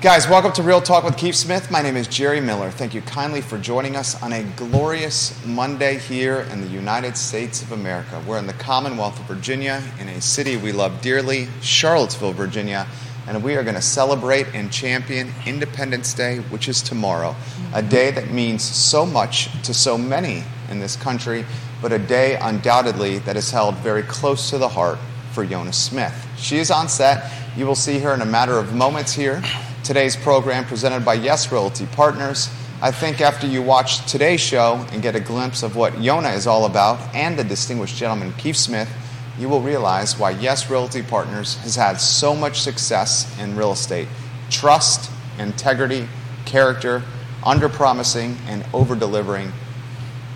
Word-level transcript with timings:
Guys, 0.00 0.26
welcome 0.26 0.50
to 0.50 0.62
Real 0.62 0.80
Talk 0.80 1.04
with 1.04 1.18
Keith 1.18 1.34
Smith. 1.34 1.70
My 1.70 1.82
name 1.82 1.94
is 1.94 2.08
Jerry 2.08 2.40
Miller. 2.40 2.70
Thank 2.70 2.94
you 2.94 3.02
kindly 3.02 3.42
for 3.42 3.58
joining 3.58 3.96
us 3.96 4.20
on 4.22 4.32
a 4.32 4.44
glorious 4.56 5.44
Monday 5.44 5.98
here 5.98 6.40
in 6.50 6.62
the 6.62 6.68
United 6.68 7.18
States 7.18 7.60
of 7.60 7.72
America. 7.72 8.18
We're 8.26 8.38
in 8.38 8.46
the 8.46 8.54
Commonwealth 8.54 9.20
of 9.20 9.26
Virginia, 9.26 9.82
in 9.98 10.08
a 10.08 10.22
city 10.22 10.56
we 10.56 10.72
love 10.72 11.02
dearly, 11.02 11.48
Charlottesville, 11.60 12.32
Virginia, 12.32 12.86
and 13.28 13.44
we 13.44 13.56
are 13.56 13.62
going 13.62 13.74
to 13.74 13.82
celebrate 13.82 14.46
and 14.54 14.72
champion 14.72 15.34
Independence 15.44 16.14
Day, 16.14 16.38
which 16.38 16.66
is 16.66 16.80
tomorrow. 16.80 17.32
A 17.32 17.34
mm-hmm. 17.34 17.88
day 17.90 18.10
that 18.10 18.30
means 18.30 18.62
so 18.62 19.04
much 19.04 19.50
to 19.64 19.74
so 19.74 19.98
many 19.98 20.44
in 20.70 20.80
this 20.80 20.96
country, 20.96 21.44
but 21.82 21.92
a 21.92 21.98
day 21.98 22.38
undoubtedly 22.40 23.18
that 23.18 23.36
is 23.36 23.50
held 23.50 23.74
very 23.76 24.04
close 24.04 24.48
to 24.48 24.56
the 24.56 24.68
heart 24.68 24.98
for 25.32 25.44
Yonna 25.44 25.74
Smith. 25.74 26.26
She 26.38 26.56
is 26.56 26.70
on 26.70 26.88
set. 26.88 27.30
You 27.54 27.66
will 27.66 27.74
see 27.74 27.98
her 27.98 28.14
in 28.14 28.22
a 28.22 28.26
matter 28.26 28.56
of 28.58 28.72
moments 28.72 29.12
here. 29.12 29.42
Today's 29.82 30.14
program 30.14 30.66
presented 30.66 31.06
by 31.06 31.14
Yes 31.14 31.50
Realty 31.50 31.86
Partners. 31.86 32.50
I 32.82 32.90
think 32.90 33.22
after 33.22 33.46
you 33.46 33.62
watch 33.62 34.04
today's 34.10 34.40
show 34.40 34.86
and 34.92 35.00
get 35.00 35.16
a 35.16 35.20
glimpse 35.20 35.62
of 35.62 35.74
what 35.74 35.94
Yonna 35.94 36.36
is 36.36 36.46
all 36.46 36.66
about 36.66 37.14
and 37.14 37.38
the 37.38 37.44
distinguished 37.44 37.96
gentleman 37.96 38.34
Keith 38.34 38.56
Smith, 38.56 38.90
you 39.38 39.48
will 39.48 39.62
realize 39.62 40.18
why 40.18 40.32
Yes 40.32 40.68
Realty 40.68 41.02
Partners 41.02 41.56
has 41.58 41.76
had 41.76 41.94
so 41.94 42.36
much 42.36 42.60
success 42.60 43.34
in 43.40 43.56
real 43.56 43.72
estate. 43.72 44.06
Trust, 44.50 45.10
integrity, 45.38 46.06
character, 46.44 47.02
under 47.44 47.70
promising, 47.70 48.36
and 48.48 48.66
over 48.74 48.94
delivering. 48.94 49.50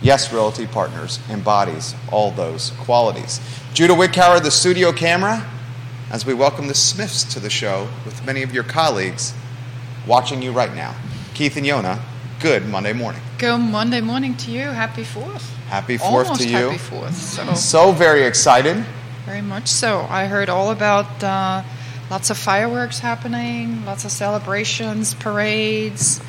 Yes 0.01 0.33
Realty 0.33 0.67
Partners 0.67 1.19
embodies 1.29 1.95
all 2.11 2.31
those 2.31 2.71
qualities. 2.81 3.41
Judah 3.75 3.95
Wickhauer, 3.95 4.43
the 4.43 4.51
studio 4.51 4.91
camera, 4.91 5.47
as 6.15 6.25
we 6.25 6.33
welcome 6.33 6.69
the 6.69 6.75
Smiths 6.77 7.25
to 7.25 7.41
the 7.41 7.51
show 7.51 7.89
with 8.05 8.25
many 8.25 8.45
of 8.45 8.55
your 8.55 8.63
colleagues 8.63 9.35
watching 10.07 10.41
you 10.43 10.53
right 10.53 10.73
now. 10.73 10.95
Keith 11.35 11.57
and 11.57 11.67
Yonna, 11.67 12.01
good 12.39 12.65
Monday 12.69 12.93
morning. 12.93 13.21
Good 13.37 13.59
Monday 13.59 14.01
morning 14.01 14.37
to 14.37 14.53
you. 14.53 14.61
Happy 14.61 15.03
4th. 15.03 15.41
Happy 15.67 15.99
4th 15.99 16.03
Almost 16.05 16.41
to 16.43 16.49
you. 16.49 16.69
happy 16.69 16.79
4th. 16.79 17.15
So, 17.15 17.55
So 17.55 17.91
very 17.91 18.23
excited. 18.23 18.77
very 19.27 19.41
much 19.41 19.67
so. 19.67 20.07
I 20.09 20.27
heard 20.27 20.49
all 20.49 20.71
about 20.71 21.21
uh, 21.25 21.65
lots 22.13 22.31
of 22.31 22.39
fireworks 22.39 23.01
happening, 23.01 23.85
lots 23.85 24.05
of 24.05 24.13
celebrations, 24.13 25.15
parades, 25.15 26.21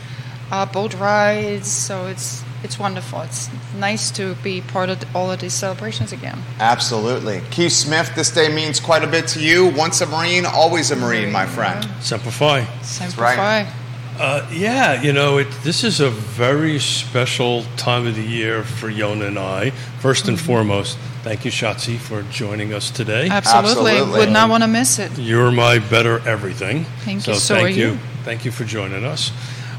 uh, 0.50 0.66
boat 0.66 0.95
rides. 0.95 1.69
So 1.69 2.08
it's 2.08 2.44
it's 2.66 2.77
wonderful. 2.77 3.21
It's 3.21 3.49
nice 3.77 4.11
to 4.11 4.35
be 4.44 4.59
part 4.59 4.89
of 4.89 5.03
all 5.16 5.31
of 5.31 5.39
these 5.39 5.53
celebrations 5.53 6.11
again. 6.11 6.39
Absolutely. 6.59 7.41
Keith 7.52 7.72
Smith, 7.72 8.11
this 8.16 8.31
day 8.31 8.53
means 8.53 8.80
quite 8.80 9.03
a 9.03 9.07
bit 9.07 9.27
to 9.30 9.39
you. 9.39 9.69
Once 9.69 10.02
a 10.02 10.07
Marine, 10.07 10.45
always 10.45 10.91
a 10.91 10.95
Marine, 10.95 11.31
my 11.31 11.45
friend. 11.45 11.88
Semper 12.02 12.31
Fi. 12.31 12.66
Semper 12.81 13.22
right. 13.22 13.38
Fi. 13.38 13.73
Uh, 14.17 14.47
yeah, 14.52 15.02
you 15.02 15.11
know, 15.11 15.38
it, 15.39 15.47
this 15.63 15.83
is 15.83 15.99
a 15.99 16.09
very 16.09 16.80
special 16.80 17.63
time 17.75 18.07
of 18.07 18.16
the 18.16 18.23
year 18.23 18.63
for 18.63 18.89
Yonna 18.89 19.27
and 19.27 19.38
I. 19.38 19.72
1st 20.02 20.29
and 20.29 20.39
foremost, 20.39 20.97
thank 21.23 21.44
you, 21.44 21.52
Shotzi, 21.52 21.97
for 21.97 22.23
joining 22.31 22.73
us 22.73 22.89
today. 22.89 23.27
Absolutely. 23.29 23.91
Absolutely. 23.91 24.19
Would 24.19 24.31
not 24.31 24.50
want 24.50 24.63
to 24.63 24.69
miss 24.69 25.00
it. 25.00 25.17
You're 25.17 25.52
my 25.52 25.79
better 25.79 26.25
everything. 26.27 26.85
Thank 27.03 27.22
so 27.22 27.31
you. 27.31 27.38
So 27.38 27.55
thank 27.55 27.67
are 27.67 27.79
you. 27.79 27.97
Thank 28.23 28.45
you 28.45 28.52
for 28.52 28.63
joining 28.63 29.03
us. 29.03 29.31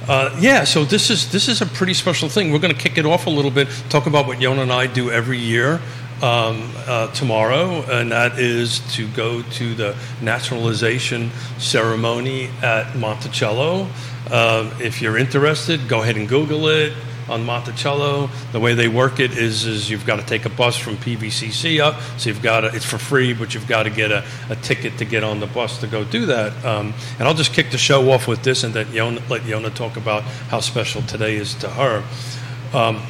Uh, 0.08 0.36
yeah, 0.38 0.62
so 0.62 0.84
this 0.84 1.10
is 1.10 1.32
this 1.32 1.48
is 1.48 1.60
a 1.60 1.66
pretty 1.66 1.94
special 1.94 2.28
thing. 2.28 2.52
We're 2.52 2.60
going 2.60 2.74
to 2.74 2.80
kick 2.80 2.96
it 2.96 3.04
off 3.04 3.26
a 3.26 3.30
little 3.30 3.50
bit, 3.50 3.66
talk 3.88 4.06
about 4.06 4.28
what 4.28 4.38
Yonna 4.38 4.62
and 4.62 4.72
I 4.72 4.86
do 4.86 5.10
every 5.10 5.38
year 5.38 5.80
um, 6.22 6.70
uh, 6.86 7.08
tomorrow, 7.12 7.82
and 7.90 8.12
that 8.12 8.38
is 8.38 8.80
to 8.94 9.08
go 9.08 9.42
to 9.42 9.74
the 9.74 9.96
naturalization 10.22 11.32
ceremony 11.58 12.50
at 12.62 12.94
Monticello. 12.94 13.88
Uh, 14.30 14.72
if 14.80 15.02
you're 15.02 15.18
interested, 15.18 15.88
go 15.88 16.02
ahead 16.02 16.16
and 16.16 16.28
Google 16.28 16.68
it 16.68 16.92
on 17.28 17.44
Monticello. 17.44 18.30
The 18.52 18.60
way 18.60 18.74
they 18.74 18.88
work 18.88 19.20
it 19.20 19.36
is, 19.36 19.66
is 19.66 19.90
you've 19.90 20.06
got 20.06 20.20
to 20.20 20.26
take 20.26 20.44
a 20.44 20.50
bus 20.50 20.76
from 20.76 20.96
PVCC 20.96 21.80
up, 21.80 22.00
so 22.18 22.28
you've 22.28 22.42
got 22.42 22.60
to, 22.60 22.74
it's 22.74 22.84
for 22.84 22.98
free, 22.98 23.32
but 23.32 23.54
you've 23.54 23.66
got 23.68 23.84
to 23.84 23.90
get 23.90 24.10
a, 24.12 24.24
a 24.50 24.56
ticket 24.56 24.98
to 24.98 25.04
get 25.04 25.24
on 25.24 25.40
the 25.40 25.46
bus 25.46 25.80
to 25.80 25.86
go 25.86 26.04
do 26.04 26.26
that. 26.26 26.64
Um, 26.64 26.94
and 27.18 27.28
I'll 27.28 27.34
just 27.34 27.52
kick 27.52 27.70
the 27.70 27.78
show 27.78 28.10
off 28.10 28.28
with 28.28 28.42
this 28.42 28.64
and 28.64 28.74
that 28.74 28.88
Yonna, 28.88 29.28
let 29.28 29.42
Yonna 29.42 29.74
talk 29.74 29.96
about 29.96 30.22
how 30.22 30.60
special 30.60 31.02
today 31.02 31.36
is 31.36 31.54
to 31.56 31.68
her. 31.68 32.04
Um, 32.72 33.02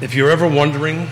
if 0.00 0.14
you're 0.14 0.30
ever 0.30 0.48
wondering 0.48 1.08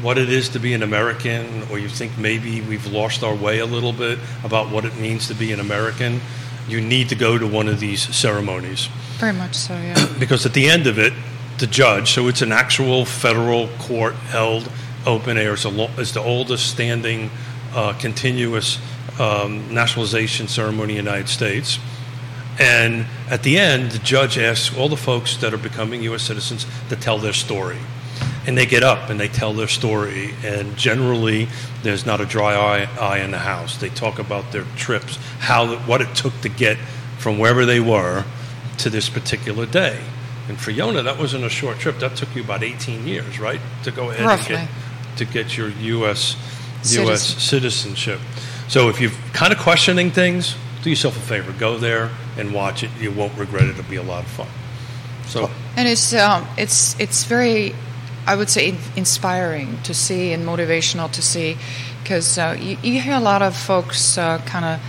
what 0.00 0.18
it 0.18 0.28
is 0.28 0.48
to 0.50 0.58
be 0.58 0.74
an 0.74 0.82
American, 0.82 1.62
or 1.70 1.78
you 1.78 1.88
think 1.88 2.16
maybe 2.18 2.60
we've 2.60 2.86
lost 2.86 3.22
our 3.22 3.34
way 3.34 3.60
a 3.60 3.66
little 3.66 3.92
bit 3.92 4.18
about 4.42 4.70
what 4.70 4.84
it 4.84 4.96
means 4.96 5.28
to 5.28 5.34
be 5.34 5.52
an 5.52 5.60
American, 5.60 6.20
you 6.68 6.80
need 6.80 7.08
to 7.08 7.14
go 7.14 7.38
to 7.38 7.46
one 7.46 7.68
of 7.68 7.80
these 7.80 8.14
ceremonies 8.14 8.88
Very 9.18 9.32
much 9.32 9.54
so, 9.54 9.74
yeah. 9.74 10.06
because 10.18 10.46
at 10.46 10.52
the 10.52 10.68
end 10.68 10.86
of 10.86 10.98
it, 10.98 11.12
the 11.58 11.66
judge, 11.66 12.12
so 12.12 12.28
it's 12.28 12.42
an 12.42 12.52
actual 12.52 13.04
federal 13.04 13.68
court 13.78 14.14
held 14.14 14.70
open 15.06 15.36
air, 15.36 15.54
it's, 15.54 15.64
a 15.64 15.68
lo- 15.68 15.90
it's 15.98 16.12
the 16.12 16.22
oldest 16.22 16.70
standing 16.70 17.30
uh, 17.74 17.92
continuous 17.94 18.78
um, 19.18 19.72
nationalization 19.72 20.48
ceremony 20.48 20.96
in 20.96 21.04
the 21.04 21.10
United 21.10 21.28
States. 21.28 21.78
And 22.58 23.06
at 23.30 23.42
the 23.42 23.58
end, 23.58 23.92
the 23.92 23.98
judge 23.98 24.38
asks 24.38 24.76
all 24.76 24.88
the 24.88 24.96
folks 24.96 25.36
that 25.38 25.54
are 25.54 25.58
becoming 25.58 26.02
U.S. 26.02 26.22
citizens 26.22 26.66
to 26.90 26.96
tell 26.96 27.18
their 27.18 27.32
story. 27.32 27.78
And 28.46 28.58
they 28.58 28.66
get 28.66 28.82
up 28.82 29.08
and 29.08 29.20
they 29.20 29.28
tell 29.28 29.52
their 29.52 29.68
story. 29.68 30.34
And 30.44 30.76
generally, 30.76 31.48
there's 31.82 32.04
not 32.04 32.20
a 32.20 32.26
dry 32.26 32.54
eye, 32.54 32.88
eye 33.00 33.18
in 33.18 33.30
the 33.30 33.38
house. 33.38 33.76
They 33.76 33.88
talk 33.88 34.18
about 34.18 34.50
their 34.52 34.64
trips, 34.76 35.16
how 35.38 35.76
what 35.76 36.00
it 36.00 36.14
took 36.14 36.38
to 36.40 36.48
get 36.48 36.76
from 37.18 37.38
wherever 37.38 37.64
they 37.64 37.78
were 37.80 38.24
to 38.78 38.90
this 38.90 39.08
particular 39.08 39.66
day. 39.66 40.00
And 40.48 40.60
for 40.60 40.72
Yonna, 40.72 41.04
that 41.04 41.18
wasn't 41.18 41.44
a 41.44 41.48
short 41.48 41.78
trip. 41.78 42.00
That 42.00 42.16
took 42.16 42.34
you 42.34 42.42
about 42.42 42.64
18 42.64 43.06
years, 43.06 43.38
right, 43.38 43.60
to 43.84 43.92
go 43.92 44.10
ahead 44.10 44.26
Roughly. 44.26 44.56
and 44.56 44.68
get 44.68 45.16
to 45.18 45.24
get 45.24 45.56
your 45.56 45.68
U.S. 45.68 46.36
Citizen. 46.82 47.06
U.S. 47.06 47.22
citizenship. 47.42 48.20
So 48.66 48.88
if 48.88 49.00
you're 49.00 49.12
kind 49.32 49.52
of 49.52 49.58
questioning 49.60 50.10
things, 50.10 50.56
do 50.82 50.90
yourself 50.90 51.16
a 51.16 51.20
favor. 51.20 51.52
Go 51.52 51.78
there 51.78 52.10
and 52.36 52.52
watch 52.52 52.82
it. 52.82 52.90
You 52.98 53.12
won't 53.12 53.36
regret 53.38 53.64
it. 53.64 53.78
It'll 53.78 53.88
be 53.88 53.96
a 53.96 54.02
lot 54.02 54.24
of 54.24 54.30
fun. 54.30 54.48
So 55.26 55.50
And 55.76 55.88
it's 55.88 56.12
um, 56.14 56.46
it's 56.58 56.98
it's 56.98 57.24
very, 57.24 57.74
I 58.26 58.36
would 58.36 58.50
say, 58.50 58.74
inspiring 58.96 59.78
to 59.82 59.94
see 59.94 60.32
and 60.32 60.46
motivational 60.46 61.10
to 61.12 61.22
see, 61.22 61.56
because 62.02 62.38
uh, 62.38 62.56
you, 62.58 62.76
you 62.82 63.00
hear 63.00 63.14
a 63.14 63.20
lot 63.20 63.42
of 63.42 63.56
folks 63.56 64.16
uh, 64.16 64.38
kind 64.46 64.64
of 64.64 64.80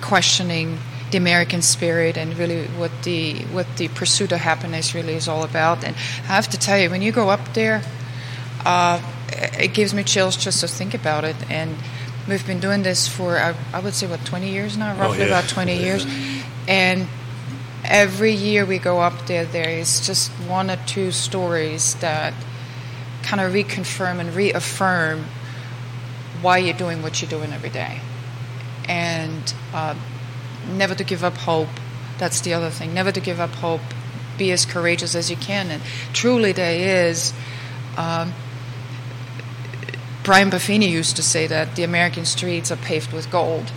questioning 0.00 0.78
the 1.10 1.18
American 1.18 1.60
spirit 1.60 2.16
and 2.16 2.36
really 2.38 2.66
what 2.78 2.90
the 3.02 3.34
what 3.52 3.66
the 3.76 3.88
pursuit 3.88 4.32
of 4.32 4.38
happiness 4.38 4.94
really 4.94 5.14
is 5.14 5.28
all 5.28 5.44
about. 5.44 5.84
And 5.84 5.94
I 5.94 6.34
have 6.34 6.48
to 6.48 6.58
tell 6.58 6.78
you, 6.78 6.88
when 6.90 7.02
you 7.02 7.12
go 7.12 7.28
up 7.28 7.54
there, 7.54 7.82
uh, 8.64 9.00
it 9.58 9.74
gives 9.74 9.92
me 9.92 10.02
chills 10.02 10.36
just 10.36 10.60
to 10.60 10.68
think 10.68 10.94
about 10.94 11.24
it. 11.24 11.36
And 11.50 11.76
we've 12.28 12.46
been 12.46 12.60
doing 12.60 12.82
this 12.82 13.08
for 13.08 13.36
I, 13.36 13.54
I 13.72 13.80
would 13.80 13.94
say 13.94 14.06
what 14.06 14.24
20 14.24 14.50
years 14.50 14.76
now, 14.76 14.96
roughly 14.98 15.20
yeah. 15.20 15.26
about 15.26 15.48
20 15.48 15.76
years, 15.76 16.06
and 16.68 17.06
every 17.84 18.32
year 18.32 18.64
we 18.64 18.78
go 18.78 19.00
up 19.00 19.26
there, 19.26 19.44
there 19.44 19.68
is 19.68 20.06
just 20.06 20.30
one 20.48 20.70
or 20.70 20.76
two 20.86 21.10
stories 21.10 21.94
that 21.96 22.34
kind 23.22 23.40
of 23.40 23.52
reconfirm 23.52 24.18
and 24.18 24.34
reaffirm 24.34 25.24
why 26.42 26.58
you're 26.58 26.76
doing 26.76 27.02
what 27.02 27.20
you're 27.20 27.30
doing 27.30 27.52
every 27.52 27.70
day. 27.70 28.00
And 28.88 29.54
uh, 29.72 29.94
never 30.68 30.94
to 30.94 31.04
give 31.04 31.24
up 31.24 31.36
hope. 31.36 31.68
That's 32.18 32.40
the 32.40 32.54
other 32.54 32.70
thing. 32.70 32.94
Never 32.94 33.12
to 33.12 33.20
give 33.20 33.40
up 33.40 33.50
hope. 33.50 33.80
Be 34.38 34.52
as 34.52 34.64
courageous 34.64 35.14
as 35.14 35.30
you 35.30 35.36
can. 35.36 35.70
And 35.70 35.82
truly, 36.12 36.52
there 36.52 37.08
is. 37.08 37.32
Um, 37.96 38.32
Brian 40.22 40.50
Buffini 40.50 40.88
used 40.88 41.16
to 41.16 41.22
say 41.22 41.46
that 41.46 41.76
the 41.76 41.82
American 41.82 42.24
streets 42.24 42.70
are 42.70 42.76
paved 42.76 43.12
with 43.12 43.30
gold. 43.30 43.72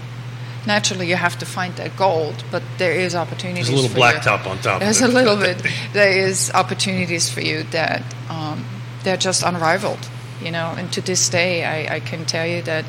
Naturally, 0.66 1.10
you 1.10 1.16
have 1.16 1.38
to 1.40 1.46
find 1.46 1.76
that 1.76 1.98
gold, 1.98 2.44
but 2.52 2.64
there 2.78 2.94
is 2.94 3.16
opportunities. 3.16 3.68
there's 3.68 3.80
a 3.80 3.82
little 3.82 3.98
blacktop 3.98 4.46
on 4.46 4.58
top 4.60 4.80
There's 4.80 5.02
a 5.02 5.08
little 5.08 5.36
bit. 5.36 5.62
There 5.94 6.12
is 6.12 6.52
opportunities 6.54 7.30
for 7.30 7.42
you 7.42 7.64
that 7.72 8.02
um, 8.30 8.66
they're 9.04 9.18
just 9.18 9.44
unrivaled, 9.44 10.10
you 10.42 10.52
know. 10.52 10.74
And 10.78 10.92
to 10.94 11.02
this 11.02 11.30
day, 11.30 11.64
I, 11.64 11.96
I 11.96 12.00
can 12.00 12.26
tell 12.26 12.48
you 12.48 12.62
that 12.64 12.86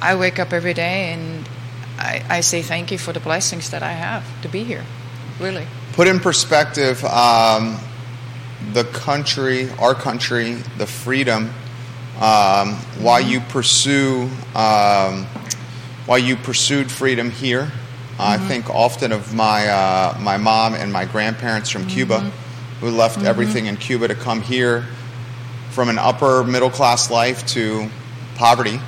I 0.00 0.14
wake 0.16 0.38
up 0.38 0.52
every 0.52 0.74
day 0.74 1.12
and 1.12 1.48
I, 1.98 2.24
I 2.28 2.40
say 2.40 2.62
thank 2.62 2.90
you 2.90 2.98
for 2.98 3.12
the 3.12 3.20
blessings 3.20 3.70
that 3.70 3.82
I 3.82 3.92
have 3.92 4.24
to 4.42 4.48
be 4.48 4.64
here. 4.64 4.84
Really. 5.40 5.66
Put 5.92 6.08
in 6.08 6.20
perspective 6.20 7.04
um, 7.04 7.78
the 8.72 8.84
country, 8.84 9.70
our 9.78 9.94
country, 9.94 10.54
the 10.78 10.86
freedom, 10.86 11.50
um, 12.20 12.74
why 12.98 13.20
you 13.20 13.40
pursue, 13.40 14.28
um, 14.54 15.26
why 16.06 16.18
you 16.18 16.36
pursued 16.36 16.90
freedom 16.90 17.30
here. 17.30 17.70
I 18.18 18.36
think 18.36 18.68
often 18.70 19.10
of 19.10 19.34
my 19.34 19.66
uh, 19.68 20.16
my 20.20 20.36
mom 20.36 20.74
and 20.74 20.92
my 20.92 21.06
grandparents 21.06 21.70
from 21.70 21.86
Cuba, 21.86 22.20
who 22.80 22.90
left 22.90 23.24
everything 23.24 23.66
in 23.66 23.76
Cuba 23.76 24.06
to 24.06 24.14
come 24.14 24.42
here 24.42 24.84
from 25.72 25.88
an 25.88 25.98
upper 25.98 26.44
middle 26.44 26.70
class 26.70 27.10
life 27.10 27.46
to 27.46 27.88
poverty, 28.36 28.78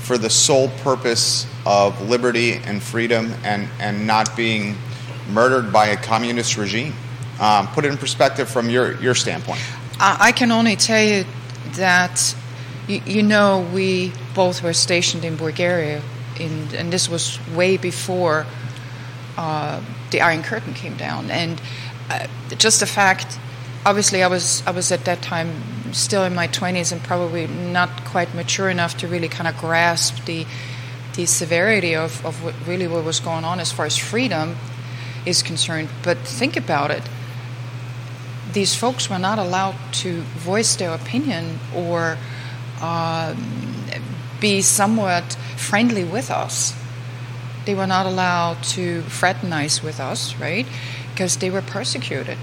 for 0.00 0.18
the 0.18 0.30
sole 0.30 0.68
purpose 0.84 1.46
of 1.64 2.08
liberty 2.08 2.52
and 2.52 2.82
freedom 2.82 3.32
and, 3.42 3.68
and 3.80 4.06
not 4.06 4.36
being 4.36 4.76
murdered 5.32 5.72
by 5.72 5.86
a 5.86 5.96
communist 5.96 6.56
regime? 6.56 6.92
Um, 7.40 7.66
put 7.68 7.84
it 7.84 7.90
in 7.92 7.98
perspective 7.98 8.48
from 8.48 8.70
your, 8.70 9.00
your 9.00 9.14
standpoint. 9.14 9.60
I 9.98 10.28
I 10.28 10.32
can 10.32 10.52
only 10.52 10.76
tell 10.76 11.02
you 11.02 11.24
that, 11.74 12.34
you, 12.86 13.00
you 13.04 13.22
know, 13.22 13.68
we 13.74 14.12
both 14.34 14.62
were 14.62 14.72
stationed 14.72 15.24
in 15.24 15.36
Bulgaria, 15.36 16.02
in, 16.38 16.68
and 16.74 16.92
this 16.92 17.08
was 17.08 17.38
way 17.54 17.76
before 17.76 18.46
uh, 19.36 19.80
the 20.10 20.20
Iron 20.20 20.42
Curtain 20.42 20.72
came 20.72 20.96
down. 20.96 21.30
And 21.30 21.60
uh, 22.10 22.26
just 22.56 22.80
the 22.80 22.86
fact, 22.86 23.38
obviously, 23.84 24.22
I 24.22 24.28
was 24.28 24.62
I 24.66 24.70
was 24.70 24.92
at 24.92 25.04
that 25.04 25.20
time 25.20 25.50
still 25.92 26.24
in 26.24 26.34
my 26.34 26.48
20s 26.48 26.92
and 26.92 27.02
probably 27.02 27.46
not 27.46 28.04
quite 28.04 28.34
mature 28.34 28.70
enough 28.70 28.96
to 28.98 29.08
really 29.08 29.28
kind 29.28 29.48
of 29.48 29.56
grasp 29.58 30.24
the 30.24 30.46
the 31.16 31.26
severity 31.26 31.96
of, 31.96 32.24
of 32.24 32.44
what 32.44 32.54
really 32.66 32.86
what 32.86 33.04
was 33.04 33.20
going 33.20 33.44
on 33.44 33.58
as 33.58 33.72
far 33.72 33.86
as 33.86 33.96
freedom 33.96 34.54
is 35.24 35.42
concerned. 35.42 35.88
But 36.02 36.18
think 36.18 36.56
about 36.56 36.90
it. 36.90 37.02
These 38.52 38.74
folks 38.74 39.10
were 39.10 39.18
not 39.18 39.38
allowed 39.38 39.76
to 40.04 40.20
voice 40.20 40.76
their 40.76 40.94
opinion 40.94 41.58
or 41.74 42.16
um, 42.80 43.36
be 44.40 44.62
somewhat 44.62 45.36
friendly 45.56 46.04
with 46.04 46.30
us. 46.30 46.74
They 47.64 47.74
were 47.74 47.86
not 47.86 48.06
allowed 48.06 48.62
to 48.74 49.02
fraternize 49.02 49.82
with 49.82 49.98
us, 49.98 50.36
right? 50.36 50.66
Because 51.10 51.38
they 51.38 51.50
were 51.50 51.62
persecuted. 51.62 52.38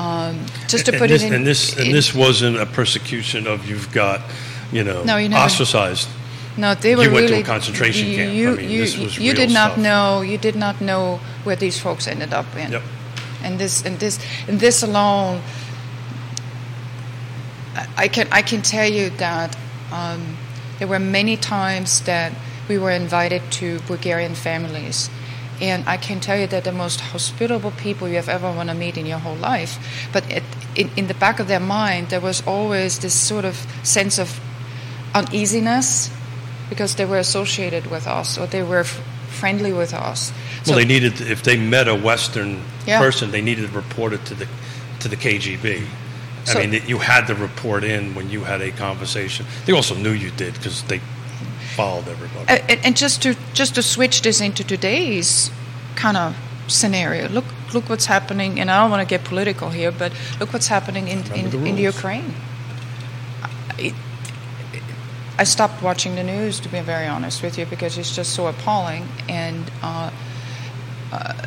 Um, 0.00 0.46
just 0.66 0.86
to 0.86 0.92
and 0.92 1.00
put 1.00 1.08
this, 1.10 1.22
it 1.22 1.26
in, 1.26 1.34
and 1.34 1.46
this 1.46 1.76
and 1.76 1.86
in- 1.88 1.92
this 1.92 2.14
wasn't 2.14 2.56
a 2.56 2.64
persecution 2.64 3.46
of 3.46 3.68
you've 3.68 3.92
got, 3.92 4.20
you 4.72 4.82
know, 4.82 5.04
No, 5.04 5.16
you 5.18 5.28
never- 5.28 5.44
ostracized. 5.44 6.08
No, 6.56 6.74
they 6.74 6.96
were 6.96 7.04
You 7.04 7.12
went 7.12 7.28
to 7.28 7.34
a 7.34 7.42
concentration 7.42 8.08
you, 8.08 8.16
camp. 8.16 8.58
I 8.58 8.62
mean, 8.62 8.70
you, 8.70 8.80
this 8.80 8.96
was 8.98 9.18
you 9.18 9.34
did 9.34 9.50
not 9.50 9.72
stuff. 9.72 9.84
know. 9.88 10.22
You 10.22 10.38
did 10.38 10.56
not 10.56 10.80
know 10.80 11.20
where 11.44 11.56
these 11.64 11.78
folks 11.78 12.06
ended 12.08 12.32
up 12.32 12.46
in. 12.56 12.72
Yep. 12.72 12.82
And 13.44 13.58
this 13.58 13.84
and 13.86 13.98
this 14.00 14.18
and 14.48 14.58
this 14.60 14.82
alone, 14.82 15.42
I- 17.76 17.86
I 18.04 18.08
can 18.08 18.26
I 18.32 18.42
can 18.42 18.62
tell 18.62 18.88
you 18.88 19.10
that 19.18 19.56
um, 19.92 20.36
there 20.78 20.88
were 20.88 20.98
many 20.98 21.36
times 21.36 22.00
that 22.02 22.32
we 22.68 22.78
were 22.78 22.90
invited 22.90 23.42
to 23.60 23.80
Bulgarian 23.86 24.34
families. 24.34 25.10
And 25.60 25.86
I 25.86 25.96
can 25.98 26.20
tell 26.20 26.38
you 26.38 26.46
that 26.46 26.64
the 26.64 26.72
most 26.72 27.00
hospitable 27.00 27.70
people 27.72 28.08
you 28.08 28.16
have 28.16 28.28
ever 28.30 28.50
want 28.50 28.70
to 28.70 28.74
meet 28.74 28.96
in 28.96 29.04
your 29.06 29.18
whole 29.18 29.36
life. 29.36 29.78
But 30.12 30.24
it, 30.30 30.42
in, 30.74 30.90
in 30.96 31.06
the 31.06 31.14
back 31.14 31.38
of 31.38 31.48
their 31.48 31.60
mind, 31.60 32.08
there 32.08 32.20
was 32.20 32.42
always 32.46 32.98
this 33.00 33.12
sort 33.14 33.44
of 33.44 33.56
sense 33.82 34.18
of 34.18 34.40
uneasiness 35.14 36.10
because 36.68 36.94
they 36.94 37.04
were 37.04 37.18
associated 37.18 37.90
with 37.90 38.06
us 38.06 38.38
or 38.38 38.46
they 38.46 38.62
were 38.62 38.80
f- 38.80 39.02
friendly 39.28 39.72
with 39.72 39.92
us. 39.92 40.32
Well, 40.66 40.76
they 40.76 40.84
needed 40.84 41.20
if 41.20 41.42
they 41.42 41.56
met 41.56 41.88
a 41.88 41.94
Western 41.94 42.62
Yeah. 42.86 42.98
person, 42.98 43.30
they 43.30 43.42
needed 43.42 43.68
to 43.68 43.76
report 43.76 44.12
it 44.12 44.24
to 44.26 44.34
the 44.34 44.46
to 45.00 45.08
the 45.08 45.16
KGB. 45.16 45.82
I 46.46 46.52
So- 46.52 46.58
mean, 46.58 46.82
you 46.86 46.98
had 46.98 47.26
to 47.26 47.34
report 47.34 47.84
in 47.84 48.14
when 48.14 48.30
you 48.30 48.44
had 48.44 48.60
a 48.60 48.70
conversation. 48.70 49.46
They 49.66 49.72
also 49.72 49.94
knew 49.94 50.12
you 50.12 50.30
did 50.30 50.54
because 50.54 50.82
they 50.88 51.00
followed 51.80 52.08
everybody. 52.08 52.62
And, 52.72 52.84
and 52.86 52.96
just 52.96 53.22
to 53.22 53.36
just 53.52 53.74
to 53.76 53.82
switch 53.82 54.22
this 54.22 54.40
into 54.40 54.64
today's 54.64 55.50
kind 55.96 56.16
of 56.16 56.36
scenario, 56.68 57.28
look 57.28 57.44
look 57.74 57.88
what's 57.88 58.06
happening. 58.06 58.60
And 58.60 58.70
I 58.70 58.80
don't 58.80 58.90
want 58.90 59.06
to 59.06 59.10
get 59.18 59.24
political 59.24 59.70
here, 59.70 59.92
but 59.92 60.12
look 60.38 60.52
what's 60.52 60.68
happening 60.68 61.08
in 61.08 61.22
Remember 61.22 61.34
in, 61.36 61.50
the 61.50 61.68
in 61.70 61.76
the. 61.76 61.82
Ukraine. 61.82 62.34
I, 63.42 63.94
I 65.38 65.44
stopped 65.44 65.82
watching 65.82 66.16
the 66.16 66.22
news 66.22 66.60
to 66.60 66.68
be 66.68 66.80
very 66.80 67.06
honest 67.06 67.42
with 67.42 67.58
you 67.58 67.64
because 67.64 67.98
it's 67.98 68.14
just 68.14 68.34
so 68.34 68.46
appalling 68.46 69.08
and. 69.28 69.70
Uh, 69.82 70.10
uh, 71.12 71.46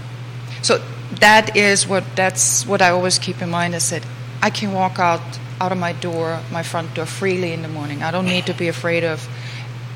so 0.61 0.81
that 1.19 1.55
is 1.55 1.87
what 1.87 2.03
that's 2.15 2.65
what 2.65 2.81
I 2.81 2.89
always 2.89 3.19
keep 3.19 3.41
in 3.41 3.49
mind. 3.49 3.75
I 3.75 3.79
said 3.79 4.03
I 4.41 4.49
can 4.49 4.73
walk 4.73 4.99
out 4.99 5.21
out 5.61 5.71
of 5.71 5.77
my 5.77 5.93
door, 5.93 6.41
my 6.51 6.63
front 6.63 6.93
door 6.93 7.05
freely 7.05 7.53
in 7.53 7.61
the 7.61 7.67
morning. 7.67 8.03
I 8.03 8.11
don't 8.11 8.25
need 8.25 8.45
to 8.47 8.53
be 8.53 8.67
afraid 8.67 9.03
of 9.03 9.27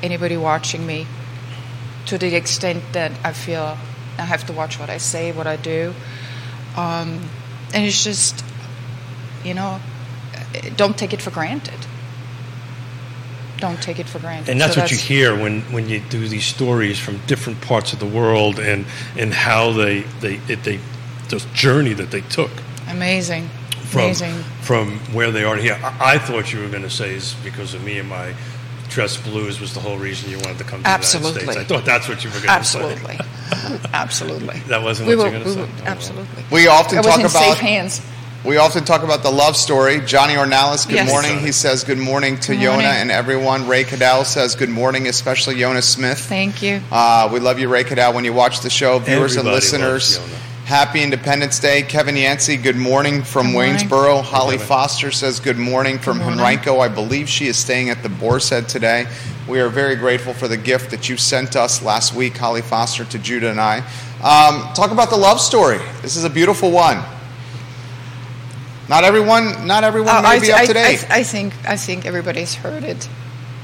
anybody 0.02 0.36
watching 0.36 0.86
me 0.86 1.06
to 2.06 2.18
the 2.18 2.34
extent 2.34 2.82
that 2.92 3.12
I 3.24 3.32
feel 3.32 3.76
I 4.18 4.22
have 4.22 4.46
to 4.46 4.52
watch 4.52 4.78
what 4.78 4.90
I 4.90 4.98
say, 4.98 5.32
what 5.32 5.46
I 5.46 5.56
do. 5.56 5.94
Um, 6.76 7.20
and 7.74 7.84
it's 7.84 8.02
just, 8.02 8.44
you 9.44 9.54
know, 9.54 9.80
don't 10.76 10.96
take 10.96 11.12
it 11.12 11.20
for 11.20 11.30
granted. 11.30 11.74
Don't 13.58 13.80
take 13.82 13.98
it 13.98 14.08
for 14.08 14.20
granted. 14.20 14.50
And 14.50 14.60
that's 14.60 14.74
So 14.74 14.82
what 14.82 14.90
you 14.90 14.96
hear 14.96 15.34
when, 15.36 15.62
when 15.72 15.88
you 15.88 16.00
do 16.00 16.28
these 16.28 16.44
stories 16.46 16.98
from 16.98 17.18
different 17.26 17.60
parts 17.60 17.92
of 17.92 17.98
the 17.98 18.06
world 18.06 18.58
and, 18.60 18.86
and 19.16 19.34
how 19.34 19.72
they 19.72 20.02
they 20.20 20.40
it, 20.48 20.62
they 20.62 20.78
this 21.28 21.44
journey 21.46 21.92
that 21.94 22.10
they 22.10 22.20
took 22.22 22.50
Amazing. 22.88 23.48
from 23.82 24.02
Amazing. 24.02 24.34
from 24.62 24.98
where 25.12 25.30
they 25.32 25.44
are 25.44 25.56
here. 25.56 25.78
I, 25.82 26.14
I 26.14 26.18
thought 26.18 26.52
you 26.52 26.60
were 26.60 26.68
going 26.68 26.84
to 26.84 26.90
say 26.90 27.14
is 27.14 27.34
because 27.44 27.74
of 27.74 27.82
me 27.82 27.98
and 27.98 28.08
my 28.08 28.34
dress 28.88 29.16
blues 29.16 29.60
was 29.60 29.74
the 29.74 29.80
whole 29.80 29.98
reason 29.98 30.30
you 30.30 30.38
wanted 30.38 30.58
to 30.58 30.64
come 30.64 30.78
to 30.80 30.84
the 30.84 30.90
United 30.90 31.04
States. 31.40 31.56
I 31.56 31.64
thought 31.64 31.84
that's 31.84 32.08
what 32.08 32.22
you 32.24 32.30
were 32.30 32.40
going 32.40 32.58
to 32.58 32.64
say. 32.64 32.80
Absolutely. 32.80 33.18
Absolutely. 33.92 34.58
That 34.68 34.82
wasn't 34.82 35.08
we 35.08 35.16
what 35.16 35.32
were, 35.32 35.38
you 35.38 35.44
were 35.44 35.44
gonna 35.54 35.60
were- 35.60 35.66
say? 35.66 35.72
Oh, 35.72 35.82
well. 35.84 35.92
Absolutely. 35.92 36.44
We 36.50 36.66
often 36.68 36.98
I 36.98 37.00
was 37.00 37.06
talk 37.08 37.20
in 37.20 37.26
about 37.26 37.42
safe 37.54 37.58
hands. 37.58 38.00
we 38.44 38.56
often 38.56 38.84
talk 38.84 39.02
about 39.02 39.22
the 39.22 39.30
love 39.30 39.56
story. 39.56 40.00
Johnny 40.00 40.34
Ornalis, 40.34 40.86
good 40.86 40.96
Yes. 40.96 41.08
morning. 41.10 41.38
He 41.40 41.52
says 41.52 41.84
good 41.84 41.98
morning 41.98 42.38
to 42.40 42.52
Good 42.54 42.60
Yonna 42.60 42.70
morning. 42.72 42.86
and 42.86 43.10
everyone. 43.10 43.66
Ray 43.68 43.84
Cadell 43.84 44.24
says 44.24 44.54
good 44.54 44.68
morning, 44.70 45.06
especially 45.08 45.56
Yonna 45.56 45.82
Smith. 45.82 46.18
Thank 46.20 46.62
you. 46.62 46.80
Uh, 46.90 47.28
we 47.32 47.40
love 47.40 47.58
you, 47.58 47.68
Ray 47.68 47.84
Cadell. 47.84 48.12
When 48.14 48.24
you 48.24 48.32
watch 48.32 48.60
the 48.60 48.70
show, 48.70 48.98
viewers 48.98 49.36
and 49.36 49.46
listeners, 49.48 50.18
loves 50.18 50.32
Yonna. 50.32 50.38
Happy 50.68 51.02
Independence 51.02 51.58
Day. 51.58 51.80
Kevin 51.82 52.14
Yancey, 52.14 52.56
good 52.58 52.76
morning 52.76 53.22
from 53.22 53.46
Good 53.46 53.52
morning. 53.54 53.72
Waynesboro. 53.76 54.20
Holly 54.22 54.58
Foster 54.58 55.10
says 55.10 55.40
good 55.40 55.56
morning 55.56 55.98
from 55.98 56.18
Good 56.18 56.24
morning. 56.24 56.40
Henrico. 56.40 56.80
I 56.80 56.88
believe 56.88 57.26
she 57.28 57.46
is 57.46 57.56
staying 57.56 57.88
at 57.88 58.02
the 58.02 58.10
Boar's 58.10 58.48
Head 58.50 58.68
today. 58.68 59.06
We 59.48 59.60
are 59.60 59.70
very 59.70 59.96
grateful 59.96 60.34
for 60.34 60.46
the 60.46 60.58
gift 60.58 60.90
that 60.90 61.08
you 61.08 61.16
sent 61.16 61.56
us 61.56 61.82
last 61.82 62.14
week, 62.14 62.36
Holly 62.36 62.60
Foster, 62.60 63.06
to 63.06 63.18
Judah 63.18 63.50
and 63.50 63.58
I. 63.60 63.78
Um, 64.18 64.70
talk 64.74 64.90
about 64.90 65.08
the 65.08 65.16
love 65.16 65.40
story. 65.40 65.78
This 66.02 66.16
is 66.16 66.24
a 66.24 66.30
beautiful 66.30 66.70
one. 66.70 67.02
Not 68.90 69.04
everyone, 69.04 69.66
not 69.66 69.84
everyone 69.84 70.16
Uh, 70.16 70.22
may 70.22 70.28
I, 70.28 70.40
be 70.40 70.52
up 70.52 70.60
I- 70.60 70.66
to 70.66 70.72
date. 70.74 71.06
I, 71.10 71.18
I 71.20 71.22
think 71.22 71.54
I 71.66 71.76
think 71.76 72.04
everybody's 72.04 72.54
heard 72.54 72.84
it 72.84 73.08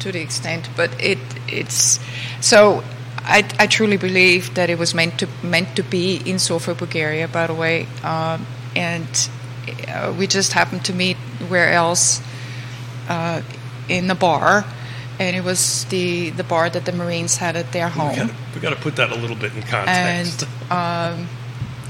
to 0.01 0.11
the 0.13 0.21
extent, 0.21 0.69
but 0.77 0.91
it 1.03 1.19
it's 1.49 1.99
so. 2.41 2.83
I, 3.25 3.49
I 3.59 3.67
truly 3.67 3.97
believe 3.97 4.55
that 4.55 4.69
it 4.71 4.79
was 4.79 4.95
meant 4.95 5.19
to 5.21 5.29
meant 5.43 5.77
to 5.77 5.83
be 5.83 6.17
in 6.25 6.39
Sofia, 6.39 6.75
Bulgaria. 6.75 7.27
By 7.27 7.47
the 7.47 7.55
way, 7.55 7.87
um, 8.03 8.47
and 8.77 9.09
uh, 9.89 10.15
we 10.19 10.27
just 10.27 10.53
happened 10.53 10.85
to 10.87 10.93
meet 10.93 11.17
where 11.49 11.73
else 11.73 12.21
uh, 13.09 13.43
in 13.89 14.09
the 14.09 14.15
bar, 14.15 14.65
and 15.19 15.37
it 15.37 15.43
was 15.43 15.85
the 15.87 16.31
the 16.31 16.45
bar 16.45 16.69
that 16.71 16.85
the 16.85 16.93
Marines 16.93 17.37
had 17.39 17.57
at 17.57 17.73
their 17.73 17.89
home. 17.89 18.31
we 18.55 18.61
got 18.61 18.71
to 18.71 18.77
put 18.77 18.97
that 18.97 19.11
a 19.11 19.17
little 19.17 19.37
bit 19.37 19.53
in 19.53 19.63
and 19.63 19.69
context. 19.69 20.45
um, 20.71 21.27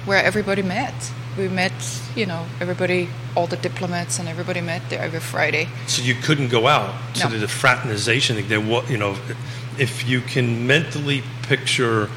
where 0.05 0.23
everybody 0.23 0.63
met. 0.63 0.95
We 1.37 1.49
met, 1.49 1.73
you 2.15 2.27
know, 2.27 2.47
everybody, 2.61 3.09
all 3.35 3.47
the 3.47 3.57
diplomats, 3.57 4.19
and 4.19 4.29
everybody 4.29 4.61
met 4.61 4.83
there 4.89 5.01
every 5.03 5.21
Friday. 5.21 5.69
so 5.87 6.03
you 6.03 6.15
couldn't 6.15 6.49
go 6.49 6.67
out. 6.69 6.95
So 7.15 7.29
No. 7.29 7.39
the 7.39 7.49
fraternization 7.49 8.47
there 8.49 8.61
was, 8.61 8.89
you 8.89 8.99
know, 8.99 9.17
if 9.79 10.09
you 10.09 10.21
can 10.21 10.67
mentally 10.67 11.23
picture 11.49 12.09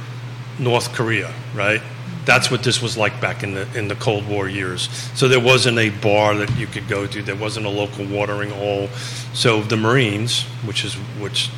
North 0.60 0.94
Korea, 0.94 1.34
right? 1.56 1.82
That's 2.26 2.52
what 2.52 2.62
this 2.64 2.82
was 2.82 2.98
like 2.98 3.20
back 3.22 3.42
in 3.42 3.54
the 3.54 3.66
in 3.74 3.88
the 3.88 3.96
Cold 3.96 4.28
War 4.28 4.50
years. 4.50 4.90
So 5.16 5.28
there 5.28 5.40
wasn't 5.40 5.80
a 5.80 5.90
bar 5.90 6.36
that 6.36 6.52
you 6.58 6.68
could 6.68 6.88
go 6.88 7.08
to. 7.08 7.22
There 7.24 7.36
wasn't 7.36 7.66
a 7.66 7.70
local 7.70 8.06
watering 8.06 8.50
hole. 8.52 8.90
So 9.34 9.62
the 9.64 9.78
Marines, 9.78 10.44
which 10.66 10.84
is 10.84 10.94
which 11.22 11.50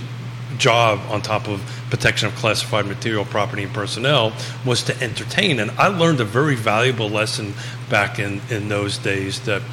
job 0.60 1.00
on 1.10 1.22
top 1.22 1.48
of 1.48 1.62
protection 1.90 2.28
of 2.28 2.36
classified 2.36 2.86
material, 2.86 3.26
property, 3.26 3.64
and 3.64 3.74
personnel 3.74 4.34
was 4.66 4.84
to 4.84 5.02
entertain. 5.02 5.60
And 5.60 5.72
I 5.72 5.88
learned 5.88 6.20
a 6.20 6.26
very 6.26 6.56
valuable 6.56 7.10
lesson 7.10 7.54
back 7.90 8.20
in, 8.20 8.42
in 8.50 8.70
those 8.70 8.98
days 8.98 9.40
that, 9.42 9.64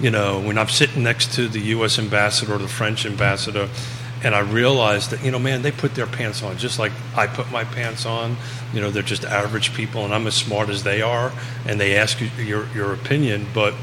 you 0.00 0.10
know, 0.10 0.40
when 0.40 0.58
I'm 0.58 0.68
sitting 0.68 1.02
next 1.02 1.34
to 1.34 1.48
the 1.48 1.60
U.S. 1.60 1.98
ambassador 1.98 2.54
or 2.54 2.58
the 2.58 2.68
French 2.68 3.04
ambassador, 3.06 3.68
and 4.22 4.34
I 4.34 4.40
realized 4.40 5.10
that, 5.10 5.22
you 5.22 5.30
know, 5.30 5.38
man, 5.38 5.60
they 5.62 5.70
put 5.70 5.94
their 5.94 6.06
pants 6.06 6.42
on 6.42 6.56
just 6.56 6.78
like 6.78 6.92
I 7.14 7.26
put 7.26 7.50
my 7.50 7.64
pants 7.64 8.06
on. 8.06 8.36
You 8.72 8.80
know, 8.80 8.90
they're 8.90 9.02
just 9.02 9.24
average 9.24 9.74
people, 9.74 10.04
and 10.04 10.14
I'm 10.14 10.26
as 10.26 10.34
smart 10.34 10.70
as 10.70 10.82
they 10.82 11.02
are, 11.02 11.30
and 11.66 11.78
they 11.78 11.96
ask 11.96 12.20
you 12.20 12.28
your, 12.42 12.66
your 12.74 12.94
opinion. 12.94 13.46
But 13.52 13.74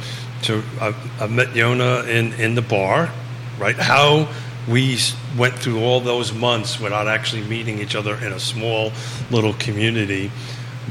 so 0.42 0.64
I, 0.80 0.96
I 1.20 1.28
met 1.28 1.50
Yonna 1.50 2.08
in, 2.08 2.34
in 2.34 2.56
the 2.56 2.64
bar, 2.64 3.12
right? 3.60 3.76
How 3.76 4.30
we 4.68 4.98
went 5.38 5.56
through 5.56 5.82
all 5.82 6.00
those 6.00 6.34
months 6.34 6.80
without 6.80 7.08
actually 7.08 7.44
meeting 7.44 7.80
each 7.80 7.96
other 7.96 8.16
in 8.16 8.32
a 8.32 8.40
small 8.40 8.92
little 9.30 9.54
community. 9.54 10.32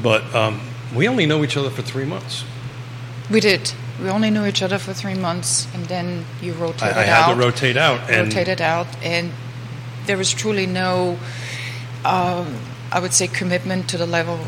But 0.01 0.33
um, 0.35 0.61
we 0.95 1.07
only 1.07 1.25
know 1.25 1.43
each 1.43 1.57
other 1.57 1.69
for 1.69 1.81
three 1.81 2.05
months. 2.05 2.43
We 3.29 3.39
did. 3.39 3.71
We 4.01 4.09
only 4.09 4.29
knew 4.29 4.45
each 4.45 4.61
other 4.61 4.79
for 4.79 4.93
three 4.93 5.13
months, 5.13 5.67
and 5.73 5.85
then 5.85 6.25
you 6.41 6.53
I, 6.53 6.65
out. 6.65 6.81
I 6.81 7.03
had 7.03 7.33
to 7.33 7.39
rotate 7.39 7.77
out, 7.77 8.09
and 8.09 8.27
rotated 8.27 8.59
out, 8.59 8.87
and 9.03 9.31
there 10.05 10.17
was 10.17 10.33
truly 10.33 10.65
no, 10.65 11.19
um, 12.03 12.57
I 12.91 12.99
would 12.99 13.13
say, 13.13 13.27
commitment 13.27 13.89
to 13.89 13.97
the 13.97 14.07
level 14.07 14.39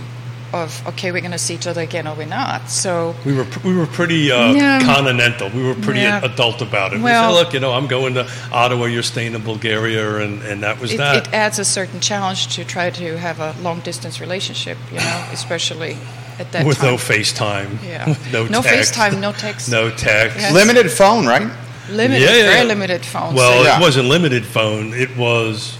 of 0.54 0.88
okay, 0.88 1.12
we're 1.12 1.22
going 1.22 1.32
to 1.32 1.38
see 1.38 1.56
each 1.56 1.68
other 1.68 1.82
again 1.82 2.08
or 2.08 2.16
we're 2.16 2.26
not. 2.28 2.70
So 2.70 3.16
We 3.26 3.34
were 3.34 3.48
we 3.64 3.76
were 3.76 3.88
pretty 3.88 4.32
uh, 4.32 4.52
Yeah. 4.54 4.80
continental. 4.82 5.50
We 5.50 5.64
were 5.64 5.76
pretty 5.76 6.02
Yeah. 6.02 6.24
adult 6.24 6.62
about 6.62 6.94
it. 6.94 7.02
Well- 7.02 7.32
we 7.32 7.36
said, 7.36 7.44
look, 7.44 7.54
you 7.54 7.60
know, 7.60 7.74
I'm 7.74 7.88
going 7.88 8.14
to 8.14 8.30
Ottawa. 8.52 8.86
You're 8.86 9.04
staying 9.04 9.34
in 9.34 9.42
Bulgaria, 9.44 10.18
and, 10.24 10.42
and 10.44 10.62
that 10.64 10.80
was 10.80 10.94
it, 10.94 10.98
that. 10.98 11.28
it 11.28 11.34
adds 11.34 11.58
a 11.60 11.66
certain 11.66 12.00
challenge 12.00 12.48
to 12.56 12.64
try 12.64 12.90
to 12.92 13.18
have 13.18 13.40
a 13.40 13.56
long 13.62 13.80
distance 13.82 14.22
relationship, 14.22 14.78
you 14.92 14.98
know, 15.00 15.26
especially 15.32 15.98
at 16.40 16.52
that 16.52 16.60
time. 16.60 16.68
with 16.68 16.78
time. 16.78 16.92
no 16.92 16.98
FaceTime. 16.98 17.70
Yeah. 17.84 18.16
No, 18.32 18.46
No 18.48 18.62
text. 18.62 18.94
FaceTime, 18.94 19.20
no 19.20 19.32
text. 19.32 19.70
No 19.72 19.90
text. 19.90 20.38
Yeah. 20.40 20.52
Limited 20.54 20.90
phone, 20.92 21.26
right? 21.26 21.50
limited, 21.90 22.22
Yeah, 22.24 22.36
yeah, 22.36 22.54
very 22.54 22.66
limited 22.66 23.04
phone. 23.06 23.34
Well, 23.36 23.64
Yeah. 23.64 23.78
it 23.78 23.82
wasn't 23.82 24.08
limited 24.08 24.46
phone. 24.46 24.94
It 24.94 25.18
was. 25.18 25.78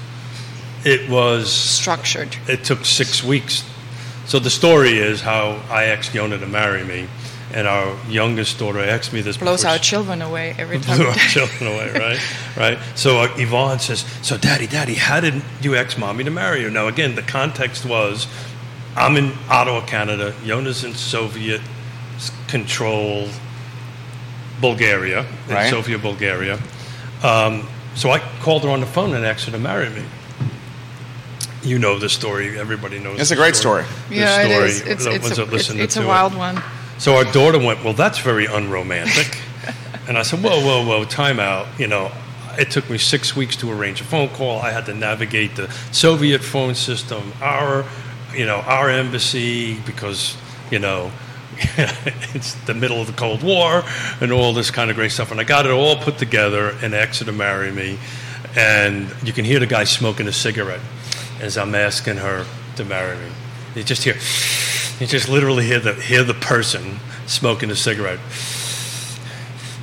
It 0.84 1.10
was. 1.10 1.52
structured. 1.52 2.36
It 2.48 2.64
took 2.66 2.84
six 2.86 3.24
weeks. 3.24 3.64
So 4.26 4.40
the 4.40 4.50
story 4.50 4.98
is 4.98 5.22
how 5.22 5.62
I 5.70 5.84
asked 5.86 6.12
Yonna 6.14 6.40
to 6.40 6.48
marry 6.48 6.84
me, 6.84 7.08
and 7.54 7.68
our 7.68 7.96
youngest 8.10 8.58
daughter 8.58 8.80
asked 8.80 9.12
me 9.14 9.22
this. 9.22 9.38
Blows 9.38 9.64
our 9.66 9.78
she- 9.78 9.84
children 9.92 10.22
away 10.22 10.56
every 10.58 10.80
time. 10.86 10.98
blew 10.98 11.08
our 11.08 11.14
children 11.16 11.72
away, 11.74 11.92
right? 11.94 12.20
Right. 12.58 12.80
So 12.96 13.20
uh, 13.20 13.28
Yvonne 13.38 13.80
says, 13.80 14.06
"So, 14.22 14.38
Daddy, 14.38 14.66
Daddy, 14.68 14.96
how 14.96 15.20
did 15.20 15.42
you 15.62 15.76
ask 15.76 15.98
Mommy 15.98 16.24
to 16.24 16.32
marry 16.32 16.62
you?" 16.62 16.70
Now, 16.70 16.88
again, 16.88 17.16
the 17.16 17.22
context 17.22 17.86
was, 17.86 18.28
I'm 18.96 19.18
in 19.18 19.34
Ottawa, 19.50 19.82
Canada. 19.86 20.34
Yonna's 20.44 20.84
in 20.86 20.94
Soviet-controlled 20.94 23.30
Bulgaria, 24.62 25.26
in 25.50 25.54
Right. 25.54 25.70
Sofia, 25.70 25.98
Bulgaria. 26.00 26.58
Um, 27.24 27.68
so 27.96 28.12
I 28.12 28.20
called 28.42 28.64
her 28.64 28.70
on 28.70 28.80
the 28.80 28.86
phone 28.86 29.14
and 29.14 29.26
asked 29.26 29.46
her 29.46 29.52
to 29.52 29.60
marry 29.60 29.90
me. 29.90 30.04
You 31.64 31.80
know 31.80 31.98
the 31.98 32.10
story. 32.10 32.60
Everybody 32.60 33.00
knows. 33.00 33.20
It's 33.20 33.30
the 33.30 33.36
a 33.36 33.38
great 33.38 33.56
story. 33.56 33.86
The 34.10 34.16
yeah, 34.16 34.42
it 34.42 34.52
story. 34.52 34.70
is. 34.70 34.82
It's, 34.82 35.06
it's, 35.06 35.06
a, 35.38 35.44
it's, 35.54 35.70
it's 35.70 35.94
to 35.94 36.02
a 36.02 36.04
it. 36.04 36.08
wild 36.08 36.36
one. 36.36 36.62
So 36.98 37.16
our 37.16 37.24
daughter 37.26 37.58
went, 37.58 37.84
Well, 37.84 37.94
that's 37.94 38.20
very 38.20 38.46
unromantic. 38.46 39.40
and 40.08 40.18
I 40.18 40.24
said, 40.24 40.44
Whoa, 40.44 40.62
whoa, 40.62 40.86
whoa, 40.86 41.06
time 41.06 41.40
out. 41.40 41.68
You 41.80 41.88
know, 41.88 42.12
it 42.58 42.72
took 42.72 42.90
me 42.90 42.98
six 42.98 43.36
weeks 43.36 43.56
to 43.58 43.72
arrange 43.72 44.02
a 44.02 44.04
phone 44.04 44.30
call. 44.30 44.60
I 44.60 44.72
had 44.72 44.86
to 44.88 44.94
navigate 44.94 45.56
the 45.56 45.72
Soviet 45.92 46.44
phone 46.44 46.76
system, 46.76 47.34
our, 47.42 47.86
you 48.36 48.46
know, 48.46 48.58
our 48.58 48.90
embassy, 48.90 49.80
because, 49.86 50.38
you 50.70 50.80
know, 50.80 51.12
it's 52.34 52.56
the 52.66 52.74
middle 52.74 53.00
of 53.00 53.08
the 53.08 53.14
Cold 53.14 53.44
War 53.44 53.84
and 54.22 54.32
all 54.32 54.54
this 54.54 54.72
kind 54.72 54.90
of 54.90 54.96
great 54.96 55.12
stuff. 55.12 55.32
And 55.32 55.40
I 55.40 55.44
got 55.44 55.66
it 55.66 55.72
all 55.72 55.96
put 55.96 56.18
together 56.18 56.76
and 56.82 56.94
asked 56.94 57.20
her 57.20 57.26
to 57.26 57.32
marry 57.32 57.72
me. 57.72 57.98
And 58.56 59.14
you 59.24 59.34
can 59.34 59.46
hear 59.46 59.60
the 59.60 59.68
guy 59.68 59.84
smoking 59.84 60.28
a 60.28 60.32
cigarette 60.32 60.82
as 61.44 61.58
I'm 61.58 61.76
asking 61.76 62.18
her 62.18 62.46
to 62.78 62.86
marry 62.86 63.18
me. 63.18 63.30
You 63.76 63.84
just 63.84 64.04
hear, 64.04 64.16
you 65.00 65.08
just 65.08 65.28
literally 65.28 65.66
hear 65.66 65.80
the 65.80 65.94
hear 65.94 66.24
the 66.24 66.34
person 66.34 67.00
smoking 67.28 67.70
a 67.70 67.76
cigarette. 67.76 68.20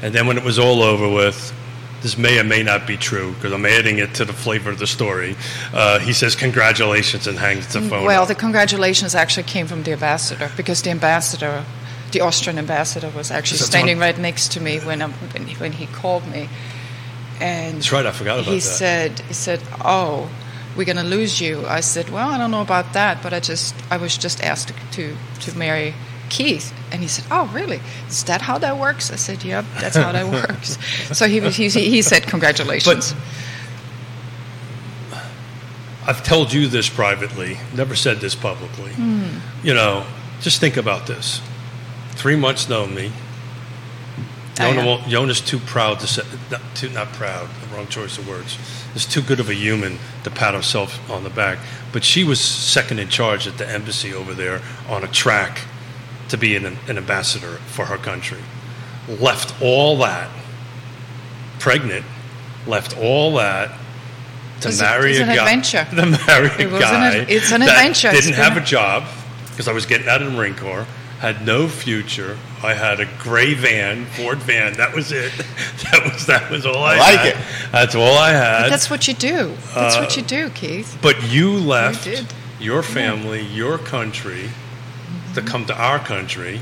And 0.02 0.14
then 0.14 0.26
when 0.26 0.38
it 0.38 0.45
was 0.45 0.59
all 0.59 0.83
over 0.83 1.07
with, 1.07 1.55
this 2.00 2.17
may 2.17 2.38
or 2.38 2.45
may 2.45 2.62
not 2.62 2.87
be 2.87 2.97
true 2.97 3.35
because 3.35 3.52
I'm 3.52 3.67
adding 3.67 3.99
it 3.99 4.14
to 4.14 4.25
the 4.25 4.33
flavor 4.33 4.71
of 4.71 4.79
the 4.79 4.87
story. 4.87 5.37
Uh, 5.75 5.99
he 5.99 6.14
says 6.14 6.35
congratulations 6.35 7.26
and 7.26 7.38
hangs 7.38 7.71
the 7.75 7.83
phone. 7.83 8.07
Well, 8.07 8.23
up. 8.23 8.29
the 8.29 8.35
congratulations 8.35 9.14
actually 9.14 9.43
came 9.43 9.67
from 9.67 9.83
the 9.83 9.93
ambassador 9.93 10.50
because 10.57 10.81
the 10.81 10.90
ambassador, 10.90 11.62
the 12.12 12.23
Austrian 12.23 12.59
ambassador, 12.59 13.11
was 13.11 13.31
actually 13.31 13.59
standing 13.59 13.99
right 13.99 14.17
next 14.17 14.52
to 14.52 14.61
me 14.61 14.79
when, 14.79 15.00
when, 15.00 15.47
he, 15.47 15.55
when 15.57 15.73
he 15.73 15.87
called 15.88 16.26
me. 16.26 16.49
And 17.38 17.76
That's 17.76 17.93
right, 17.93 18.07
I 18.07 18.12
forgot 18.12 18.38
about 18.38 18.47
he 18.47 18.55
that. 18.55 18.61
said, 18.61 19.21
he 19.21 19.35
said, 19.35 19.62
"Oh, 19.83 20.31
we're 20.77 20.85
going 20.87 20.97
to 20.97 21.17
lose 21.17 21.41
you." 21.41 21.65
I 21.67 21.81
said, 21.81 22.09
"Well, 22.11 22.29
I 22.29 22.39
don't 22.39 22.50
know 22.50 22.62
about 22.62 22.93
that, 22.95 23.23
but 23.23 23.33
I 23.33 23.41
just, 23.41 23.75
I 23.91 23.97
was 23.97 24.17
just 24.17 24.43
asked 24.43 24.73
to 24.93 25.17
to 25.41 25.59
marry." 25.59 25.95
Keith, 26.31 26.73
and 26.93 27.03
he 27.03 27.09
said, 27.09 27.25
"Oh, 27.29 27.50
really? 27.53 27.81
Is 28.09 28.23
that 28.25 28.41
how 28.43 28.57
that 28.59 28.79
works?" 28.79 29.11
I 29.11 29.17
said, 29.17 29.43
"Yep, 29.43 29.65
that's 29.81 29.97
how 29.97 30.12
that 30.12 30.27
works." 30.49 30.79
So 31.12 31.27
he 31.27 31.41
was- 31.41 31.57
he, 31.57 31.69
he 31.69 32.03
said, 32.03 32.23
"Congratulations." 32.29 33.15
I've 36.07 36.23
told 36.25 36.53
you 36.53 36.67
this 36.69 36.89
privately, 36.89 37.59
never 37.75 37.95
said 37.95 38.19
this 38.21 38.35
publicly. 38.35 38.93
Hmm. 38.93 39.39
You 39.62 39.75
know, 39.75 40.05
just 40.41 40.61
think 40.61 40.77
about 40.77 41.07
this. 41.07 41.41
Three 42.12 42.37
months 42.37 42.69
known 42.69 42.95
me. 42.95 43.12
I 44.59 44.62
Yonna, 44.65 44.75
know. 44.77 44.87
won't- 44.87 45.03
Yonna's 45.05 45.41
too 45.41 45.59
proud 45.59 46.00
to 46.00 46.07
say, 46.07 46.23
not, 46.50 46.61
too, 46.75 46.89
not 46.91 47.09
proud, 47.12 47.49
wrong 47.80 47.88
choice 47.88 48.18
of 48.18 48.28
words. 48.28 48.58
It's 48.94 49.06
too 49.06 49.22
good 49.22 49.40
of 49.40 49.49
a 49.49 49.54
human 49.54 49.99
to 50.25 50.30
pat 50.30 50.54
herself 50.54 51.08
on 51.10 51.25
the 51.25 51.30
back. 51.30 51.58
But 51.92 52.04
she 52.04 52.25
was 52.25 52.40
second 52.40 52.99
in 52.99 53.08
charge 53.08 53.46
at 53.46 53.58
the 53.58 53.68
embassy 53.68 54.12
over 54.12 54.34
there 54.34 54.60
on 54.88 55.02
a 55.02 55.08
track 55.08 55.62
to 56.28 56.37
be 56.37 56.54
an, 56.56 56.66
an 56.88 56.96
ambassador 56.99 57.56
for 57.66 57.87
her 57.87 57.96
country. 57.96 58.38
Left 59.08 59.60
all 59.62 59.96
that, 59.99 60.30
pregnant, 61.58 62.04
left 62.66 62.96
all 62.99 63.37
that 63.37 63.70
to 64.60 64.68
It's 64.68 64.78
a- 64.80 64.82
marry 64.82 65.10
it's 65.12 65.20
a 65.20 65.22
an 65.25 65.28
guy. 65.28 65.42
adventure. 65.42 65.87
To 65.90 66.06
marry 66.26 66.46
a 66.49 66.58
It 66.60 66.70
was 66.70 66.82
an 66.82 66.90
guy. 66.90 67.16
it's 67.28 67.50
an 67.52 67.62
adventure. 67.62 68.10
Didn't 68.12 68.34
have 68.34 68.56
a 68.56 68.60
job 68.60 69.04
because 69.50 69.66
I 69.68 69.72
was 69.72 69.87
getting 69.87 70.08
out 70.08 70.20
of 70.22 70.30
the 70.30 70.37
Marine 70.37 70.54
Corps. 70.54 70.87
Had 71.18 71.44
no 71.44 71.66
future. 71.68 72.38
I 72.62 72.75
had 72.75 73.00
a 73.00 73.07
gray 73.19 73.55
van, 73.55 74.05
Ford 74.07 74.38
van. 74.38 74.75
That 74.75 74.95
was 74.95 75.12
it. 75.12 75.33
That 75.90 76.05
was 76.12 76.26
that 76.26 76.50
was 76.50 76.67
all 76.67 76.85
I, 76.85 76.95
I 76.95 76.99
like 76.99 77.19
had. 77.21 77.26
it. 77.29 77.37
That's 77.73 77.95
all 77.95 78.17
I 78.17 78.31
had. 78.31 78.71
That's 78.71 78.88
what 78.90 79.09
you 79.09 79.14
do. 79.14 79.49
That's 79.75 79.97
Uh, 79.97 80.00
what 80.00 80.17
you 80.17 80.23
do, 80.23 80.50
Keith. 80.50 80.97
But 81.02 81.31
you 81.31 81.52
left 81.52 82.05
did. 82.05 82.26
your 82.61 82.83
family, 82.83 83.40
your 83.40 83.79
country, 83.79 84.50
to 85.35 85.43
come 85.43 85.64
to 85.67 85.75
our 85.75 85.99
country 85.99 86.61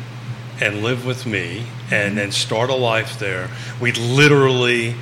and 0.61 0.83
live 0.83 1.05
with 1.05 1.26
me 1.26 1.64
and 1.90 2.17
then 2.17 2.33
start 2.33 2.71
a 2.71 2.75
life 2.75 3.19
there. 3.19 3.50
We 3.81 3.93
literally, 3.93 4.95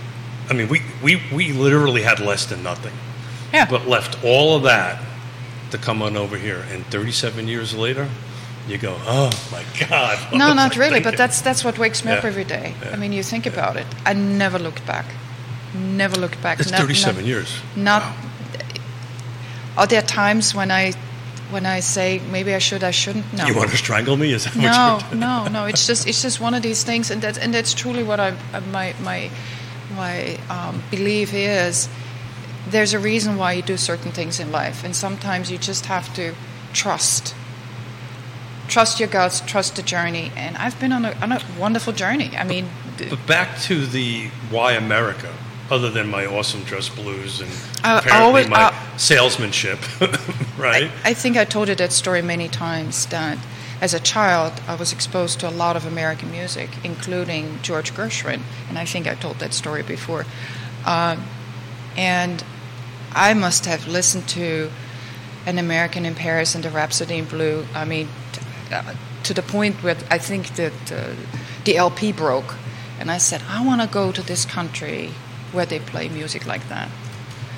I 0.50 0.55
mean, 0.55 0.69
we, 0.69 0.83
we, 1.03 1.23
we 1.33 1.53
literally 1.53 2.03
had 2.03 2.19
less 2.21 2.47
than 2.47 2.62
nothing, 2.62 2.93
Yeah. 3.53 3.67
but 3.71 3.87
left 3.87 4.23
all 4.25 4.57
of 4.57 4.62
that 4.65 5.00
to 5.71 5.79
come 5.79 6.03
on 6.03 6.17
over 6.17 6.37
here. 6.37 6.65
And 6.73 6.85
37 6.87 7.47
years 7.49 7.75
later, 7.75 8.09
you 8.68 8.78
go, 8.78 8.96
oh 9.06 9.30
my 9.52 9.64
God. 9.88 10.32
no, 10.32 10.52
not 10.52 10.76
really. 10.76 11.00
But 11.00 11.16
that's 11.16 11.40
that's 11.40 11.64
what 11.64 11.78
wakes 11.78 12.04
me 12.04 12.12
up 12.12 12.25
every 12.25 12.44
day. 12.44 12.75
Yeah. 12.82 12.90
I 12.90 12.96
mean, 12.96 13.12
you 13.12 13.23
think 13.23 13.46
about 13.46 13.76
it. 13.76 13.87
I 14.04 14.12
never 14.12 14.58
looked 14.58 14.85
back. 14.87 15.06
Never 15.75 16.16
looked 16.18 16.42
back. 16.42 16.61
It's 16.61 16.70
Not- 16.70 16.80
37 16.80 17.16
not- 17.16 17.25
years. 17.25 17.58
Not. 17.76 18.02
Wow. 18.02 18.14
Are 19.78 19.87
there 19.87 20.02
times 20.02 20.54
when 20.54 20.70
I, 20.70 20.92
when 21.50 21.66
I 21.66 21.80
say 21.80 22.20
maybe 22.32 22.54
I 22.54 22.58
should, 22.58 22.82
I 22.82 22.92
shouldn't? 22.92 23.30
No. 23.35 23.46
You 23.46 23.54
want 23.54 23.70
to 23.70 23.76
strangle 23.76 24.16
me? 24.16 24.32
Is 24.32 24.44
that 24.44 24.56
no, 24.56 24.99
what 25.02 25.14
no, 25.26 25.46
no. 25.49 25.66
It's 25.66 25.87
just 25.87 26.06
it's 26.08 26.23
just 26.23 26.40
one 26.40 26.54
of 26.54 26.62
these 26.62 26.82
things, 26.82 27.11
and 27.11 27.20
that's 27.20 27.38
and 27.38 27.52
that's 27.52 27.75
truly 27.75 28.02
what 28.02 28.18
I 28.18 28.35
uh, 28.52 28.61
my 28.73 28.94
my 29.02 29.30
my 29.94 30.38
um, 30.49 30.82
belief 30.90 31.35
is. 31.35 31.88
There's 32.68 32.94
a 32.94 32.99
reason 32.99 33.37
why 33.37 33.52
you 33.52 33.62
do 33.62 33.76
certain 33.76 34.11
things 34.11 34.40
in 34.40 34.50
life, 34.50 34.82
and 34.82 34.96
sometimes 34.96 35.52
you 35.52 35.58
just 35.58 35.87
have 35.87 36.12
to 36.14 36.35
trust. 36.73 37.35
Trust 38.68 38.99
your 39.00 39.08
guts, 39.08 39.40
trust 39.40 39.76
the 39.76 39.82
journey, 39.82 40.32
and 40.37 40.56
I've 40.56 40.78
been 40.80 40.92
on 40.92 41.04
a, 41.04 41.12
on 41.23 41.32
a 41.32 41.40
wonderful 41.58 41.92
journey. 41.92 42.37
I 42.37 42.44
mean, 42.44 42.68
th- 42.99 43.11
But 43.11 43.26
back 43.26 43.58
to 43.62 43.87
the 43.87 44.28
why 44.50 44.73
America, 44.73 45.32
other 45.70 45.90
than 45.90 46.08
my 46.08 46.26
awesome 46.26 46.62
dress 46.64 46.88
blues 46.88 47.40
and 47.40 47.50
I 47.85 47.99
apparently 47.99 48.25
always- 48.26 48.49
my 48.49 48.56
I- 48.73 48.96
salesmanship, 48.96 49.78
right? 50.58 50.90
I, 51.04 51.11
I 51.11 51.14
think 51.14 51.37
I 51.37 51.44
told 51.44 51.68
you 51.68 51.75
that 51.76 51.92
story 51.92 52.23
many 52.23 52.49
times 52.49 53.06
that 53.06 53.38
as 53.80 53.92
a 53.94 54.00
child 54.00 54.52
I 54.66 54.75
was 54.75 54.92
exposed 54.92 55.38
to 55.40 55.49
a 55.49 55.50
lot 55.50 55.76
of 55.76 55.85
American 55.87 56.30
music, 56.30 56.70
including 56.82 57.58
George 57.62 57.92
Gershwin, 57.94 58.40
and 58.68 58.78
I 58.78 58.85
think 58.85 59.06
I 59.06 59.14
told 59.14 59.38
that 59.40 59.52
story 59.54 59.82
before. 59.82 60.25
Um, 60.87 61.23
and 61.96 62.42
I 63.14 63.35
must 63.35 63.66
have 63.66 63.87
listened 63.87 64.28
to 64.30 64.70
An 65.46 65.58
American 65.58 66.04
in 66.06 66.14
Paris 66.14 66.54
and 66.54 66.64
the 66.64 66.70
Rhapsody 66.70 67.18
in 67.18 67.25
Blue. 67.26 67.64
I 67.75 67.85
mean, 67.85 68.08
uh, 68.08 68.25
to 69.25 69.35
the 69.35 69.42
point 69.42 69.82
where 69.82 69.96
I 70.11 70.18
think 70.18 70.54
that 70.56 70.92
uh, 70.92 71.14
the 71.64 71.76
LP 71.76 72.12
broke, 72.12 72.54
and 72.99 73.11
I 73.11 73.18
said, 73.18 73.42
I 73.49 73.64
want 73.64 73.80
to 73.82 73.87
go 73.87 74.12
to 74.12 74.23
this 74.23 74.44
country 74.44 75.11
where 75.52 75.66
they 75.66 75.78
play 75.78 76.08
music 76.08 76.46
like 76.46 76.68
that. 76.68 76.88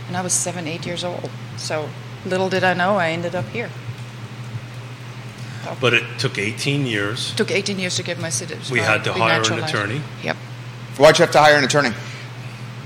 And 0.07 0.17
I 0.17 0.23
was 0.23 0.33
seven, 0.33 0.67
eight 0.67 0.87
years 0.87 1.05
old. 1.05 1.31
So 1.57 1.89
little 2.25 2.49
did 2.49 2.65
I 2.65 2.75
know 2.75 2.97
I 2.97 3.11
ended 3.11 3.35
up 3.35 3.47
here. 3.47 3.71
but 5.81 5.93
it 5.93 6.05
took 6.19 6.39
18 6.39 6.87
years. 6.87 7.35
took 7.35 7.51
18 7.51 7.79
years 7.79 7.97
to 7.97 8.03
get 8.03 8.19
my 8.19 8.31
citizenship. 8.31 8.73
We 8.73 8.81
had 8.81 9.05
to 9.05 9.13
hire 9.13 9.43
an 9.43 9.65
attorney. 9.65 10.01
Yep. 10.23 10.37
Why'd 10.97 11.19
you 11.19 11.25
have 11.25 11.33
to 11.33 11.39
hire 11.39 11.57
an 11.57 11.65
attorney? 11.65 11.91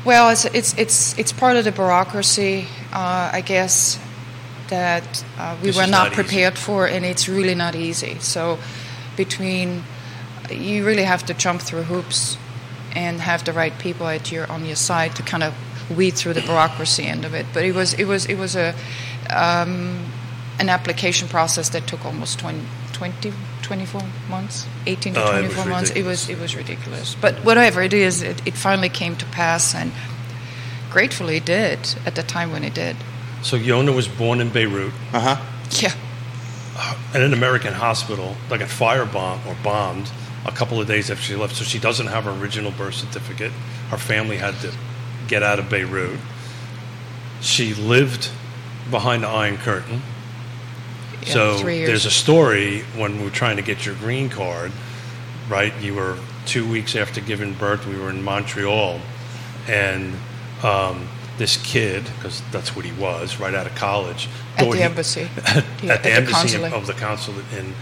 Well, 0.04 0.30
it's 0.30 0.44
it's 0.46 0.76
it's, 0.76 1.18
it's 1.18 1.32
part 1.32 1.56
of 1.56 1.64
the 1.64 1.70
bureaucracy, 1.70 2.66
uh, 2.92 3.30
I 3.32 3.40
guess, 3.40 3.98
that 4.72 5.22
uh, 5.38 5.54
we 5.60 5.66
This 5.66 5.76
were 5.76 5.86
not 5.86 6.08
not 6.08 6.12
prepared 6.12 6.56
for, 6.56 6.86
and 6.86 7.04
it's 7.04 7.28
really 7.28 7.54
not 7.54 7.74
easy. 7.74 8.18
So, 8.20 8.58
between 9.18 9.84
you 10.50 10.86
really 10.86 11.04
have 11.04 11.24
to 11.26 11.34
jump 11.34 11.60
through 11.60 11.82
hoops 11.82 12.38
and 12.96 13.20
have 13.20 13.44
the 13.44 13.52
right 13.52 13.78
people 13.78 14.06
at 14.08 14.32
your 14.32 14.50
on 14.50 14.64
your 14.64 14.76
side 14.76 15.14
to 15.16 15.22
kind 15.22 15.42
of 15.42 15.52
weed 15.94 16.14
through 16.14 16.34
the 16.34 16.40
bureaucracy 16.40 17.04
end 17.04 17.26
of 17.26 17.34
it. 17.34 17.46
But 17.52 17.64
it 17.64 17.74
was 17.74 17.92
it 17.94 18.06
was 18.06 18.24
it 18.26 18.38
was 18.38 18.56
a 18.56 18.74
um, 19.28 20.06
an 20.58 20.68
application 20.70 21.28
process 21.28 21.68
that 21.70 21.86
took 21.86 22.04
almost 22.06 22.38
20, 22.38 22.60
20 22.92 23.32
24 23.60 24.02
months, 24.30 24.66
18 24.86 25.14
to 25.14 25.20
Oh, 25.20 25.38
it 25.38 25.42
was 25.42 25.54
24 25.54 25.66
months. 25.66 25.90
It 25.90 26.04
was 26.04 26.28
it 26.30 26.38
was 26.40 26.56
ridiculous. 26.56 27.14
But 27.14 27.34
whatever 27.44 27.82
it 27.82 27.92
is, 27.92 28.22
it, 28.22 28.46
it 28.46 28.54
finally 28.54 28.88
came 28.88 29.16
to 29.16 29.26
pass, 29.26 29.74
and 29.74 29.92
gratefully 30.90 31.36
it 31.36 31.44
did 31.44 31.78
at 32.06 32.14
the 32.14 32.22
time 32.22 32.52
when 32.52 32.64
it 32.64 32.74
did. 32.74 32.96
So 33.42 33.58
Yonna 33.58 33.94
was 33.94 34.08
born 34.08 34.40
in 34.40 34.50
Beirut 34.50 34.92
Uh 35.12 35.20
huh. 35.36 35.42
Yeah. 35.80 35.94
in 37.14 37.22
an 37.22 37.32
American 37.32 37.72
hospital, 37.74 38.36
like 38.50 38.60
a 38.60 38.64
firebombed 38.66 39.44
or 39.46 39.56
bombed 39.62 40.10
a 40.46 40.52
couple 40.52 40.80
of 40.80 40.86
days 40.86 41.10
after 41.10 41.22
she 41.22 41.36
left. 41.36 41.56
So 41.56 41.64
she 41.64 41.78
doesn't 41.78 42.06
have 42.08 42.24
her 42.24 42.30
original 42.32 42.70
birth 42.72 42.94
certificate. 42.94 43.52
Her 43.90 43.96
family 43.98 44.36
had 44.38 44.54
to 44.60 44.72
get 45.28 45.42
out 45.42 45.58
of 45.58 45.68
Beirut. 45.68 46.18
She 47.40 47.74
lived 47.74 48.30
behind 48.90 49.22
the 49.24 49.28
Iron 49.28 49.56
Curtain. 49.56 50.02
Yeah, 51.24 51.32
so 51.32 51.58
there's 51.62 52.04
a 52.06 52.10
story 52.10 52.80
when 52.96 53.18
we 53.18 53.24
were 53.24 53.30
trying 53.30 53.56
to 53.56 53.62
get 53.62 53.86
your 53.86 53.94
green 53.96 54.28
card, 54.28 54.72
right? 55.48 55.72
You 55.80 55.94
were 55.94 56.18
two 56.46 56.68
weeks 56.68 56.96
after 56.96 57.20
giving 57.20 57.54
birth. 57.54 57.86
We 57.86 57.96
were 57.96 58.10
in 58.10 58.22
Montreal, 58.22 59.00
and 59.68 60.14
um, 60.64 61.06
this 61.38 61.56
kid, 61.56 62.04
because 62.16 62.42
that's 62.52 62.76
what 62.76 62.84
he 62.84 62.92
was, 63.00 63.40
right 63.40 63.54
out 63.54 63.66
of 63.66 63.74
college, 63.74 64.28
At 64.58 64.70
the 64.70 64.76
he- 64.76 64.82
embassy. 64.82 65.28
at, 65.46 65.64
Yeah, 65.82 65.92
at 65.94 66.02
the 66.02 66.12
embassy 66.12 66.62
of 66.62 66.86
the 66.86 66.92
consulate 66.94 67.44
in 67.56 67.74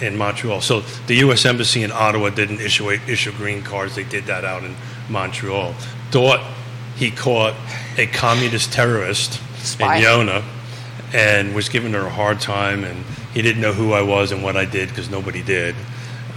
in 0.00 0.16
Montreal. 0.16 0.60
So 0.60 0.80
the 1.06 1.14
U.S. 1.16 1.44
embassy 1.44 1.82
in 1.84 1.92
Ottawa 1.92 2.30
didn't 2.30 2.60
issue 2.60 2.90
issue 2.90 3.32
green 3.32 3.62
cards. 3.62 3.94
They 3.94 4.02
did 4.04 4.24
that 4.26 4.44
out 4.44 4.64
in 4.64 4.74
Montreal. 5.08 5.72
Thought 6.10 6.40
he 6.96 7.10
caught 7.10 7.54
a 7.96 8.06
communist 8.08 8.72
terrorist 8.72 9.40
Spy. 9.58 9.96
in 9.98 10.02
Yonna 10.04 10.42
and 11.12 11.54
was 11.54 11.68
giving 11.68 11.92
her 11.92 12.06
a 12.06 12.10
hard 12.10 12.40
time, 12.40 12.82
and 12.84 13.04
he 13.32 13.40
didn't 13.42 13.62
know 13.62 13.72
who 13.72 13.92
I 13.92 14.02
was 14.02 14.32
and 14.32 14.42
what 14.42 14.56
I 14.56 14.64
did 14.64 14.88
because 14.88 15.08
nobody 15.10 15.42
did. 15.42 15.74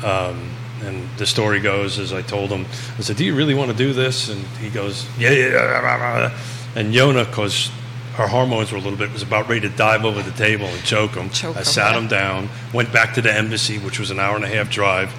Um, 0.03 0.51
and 0.83 1.09
the 1.17 1.25
story 1.25 1.59
goes, 1.59 1.97
as 1.97 2.13
I 2.13 2.21
told 2.21 2.51
him, 2.51 2.65
I 2.97 3.01
said, 3.01 3.17
"Do 3.17 3.25
you 3.25 3.35
really 3.35 3.55
want 3.55 3.71
to 3.71 3.77
do 3.77 3.91
this?" 3.93 4.29
And 4.29 4.39
he 4.61 4.69
goes, 4.69 5.07
"Yeah." 5.17 5.31
yeah, 5.31 5.47
yeah, 5.47 5.53
yeah, 5.53 6.19
yeah." 6.19 6.37
And 6.77 6.93
Yonna, 6.93 7.25
because 7.25 7.71
her 8.13 8.27
hormones 8.27 8.71
were 8.71 8.77
a 8.77 8.81
little 8.81 8.97
bit, 8.97 9.11
was 9.11 9.23
about 9.23 9.49
ready 9.49 9.61
to 9.61 9.69
dive 9.75 10.05
over 10.05 10.21
the 10.21 10.31
table 10.37 10.67
and 10.67 10.83
choke 10.83 11.15
him. 11.15 11.29
Choke 11.31 11.55
I 11.55 11.59
him, 11.59 11.65
sat 11.65 11.93
yeah. 11.93 11.99
him 11.99 12.07
down, 12.07 12.49
went 12.71 12.93
back 12.93 13.15
to 13.15 13.21
the 13.21 13.33
embassy, 13.33 13.79
which 13.79 13.99
was 13.99 14.11
an 14.11 14.19
hour 14.19 14.35
and 14.35 14.45
a 14.45 14.47
half 14.47 14.69
drive 14.69 15.11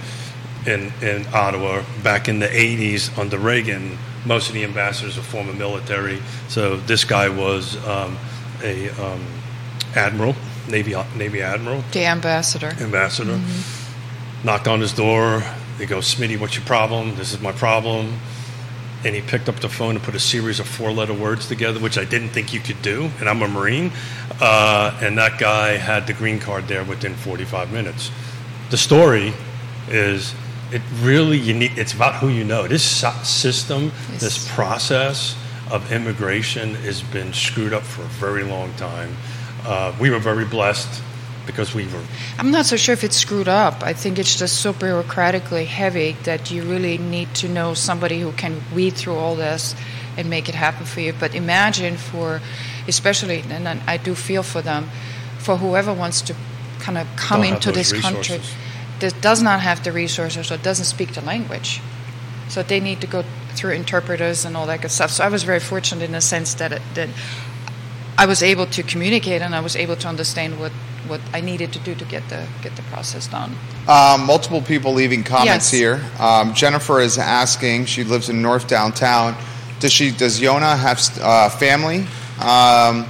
in 0.67 0.93
in 1.03 1.27
Ottawa. 1.35 1.83
Back 2.05 2.29
in 2.29 2.39
the 2.39 2.47
'80s, 2.47 3.19
under 3.19 3.39
Reagan, 3.39 3.99
most 4.25 4.49
of 4.49 4.55
the 4.55 4.63
ambassadors 4.63 5.17
were 5.17 5.23
former 5.25 5.53
military. 5.53 6.21
So 6.49 6.77
this 6.77 7.05
guy 7.05 7.29
was 7.29 7.77
um, 7.87 8.17
a 8.63 8.91
um, 8.91 9.27
admiral, 9.97 10.37
Navy 10.69 10.95
Navy 11.17 11.43
admiral 11.43 11.83
The 11.93 12.07
ambassador. 12.07 12.73
ambassador. 12.81 13.41
Knocked 14.45 14.69
on 14.69 14.81
his 14.81 14.93
door. 14.93 15.43
They 15.79 15.87
go, 15.87 15.99
Smitty, 15.99 16.39
what's 16.39 16.57
your 16.57 16.65
problem? 16.65 17.17
This 17.17 17.33
is 17.33 17.41
my 17.41 17.53
problem. 17.53 18.19
And 19.05 19.15
he 19.15 19.21
picked 19.23 19.49
up 19.49 19.61
the 19.61 19.69
phone 19.69 19.95
and 19.95 20.03
put 20.05 20.15
a 20.15 20.21
series 20.21 20.59
of 20.61 20.67
four 20.67 20.91
letter 20.91 21.15
words 21.15 21.47
together, 21.47 21.79
which 21.79 21.97
I 21.97 22.05
didn't 22.05 22.31
think 22.31 22.53
you 22.53 22.61
could 22.61 22.83
do. 22.83 23.11
And 23.21 23.29
I'm 23.29 23.41
a 23.43 23.49
Marine. 23.49 23.93
Uh, 24.41 24.99
and 25.01 25.17
that 25.19 25.39
guy 25.39 25.77
had 25.77 26.07
the 26.07 26.13
green 26.13 26.41
card 26.41 26.67
there 26.69 26.85
within 26.85 27.15
45 27.15 27.73
minutes. 27.73 28.11
The 28.71 28.77
story 28.77 29.33
is 29.89 30.35
it 30.71 30.83
really 31.01 31.39
you 31.39 31.55
need 31.55 31.79
it's 31.79 31.95
about 31.95 32.17
who 32.17 32.29
you 32.29 32.45
know 32.45 32.69
this 32.69 32.85
system 33.27 33.85
Yes. 34.13 34.21
this 34.21 34.55
process 34.55 35.35
of 35.71 35.91
immigration 35.91 36.75
has 36.75 37.01
been 37.03 37.33
screwed 37.33 37.73
up 37.73 37.83
for 37.83 38.03
a 38.03 38.09
very 38.21 38.45
long 38.45 38.75
time 38.75 39.17
uh, 39.65 39.95
we 39.99 40.11
were 40.11 40.19
very 40.19 40.45
blessed 40.45 41.03
because 41.49 41.75
we 41.75 41.87
were 41.87 42.05
I'm 42.39 42.53
not 42.53 42.67
so 42.67 42.77
sure 42.77 42.93
if 42.93 43.03
it's 43.03 43.17
screwed 43.17 43.49
up. 43.49 43.83
I 43.83 43.95
think 43.95 44.19
it's 44.19 44.39
just 44.39 44.61
so 44.61 44.73
bureaucratically 44.73 45.67
heavy 45.67 46.13
that 46.23 46.51
you 46.53 46.63
really 46.63 46.99
need 46.99 47.35
to 47.37 47.49
know 47.49 47.75
somebody 47.75 48.21
who 48.21 48.33
can 48.33 48.61
weed 48.73 48.95
through 48.95 49.17
all 49.17 49.35
this 49.35 49.75
and 50.17 50.29
make 50.29 50.49
it 50.49 50.55
happen 50.55 50.85
for 50.85 51.01
you. 51.01 51.15
But 51.19 51.35
imagine 51.35 51.97
for, 51.97 52.43
especially, 52.87 53.43
and 53.49 53.67
I 53.67 53.97
do 53.97 54.15
feel 54.15 54.43
for 54.43 54.61
them, 54.61 54.91
for 55.39 55.57
whoever 55.57 55.93
wants 55.93 56.21
to 56.23 56.37
kind 56.81 56.99
of 56.99 57.09
come 57.17 57.41
Don't 57.43 57.55
into 57.55 57.73
this 57.73 57.99
country 57.99 58.41
that 59.01 59.21
does 59.21 59.43
not 59.43 59.61
have 59.61 59.83
the 59.85 59.93
resources 59.93 60.51
or 60.53 60.59
doesn't 60.59 60.85
speak 60.85 61.15
the 61.15 61.23
language. 61.23 61.81
So 62.49 62.63
they 62.63 62.81
need 62.81 63.01
to 63.01 63.07
go 63.07 63.25
through 63.55 63.73
interpreters 63.73 64.45
and 64.45 64.57
all 64.57 64.67
that 64.67 64.83
good 64.83 64.91
stuff. 64.91 65.11
So 65.11 65.25
I 65.25 65.29
was 65.29 65.43
very 65.43 65.61
fortunate 65.61 66.05
in 66.05 66.13
the 66.13 66.21
sense 66.21 66.55
that 66.55 66.73
it, 66.73 66.83
that 66.95 67.09
I 68.21 68.27
was 68.27 68.43
able 68.43 68.67
to 68.67 68.83
communicate 68.83 69.43
and 69.43 69.55
I 69.55 69.61
was 69.61 69.77
able 69.77 69.95
to 69.95 70.09
understand 70.09 70.59
what, 70.59 70.73
what 71.07 71.21
I 71.33 71.41
needed 71.41 71.73
to 71.75 71.79
do 71.79 71.95
to 71.95 72.05
get 72.05 72.29
the 72.29 72.49
get 72.63 72.75
the 72.75 72.83
process 72.83 73.29
done. 73.29 73.55
Um, 73.87 74.27
multiple 74.27 74.61
people 74.61 74.93
leaving 74.93 75.23
comments 75.23 75.73
Yes. 75.73 75.81
here. 75.81 76.05
Um, 76.19 76.53
Jennifer 76.53 77.01
is 77.01 77.17
asking. 77.17 77.87
She 77.87 78.03
lives 78.03 78.29
in 78.29 78.43
North 78.43 78.67
Downtown. 78.67 79.37
Does 79.79 79.93
she? 79.93 80.11
Does 80.11 80.41
Yonna 80.41 80.77
have 80.77 81.01
uh, 81.23 81.49
family 81.49 82.07
um, 82.41 83.07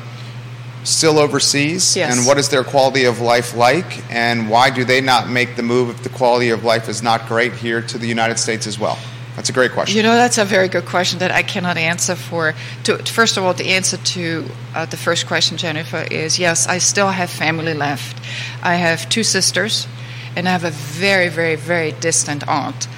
still 0.85 1.19
overseas? 1.19 1.97
Yes. 1.97 2.15
And 2.15 2.27
what 2.27 2.37
is 2.37 2.51
their 2.51 2.63
quality 2.63 3.05
of 3.07 3.21
life 3.21 3.57
like? 3.57 4.05
And 4.13 4.51
why 4.51 4.69
do 4.69 4.85
they 4.85 5.01
not 5.01 5.31
make 5.31 5.57
the 5.57 5.63
move 5.63 5.89
if 5.89 6.03
the 6.03 6.11
quality 6.11 6.51
of 6.51 6.65
life 6.65 6.87
is 6.87 7.03
not 7.03 7.27
great 7.27 7.55
here 7.55 7.81
to 7.81 7.97
the 7.97 8.07
United 8.07 8.39
States 8.39 8.67
as 8.67 8.79
well? 8.79 8.99
That's 9.39 9.51
a 9.51 9.53
great 9.53 9.71
question. 9.71 9.97
You 9.97 10.03
know, 10.03 10.17
that's 10.17 10.37
a 10.37 10.45
very 10.45 10.67
good 10.67 10.85
question 10.85 11.21
that 11.21 11.31
I 11.31 11.45
cannot 11.45 11.77
answer 11.77 12.17
for. 12.17 12.57
To, 12.83 12.99
first 13.05 13.37
of 13.37 13.45
all, 13.45 13.55
the 13.55 13.69
answer 13.69 13.97
to 13.97 14.45
uh, 14.75 14.85
the 14.87 14.97
first 14.97 15.29
question, 15.29 15.57
Jennifer, 15.57 16.05
is 16.11 16.41
yes, 16.41 16.67
I 16.67 16.79
still 16.79 17.07
have 17.07 17.31
family 17.31 17.73
left. 17.73 18.21
I 18.65 18.75
have 18.75 19.09
two 19.09 19.23
sisters, 19.23 19.87
and 20.35 20.49
I 20.49 20.51
have 20.51 20.65
a 20.65 20.73
very, 20.73 21.29
very, 21.29 21.55
very 21.55 21.93
distant 21.93 22.49
aunt. 22.49 22.89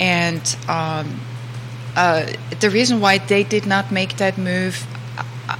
And 0.00 0.56
um, 0.68 1.20
uh, 1.94 2.32
the 2.60 2.70
reason 2.70 3.02
why 3.02 3.18
they 3.18 3.44
did 3.44 3.66
not 3.66 3.92
make 3.92 4.16
that 4.16 4.38
move, 4.38 4.86
uh, 5.18 5.56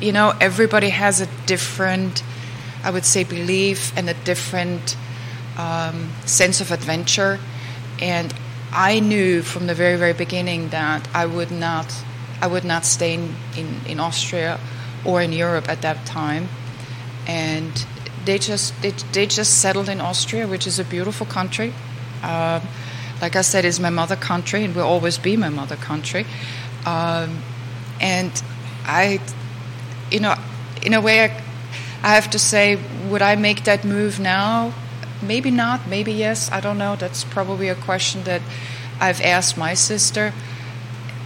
you 0.00 0.12
know, 0.12 0.32
everybody 0.40 0.88
has 0.88 1.20
a 1.20 1.26
different, 1.44 2.22
I 2.82 2.90
would 2.90 3.04
say, 3.04 3.22
belief 3.22 3.92
and 3.98 4.08
a 4.08 4.14
different 4.14 4.96
um, 5.58 6.08
sense 6.24 6.62
of 6.62 6.72
adventure. 6.72 7.38
And 8.00 8.32
I 8.72 9.00
knew 9.00 9.42
from 9.42 9.66
the 9.66 9.74
very, 9.74 9.96
very 9.96 10.12
beginning 10.12 10.68
that 10.70 11.08
I 11.14 11.26
would 11.26 11.50
not, 11.50 11.92
I 12.40 12.46
would 12.46 12.64
not 12.64 12.84
stay 12.84 13.14
in, 13.14 13.34
in, 13.56 13.80
in 13.86 14.00
Austria 14.00 14.60
or 15.04 15.22
in 15.22 15.32
Europe 15.32 15.68
at 15.68 15.82
that 15.82 16.04
time. 16.04 16.48
And 17.26 17.86
they 18.24 18.38
just, 18.38 18.80
they, 18.82 18.90
they 19.12 19.26
just 19.26 19.60
settled 19.60 19.88
in 19.88 20.00
Austria, 20.00 20.46
which 20.46 20.66
is 20.66 20.78
a 20.78 20.84
beautiful 20.84 21.26
country. 21.26 21.72
Uh, 22.22 22.60
like 23.20 23.36
I 23.36 23.42
said, 23.42 23.64
is 23.64 23.80
my 23.80 23.90
mother 23.90 24.16
country 24.16 24.64
and 24.64 24.74
will 24.74 24.82
always 24.82 25.18
be 25.18 25.36
my 25.36 25.48
mother 25.48 25.76
country. 25.76 26.26
Um, 26.86 27.42
and 28.00 28.30
I, 28.84 29.20
you 30.10 30.20
know, 30.20 30.34
in 30.82 30.94
a 30.94 31.00
way, 31.00 31.24
I, 31.24 31.42
I 32.02 32.14
have 32.14 32.30
to 32.30 32.38
say, 32.38 32.78
would 33.08 33.22
I 33.22 33.36
make 33.36 33.64
that 33.64 33.84
move 33.84 34.20
now? 34.20 34.72
Maybe 35.22 35.50
not, 35.50 35.86
maybe 35.88 36.12
yes. 36.12 36.50
I 36.52 36.60
don't 36.60 36.78
know. 36.78 36.96
That's 36.96 37.24
probably 37.24 37.68
a 37.68 37.74
question 37.74 38.24
that 38.24 38.42
I've 39.00 39.20
asked 39.20 39.56
my 39.56 39.74
sister. 39.74 40.32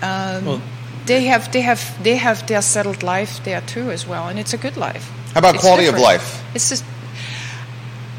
Um, 0.03 0.45
Well- 0.45 0.63
they 1.05 1.25
have, 1.25 1.51
they 1.51 1.63
have, 1.63 2.03
they 2.03 2.17
have 2.17 2.47
their 2.47 2.63
settled 2.63 3.03
life 3.03 3.41
there 3.45 3.61
too 3.61 3.91
as 3.91 4.07
well, 4.07 4.29
and 4.29 4.39
it's 4.39 4.55
a 4.55 4.57
good 4.57 4.77
life. 4.77 5.11
How 5.35 5.41
about 5.41 5.55
It's 5.57 5.65
quality 5.65 5.89
of 5.89 5.99
life? 5.99 6.43
It's 6.55 6.69
just 6.69 6.85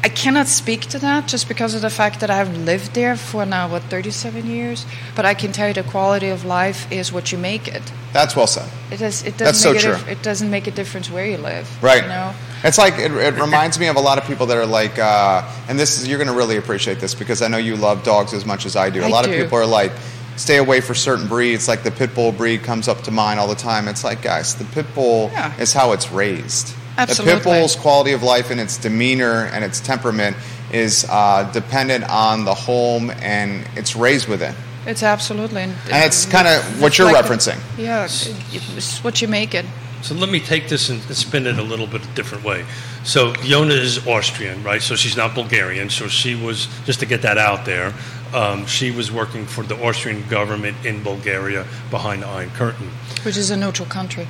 I 0.04 0.08
cannot 0.10 0.48
speak 0.48 0.82
to 0.88 0.98
that 0.98 1.26
just 1.26 1.48
because 1.48 1.74
of 1.74 1.80
the 1.80 1.88
fact 1.88 2.20
that 2.20 2.28
I've 2.28 2.54
lived 2.58 2.92
there 2.92 3.16
for 3.16 3.46
now 3.46 3.68
what 3.68 3.84
37 3.84 4.46
years. 4.46 4.84
But 5.16 5.24
I 5.24 5.32
can 5.32 5.50
tell 5.50 5.68
you 5.68 5.72
the 5.72 5.82
quality 5.82 6.28
of 6.28 6.44
life 6.44 6.86
is 6.92 7.10
what 7.10 7.32
you 7.32 7.38
make 7.38 7.68
it. 7.68 7.82
That's 8.12 8.36
well 8.36 8.46
said. 8.46 8.68
It 8.90 9.00
is. 9.00 9.00
It 9.00 9.00
does. 9.00 9.22
It 9.24 9.38
That's 9.38 9.62
doesn't 9.62 9.80
so 9.80 9.88
make 9.88 9.96
a 9.96 10.02
true. 10.02 10.12
It 10.12 10.22
doesn't 10.22 10.50
make 10.50 10.66
a 10.66 10.70
difference 10.70 11.10
where 11.10 11.24
you 11.24 11.38
live. 11.38 11.82
Right. 11.82 12.02
You 12.02 12.08
know. 12.10 12.34
It's 12.64 12.78
like 12.78 12.94
it, 12.98 13.12
it 13.12 13.34
reminds 13.38 13.78
me 13.78 13.88
of 13.88 13.96
a 13.96 14.00
lot 14.00 14.16
of 14.18 14.24
people 14.24 14.46
that 14.46 14.56
are 14.56 14.64
like, 14.66 14.98
uh, 14.98 15.42
and 15.68 15.78
this 15.78 15.98
is 16.00 16.08
you're 16.08 16.18
going 16.18 16.30
to 16.30 16.34
really 16.36 16.56
appreciate 16.56 16.98
this 16.98 17.14
because 17.14 17.42
I 17.42 17.48
know 17.48 17.58
you 17.58 17.76
love 17.76 18.02
dogs 18.02 18.32
as 18.32 18.44
much 18.46 18.64
as 18.66 18.74
I 18.74 18.88
do. 18.90 19.02
A 19.02 19.06
I 19.06 19.08
lot 19.08 19.26
of 19.28 19.30
people 19.32 19.58
are 19.58 19.66
like, 19.66 19.92
stay 20.36 20.56
away 20.56 20.80
for 20.80 20.94
certain 20.94 21.28
breeds. 21.28 21.68
Like 21.68 21.82
the 21.82 21.90
pit 21.90 22.14
bull 22.14 22.32
breed 22.32 22.62
comes 22.62 22.88
up 22.88 23.02
to 23.02 23.10
mind 23.10 23.38
all 23.38 23.48
the 23.48 23.54
time. 23.54 23.86
It's 23.86 24.02
like, 24.02 24.22
guys, 24.22 24.54
the 24.54 24.64
pit 24.64 24.86
bull 24.94 25.28
Yeah. 25.32 25.54
is 25.60 25.72
how 25.74 25.92
it's 25.92 26.10
raised. 26.10 26.74
Absolutely. 26.96 27.34
The 27.34 27.40
pit 27.40 27.44
bull's 27.44 27.76
quality 27.76 28.12
of 28.12 28.22
life 28.22 28.50
and 28.50 28.58
its 28.58 28.78
demeanor 28.78 29.44
and 29.52 29.62
its 29.64 29.80
temperament 29.80 30.36
is 30.72 31.04
uh, 31.10 31.48
dependent 31.52 32.04
on 32.08 32.44
the 32.46 32.54
home 32.54 33.10
and 33.20 33.66
it's 33.76 33.94
raised 33.94 34.26
within. 34.28 34.54
It's 34.86 35.02
absolutely. 35.02 35.62
And, 35.62 35.72
And 35.92 36.04
it's 36.04 36.24
kinda 36.26 36.60
what 36.78 36.96
you're 36.98 37.10
referencing. 37.12 37.58
Yeah, 37.78 38.04
it's 38.04 39.02
what 39.04 39.20
you 39.22 39.28
make 39.28 39.54
it. 39.54 39.66
So 40.04 40.14
let 40.14 40.28
me 40.28 40.38
take 40.38 40.68
this 40.68 40.90
and 40.90 41.00
spin 41.16 41.46
it 41.46 41.58
a 41.58 41.62
little 41.62 41.86
bit 41.86 42.04
a 42.04 42.14
different 42.14 42.44
way. 42.44 42.66
So 43.04 43.32
Yonna 43.36 43.70
is 43.70 44.06
Austrian, 44.06 44.62
right? 44.62 44.82
So 44.82 44.96
she's 44.96 45.16
not 45.16 45.34
Bulgarian. 45.34 45.88
So 45.88 46.08
she 46.08 46.34
was 46.34 46.68
just 46.84 47.00
to 47.00 47.06
get 47.06 47.22
that 47.22 47.38
out 47.38 47.64
there. 47.64 47.94
Um, 48.34 48.66
she 48.66 48.90
was 48.90 49.10
working 49.10 49.46
for 49.46 49.64
the 49.64 49.82
Austrian 49.82 50.28
government 50.28 50.76
in 50.84 51.02
Bulgaria 51.02 51.66
behind 51.90 52.20
the 52.20 52.26
Iron 52.26 52.50
Curtain. 52.50 52.90
Which 53.22 53.38
is 53.38 53.50
a 53.50 53.56
neutral 53.56 53.88
country. 53.88 54.28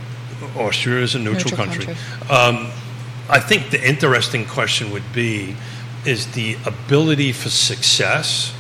Austria 0.57 1.03
is 1.03 1.17
a 1.17 1.19
neutral, 1.19 1.51
Neutral 1.51 1.67
country. 1.67 1.85
country. 1.87 2.31
Um, 2.31 2.71
I 3.29 3.41
think 3.41 3.71
the 3.71 3.85
interesting 3.85 4.45
question 4.47 4.93
would 4.93 5.13
be 5.13 5.57
is 6.07 6.33
the 6.35 6.57
ability 6.67 7.33
for 7.33 7.49
success 7.49 8.55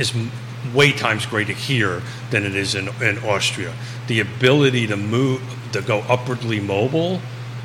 is 0.00 0.12
way 0.74 0.90
times 0.90 1.26
greater 1.26 1.52
here 1.52 2.02
than 2.30 2.44
it 2.44 2.56
is 2.56 2.74
in, 2.74 2.88
in 3.00 3.18
Austria. 3.18 3.72
The 4.08 4.18
ability 4.18 4.88
to 4.88 4.96
move, 4.96 5.40
to 5.72 5.82
go 5.82 6.00
upwardly 6.08 6.60
mobile 6.60 7.20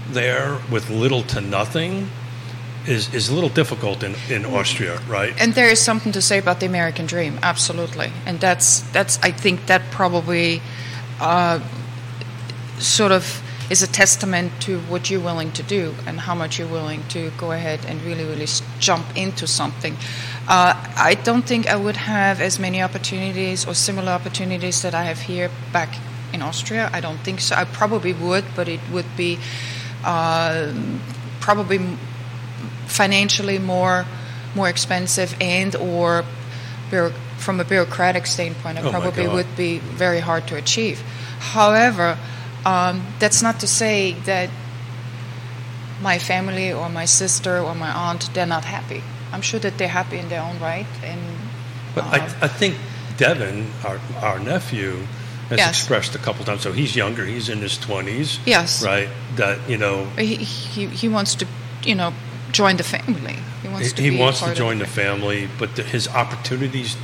there 0.09 0.59
with 0.71 0.89
little 0.89 1.23
to 1.23 1.41
nothing 1.41 2.09
is, 2.87 3.13
is 3.13 3.29
a 3.29 3.33
little 3.33 3.49
difficult 3.49 4.03
in, 4.03 4.15
in 4.29 4.45
Austria, 4.45 4.99
right? 5.07 5.33
And 5.39 5.53
there 5.53 5.69
is 5.69 5.81
something 5.81 6.11
to 6.11 6.21
say 6.21 6.37
about 6.37 6.59
the 6.59 6.65
American 6.65 7.05
dream, 7.05 7.39
absolutely. 7.41 8.11
And 8.25 8.39
that's 8.39 8.81
that's 8.91 9.19
I 9.23 9.31
think 9.31 9.65
that 9.67 9.81
probably 9.91 10.61
uh, 11.19 11.59
sort 12.77 13.11
of 13.11 13.41
is 13.69 13.81
a 13.81 13.87
testament 13.87 14.51
to 14.61 14.79
what 14.81 15.09
you're 15.09 15.19
willing 15.19 15.51
to 15.53 15.63
do 15.63 15.95
and 16.05 16.19
how 16.19 16.35
much 16.35 16.59
you're 16.59 16.67
willing 16.67 17.01
to 17.09 17.31
go 17.37 17.51
ahead 17.51 17.79
and 17.87 18.01
really 18.03 18.23
really 18.23 18.47
jump 18.79 19.05
into 19.17 19.47
something. 19.47 19.95
Uh, 20.47 20.73
I 20.95 21.15
don't 21.23 21.45
think 21.47 21.67
I 21.67 21.75
would 21.75 21.97
have 21.97 22.39
as 22.39 22.59
many 22.59 22.81
opportunities 22.81 23.65
or 23.65 23.73
similar 23.73 24.11
opportunities 24.11 24.83
that 24.83 24.93
I 24.93 25.05
have 25.05 25.21
here 25.21 25.49
back 25.73 25.97
in 26.33 26.41
Austria. 26.41 26.89
I 26.93 27.01
don't 27.01 27.19
think 27.19 27.39
so. 27.39 27.55
I 27.55 27.65
probably 27.65 28.13
would, 28.13 28.45
but 28.55 28.67
it 28.67 28.79
would 28.91 29.15
be 29.17 29.39
uh, 30.03 30.73
probably 31.39 31.79
financially 32.87 33.59
more 33.59 34.05
more 34.55 34.69
expensive 34.69 35.35
and 35.41 35.75
or 35.75 36.23
from 37.37 37.59
a 37.59 37.65
bureaucratic 37.65 38.25
standpoint, 38.25 38.77
it 38.77 38.85
Oh 38.85 38.91
probably 38.91 39.27
would 39.27 39.55
be 39.57 39.79
very 39.79 40.19
hard 40.19 40.47
to 40.47 40.55
achieve. 40.55 41.01
However, 41.39 42.17
um, 42.65 43.05
that's 43.19 43.41
not 43.41 43.59
to 43.59 43.67
say 43.67 44.13
that 44.25 44.49
my 46.01 46.17
family 46.17 46.71
or 46.71 46.89
my 46.89 47.05
sister 47.05 47.59
or 47.59 47.75
my 47.75 47.91
aunt 47.91 48.33
they're 48.33 48.45
not 48.45 48.65
happy. 48.65 49.03
I'm 49.31 49.41
sure 49.41 49.59
that 49.59 49.77
they're 49.77 49.87
happy 49.87 50.17
in 50.17 50.29
their 50.29 50.41
own 50.41 50.59
right, 50.59 50.87
and 51.03 51.19
But 51.93 52.05
uh, 52.05 52.07
I, 52.07 52.45
I 52.45 52.47
think 52.47 52.77
Devin, 53.17 53.67
our, 53.83 53.99
our 54.21 54.39
nephew, 54.39 55.07
has 55.49 55.57
Yes. 55.59 55.69
expressed 55.69 56.15
a 56.15 56.17
couple 56.19 56.43
times. 56.45 56.61
So 56.61 56.71
he's 56.71 56.95
younger; 56.95 57.25
he's 57.25 57.49
in 57.49 57.59
his 57.61 57.77
twenties. 57.77 58.39
Yes. 58.45 58.83
Right. 58.83 59.09
That 59.35 59.57
you 59.69 59.77
know, 59.77 60.05
he, 60.17 60.35
he 60.35 60.87
he 60.87 61.07
wants 61.09 61.35
to, 61.35 61.45
you 61.83 61.95
know, 61.95 62.13
join 62.51 62.77
the 62.77 62.83
family. 62.83 63.37
He 63.61 63.67
wants 63.69 63.93
to. 63.93 64.01
he 64.01 64.09
be 64.11 64.17
wants 64.19 64.39
to 64.39 64.45
part 64.45 64.51
of 64.53 64.57
join 64.57 64.79
the 64.79 64.87
family, 64.87 65.47
but 65.59 65.75
the, 65.75 65.83
his 65.83 66.07
opportunities 66.07 66.97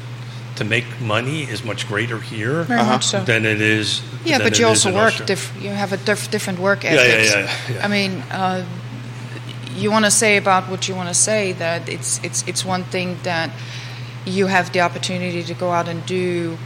to 0.56 0.64
make 0.66 0.86
money 1.02 1.44
is 1.44 1.64
much 1.64 1.88
greater 1.88 2.20
here 2.20 2.64
Very 2.64 2.84
much 2.84 3.06
so. 3.06 3.24
than 3.24 3.46
it 3.46 3.62
is. 3.62 4.02
Yeah, 4.26 4.38
but 4.40 4.60
you 4.60 4.68
also 4.68 4.94
work. 4.94 5.14
Diff- 5.26 5.54
you 5.62 5.70
have 5.70 5.94
a 5.94 5.98
diff- 5.98 6.30
different 6.32 6.60
work 6.60 6.84
yeah, 6.84 6.92
ethics. 6.92 7.34
yeah, 7.34 7.76
yeah. 7.76 7.86
I 7.86 7.88
mean, 7.88 8.22
uh, 8.32 8.64
you 9.76 9.90
want 9.92 10.06
to 10.06 10.12
say 10.12 10.38
about 10.38 10.70
what 10.70 10.88
you 10.88 10.96
want 10.96 11.08
to 11.10 11.16
say 11.16 11.54
that 11.54 11.88
it's 11.90 12.20
it's 12.24 12.44
it's 12.48 12.66
one 12.66 12.84
thing 12.84 13.18
that 13.24 13.50
you 14.26 14.48
have 14.48 14.72
the 14.72 14.82
opportunity 14.82 15.42
to 15.44 15.54
go 15.54 15.72
out 15.72 15.88
and 15.88 16.06
do, 16.06 16.58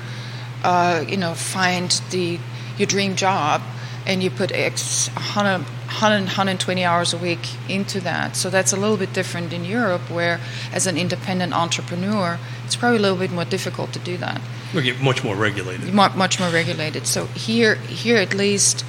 uh, 0.65 1.03
you 1.07 1.17
know, 1.17 1.33
find 1.35 1.89
the 2.11 2.39
your 2.77 2.87
dream 2.87 3.15
job, 3.15 3.61
and 4.05 4.21
you 4.23 4.29
put 4.29 4.51
X 4.51 5.07
100, 5.13 5.63
100, 5.63 6.25
120 6.25 6.83
hours 6.83 7.13
a 7.13 7.17
week 7.17 7.39
into 7.69 7.99
that. 8.01 8.35
So 8.35 8.49
that's 8.49 8.73
a 8.73 8.75
little 8.75 8.97
bit 8.97 9.13
different 9.13 9.53
in 9.53 9.63
Europe, 9.63 10.09
where 10.09 10.39
as 10.73 10.87
an 10.87 10.97
independent 10.97 11.53
entrepreneur, 11.53 12.37
it's 12.65 12.75
probably 12.75 12.97
a 12.97 13.01
little 13.01 13.17
bit 13.17 13.31
more 13.31 13.45
difficult 13.45 13.93
to 13.93 13.99
do 13.99 14.17
that 14.17 14.41
We 14.73 14.81
get 14.81 14.99
much 15.01 15.23
more 15.23 15.35
regulated. 15.35 15.93
mu- 15.93 16.15
much 16.17 16.39
more 16.39 16.49
regulated. 16.51 17.07
So 17.07 17.25
here, 17.47 17.75
here 17.87 18.17
at 18.17 18.33
least, 18.33 18.83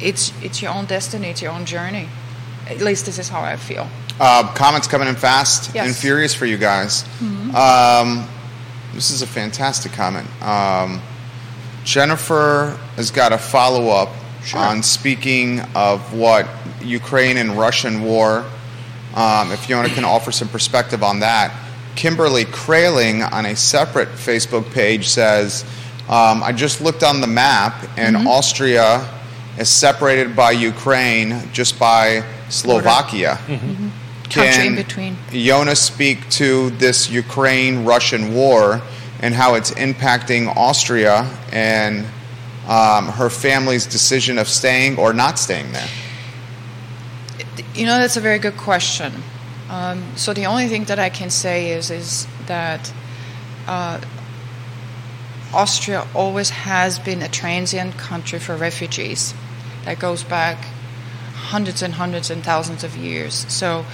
it's 0.00 0.32
it's 0.42 0.60
your 0.62 0.72
own 0.74 0.86
destiny, 0.86 1.28
it's 1.30 1.42
your 1.42 1.52
own 1.52 1.64
journey. 1.64 2.08
At 2.68 2.80
least 2.80 3.04
this 3.06 3.18
is 3.18 3.28
how 3.28 3.40
I 3.52 3.56
feel. 3.56 3.86
Uh, 4.20 4.52
comments 4.54 4.86
coming 4.88 5.08
in 5.08 5.16
fast 5.16 5.60
Yes. 5.62 5.74
Mm-hmm. 5.74 5.86
and 5.86 5.96
furious 5.96 6.34
for 6.34 6.46
you 6.46 6.58
guys. 6.58 7.04
Um, 7.54 8.26
this 8.94 9.10
is 9.10 9.22
a 9.22 9.26
fantastic 9.26 9.92
comment. 9.92 10.28
Um, 10.42 11.00
Jennifer 11.84 12.78
has 12.96 13.10
got 13.10 13.32
a 13.32 13.38
follow 13.38 13.88
up 13.88 14.10
on 14.54 14.82
speaking 14.82 15.60
of 15.74 16.14
what 16.14 16.48
Ukraine 16.82 17.36
and 17.36 17.58
Russian 17.58 18.02
war. 18.02 18.44
Um, 19.14 19.52
if 19.52 19.66
Yonna 19.68 19.92
can 19.94 20.04
offer 20.04 20.32
some 20.32 20.48
perspective 20.48 21.02
on 21.02 21.20
that. 21.20 21.52
Kimberly 21.96 22.44
Kraling 22.46 23.22
on 23.22 23.44
a 23.46 23.54
separate 23.54 24.08
Facebook 24.08 24.70
page 24.72 25.08
says, 25.08 25.64
um, 26.08 26.42
I 26.42 26.52
just 26.52 26.80
looked 26.80 27.02
on 27.02 27.20
the 27.20 27.26
map 27.26 27.74
and 27.98 28.16
Austria 28.26 29.06
is 29.58 29.68
separated 29.68 30.34
by 30.34 30.52
Ukraine 30.52 31.48
just 31.52 31.78
by 31.78 32.24
Slovakia. 32.48 33.38
Country 34.32 34.66
in 34.66 34.74
between. 34.74 35.16
Yonna 35.30 35.76
speak 35.76 36.28
to 36.30 36.70
this 36.70 37.10
Ukraine 37.10 37.84
Russian 37.84 38.34
war 38.34 38.82
and 39.20 39.34
how 39.34 39.54
it's 39.54 39.70
impacting 39.72 40.54
Austria 40.56 41.30
and 41.52 42.06
um, 42.68 43.08
her 43.08 43.28
family's 43.28 43.86
decision 43.86 44.38
of 44.38 44.48
staying 44.48 44.98
or 44.98 45.12
not 45.12 45.38
staying 45.38 45.72
there? 45.72 45.88
You 47.74 47.86
know, 47.86 47.98
that's 47.98 48.16
a 48.16 48.20
very 48.20 48.38
good 48.38 48.56
question. 48.56 49.12
Um, 49.68 50.04
so 50.16 50.32
the 50.32 50.46
only 50.46 50.68
thing 50.68 50.84
that 50.84 50.98
I 50.98 51.08
can 51.08 51.30
say 51.30 51.70
is 51.70 51.90
is 51.90 52.26
that 52.46 52.92
uh, 53.66 54.00
Austria 55.54 56.06
always 56.14 56.50
has 56.50 56.98
been 56.98 57.22
a 57.22 57.28
transient 57.28 57.96
country 57.96 58.38
for 58.38 58.56
refugees. 58.56 59.34
That 59.84 59.98
goes 59.98 60.24
back 60.24 60.66
hundreds 61.34 61.82
and 61.82 61.94
hundreds 61.94 62.30
and 62.30 62.44
thousands 62.44 62.84
of 62.84 62.96
years. 62.96 63.46
So 63.48 63.84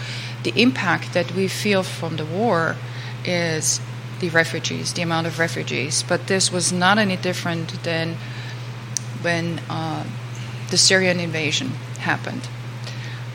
the 0.48 0.62
impact 0.62 1.12
that 1.12 1.34
we 1.34 1.46
feel 1.46 1.82
from 1.82 2.16
the 2.16 2.24
war 2.24 2.76
is 3.24 3.80
the 4.20 4.30
refugees, 4.30 4.94
the 4.94 5.02
amount 5.02 5.26
of 5.26 5.38
refugees. 5.38 6.02
But 6.02 6.26
this 6.26 6.50
was 6.50 6.72
not 6.72 6.96
any 6.98 7.16
different 7.16 7.82
than 7.84 8.16
when 9.20 9.58
uh, 9.68 10.04
the 10.70 10.78
Syrian 10.78 11.20
invasion 11.20 11.68
happened. 12.00 12.48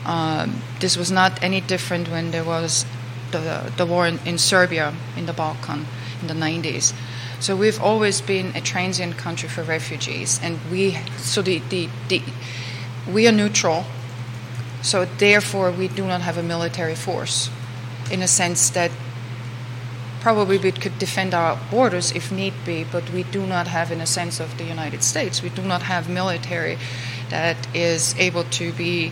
Um, 0.04 0.62
this 0.80 0.96
was 0.96 1.10
not 1.10 1.42
any 1.42 1.60
different 1.60 2.08
when 2.08 2.32
there 2.32 2.44
was 2.44 2.84
the, 3.30 3.72
the 3.76 3.86
war 3.86 4.06
in, 4.06 4.18
in 4.26 4.36
Serbia, 4.38 4.92
in 5.16 5.26
the 5.26 5.32
Balkan, 5.32 5.86
in 6.20 6.26
the 6.26 6.34
90s. 6.34 6.92
So 7.38 7.54
we've 7.56 7.80
always 7.80 8.20
been 8.20 8.56
a 8.56 8.60
transient 8.60 9.16
country 9.18 9.48
for 9.48 9.62
refugees, 9.62 10.40
and 10.42 10.58
we 10.70 10.98
so 11.18 11.42
the, 11.42 11.58
the, 11.68 11.88
the 12.08 12.22
we 13.12 13.28
are 13.28 13.32
neutral. 13.32 13.84
So 14.84 15.06
therefore, 15.06 15.70
we 15.70 15.88
do 15.88 16.06
not 16.06 16.20
have 16.20 16.36
a 16.36 16.42
military 16.42 16.94
force, 16.94 17.48
in 18.12 18.20
a 18.20 18.28
sense 18.28 18.68
that 18.70 18.90
probably 20.20 20.58
we 20.58 20.72
could 20.72 20.98
defend 20.98 21.32
our 21.32 21.58
borders 21.70 22.12
if 22.12 22.30
need 22.30 22.52
be, 22.66 22.84
but 22.84 23.10
we 23.10 23.22
do 23.22 23.46
not 23.46 23.66
have, 23.66 23.90
in 23.90 24.02
a 24.02 24.06
sense 24.06 24.40
of 24.40 24.58
the 24.58 24.64
United 24.64 25.02
States, 25.02 25.42
we 25.42 25.48
do 25.48 25.62
not 25.62 25.80
have 25.82 26.10
military 26.10 26.76
that 27.30 27.56
is 27.74 28.14
able 28.18 28.44
to 28.44 28.72
be 28.74 29.10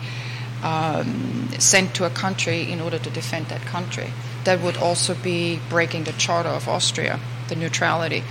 um, 0.62 1.48
sent 1.58 1.94
to 1.94 2.04
a 2.04 2.10
country 2.10 2.70
in 2.70 2.78
order 2.78 2.98
to 2.98 3.08
defend 3.08 3.46
that 3.46 3.62
country. 3.62 4.12
That 4.44 4.60
would 4.60 4.76
also 4.76 5.14
be 5.14 5.58
breaking 5.70 6.04
the 6.04 6.12
charter 6.12 6.50
of 6.50 6.68
Austria, 6.68 7.18
the 7.48 7.56
neutrality. 7.56 8.24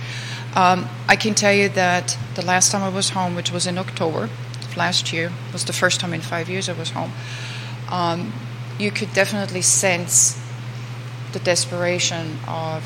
Um, 0.54 0.88
I 1.08 1.16
can 1.16 1.34
tell 1.34 1.52
you 1.52 1.68
that 1.70 2.16
the 2.36 2.46
last 2.46 2.70
time 2.70 2.82
I 2.82 2.88
was 2.88 3.10
home, 3.10 3.34
which 3.34 3.50
was 3.50 3.66
in 3.66 3.78
October 3.78 4.28
of 4.72 4.76
last 4.78 5.12
year, 5.12 5.30
was 5.52 5.64
the 5.64 5.72
first 5.72 6.00
time 6.00 6.12
in 6.14 6.20
five 6.20 6.48
years 6.48 6.68
I 6.68 6.72
was 6.72 6.90
home. 6.90 7.12
Um, 7.90 8.32
you 8.78 8.90
could 8.90 9.12
definitely 9.12 9.62
sense 9.62 10.38
the 11.32 11.38
desperation 11.38 12.38
of 12.48 12.82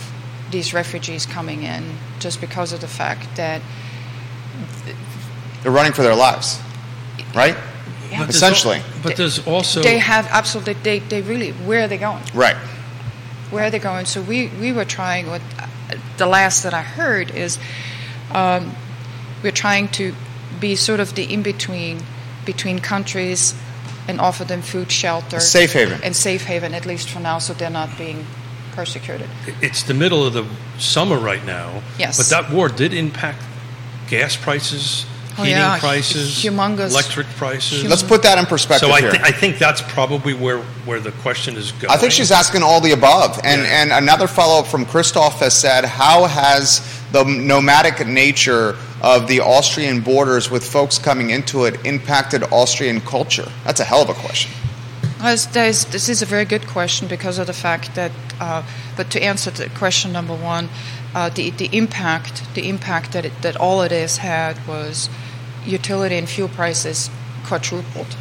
these 0.51 0.73
refugees 0.75 1.27
coming 1.27 1.63
in 1.63 1.83
just 2.21 2.41
because 2.41 2.73
of 2.73 2.81
the 2.81 2.89
fact 2.89 3.37
that 3.37 3.61
They're 5.63 5.73
running 5.73 5.93
for 5.93 6.03
their 6.03 6.15
lives, 6.15 6.61
right? 7.35 7.57
Yeah. 8.11 8.19
But 8.21 8.27
there's 8.27 8.37
Essentially. 8.37 8.77
al- 8.79 8.85
but 9.03 9.17
there's 9.17 9.47
also 9.47 9.83
they 9.83 9.99
have 9.99 10.27
absolutely 10.31 10.75
they, 10.75 11.01
they 11.01 11.23
really 11.23 11.51
where 11.51 11.83
are 11.85 11.89
they 11.89 11.99
going 11.99 12.23
Right. 12.35 12.55
where 13.51 13.65
are 13.65 13.71
they 13.71 13.81
going 13.81 14.07
so 14.07 14.23
we 14.23 14.47
we 14.61 14.73
were 14.73 14.85
trying 14.85 15.27
what 15.29 15.43
the 16.17 16.27
last 16.27 16.63
that 16.63 16.73
i 16.73 16.83
heard 16.83 17.33
is 17.35 17.59
um, 18.33 18.73
we're 19.43 19.51
trying 19.51 19.89
to 19.89 20.15
be 20.61 20.77
sort 20.77 21.01
of 21.01 21.15
the 21.15 21.25
in 21.33 21.43
between 21.43 22.01
between 22.45 22.79
countries 22.79 23.55
and 24.09 24.21
offer 24.21 24.45
them 24.45 24.63
food 24.63 24.91
shelter 24.91 25.41
safe 25.41 25.73
haven. 25.73 26.01
and 26.05 26.15
safe 26.15 26.45
haven 26.45 26.73
at 26.75 26.87
least 26.87 27.09
for 27.11 27.21
now 27.21 27.39
so 27.39 27.53
they're 27.53 27.71
not 27.71 27.91
being 27.99 28.25
persecuted 28.73 29.29
it's 29.61 29.83
the 29.85 29.95
middle 29.95 30.25
of 30.27 30.33
the 30.35 30.47
summer 30.79 31.19
right 31.19 31.45
now. 31.47 31.83
Yes. 31.99 32.19
But 32.19 32.29
that 32.29 32.53
war 32.55 32.69
did 32.69 32.93
impact 32.93 33.43
gas 34.09 34.37
prices 34.37 35.07
Oh, 35.39 35.43
heating 35.43 35.59
yeah, 35.59 35.79
prices, 35.79 36.31
humongous. 36.43 36.93
electric 36.93 37.27
prices. 37.37 37.83
Hum- 37.83 37.91
Let's 37.91 38.03
put 38.03 38.23
that 38.23 38.39
in 38.39 38.47
perspective 38.47 38.89
so 38.89 38.95
I, 38.95 39.03
here. 39.03 39.11
I 39.23 39.31
think 39.33 39.59
that's 39.59 39.83
probably 39.83 40.33
where, 40.33 40.61
where 40.87 40.99
the 40.99 41.13
question 41.13 41.57
is 41.57 41.73
going. 41.73 41.91
I 41.91 41.99
think 41.99 42.13
she's 42.13 42.31
asking 42.33 42.63
all 42.63 42.81
the 42.81 42.93
above. 42.93 43.39
And, 43.45 43.61
Yeah. 43.61 43.83
and 43.83 43.93
another 43.93 44.29
follow 44.29 44.61
up 44.61 44.67
from 44.67 44.87
Christoph 44.87 45.41
has 45.41 45.53
said, 45.55 45.85
How 45.85 46.25
has 46.25 46.81
the 47.13 47.25
nomadic 47.25 48.07
nature 48.07 48.77
of 49.03 49.29
the 49.29 49.41
Austrian 49.41 50.01
borders 50.01 50.51
with 50.51 50.65
folks 50.65 50.99
coming 50.99 51.31
into 51.31 51.65
it 51.65 51.85
impacted 51.85 52.43
Austrian 52.53 53.01
culture? 53.01 53.51
That's 53.65 53.81
a 53.81 53.85
hell 53.85 54.03
of 54.03 54.09
a 54.09 54.15
question. 54.15 54.51
This 55.21 56.09
is 56.09 56.23
a 56.23 56.27
very 56.27 56.45
good 56.45 56.67
question 56.67 57.09
because 57.09 57.39
of 57.39 57.47
the 57.47 57.53
fact 57.53 57.95
that, 57.95 58.13
uh, 58.41 58.63
but 58.97 59.11
to 59.11 59.23
answer 59.23 59.51
the 59.51 59.69
question 59.71 60.13
number 60.13 60.35
one, 60.35 60.69
uh, 61.15 61.31
the, 61.31 61.51
the 61.51 61.69
impact, 61.77 62.43
the 62.55 62.69
impact 62.69 63.13
that, 63.13 63.25
it, 63.25 63.33
that 63.43 63.57
all 63.57 63.83
of 63.83 63.89
this 63.89 64.19
had 64.19 64.67
was 64.67 65.09
utility 65.65 66.17
and 66.17 66.29
fuel 66.29 66.49
prices 66.49 67.11
quadrupled. 67.45 68.17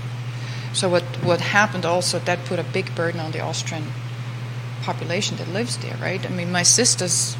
So 0.74 0.90
what, 0.90 1.04
what 1.24 1.42
happened 1.42 1.86
also, 1.86 2.20
that 2.20 2.46
put 2.46 2.60
a 2.60 2.64
big 2.64 2.96
burden 2.96 3.20
on 3.20 3.32
the 3.32 3.40
Austrian 3.42 3.84
population 4.82 5.38
that 5.38 5.48
lives 5.50 5.78
there, 5.78 5.98
right? 5.98 6.26
I 6.26 6.30
mean, 6.30 6.52
my 6.52 6.64
sister's 6.64 7.36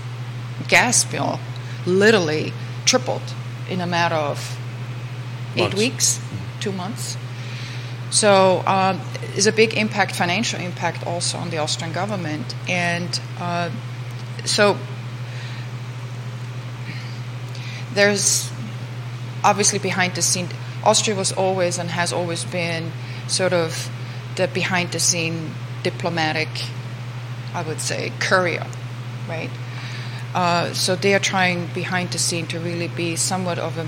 gas 0.68 1.06
bill 1.06 1.40
literally 1.86 2.54
tripled 2.86 3.22
in 3.70 3.82
a 3.82 3.88
matter 3.88 4.16
of 4.16 4.58
eight 5.56 5.62
Months. 5.62 5.78
weeks, 5.78 6.20
two 6.60 6.72
months. 6.72 7.18
So 8.12 8.64
um, 8.66 9.02
it's 9.36 9.48
a 9.48 9.52
big 9.52 9.74
impact, 9.74 10.16
financial 10.16 10.60
impact 10.60 11.06
also 11.06 11.38
on 11.38 11.50
the 11.50 11.58
Austrian 11.58 11.92
government, 11.94 12.56
and 12.70 13.20
uh, 13.40 13.70
so 14.46 14.78
there's 17.94 18.50
obviously 19.44 19.80
behind 19.80 20.16
the 20.16 20.22
scene. 20.22 20.48
Austria 20.84 21.16
was 21.16 21.32
always 21.32 21.80
and 21.80 21.90
has 21.90 22.14
always 22.14 22.46
been 22.46 22.92
sort 23.28 23.54
of 23.54 23.90
the 24.36 24.48
behind 24.48 24.92
the 24.92 25.00
scene 25.00 25.52
diplomatic, 25.84 26.50
I 27.54 27.64
would 27.64 27.82
say, 27.82 28.12
courier, 28.20 28.68
right? 29.28 29.50
Uh, 30.36 30.74
so 30.74 30.96
they 30.98 31.14
are 31.16 31.20
trying 31.20 31.66
behind 31.74 32.12
the 32.12 32.18
scene 32.20 32.46
to 32.46 32.60
really 32.60 32.90
be 32.90 33.16
somewhat 33.16 33.58
of 33.58 33.78
a 33.78 33.86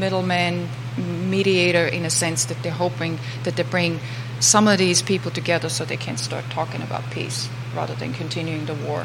middleman, 0.00 0.66
mediator 1.28 1.84
in 1.86 2.04
a 2.06 2.10
sense 2.10 2.46
that 2.46 2.62
they're 2.62 2.72
hoping 2.72 3.18
that 3.44 3.54
they 3.56 3.62
bring 3.62 4.00
some 4.40 4.66
of 4.66 4.78
these 4.78 5.02
people 5.02 5.30
together 5.30 5.68
so 5.68 5.84
they 5.84 5.98
can 5.98 6.16
start 6.16 6.44
talking 6.48 6.80
about 6.82 7.02
peace 7.10 7.50
rather 7.76 7.94
than 7.94 8.14
continuing 8.14 8.64
the 8.64 8.72
war. 8.74 9.04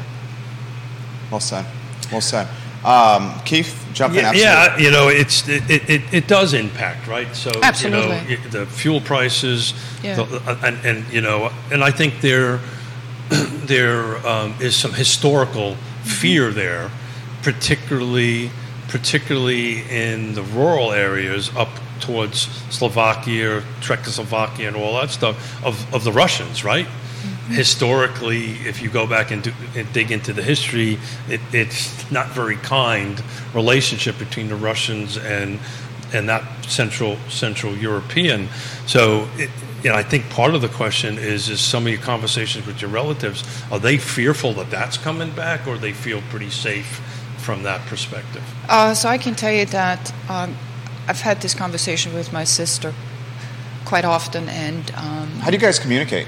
Well 1.30 1.40
said. 1.40 1.66
Well 2.10 2.22
said. 2.22 2.48
Um, 2.82 3.34
Keith, 3.44 3.84
jump 3.92 4.14
in. 4.14 4.20
Yeah, 4.20 4.28
Absolutely. 4.30 4.42
yeah, 4.42 4.78
you 4.78 4.90
know, 4.90 5.08
it's 5.08 5.46
it, 5.48 5.68
it, 5.70 5.90
it- 5.90 6.14
it 6.14 6.28
does 6.28 6.54
impact, 6.54 7.06
right? 7.08 7.28
So 7.36 7.50
you 7.54 7.60
know, 7.60 7.66
Absolutely. 7.68 8.36
the 8.50 8.64
fuel 8.66 9.00
prices, 9.02 9.74
Yeah. 10.02 10.14
the, 10.16 10.22
uh, 10.46 10.56
and, 10.64 10.76
and 10.86 11.12
you 11.12 11.20
know, 11.20 11.50
and 11.70 11.84
I 11.84 11.90
think 11.90 12.20
there 12.22 12.60
there 13.28 14.16
um, 14.26 14.54
is 14.60 14.74
some 14.76 14.92
historical 14.94 15.76
fear 16.06 16.50
there, 16.50 16.90
particularly 17.42 18.50
particularly 18.88 19.82
in 19.90 20.34
the 20.34 20.42
rural 20.42 20.92
areas 20.92 21.54
up 21.56 21.68
towards 22.00 22.42
Slovakia, 22.70 23.62
Czechoslovakia, 23.80 24.68
and 24.68 24.76
all 24.76 24.94
that 25.00 25.10
stuff 25.10 25.64
of, 25.64 25.92
of 25.94 26.04
the 26.04 26.12
Russians, 26.12 26.64
right? 26.64 26.86
Mm-hmm. 26.86 27.54
Historically, 27.54 28.52
if 28.66 28.80
you 28.80 28.88
go 28.88 29.06
back 29.06 29.30
and, 29.32 29.42
do, 29.42 29.52
and 29.74 29.92
dig 29.92 30.12
into 30.12 30.32
the 30.32 30.42
history, 30.42 30.98
it, 31.28 31.40
it's 31.52 32.10
not 32.10 32.28
very 32.28 32.56
kind 32.56 33.22
relationship 33.54 34.18
between 34.18 34.48
the 34.48 34.56
Russians 34.56 35.16
and 35.16 35.58
and 36.12 36.28
that 36.28 36.64
central 36.64 37.16
Central 37.28 37.74
European. 37.74 38.48
So, 38.86 39.28
it, 39.34 39.50
you 39.82 39.90
know, 39.90 39.96
I 39.96 40.02
think 40.02 40.28
part 40.30 40.54
of 40.54 40.62
the 40.62 40.68
question 40.68 41.18
is 41.18 41.48
is 41.48 41.60
some 41.60 41.86
of 41.86 41.92
your 41.92 42.02
conversations 42.02 42.66
with 42.66 42.80
your 42.80 42.90
relatives 42.90 43.44
are 43.70 43.78
they 43.78 43.98
fearful 43.98 44.52
that 44.54 44.70
that's 44.70 44.96
coming 44.98 45.30
back, 45.30 45.66
or 45.66 45.78
they 45.78 45.92
feel 45.92 46.22
pretty 46.30 46.50
safe 46.50 47.00
from 47.38 47.62
that 47.62 47.80
perspective? 47.86 48.42
Uh, 48.68 48.94
so 48.94 49.08
I 49.08 49.18
can 49.18 49.34
tell 49.34 49.52
you 49.52 49.66
that 49.66 50.12
um, 50.28 50.56
I've 51.06 51.20
had 51.20 51.40
this 51.40 51.54
conversation 51.54 52.14
with 52.14 52.32
my 52.32 52.44
sister 52.44 52.94
quite 53.84 54.04
often, 54.04 54.48
and 54.48 54.90
um, 54.96 55.28
How 55.40 55.50
do 55.50 55.56
you 55.56 55.60
guys 55.60 55.78
communicate? 55.78 56.26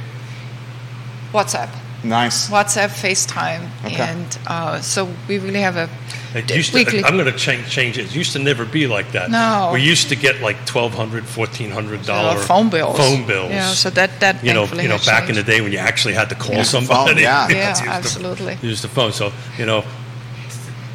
WhatsApp, 1.32 1.70
Nice. 2.04 2.48
WhatsApp, 2.48 2.90
FaceTime, 2.90 3.68
Okay. 3.84 3.96
and 3.96 4.38
uh, 4.46 4.80
so 4.80 5.08
we 5.26 5.38
really 5.38 5.60
have 5.60 5.76
a 5.76 5.88
It 6.34 6.48
used 6.54 6.70
to, 6.70 6.76
weekly. 6.78 7.02
I'm 7.02 7.16
going 7.16 7.26
to 7.30 7.36
change, 7.36 7.68
change 7.68 7.98
it. 7.98 8.04
It 8.06 8.14
used 8.14 8.32
to 8.34 8.38
never 8.38 8.64
be 8.64 8.86
like 8.86 9.10
that. 9.12 9.30
No. 9.30 9.70
We 9.72 9.80
used 9.82 10.08
to 10.10 10.14
get 10.16 10.40
like 10.40 10.56
$1,200, 10.64 11.22
$1,400 11.22 12.08
uh, 12.08 12.36
phone 12.46 12.70
bills. 12.70 12.96
Phone 12.96 13.26
bills. 13.26 13.50
Yeah, 13.50 13.68
so 13.72 13.90
that 13.90 14.20
that 14.20 14.44
you 14.44 14.54
know, 14.54 14.66
you 14.66 14.86
know, 14.88 14.96
has 14.96 15.06
back 15.06 15.28
in 15.28 15.34
the 15.34 15.42
day 15.42 15.60
when 15.60 15.72
you 15.72 15.78
actually 15.78 16.14
had 16.14 16.28
to 16.28 16.36
call 16.36 16.54
Use 16.54 16.70
the 16.70 16.80
somebody. 16.80 17.14
phone, 17.14 17.22
yeah. 17.22 17.48
Yeah, 17.50 17.70
Use 17.70 17.80
the- 17.80 17.88
absolutely. 17.88 18.58
Use 18.62 18.80
the 18.82 18.88
phone. 18.88 19.12
So, 19.12 19.32
you 19.58 19.66
know, 19.66 19.82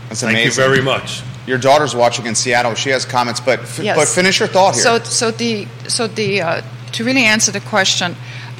That's 0.07 0.21
thank 0.21 0.33
amazing. 0.37 0.45
you 0.63 0.69
very 0.69 0.81
much. 0.81 1.21
Your 1.47 1.57
daughter's 1.57 1.93
watching 1.93 2.25
in 2.27 2.35
Seattle. 2.35 2.75
She 2.75 2.91
has 2.91 3.03
comments, 3.05 3.41
but 3.41 3.59
f- 3.59 3.79
Yes. 3.79 3.97
but 3.97 4.07
finish 4.07 4.39
your 4.39 4.47
thought 4.47 4.75
here. 4.75 4.83
So, 4.83 4.99
so 4.99 5.31
the 5.31 5.67
so 5.89 6.07
the 6.07 6.41
uh, 6.41 6.61
to 6.93 7.03
really 7.03 7.25
answer 7.25 7.51
the 7.51 7.59
question, 7.59 8.15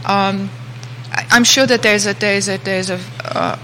um, 0.06 0.50
I, 0.50 0.63
I'm 1.14 1.44
sure 1.44 1.66
that 1.66 1.82
there's 1.84 2.06
a 2.08 2.14
there's 2.14 2.50
a 2.50 2.58
there's 2.58 2.90
a 2.90 3.00
uh, 3.26 3.58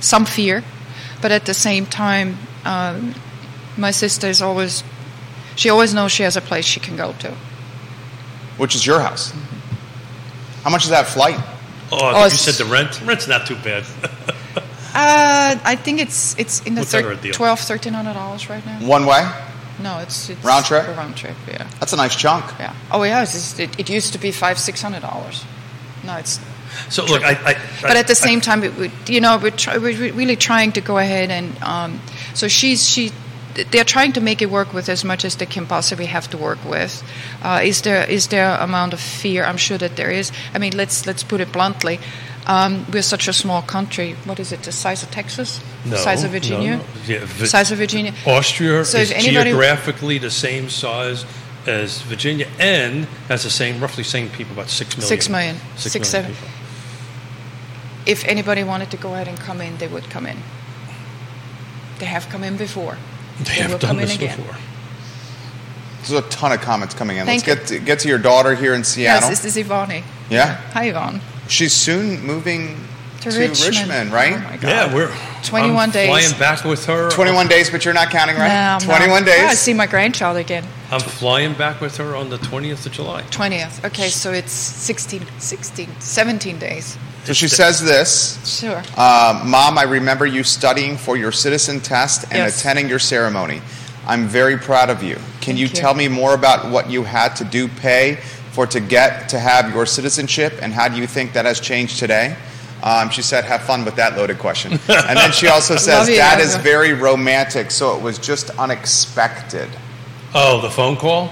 some 0.00 0.24
fear, 0.24 0.62
but 1.20 1.30
at 1.32 1.44
the 1.44 1.54
same 1.54 1.86
time, 1.86 2.36
um, 2.64 3.14
my 3.76 3.90
sister 3.90 4.26
is 4.28 4.40
always 4.42 4.82
she 5.56 5.68
always 5.70 5.92
knows 5.94 6.12
she 6.12 6.22
has 6.22 6.36
a 6.36 6.40
place 6.40 6.64
she 6.64 6.80
can 6.80 6.96
go 6.96 7.12
to. 7.20 7.34
Which 8.58 8.74
is 8.74 8.86
your 8.86 9.00
house? 9.00 9.32
How 10.64 10.70
much 10.70 10.84
is 10.84 10.90
that 10.90 11.06
flight? 11.06 11.36
Oh, 11.90 11.98
Oh, 12.14 12.24
you 12.24 12.30
said 12.30 12.54
the 12.54 12.70
rent? 12.70 13.00
Rent's 13.04 13.28
not 13.28 13.46
too 13.46 13.56
bad. 13.56 13.84
Uh, 14.94 15.56
I 15.64 15.74
think 15.76 16.00
it's 16.00 16.38
it's 16.38 16.60
in 16.66 16.74
the 16.74 16.82
What's 16.82 16.92
that 16.92 17.02
thir- 17.22 17.32
twelve 17.32 17.58
thirteen 17.60 17.94
hundred 17.94 18.12
dollars 18.12 18.50
right 18.50 18.64
now. 18.66 18.78
One 18.86 19.06
way? 19.06 19.26
No, 19.82 20.00
it's, 20.00 20.28
it's 20.28 20.44
Round 20.44 20.66
trip? 20.66 20.86
a 20.86 20.92
round 20.92 21.16
trip. 21.16 21.34
Yeah, 21.48 21.66
That's 21.80 21.94
a 21.94 21.96
nice 21.96 22.14
chunk. 22.14 22.44
yeah. 22.60 22.74
Oh 22.90 23.02
yeah, 23.02 23.22
it's, 23.22 23.58
it, 23.58 23.80
it 23.80 23.88
used 23.88 24.12
to 24.12 24.18
be 24.18 24.30
five 24.32 24.58
six 24.58 24.82
hundred 24.82 25.00
dollars. 25.00 25.46
No, 26.04 26.16
it's 26.16 26.40
So, 26.88 27.04
look, 27.04 27.22
I. 27.22 27.32
I 27.32 27.54
but 27.82 27.96
at 27.96 28.06
the 28.06 28.14
same 28.14 28.40
time, 28.40 28.62
it 28.64 28.74
would, 28.76 28.92
you 29.08 29.20
know, 29.20 29.38
we're, 29.38 29.50
try, 29.50 29.76
we're 29.78 30.12
really 30.12 30.36
trying 30.36 30.72
to 30.72 30.80
go 30.80 30.96
ahead 30.98 31.30
and 31.30 31.62
um, 31.62 32.00
so 32.34 32.48
she's 32.48 32.88
she. 32.88 33.12
They're 33.70 33.84
trying 33.84 34.14
to 34.14 34.20
make 34.22 34.40
it 34.40 34.50
work 34.50 34.72
with 34.72 34.88
as 34.88 35.04
much 35.04 35.26
as 35.26 35.36
they 35.36 35.44
can 35.44 35.66
possibly 35.66 36.06
have 36.06 36.26
to 36.30 36.38
work 36.38 36.64
with. 36.64 37.02
Uh, 37.42 37.60
is 37.62 37.82
there 37.82 38.08
is 38.08 38.28
there 38.28 38.56
amount 38.56 38.94
of 38.94 39.00
fear? 39.00 39.44
I'm 39.44 39.58
sure 39.58 39.76
that 39.78 39.96
there 39.96 40.10
is. 40.10 40.32
I 40.54 40.58
mean, 40.58 40.74
let's 40.74 41.06
let's 41.06 41.22
put 41.22 41.40
it 41.40 41.52
bluntly. 41.52 41.98
Um, 42.46 42.86
we're 42.90 43.02
such 43.02 43.28
a 43.28 43.32
small 43.32 43.60
country. 43.62 44.16
What 44.24 44.40
is 44.40 44.50
it? 44.52 44.62
The 44.62 44.72
size 44.72 45.02
of 45.04 45.10
Texas? 45.10 45.60
no, 45.84 45.90
the 45.90 45.96
size 45.98 46.24
of 46.24 46.30
Virginia? 46.32 46.76
no. 46.78 46.84
Yeah, 47.06 47.20
Vi- 47.24 47.46
Size 47.46 47.70
of 47.72 47.78
Virginia? 47.78 48.12
Austria 48.26 48.84
So 48.84 48.98
is 48.98 49.12
anybody- 49.12 49.50
geographically 49.50 50.18
the 50.18 50.30
same 50.30 50.68
size 50.70 51.24
as 51.66 52.02
Virginia 52.02 52.48
and 52.58 53.04
has 53.28 53.42
the 53.44 53.50
same, 53.50 53.80
roughly 53.80 54.04
same 54.04 54.28
people, 54.30 54.52
about 54.52 54.68
six 54.68 54.96
million. 54.96 55.08
Six 55.08 55.28
million. 55.28 55.56
Six 55.76 55.92
Six, 55.92 56.12
million 56.12 56.34
seven. 56.34 56.34
people. 56.34 56.48
If 58.04 58.24
anybody 58.24 58.64
wanted 58.64 58.90
to 58.90 58.96
go 58.96 59.14
ahead 59.14 59.28
and 59.28 59.38
come 59.38 59.60
in, 59.60 59.76
they 59.78 59.86
would 59.86 60.10
come 60.10 60.26
in. 60.26 60.38
They 61.98 62.06
have 62.06 62.28
come 62.28 62.42
in 62.42 62.56
before. 62.56 62.96
They 63.44 63.52
have 63.54 63.70
done 63.72 63.80
come 63.80 63.98
in 64.00 64.06
this 64.08 64.16
again. 64.16 64.36
before. 64.38 64.56
There's 66.02 66.24
a 66.24 66.28
ton 66.30 66.50
of 66.50 66.60
comments 66.60 66.94
coming 66.94 67.18
in. 67.18 67.26
Thank 67.26 67.46
Let's 67.46 67.70
get 67.70 67.78
to, 67.78 67.84
get 67.84 67.98
to 68.00 68.08
your 68.08 68.18
daughter 68.18 68.56
here 68.56 68.74
in 68.74 68.82
Seattle. 68.82 69.28
Yes, 69.30 69.40
this 69.40 69.56
is 69.56 69.64
Ivani. 69.64 70.02
yeah, 70.30 70.56
Hi, 70.72 70.86
Yvonne. 70.86 71.20
she's 71.46 71.72
soon 71.72 72.20
moving 72.26 72.76
To, 73.20 73.30
to, 73.30 73.38
Richmond. 73.38 74.10
right? 74.12 74.32
Oh 74.34 74.38
my 74.40 74.56
God. 74.56 74.68
Yeah, 74.68 74.92
we're 74.94 75.14
21 75.44 75.76
I'm 75.78 75.90
days. 75.92 76.08
Flying 76.08 76.38
back 76.40 76.64
with 76.64 76.84
her. 76.86 77.08
21 77.10 77.46
days, 77.46 77.70
but 77.70 77.84
you're 77.84 77.94
not 77.94 78.10
counting, 78.10 78.34
right? 78.36 78.48
No, 78.48 78.54
I'm 78.74 78.80
21 78.80 79.08
not. 79.22 79.26
days. 79.26 79.42
Oh, 79.44 79.46
I 79.46 79.54
see 79.54 79.74
my 79.74 79.86
grandchild 79.86 80.36
again. 80.38 80.66
I'm 80.92 81.00
flying 81.00 81.54
back 81.54 81.80
with 81.80 81.96
her 81.96 82.14
on 82.14 82.28
the 82.28 82.36
20th 82.36 82.84
of 82.84 82.92
July. 82.92 83.22
20th. 83.30 83.82
Okay, 83.86 84.08
so 84.10 84.30
it's 84.30 84.52
16, 84.52 85.26
16, 85.38 85.88
17 86.00 86.58
days. 86.58 86.98
So 87.24 87.32
she 87.32 87.48
says 87.48 87.82
this 87.82 88.38
Sure. 88.60 88.82
uh, 88.98 89.42
Mom, 89.46 89.78
I 89.78 89.84
remember 89.84 90.26
you 90.26 90.42
studying 90.44 90.98
for 90.98 91.16
your 91.16 91.32
citizen 91.32 91.80
test 91.80 92.24
and 92.24 92.34
Yes. 92.38 92.60
attending 92.60 92.90
your 92.90 92.98
ceremony. 92.98 93.62
I'm 94.06 94.26
very 94.28 94.58
proud 94.58 94.90
of 94.90 95.02
you. 95.02 95.14
Can 95.14 95.22
Thank 95.56 95.58
you, 95.60 95.66
you. 95.66 95.74
tell 95.74 95.94
me 95.94 96.08
more 96.08 96.34
about 96.34 96.70
what 96.70 96.90
you 96.90 97.04
had 97.04 97.36
to 97.36 97.44
do 97.44 97.68
pay 97.68 98.18
for 98.50 98.66
to 98.66 98.78
get 98.80 99.30
to 99.30 99.38
have 99.38 99.72
your 99.72 99.86
citizenship 99.86 100.58
and 100.60 100.74
how 100.74 100.88
do 100.88 100.96
you 100.96 101.06
think 101.06 101.32
that 101.32 101.46
has 101.46 101.58
changed 101.58 101.98
today? 102.00 102.36
Um, 102.82 103.08
she 103.10 103.22
said, 103.22 103.44
"Have 103.44 103.62
fun 103.62 103.84
with 103.84 103.94
that 103.94 104.16
loaded 104.16 104.38
question." 104.40 104.72
and 104.88 105.16
then 105.16 105.30
she 105.32 105.46
also 105.46 105.76
says, 105.76 106.00
Love 106.00 106.08
you, 106.08 106.16
"That 106.16 106.40
is 106.40 106.48
Ezra. 106.56 106.62
very 106.62 106.92
romantic." 106.92 107.70
So 107.70 107.96
it 107.96 108.02
was 108.02 108.18
just 108.18 108.50
unexpected. 108.58 109.68
Oh, 110.34 110.60
the 110.60 110.70
phone 110.70 110.96
call? 110.96 111.30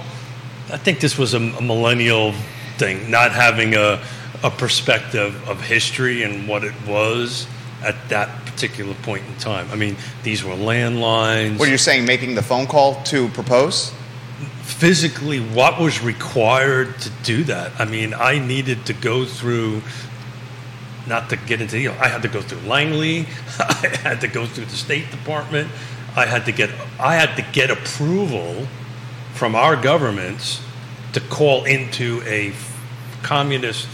I 0.71 0.77
think 0.77 1.01
this 1.01 1.19
was 1.19 1.35
a, 1.35 1.39
a 1.39 1.63
millennial 1.63 2.33
thing, 2.77 3.11
not 3.11 3.33
having 3.33 3.75
a, 3.75 4.03
a 4.43 4.51
perspective 4.51 5.49
of 5.49 5.61
history 5.63 6.23
and 6.23 6.47
what 6.47 6.65
it 6.65 6.75
was 6.87 7.47
at 7.83 7.97
that 8.11 8.45
particular 8.45 8.95
point 9.03 9.25
in 9.27 9.35
time. 9.37 9.69
I 9.71 9.77
mean, 9.77 9.97
these 10.23 10.45
were 10.45 10.53
landlines. 10.53 11.59
What 11.59 11.69
are 11.69 11.73
you 11.73 11.79
saying? 11.79 12.05
Making 12.05 12.35
the 12.35 12.43
phone 12.43 12.67
call 12.67 13.03
to 13.05 13.29
propose? 13.29 13.93
physically 14.71 15.41
what 15.41 15.79
was 15.81 16.01
required 16.03 16.99
to 17.01 17.11
do 17.23 17.45
that. 17.45 17.73
I 17.79 17.85
mean, 17.85 18.15
I 18.15 18.39
needed 18.39 18.87
to 18.87 18.93
go 18.95 19.25
through. 19.25 19.83
Not 21.07 21.29
to 21.31 21.37
get 21.37 21.61
into, 21.61 21.79
you 21.79 21.89
know, 21.89 21.97
I 21.99 22.09
had 22.09 22.23
to 22.23 22.29
go 22.29 22.41
through 22.41 22.69
Langley. 22.69 23.27
I 23.59 23.99
had 24.03 24.21
to 24.21 24.29
go 24.29 24.47
through 24.47 24.67
the 24.67 24.77
State 24.77 25.11
Department. 25.11 25.69
I 26.15 26.27
had 26.27 26.45
to 26.45 26.53
get, 26.53 26.71
I 26.99 27.17
had 27.17 27.37
to 27.37 27.43
get 27.53 27.71
approval 27.71 28.67
from 29.41 29.55
our 29.55 29.75
governments 29.75 30.61
to 31.15 31.19
call 31.19 31.65
into 31.65 32.23
a 32.27 32.53
communist 33.23 33.89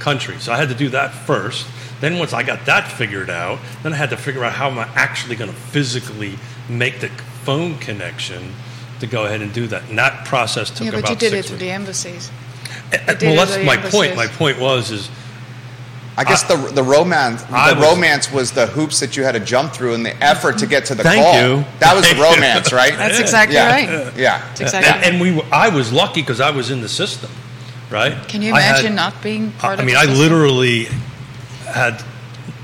country. 0.00 0.36
So 0.40 0.52
I 0.52 0.56
had 0.56 0.68
to 0.70 0.74
do 0.74 0.88
that 0.88 1.12
first. 1.12 1.64
Then 2.00 2.18
once 2.18 2.32
I 2.32 2.42
got 2.42 2.66
that 2.66 2.90
figured 2.90 3.30
out, 3.30 3.60
then 3.84 3.92
I 3.92 3.96
had 3.96 4.10
to 4.10 4.16
figure 4.16 4.42
out 4.42 4.52
how 4.52 4.68
am 4.68 4.80
I 4.80 4.88
actually 4.96 5.36
going 5.36 5.48
to 5.48 5.56
physically 5.56 6.34
make 6.68 6.98
the 6.98 7.08
phone 7.44 7.78
connection 7.78 8.52
to 8.98 9.06
go 9.06 9.26
ahead 9.26 9.42
and 9.42 9.52
do 9.52 9.68
that. 9.68 9.88
And 9.88 9.96
that 9.96 10.26
process 10.26 10.70
took 10.70 10.86
yeah, 10.86 10.88
about 10.88 11.02
but 11.02 11.10
you 11.10 11.16
did 11.16 11.34
it 11.34 11.44
through 11.44 11.54
weeks. 11.54 11.60
the 11.60 11.70
embassies. 11.70 12.30
Well, 12.90 13.46
that's 13.46 13.64
my 13.64 13.76
point. 13.76 14.16
My 14.16 14.26
point 14.26 14.58
was 14.58 14.90
is 14.90 15.08
I 16.20 16.24
guess 16.24 16.42
the 16.42 16.56
the 16.56 16.82
romance 16.82 17.44
I 17.50 17.72
the 17.72 17.80
was- 17.80 17.88
romance 17.88 18.30
was 18.32 18.52
the 18.52 18.66
hoops 18.66 19.00
that 19.00 19.16
you 19.16 19.22
had 19.24 19.32
to 19.32 19.40
jump 19.40 19.72
through 19.72 19.94
and 19.94 20.04
the 20.04 20.14
effort 20.22 20.58
to 20.58 20.66
get 20.66 20.84
to 20.86 20.94
the 20.94 21.02
Thank 21.02 21.24
call. 21.24 21.34
you. 21.58 21.64
That 21.78 21.94
was 21.94 22.02
the 22.08 22.14
Thank 22.14 22.18
you. 22.18 22.34
romance, 22.36 22.72
right? 22.72 22.94
That's 22.96 23.18
exactly 23.18 23.54
yeah. 23.56 23.70
right. 23.70 24.16
Yeah. 24.16 24.38
That's 24.48 24.60
exactly 24.60 24.90
and, 25.08 25.22
and 25.22 25.36
we 25.36 25.42
I 25.50 25.68
was 25.68 25.92
lucky 25.92 26.20
because 26.20 26.40
I 26.40 26.50
was 26.50 26.70
in 26.70 26.80
the 26.82 26.88
system, 26.88 27.30
right? 27.90 28.14
Can 28.28 28.42
you 28.42 28.52
I 28.54 28.60
had- 28.60 28.80
imagine 28.80 28.94
not 28.94 29.22
being 29.22 29.52
part 29.52 29.72
I 29.72 29.74
of 29.74 29.80
I 29.80 29.84
mean, 29.84 29.94
the 29.94 30.00
I 30.00 30.04
system? 30.06 30.20
literally 30.20 30.88
had, 31.66 32.02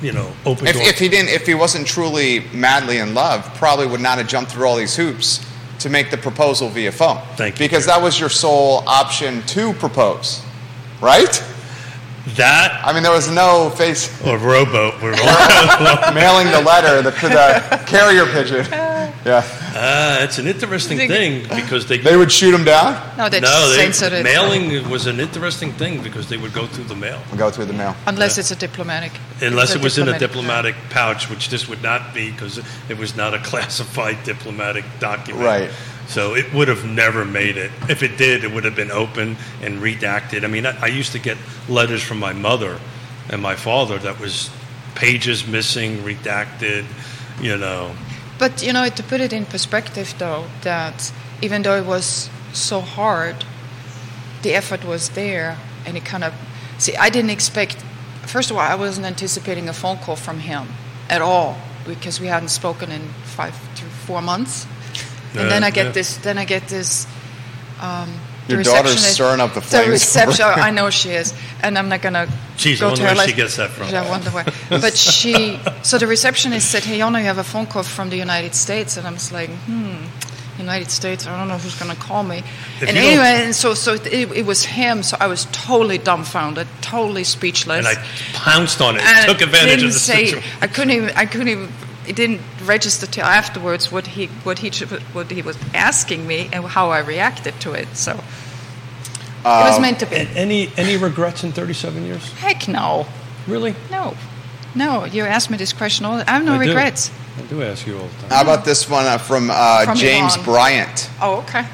you 0.02 0.12
know, 0.12 0.30
open 0.44 0.66
If, 0.66 0.74
doors. 0.74 0.88
if 0.88 0.98
he 0.98 1.08
didn't, 1.08 1.30
if 1.30 1.46
he 1.46 1.54
wasn't 1.54 1.86
truly 1.86 2.44
madly 2.52 2.98
in 2.98 3.14
love, 3.14 3.42
probably 3.54 3.86
would 3.86 4.00
not 4.00 4.18
have 4.18 4.28
jumped 4.28 4.50
through 4.52 4.66
all 4.66 4.76
these 4.76 4.96
hoops 4.96 5.40
to 5.78 5.88
make 5.88 6.10
the 6.10 6.16
proposal 6.18 6.68
via 6.68 6.90
phone. 6.92 7.20
Thank 7.36 7.54
you, 7.58 7.64
Because 7.66 7.86
Jerry. 7.86 8.00
that 8.00 8.04
was 8.04 8.18
your 8.20 8.28
sole 8.30 8.82
option 8.86 9.42
to 9.48 9.72
propose, 9.74 10.42
right? 11.00 11.42
That 12.34 12.80
I 12.84 12.92
mean, 12.92 13.02
there 13.04 13.12
was 13.12 13.30
no 13.30 13.70
face 13.70 14.08
or 14.26 14.36
rowboat 14.38 15.00
were 15.00 15.12
mailing 16.14 16.50
the 16.50 16.62
letter 16.64 17.02
the, 17.02 17.10
to 17.12 17.28
the 17.28 17.82
carrier 17.86 18.26
pigeon. 18.26 18.66
Yeah, 19.26 19.42
Uh, 19.74 20.18
it's 20.24 20.38
an 20.38 20.46
interesting 20.46 20.98
thing 20.98 21.42
because 21.48 21.86
they 21.86 21.98
they 21.98 22.16
would 22.16 22.30
shoot 22.30 22.54
him 22.54 22.62
down. 22.64 22.92
No, 23.18 23.28
that's 23.28 23.42
no 23.42 23.70
they, 23.70 23.90
censored. 23.90 24.22
mailing 24.22 24.88
was 24.88 25.06
an 25.06 25.18
interesting 25.18 25.72
thing 25.72 26.00
because 26.00 26.28
they 26.28 26.36
would 26.36 26.52
go 26.52 26.66
through 26.68 26.84
the 26.84 26.94
mail 26.94 27.20
Go 27.36 27.50
through 27.50 27.64
the 27.64 27.72
mail. 27.72 27.96
Unless 28.06 28.38
it's 28.38 28.52
a 28.52 28.56
diplomatic. 28.56 29.10
unless 29.42 29.74
it 29.74 29.82
was 29.82 29.98
in 29.98 30.06
a 30.08 30.16
diplomatic- 30.16 30.76
diplomatic 30.76 30.90
pouch, 30.90 31.28
which 31.28 31.48
this 31.48 31.66
would 31.68 31.82
not 31.82 32.14
be 32.14 32.30
because 32.30 32.60
it 32.88 32.96
was 32.98 33.16
not 33.16 33.34
a 33.34 33.38
classified 33.50 34.22
diplomatic 34.22 34.84
document. 35.00 35.44
Right. 35.44 35.70
So 36.08 36.34
it 36.34 36.52
would 36.54 36.68
have 36.68 36.84
never 36.84 37.24
made 37.24 37.56
it. 37.56 37.70
If 37.88 38.02
it 38.02 38.16
did, 38.16 38.44
it 38.44 38.52
would 38.52 38.64
have 38.64 38.76
been 38.76 38.90
open 38.90 39.36
and 39.60 39.80
redacted. 39.80 40.44
I 40.44 40.46
mean, 40.46 40.64
I, 40.64 40.78
I 40.82 40.86
used 40.86 41.12
to 41.12 41.18
get 41.18 41.36
letters 41.68 42.02
from 42.02 42.18
my 42.18 42.32
mother 42.32 42.78
and 43.28 43.42
my 43.42 43.56
father 43.56 43.98
that 43.98 44.20
was 44.20 44.50
pages 44.94 45.46
missing, 45.46 45.98
redacted. 45.98 46.84
You 47.40 47.58
know, 47.58 47.94
But 48.38 48.62
you 48.62 48.72
know, 48.72 48.88
to 48.88 49.02
put 49.02 49.20
it 49.20 49.32
in 49.32 49.44
perspective, 49.46 50.14
though, 50.18 50.44
that 50.62 51.12
even 51.42 51.62
though 51.62 51.76
it 51.76 51.84
was 51.84 52.30
so 52.52 52.80
hard, 52.80 53.44
the 54.42 54.54
effort 54.54 54.84
was 54.84 55.10
there, 55.10 55.58
and 55.84 55.96
it 55.96 56.04
kind 56.04 56.24
of 56.24 56.32
see. 56.78 56.96
I 56.96 57.10
didn't 57.10 57.30
expect. 57.30 57.76
First 58.22 58.50
of 58.50 58.56
all, 58.56 58.62
I 58.62 58.74
wasn't 58.74 59.06
anticipating 59.06 59.68
a 59.68 59.72
phone 59.72 59.98
call 59.98 60.16
from 60.16 60.40
him 60.40 60.68
at 61.08 61.20
all 61.20 61.58
because 61.86 62.20
we 62.20 62.26
hadn't 62.26 62.48
spoken 62.48 62.90
in 62.90 63.08
five 63.24 63.54
to 63.76 63.84
four 63.84 64.22
months. 64.22 64.66
And 65.38 65.50
then 65.50 65.64
I 65.64 65.70
get 65.70 65.86
yeah. 65.86 65.92
this. 65.92 66.16
Then 66.18 66.38
I 66.38 66.44
get 66.44 66.68
this. 66.68 67.06
Um, 67.80 68.12
the 68.46 68.54
Your 68.54 68.62
daughter's 68.62 68.92
receptionist- 68.94 69.14
stirring 69.14 69.40
up 69.40 69.54
the 69.54 69.60
flames. 69.60 69.70
The 69.70 69.78
flames. 69.78 70.28
reception. 70.28 70.46
I 70.46 70.70
know 70.70 70.88
she 70.90 71.10
is, 71.10 71.34
and 71.62 71.76
I'm 71.76 71.88
not 71.88 72.00
gonna. 72.00 72.28
Geez, 72.56 72.80
I 72.80 72.84
go 72.84 72.88
wonder 72.90 73.02
to 73.02 73.08
her 73.08 73.14
where 73.16 73.28
she 73.28 73.34
gets 73.34 73.56
that 73.56 73.70
from. 73.70 73.92
I 73.94 74.08
wonder 74.08 74.30
where. 74.30 74.44
But 74.70 74.96
she. 74.96 75.58
So 75.82 75.98
the 75.98 76.06
receptionist 76.06 76.70
said, 76.70 76.84
"Hey, 76.84 76.98
Yonna, 77.00 77.18
you 77.18 77.24
have 77.26 77.38
a 77.38 77.44
phone 77.44 77.66
call 77.66 77.82
from 77.82 78.08
the 78.10 78.16
United 78.16 78.54
States," 78.54 78.96
and 78.96 79.06
I 79.06 79.10
was 79.10 79.32
like, 79.32 79.50
"Hmm." 79.50 79.96
United 80.58 80.90
States. 80.90 81.26
I 81.26 81.36
don't 81.38 81.48
know 81.48 81.58
who's 81.58 81.78
going 81.78 81.90
to 81.94 82.00
call 82.00 82.22
me. 82.22 82.38
If 82.80 82.88
and 82.88 82.96
anyway, 82.96 83.44
and 83.44 83.54
so 83.54 83.74
so 83.74 83.92
it, 83.94 84.06
it 84.06 84.46
was 84.46 84.64
him. 84.64 85.02
So 85.02 85.16
I 85.20 85.26
was 85.26 85.46
totally 85.52 85.98
dumbfounded, 85.98 86.66
totally 86.80 87.24
speechless. 87.24 87.86
and 87.86 87.86
I 87.86 88.02
pounced 88.32 88.80
on 88.80 88.96
it, 88.96 89.02
And 89.02 89.26
took 89.26 89.42
advantage 89.42 89.70
didn't 89.80 89.86
of 89.88 89.92
the 89.92 89.98
say, 89.98 90.26
situation. 90.26 90.50
I 90.62 90.66
couldn't 90.66 90.92
even. 90.92 91.10
I 91.16 91.26
couldn't 91.26 91.48
even. 91.48 91.68
It 92.06 92.16
didn't 92.16 92.40
register 92.64 93.06
till 93.06 93.24
afterwards 93.24 93.90
what 93.92 94.06
he 94.06 94.26
what 94.44 94.58
he 94.60 94.70
what 95.12 95.30
he 95.30 95.42
was 95.42 95.56
asking 95.74 96.26
me 96.26 96.48
and 96.52 96.64
how 96.64 96.90
I 96.90 97.00
reacted 97.00 97.58
to 97.60 97.72
it. 97.72 97.88
So 97.96 98.12
it 98.12 99.44
was 99.44 99.80
meant 99.80 100.00
to 100.00 100.06
be. 100.06 100.16
Any 100.16 100.70
any 100.76 100.96
regrets 100.96 101.44
in 101.44 101.52
37 101.52 102.04
years? 102.04 102.32
Heck 102.34 102.68
no, 102.68 103.06
Really? 103.46 103.74
no, 103.90 104.14
no. 104.74 105.04
You 105.04 105.24
asked 105.24 105.50
me 105.50 105.56
this 105.56 105.72
question 105.72 106.04
all. 106.06 106.14
I 106.26 106.30
have 106.30 106.44
no 106.44 106.54
I 106.54 106.64
do. 106.64 106.68
regrets. 106.70 107.10
I 107.38 107.42
do 107.42 107.62
ask 107.62 107.86
you 107.86 107.98
all 107.98 108.06
the 108.08 108.20
time. 108.22 108.30
How 108.30 108.42
about 108.42 108.64
this 108.64 108.88
one 108.88 109.04
uh, 109.04 109.18
from, 109.18 109.50
uh, 109.50 109.84
From 109.84 109.96
James 109.96 110.34
Iran. 110.36 110.44
Bryant? 110.44 111.10
Oh, 111.20 111.36
okay. 111.40 111.64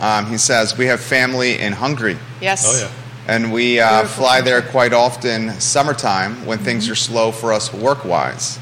Um, 0.00 0.26
he 0.26 0.38
says, 0.38 0.78
We 0.78 0.86
have 0.86 1.00
family 1.00 1.58
in 1.58 1.72
Hungary, 1.72 2.16
Yes. 2.40 2.64
Oh 2.66 2.78
yeah. 2.78 3.34
and 3.34 3.52
we 3.52 3.80
uh, 3.80 4.04
fly 4.06 4.40
there 4.40 4.62
quite 4.62 4.92
often 4.92 5.50
summertime 5.60 6.46
when 6.46 6.58
things 6.58 6.84
Mm-hmm. 6.84 6.92
are 6.92 6.96
slow 6.96 7.32
for 7.32 7.52
us 7.52 7.72
work 7.74 8.04
wise. 8.04 8.58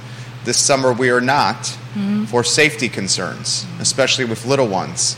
This 0.48 0.58
summer 0.58 0.94
we 0.94 1.10
are 1.10 1.20
not 1.20 1.76
Mm-hmm. 1.94 2.24
for 2.26 2.44
safety 2.44 2.88
concerns, 2.88 3.66
especially 3.80 4.24
with 4.24 4.46
little 4.46 4.68
ones. 4.68 5.16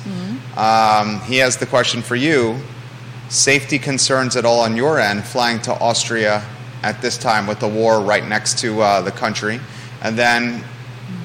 Um, 0.57 1.21
he 1.21 1.37
has 1.39 1.57
the 1.59 1.67
question 1.67 2.01
for 2.01 2.17
you 2.17 2.57
safety 3.29 3.79
concerns 3.79 4.35
at 4.37 4.45
all 4.45 4.61
on 4.61 4.77
your 4.77 4.99
end 4.99 5.25
flying 5.25 5.61
to 5.63 5.73
Austria 5.73 6.43
at 6.83 7.03
this 7.03 7.19
time 7.19 7.47
with 7.47 7.61
the 7.61 7.69
war 7.69 8.01
right 8.01 8.27
next 8.27 8.59
to 8.61 8.81
uh, 8.81 9.03
the 9.03 9.11
country? 9.11 9.61
And 10.03 10.17
then 10.17 10.65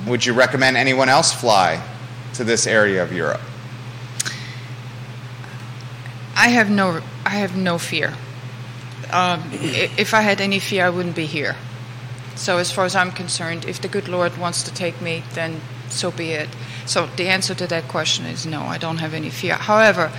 would 0.06 0.26
you 0.26 0.34
recommend 0.34 0.78
anyone 0.78 1.10
else 1.10 1.32
fly 1.32 1.82
to 2.34 2.44
this 2.44 2.68
area 2.68 3.02
of 3.02 3.14
Europe? 3.14 3.42
I 6.36 6.50
have 6.50 6.70
no. 6.70 7.02
I 7.26 7.38
have 7.38 7.56
no 7.56 7.78
fear. 7.78 8.14
Um, 9.12 9.42
if 9.54 10.14
I 10.14 10.22
had 10.22 10.42
any 10.42 10.60
fear, 10.60 10.86
I 10.86 10.90
wouldn't 10.90 11.16
be 11.16 11.26
here. 11.28 11.56
So 12.36 12.58
as 12.58 12.72
far 12.72 12.86
as 12.86 12.96
I'm 12.96 13.12
concerned, 13.12 13.66
if 13.66 13.82
the 13.82 13.88
good 13.88 14.08
Lord 14.08 14.38
wants 14.38 14.64
to 14.64 14.74
take 14.74 15.02
me, 15.02 15.24
then 15.34 15.62
so 15.90 16.12
be 16.12 16.32
it. 16.32 16.50
So 16.86 17.08
the 17.16 17.28
answer 17.28 17.56
to 17.56 17.68
that 17.68 17.88
question 17.88 18.26
is 18.26 18.46
no. 18.46 18.62
I 18.62 18.78
don't 18.78 18.98
have 18.98 19.14
any 19.14 19.30
fear. 19.30 19.56
However, 19.56 20.12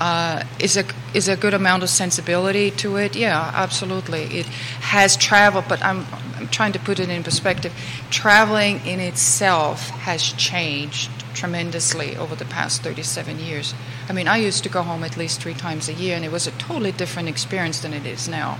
uh, 0.00 0.42
is 0.58 0.76
a 0.76 0.84
is 1.14 1.28
a 1.28 1.36
good 1.36 1.54
amount 1.54 1.82
of 1.82 1.88
sensibility 1.88 2.70
to 2.72 2.96
it? 2.96 3.14
Yeah, 3.16 3.50
absolutely. 3.54 4.24
It 4.24 4.46
has 4.46 5.16
traveled, 5.16 5.66
but 5.68 5.82
I'm 5.84 6.06
I'm 6.36 6.48
trying 6.48 6.72
to 6.72 6.78
put 6.78 6.98
it 6.98 7.08
in 7.08 7.22
perspective. 7.22 7.72
Traveling 8.10 8.84
in 8.84 9.00
itself 9.00 9.88
has 9.90 10.22
changed 10.22 11.10
tremendously 11.34 12.16
over 12.16 12.34
the 12.34 12.44
past 12.44 12.82
37 12.82 13.38
years. 13.38 13.74
I 14.08 14.12
mean, 14.12 14.28
I 14.28 14.36
used 14.36 14.62
to 14.64 14.68
go 14.68 14.82
home 14.82 15.04
at 15.04 15.16
least 15.16 15.40
three 15.40 15.54
times 15.54 15.88
a 15.88 15.92
year, 15.92 16.16
and 16.16 16.24
it 16.24 16.32
was 16.32 16.46
a 16.46 16.52
totally 16.52 16.92
different 16.92 17.28
experience 17.28 17.80
than 17.80 17.92
it 17.92 18.06
is 18.06 18.28
now. 18.28 18.58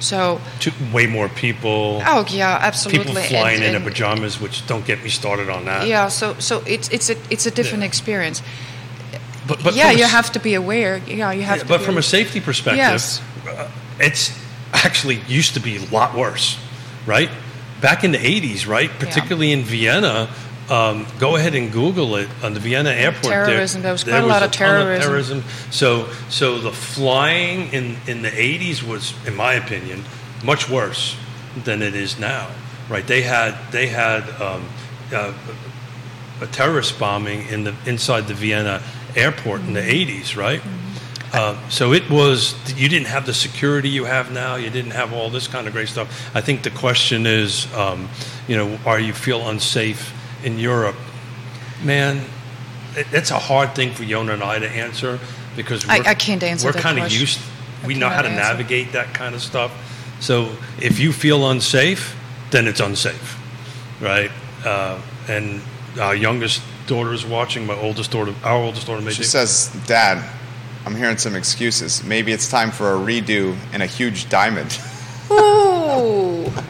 So, 0.00 0.40
Two, 0.60 0.70
way 0.92 1.06
more 1.06 1.28
people. 1.28 2.02
oh 2.06 2.24
yeah, 2.28 2.58
absolutely. 2.60 2.98
People 3.04 3.18
And- 3.18 3.28
flying 3.28 3.62
in 3.62 3.74
and- 3.74 3.84
pajamas, 3.84 4.40
which 4.40 4.66
don't 4.66 4.84
get 4.86 5.02
me 5.02 5.08
started 5.10 5.48
on 5.50 5.64
that. 5.64 5.86
yeah, 5.88 6.08
so 6.08 6.34
so 6.38 6.62
it's 6.66 6.88
it's 6.90 7.10
a 7.10 7.16
it's 7.30 7.46
a 7.46 7.50
different 7.50 7.82
Yeah. 7.82 7.88
experience. 7.88 8.42
but, 9.46 9.62
but 9.64 9.74
yeah, 9.74 9.88
from 9.88 9.96
a 9.96 9.98
you 10.00 10.04
have 10.06 10.30
to 10.32 10.38
be 10.40 10.54
aware. 10.54 10.98
Yeah, 11.06 11.32
you 11.32 11.42
have 11.42 11.56
yeah, 11.58 11.62
to. 11.64 11.68
but 11.68 11.80
from 11.80 11.96
a 11.98 12.02
safety 12.02 12.40
perspective, 12.40 12.78
Yes. 12.78 13.20
uh, 13.48 13.66
it's 13.98 14.30
actually 14.72 15.20
used 15.26 15.54
to 15.54 15.60
be 15.60 15.76
a 15.76 15.84
lot 15.90 16.14
worse, 16.14 16.56
right? 17.06 17.30
Back 17.80 18.04
in 18.04 18.12
the 18.12 18.18
80s, 18.18 18.66
right? 18.66 18.90
Particularly 18.98 19.50
in 19.52 19.62
Vienna. 19.64 20.28
Um, 20.70 21.06
go 21.18 21.36
ahead 21.36 21.54
and 21.54 21.72
Google 21.72 22.16
it 22.16 22.28
on 22.42 22.52
the 22.52 22.60
Vienna 22.60 22.90
airport. 22.90 23.24
there- 23.24 23.46
Terrorism, 23.46 23.82
there 23.82 23.92
was 23.92 24.04
quite 24.04 24.22
a 24.22 24.26
lot 24.26 24.42
of 24.42 24.50
ton 24.50 24.68
terrorism. 25.06 25.44
So, 25.70 26.08
so 26.28 26.58
the 26.58 26.72
flying 26.72 27.72
in, 27.72 27.96
in 28.06 28.20
the 28.22 28.28
80s 28.30 28.82
was, 28.82 29.14
in 29.26 29.34
my 29.34 29.54
opinion, 29.54 30.04
much 30.44 30.68
worse 30.68 31.16
than 31.64 31.80
it 31.82 31.94
is 31.94 32.18
now, 32.18 32.50
right? 32.90 33.06
They 33.06 33.22
had 33.22 33.54
they 33.72 33.86
had 33.86 34.28
um, 34.40 34.68
uh, 35.12 35.32
a 36.40 36.46
terrorist 36.48 36.98
bombing 36.98 37.48
in 37.48 37.64
the 37.64 37.74
inside 37.86 38.28
the 38.28 38.34
Vienna 38.34 38.82
airport 39.16 39.62
in 39.62 39.72
the 39.72 39.80
80s, 39.80 40.36
right? 40.36 40.60
Uh, 41.32 41.56
so 41.68 41.92
it 41.92 42.08
was 42.10 42.54
you 42.78 42.88
didn't 42.88 43.08
have 43.08 43.26
the 43.26 43.34
security 43.34 43.88
you 43.88 44.04
have 44.04 44.30
now. 44.32 44.56
You 44.56 44.70
didn't 44.70 44.92
have 44.92 45.12
all 45.12 45.30
this 45.30 45.46
kind 45.48 45.66
of 45.66 45.72
great 45.72 45.88
stuff. 45.88 46.30
I 46.34 46.40
think 46.40 46.62
the 46.62 46.70
question 46.70 47.26
is, 47.26 47.66
um, 47.74 48.08
you 48.46 48.56
know, 48.56 48.78
are 48.86 49.00
you 49.00 49.12
feel 49.12 49.48
unsafe 49.48 50.12
in 50.44 50.58
Europe? 50.58 50.96
Man, 51.82 52.24
it, 52.96 53.06
it's 53.12 53.30
a 53.30 53.38
hard 53.38 53.74
thing 53.74 53.92
for 53.92 54.02
Yonna 54.04 54.34
and 54.34 54.42
I 54.42 54.58
to 54.58 54.68
answer 54.68 55.18
because 55.56 55.88
I- 55.88 55.98
we're, 55.98 56.04
I 56.10 56.14
can't 56.14 56.42
answer 56.42 56.66
We're 56.68 56.72
kind 56.80 56.98
of 56.98 57.10
used. 57.12 57.40
We 57.86 57.94
know 57.94 58.08
how 58.08 58.22
to 58.22 58.28
answer. 58.28 58.40
navigate 58.42 58.92
that 58.92 59.14
kind 59.14 59.34
of 59.34 59.42
stuff. 59.42 59.72
So 60.20 60.56
if 60.80 60.98
you 60.98 61.12
feel 61.12 61.48
unsafe, 61.50 62.16
then 62.50 62.66
it's 62.66 62.80
unsafe, 62.80 63.38
right? 64.00 64.30
Uh, 64.64 65.00
and 65.28 65.60
our 66.00 66.14
youngest 66.14 66.60
daughter 66.88 67.12
is 67.12 67.24
watching. 67.24 67.66
My 67.66 67.74
oldest 67.74 68.10
daughter, 68.10 68.34
our 68.42 68.56
oldest 68.56 68.86
daughter, 68.88 69.00
maybe. 69.00 69.14
She 69.14 69.22
says, 69.22 69.68
Dad, 69.86 70.24
I'm 70.84 70.96
hearing 70.96 71.18
some 71.18 71.36
excuses. 71.36 72.02
Maybe 72.02 72.32
it's 72.32 72.50
time 72.50 72.72
for 72.72 72.94
a 72.94 72.98
redo 72.98 73.56
and 73.72 73.80
a 73.82 73.86
huge 73.86 74.28
diamond. 74.28 74.76
Ooh. 75.30 76.50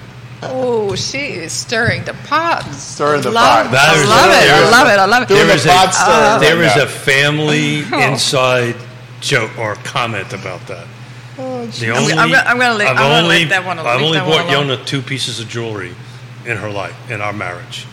Oh, 0.42 0.94
she 0.94 1.18
is 1.18 1.52
stirring 1.52 2.04
the 2.04 2.14
pot. 2.26 2.62
Stirring 2.72 3.22
the 3.22 3.30
love, 3.30 3.66
pot. 3.70 3.74
I 3.74 4.00
is- 4.00 4.08
love 4.08 4.30
it. 4.30 4.50
I 4.50 4.70
love 4.70 4.86
it. 4.88 4.98
I 4.98 5.04
love 5.06 5.22
it. 5.24 5.28
Doing 5.28 5.38
There 5.40 5.46
the 5.48 5.54
is 5.54 5.66
a- 5.66 5.68
pot 5.68 5.94
stirring 5.94 6.10
uh-huh. 6.12 6.32
right 6.34 6.40
There 6.40 6.62
is 6.62 6.76
a 6.76 6.86
family 6.86 7.84
Oh. 7.92 8.00
inside 8.12 8.76
joke 9.20 9.50
or 9.58 9.74
comment 9.76 10.32
about 10.32 10.64
that. 10.68 10.86
Oh, 11.40 11.66
the 11.66 11.90
I'm- 11.90 12.18
I'm 12.18 12.30
gonna- 12.30 12.44
I'm 12.46 12.58
gonna 12.58 12.74
leave- 12.74 12.88
I've 12.88 12.96
I'm 12.96 13.02
gonna 13.02 13.14
only, 13.22 13.38
leave 13.40 13.48
that 13.50 13.64
one- 13.64 13.78
alone. 13.78 13.94
I've 13.96 14.02
only 14.02 14.18
bought 14.20 14.48
alone. 14.48 14.68
Yonna 14.68 14.84
two 14.86 15.02
pieces 15.02 15.40
of 15.40 15.48
jewelry 15.48 15.94
in 16.46 16.56
her 16.56 16.70
life, 16.70 16.94
in 17.10 17.20
our 17.20 17.32
marriage. 17.32 17.86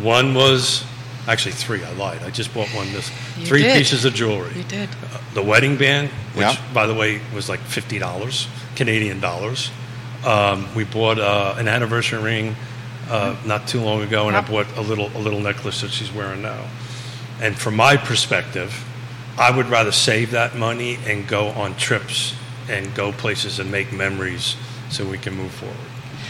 One 0.00 0.34
was, 0.34 0.84
actually 1.26 1.52
three, 1.52 1.80
I 1.84 1.92
lied. 1.98 2.20
I 2.24 2.30
just 2.30 2.54
bought 2.54 2.68
one 2.74 2.92
this. 2.92 3.10
You 3.36 3.46
three 3.46 3.62
did. 3.62 3.76
pieces 3.76 4.04
of 4.04 4.14
jewelry. 4.14 4.52
You 4.56 4.62
did. 4.64 4.88
The 5.34 5.42
wedding 5.42 5.76
band, 5.76 6.10
which, 6.34 6.46
Yeah. 6.46 6.56
by 6.72 6.86
the 6.86 6.94
way, 6.94 7.20
was 7.34 7.48
like 7.48 7.60
$50 7.68 8.46
Canadian 8.76 9.20
dollars. 9.20 9.70
Um, 10.24 10.66
we 10.74 10.84
bought 10.84 11.18
uh, 11.18 11.54
an 11.58 11.68
anniversary 11.68 12.22
ring 12.22 12.56
uh, 13.08 13.36
not 13.46 13.68
too 13.68 13.80
long 13.80 14.02
ago, 14.02 14.28
and 14.28 14.36
I 14.36 14.40
bought 14.40 14.66
a 14.76 14.82
little 14.82 15.08
a 15.16 15.20
little 15.20 15.40
necklace 15.40 15.80
that 15.82 15.90
she's 15.90 16.12
wearing 16.12 16.42
now. 16.42 16.68
And 17.40 17.56
from 17.56 17.76
my 17.76 17.96
perspective, 17.96 18.84
I 19.38 19.56
would 19.56 19.66
rather 19.66 19.92
save 19.92 20.32
that 20.32 20.56
money 20.56 20.98
and 21.06 21.26
go 21.26 21.48
on 21.48 21.76
trips 21.76 22.34
and 22.68 22.92
go 22.94 23.12
places 23.12 23.60
and 23.60 23.70
make 23.70 23.92
memories 23.92 24.56
so 24.90 25.06
we 25.06 25.18
can 25.18 25.34
move 25.34 25.52
forward. 25.52 25.76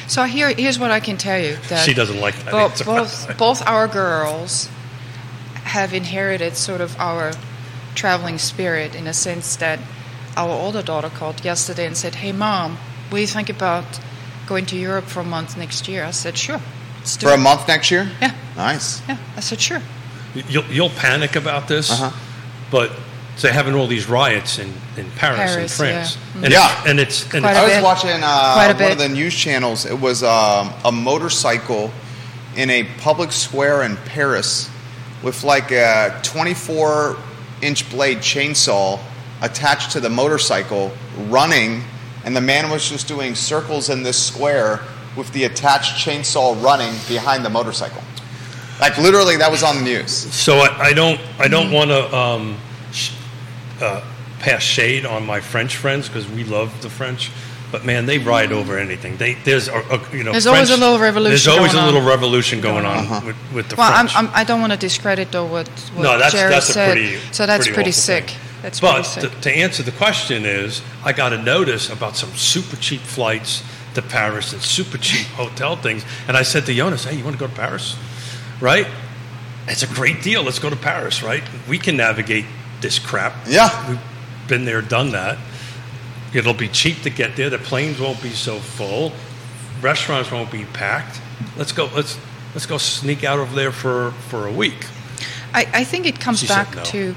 So 0.07 0.25
here, 0.25 0.51
here's 0.55 0.79
what 0.79 0.91
I 0.91 1.01
can 1.01 1.17
tell 1.17 1.39
you. 1.39 1.57
That 1.69 1.85
She 1.85 1.95
doesn't 1.95 2.21
like 2.21 2.35
that 2.45 2.53
Both, 2.53 2.85
both, 2.85 3.39
both 3.39 3.67
our 3.67 3.89
girls 3.89 4.69
have 5.65 5.93
inherited 5.93 6.57
sort 6.57 6.81
of 6.81 6.99
our 6.99 7.33
traveling 7.95 8.39
spirit 8.39 8.95
in 8.95 9.07
a 9.07 9.13
sense 9.13 9.57
that 9.57 9.79
our 10.37 10.51
older 10.51 10.83
daughter 10.83 11.11
called 11.11 11.45
yesterday 11.45 11.87
and 11.87 11.97
said, 11.97 12.17
"Hey, 12.17 12.33
mom, 12.33 12.79
what 13.11 13.17
do 13.17 13.21
you 13.21 13.27
think 13.27 13.49
about 13.51 13.85
going 14.47 14.67
to 14.67 14.77
Europe 14.77 15.07
for 15.07 15.21
a 15.21 15.25
month 15.25 15.57
next 15.57 15.89
year?" 15.89 16.05
I 16.05 16.11
said, 16.13 16.37
"Sure, 16.39 16.61
let's 16.99 17.17
do 17.17 17.27
For 17.27 17.33
a 17.35 17.39
month 17.39 17.67
next 17.69 17.91
year? 17.91 18.11
Yeah, 18.21 18.33
Nice. 18.57 19.01
yeah. 19.09 19.17
I 19.37 19.41
said, 19.41 19.61
"Sure." 19.61 19.81
You'll, 20.49 20.65
you'll 20.67 20.91
panic 20.91 21.37
about 21.37 21.69
this, 21.69 21.91
Uh-huh. 21.91 22.11
but 22.71 22.91
they're 23.41 23.53
having 23.53 23.75
all 23.75 23.87
these 23.87 24.07
riots 24.09 24.59
in, 24.59 24.73
in 24.97 25.11
Paris, 25.13 25.57
and 25.57 25.71
France. 25.71 26.17
yeah. 26.17 26.43
And 26.45 26.53
Yeah. 26.53 26.79
It's, 26.81 26.87
and 26.91 27.01
it's, 27.01 27.23
and 27.35 27.43
Quite 27.43 27.51
it's 27.53 27.59
a 27.59 27.61
I 27.61 27.65
was 27.65 27.73
bit. 27.75 27.83
watching 27.83 28.23
uh, 28.23 28.53
Quite 28.55 28.71
a 28.71 28.83
one 28.83 28.93
of 28.93 28.99
the 28.99 29.09
news 29.09 29.35
channels. 29.35 29.87
It 29.87 29.99
was 30.01 30.23
um, 30.23 30.73
a 30.85 30.93
motorcycle 30.93 31.91
in 32.57 32.69
a 32.71 32.83
public 33.01 33.31
square 33.33 33.83
in 33.85 33.97
Paris 33.97 34.69
with 35.23 35.45
like 35.45 35.71
a 35.71 36.21
24 36.25 37.17
inch 37.63 37.89
blade 37.91 38.19
chainsaw 38.19 38.99
attached 39.41 39.93
to 39.93 40.01
the 40.01 40.11
motorcycle 40.11 40.93
running, 41.29 41.83
and 42.29 42.37
the 42.37 42.43
man 42.43 42.69
was 42.71 42.87
just 42.91 43.09
doing 43.09 43.35
circles 43.35 43.89
in 43.89 44.03
this 44.03 44.23
square 44.23 44.81
with 45.17 45.33
the 45.33 45.45
attached 45.45 45.95
chainsaw 46.05 46.63
running 46.63 46.93
behind 47.09 47.43
the 47.43 47.49
motorcycle. 47.49 48.03
Like 48.83 48.99
literally, 48.99 49.39
that 49.39 49.51
was 49.51 49.63
on 49.63 49.77
the 49.77 49.83
news. 49.83 50.11
So 50.13 50.59
I, 50.59 50.89
I 50.89 50.93
don't 50.93 51.19
I 51.39 51.49
don't 51.49 51.73
want 51.73 51.89
to 51.91 52.15
um, 52.15 52.59
sh- 52.93 53.15
uh, 53.81 54.05
pass 54.41 54.63
shade 54.63 55.07
on 55.07 55.25
my 55.25 55.41
French 55.41 55.77
friends 55.77 56.07
because 56.07 56.29
we 56.29 56.45
love 56.45 56.71
the 56.83 56.91
French, 56.91 57.31
but 57.73 57.87
man, 57.87 58.05
they 58.05 58.19
ride 58.19 58.53
over 58.53 58.77
anything. 58.79 59.17
They 59.17 59.33
there's 59.45 59.69
a, 59.69 59.79
a 59.79 59.99
you 60.15 60.23
know 60.23 60.33
There's 60.33 60.47
always 60.47 60.69
a 60.69 60.77
little 60.77 60.99
revolution 60.99 61.31
There's 61.31 61.49
always 61.49 61.73
going 61.73 61.85
a 61.85 61.89
on. 61.89 61.95
little 61.95 62.07
revolution 62.09 62.61
going 62.61 62.85
on 62.85 62.99
Uh-huh. 62.99 63.21
with, 63.25 63.37
with 63.55 63.69
the 63.71 63.77
Well, 63.77 63.91
I'm, 63.91 64.07
French. 64.07 64.29
I'm, 64.29 64.31
I 64.35 64.45
don't 64.45 64.61
want 64.61 64.75
to 64.75 64.79
discredit 64.79 65.33
though 65.33 65.47
what, 65.47 65.67
what 65.95 66.03
no, 66.03 66.19
that's 66.19 66.35
Jared 66.35 66.53
that's 66.53 66.69
a 66.69 66.73
said. 66.75 66.93
pretty 66.93 67.17
so 67.33 67.47
that's 67.47 67.65
pretty, 67.65 67.75
pretty 67.75 67.93
sick. 67.93 68.27
thing. 68.31 68.39
That's 68.63 68.81
but 68.81 68.95
pretty 68.95 69.09
sick. 69.09 69.31
To, 69.31 69.41
to 69.43 69.53
answer 69.53 69.83
the 69.83 69.93
question 69.93 70.45
is, 70.45 70.83
I 71.05 71.13
got 71.13 71.33
a 71.33 71.43
notice 71.43 71.91
about 71.91 72.17
some 72.17 72.31
super 72.31 72.77
cheap 72.77 73.01
flights 73.01 73.63
to 73.95 74.03
Paris 74.03 74.53
and 74.53 74.63
super 74.63 74.99
cheap 74.99 75.27
hotel 75.35 75.77
things, 75.77 76.05
and 76.27 76.37
I 76.37 76.43
said 76.43 76.67
to 76.67 76.75
Jonas, 76.75 77.05
"Hey, 77.05 77.17
you 77.17 77.25
want 77.25 77.37
to 77.37 77.41
go 77.41 77.47
to 77.47 77.55
Paris? 77.55 77.97
Right? 78.61 78.87
It's 79.69 79.83
a 79.83 79.87
great 79.87 80.23
deal. 80.23 80.43
Let's 80.43 80.59
go 80.59 80.71
to 80.71 80.77
Paris. 80.77 81.23
Right? 81.23 81.43
We 81.69 81.79
can 81.79 81.97
navigate 81.97 82.47
this 82.81 82.99
crap. 82.99 83.35
Yeah. 83.47 83.89
We've 83.89 84.01
been 84.49 84.65
there, 84.65 84.83
done 84.83 85.13
that. 85.13 85.39
It'll 86.35 86.55
be 86.55 86.69
cheap 86.69 87.03
to 87.03 87.11
get 87.11 87.37
there. 87.37 87.51
The 87.51 87.59
planes 87.59 88.01
won't 88.01 88.23
be 88.23 88.31
so 88.31 88.59
full. 88.59 89.13
Restaurants 89.81 90.31
won't 90.31 90.51
be 90.51 90.65
packed. 90.65 91.21
Let's 91.57 91.73
go. 91.73 91.89
Let's 91.95 92.19
let's 92.55 92.67
go 92.67 92.79
sneak 92.79 93.25
out 93.25 93.39
over 93.39 93.55
there 93.55 93.73
for 93.73 94.11
for 94.29 94.47
a 94.47 94.53
week." 94.53 94.87
I, 95.55 95.67
I 95.73 95.85
think 95.85 96.07
it 96.07 96.21
comes 96.21 96.41
She 96.41 96.47
back 96.47 96.75
no. 96.75 96.85
to, 96.85 97.15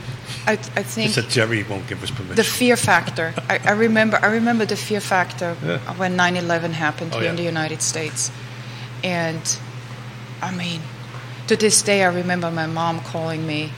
I, 0.48 0.54
I 0.54 0.84
think 0.84 1.12
said 1.12 1.30
Jerry 1.30 1.64
won't 1.64 1.88
give 1.88 2.02
us 2.04 2.10
permission. 2.12 2.36
the 2.36 2.44
fear 2.44 2.76
factor. 2.76 3.34
I, 3.50 3.60
I 3.64 3.72
remember 3.72 4.18
I 4.22 4.28
remember 4.34 4.66
the 4.66 4.76
fear 4.76 5.00
factor 5.02 5.56
Yeah. 5.64 5.80
when 5.98 6.18
9/11 6.18 6.72
happened 6.72 7.12
Oh, 7.14 7.20
here 7.20 7.30
in 7.30 7.36
the 7.36 7.44
United 7.44 7.82
States, 7.82 8.32
and 9.04 9.42
I 10.42 10.52
mean, 10.52 10.82
to 11.48 11.56
this 11.56 11.82
day 11.84 12.04
I 12.04 12.08
remember 12.14 12.50
my 12.52 12.66
mom 12.68 13.00
calling 13.02 13.46
me 13.46 13.72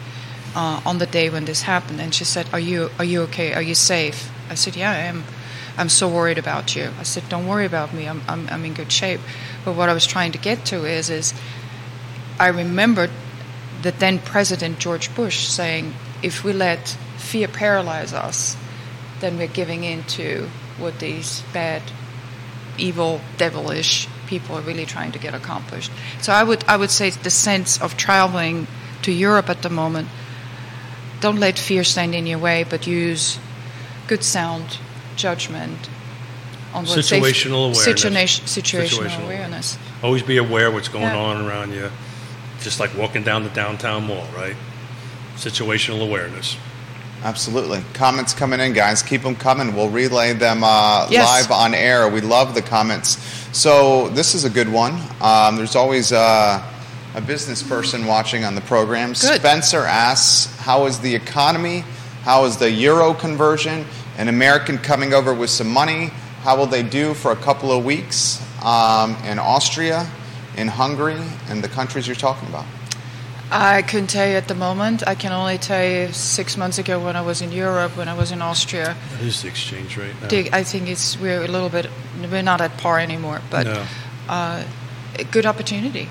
uh, 0.55 0.81
on 0.85 0.99
the 0.99 1.05
day 1.05 1.29
when 1.29 1.45
this 1.45 1.63
happened, 1.63 1.99
and 1.99 2.13
she 2.15 2.23
said, 2.25 2.47
"Are 2.53 2.59
you 2.59 2.89
are 2.97 3.05
you 3.05 3.21
okay? 3.23 3.53
Are 3.53 3.61
you 3.61 3.75
safe?" 3.75 4.31
I 4.49 4.55
said, 4.55 4.75
"Yeah, 4.75 4.91
I 4.91 4.99
am. 5.09 5.23
I'm 5.77 5.89
so 5.89 6.07
worried 6.07 6.37
about 6.37 6.75
you." 6.75 6.91
I 6.99 7.03
said, 7.03 7.23
"Don't 7.29 7.47
worry 7.47 7.65
about 7.65 7.93
me. 7.93 8.07
I'm 8.07 8.21
I'm, 8.29 8.47
I'm 8.49 8.63
in 8.65 8.73
good 8.73 8.91
shape." 8.91 9.19
But 9.65 9.73
what 9.75 9.89
I 9.89 9.93
was 9.93 10.05
trying 10.07 10.31
to 10.31 10.37
get 10.39 10.65
to 10.71 10.85
is 10.85 11.09
is 11.09 11.33
I 12.39 12.47
remembered 12.47 13.09
the 13.81 13.91
then 13.91 14.19
President 14.19 14.79
George 14.79 15.13
Bush 15.15 15.45
saying, 15.47 15.93
if 16.23 16.43
we 16.43 16.53
let 16.53 16.87
fear 17.17 17.47
paralyze 17.47 18.13
us, 18.13 18.55
then 19.19 19.37
we're 19.37 19.47
giving 19.47 19.83
in 19.83 20.03
to 20.03 20.49
what 20.77 20.99
these 20.99 21.43
bad, 21.53 21.81
evil, 22.77 23.21
devilish 23.37 24.07
people 24.27 24.55
are 24.55 24.61
really 24.61 24.85
trying 24.85 25.11
to 25.11 25.19
get 25.19 25.33
accomplished. 25.35 25.91
So 26.21 26.33
I 26.33 26.43
would, 26.43 26.63
I 26.67 26.77
would 26.77 26.89
say 26.91 27.09
the 27.11 27.29
sense 27.29 27.79
of 27.81 27.95
traveling 27.97 28.67
to 29.03 29.11
Europe 29.11 29.49
at 29.49 29.61
the 29.61 29.69
moment, 29.69 30.07
don't 31.19 31.39
let 31.39 31.59
fear 31.59 31.83
stand 31.83 32.15
in 32.15 32.25
your 32.25 32.39
way, 32.39 32.65
but 32.67 32.87
use 32.87 33.37
good 34.07 34.23
sound 34.23 34.77
judgment 35.15 35.89
on 36.73 36.85
what 36.85 37.03
safe- 37.05 37.21
Situational 37.23 37.57
awareness. 37.69 37.83
Situation, 37.83 38.45
situational, 38.45 39.07
Situational 39.09 39.25
awareness. 39.25 39.77
Always 40.01 40.23
be 40.23 40.37
aware 40.37 40.71
what's 40.71 40.87
going 40.89 41.03
Yeah. 41.03 41.17
on 41.17 41.45
around 41.45 41.73
you. 41.73 41.91
Just 42.61 42.79
like 42.79 42.95
walking 42.97 43.23
down 43.23 43.43
the 43.43 43.49
downtown 43.49 44.07
mall, 44.07 44.27
right? 44.35 44.55
Situational 45.35 46.01
awareness. 46.01 46.57
Absolutely. 47.23 47.81
Comments 47.93 48.33
coming 48.33 48.59
in, 48.59 48.73
guys. 48.73 49.01
Keep 49.01 49.21
them 49.23 49.35
coming. 49.35 49.73
We'll 49.75 49.89
relay 49.89 50.33
them 50.33 50.63
uh, 50.63 51.07
Yes. 51.09 51.25
live 51.25 51.51
on 51.51 51.73
air. 51.73 52.07
We 52.09 52.21
love 52.21 52.53
the 52.53 52.61
comments. 52.61 53.17
So, 53.57 54.09
this 54.09 54.35
is 54.35 54.43
a 54.45 54.49
good 54.49 54.67
one. 54.69 54.99
Um, 55.21 55.55
there's 55.55 55.75
always 55.75 56.11
uh, 56.11 56.61
a 57.15 57.21
business 57.21 57.63
person 57.63 58.07
watching 58.07 58.43
on 58.43 58.55
the 58.55 58.61
program. 58.61 59.09
Good. 59.09 59.39
Spencer 59.39 59.79
asks 59.85 60.53
How 60.59 60.85
is 60.85 60.99
the 60.99 61.13
economy? 61.15 61.83
How 62.23 62.43
is 62.45 62.57
the 62.57 62.69
euro 62.71 63.13
conversion? 63.13 63.85
An 64.17 64.27
American 64.27 64.77
coming 64.77 65.13
over 65.13 65.33
with 65.33 65.49
some 65.49 65.69
money. 65.69 66.07
How 66.41 66.57
will 66.57 66.65
they 66.67 66.83
do 66.83 67.13
for 67.13 67.31
a 67.31 67.35
couple 67.37 67.71
of 67.71 67.85
weeks 67.85 68.41
um, 68.63 69.15
in 69.25 69.39
Austria, 69.39 70.09
in 70.57 70.67
Hungary, 70.67 71.21
and 71.47 71.63
the 71.63 71.69
countries 71.69 72.05
you're 72.05 72.15
talking 72.17 72.49
about? 72.49 72.65
I 73.53 73.83
couldn't 73.83 74.07
tell 74.07 74.27
you 74.27 74.35
at 74.35 74.47
the 74.47 74.55
moment. 74.55 75.07
I 75.07 75.13
can 75.13 75.31
only 75.31 75.59
tell 75.59 75.85
you 75.87 76.11
six 76.11 76.57
months 76.57 76.79
ago 76.79 76.99
when 76.99 77.15
I 77.15 77.21
was 77.21 77.39
in 77.39 77.51
Europe, 77.51 77.95
when 77.95 78.09
I 78.09 78.15
was 78.15 78.31
in 78.31 78.41
Austria. 78.41 78.95
What 79.11 79.21
is 79.21 79.43
the 79.43 79.47
exchange 79.47 79.95
rate 79.95 80.15
now? 80.21 80.57
I 80.57 80.63
think 80.63 80.89
it's 80.89 81.19
we're 81.19 81.43
a 81.43 81.47
little 81.47 81.69
bit 81.69 81.87
we're 82.31 82.41
not 82.41 82.61
at 82.61 82.77
par 82.77 82.99
anymore, 82.99 83.41
but 83.51 83.67
No. 83.67 83.85
uh, 84.27 84.63
a 85.19 85.23
good 85.25 85.45
opportunity. 85.45 86.09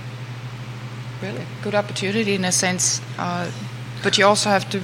Really, 1.20 1.45
good 1.62 1.74
opportunity 1.74 2.34
in 2.34 2.45
a 2.45 2.53
sense. 2.53 3.01
Uh, 3.18 3.51
but 4.05 4.18
you 4.18 4.24
also 4.24 4.49
have 4.49 4.70
to, 4.70 4.80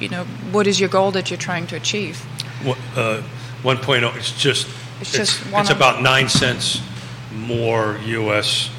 you 0.00 0.08
know, 0.08 0.24
what 0.52 0.66
is 0.66 0.80
your 0.80 0.88
goal 0.88 1.10
that 1.12 1.30
you're 1.30 1.38
trying 1.38 1.66
to 1.66 1.76
achieve? 1.76 2.24
What, 2.64 2.78
uh, 2.96 3.22
1.0, 3.62 4.16
it's 4.16 4.32
just, 4.32 4.66
It's 5.00 5.14
it's, 5.14 5.36
just 5.38 5.52
one 5.52 5.62
it's 5.62 5.70
about 5.70 6.00
nine 6.00 6.28
cents 6.28 6.80
more 7.34 7.98
U.S. 8.04 8.70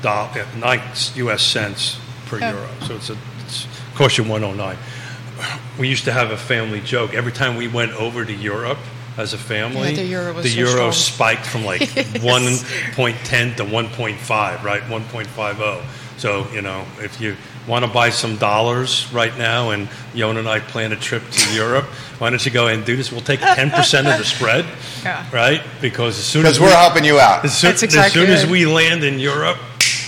dollar, 0.00 0.46
nine 0.56 0.80
U.S. 1.16 1.42
cents 1.42 1.99
per 2.30 2.38
Yeah. 2.38 2.52
euro. 2.52 2.68
So 2.86 2.94
it's 2.96 3.10
a, 3.10 3.16
it's 3.44 3.66
cost 3.94 4.16
you 4.18 4.24
109. 4.24 4.76
We 5.78 5.88
used 5.88 6.04
to 6.04 6.12
have 6.12 6.30
a 6.30 6.36
family 6.36 6.80
joke. 6.80 7.14
Every 7.14 7.32
time 7.32 7.56
we 7.56 7.66
went 7.68 7.92
over 7.92 8.24
to 8.24 8.32
Europe 8.32 8.78
as 9.16 9.32
a 9.34 9.38
family, 9.38 9.90
Yeah, 9.90 9.96
the 9.96 10.04
euro 10.04 10.32
was 10.34 10.44
the 10.44 10.50
so 10.50 10.58
euro 10.58 10.90
strong. 10.90 10.92
spiked 10.92 11.46
from 11.46 11.64
like 11.64 11.80
1.10 12.46 13.56
to 13.56 13.64
1.5, 13.64 14.62
right? 14.62 14.82
1.50. 14.82 15.82
So, 16.18 16.46
you 16.52 16.60
know, 16.62 16.84
if 17.00 17.18
you 17.20 17.36
want 17.66 17.84
to 17.84 17.90
buy 17.90 18.10
some 18.10 18.36
dollars 18.36 19.10
right 19.12 19.36
now 19.38 19.70
and 19.70 19.88
Yon 20.14 20.36
and 20.36 20.46
I 20.48 20.60
plan 20.60 20.92
a 20.92 20.96
trip 20.96 21.22
to 21.30 21.54
Europe, 21.54 21.86
why 22.18 22.28
don't 22.28 22.44
you 22.44 22.50
go 22.52 22.66
and 22.68 22.84
do 22.84 22.94
this? 22.96 23.10
We'll 23.10 23.22
take 23.22 23.40
10% 23.40 23.72
of 24.12 24.18
the 24.18 24.24
spread, 24.24 24.66
Yeah. 25.02 25.24
right? 25.32 25.62
Because 25.80 26.18
as 26.18 26.24
soon 26.26 26.44
as 26.44 26.58
Because 26.58 26.60
we, 26.60 26.66
we're 26.66 26.76
helping 26.76 27.04
you 27.06 27.18
out. 27.18 27.44
as 27.46 27.56
soon, 27.56 27.70
That's 27.70 27.82
exactly 27.82 28.20
as, 28.22 28.26
soon 28.26 28.34
as 28.36 28.42
right. 28.44 28.52
we 28.52 28.66
land 28.66 29.02
in 29.04 29.18
Europe, 29.18 29.56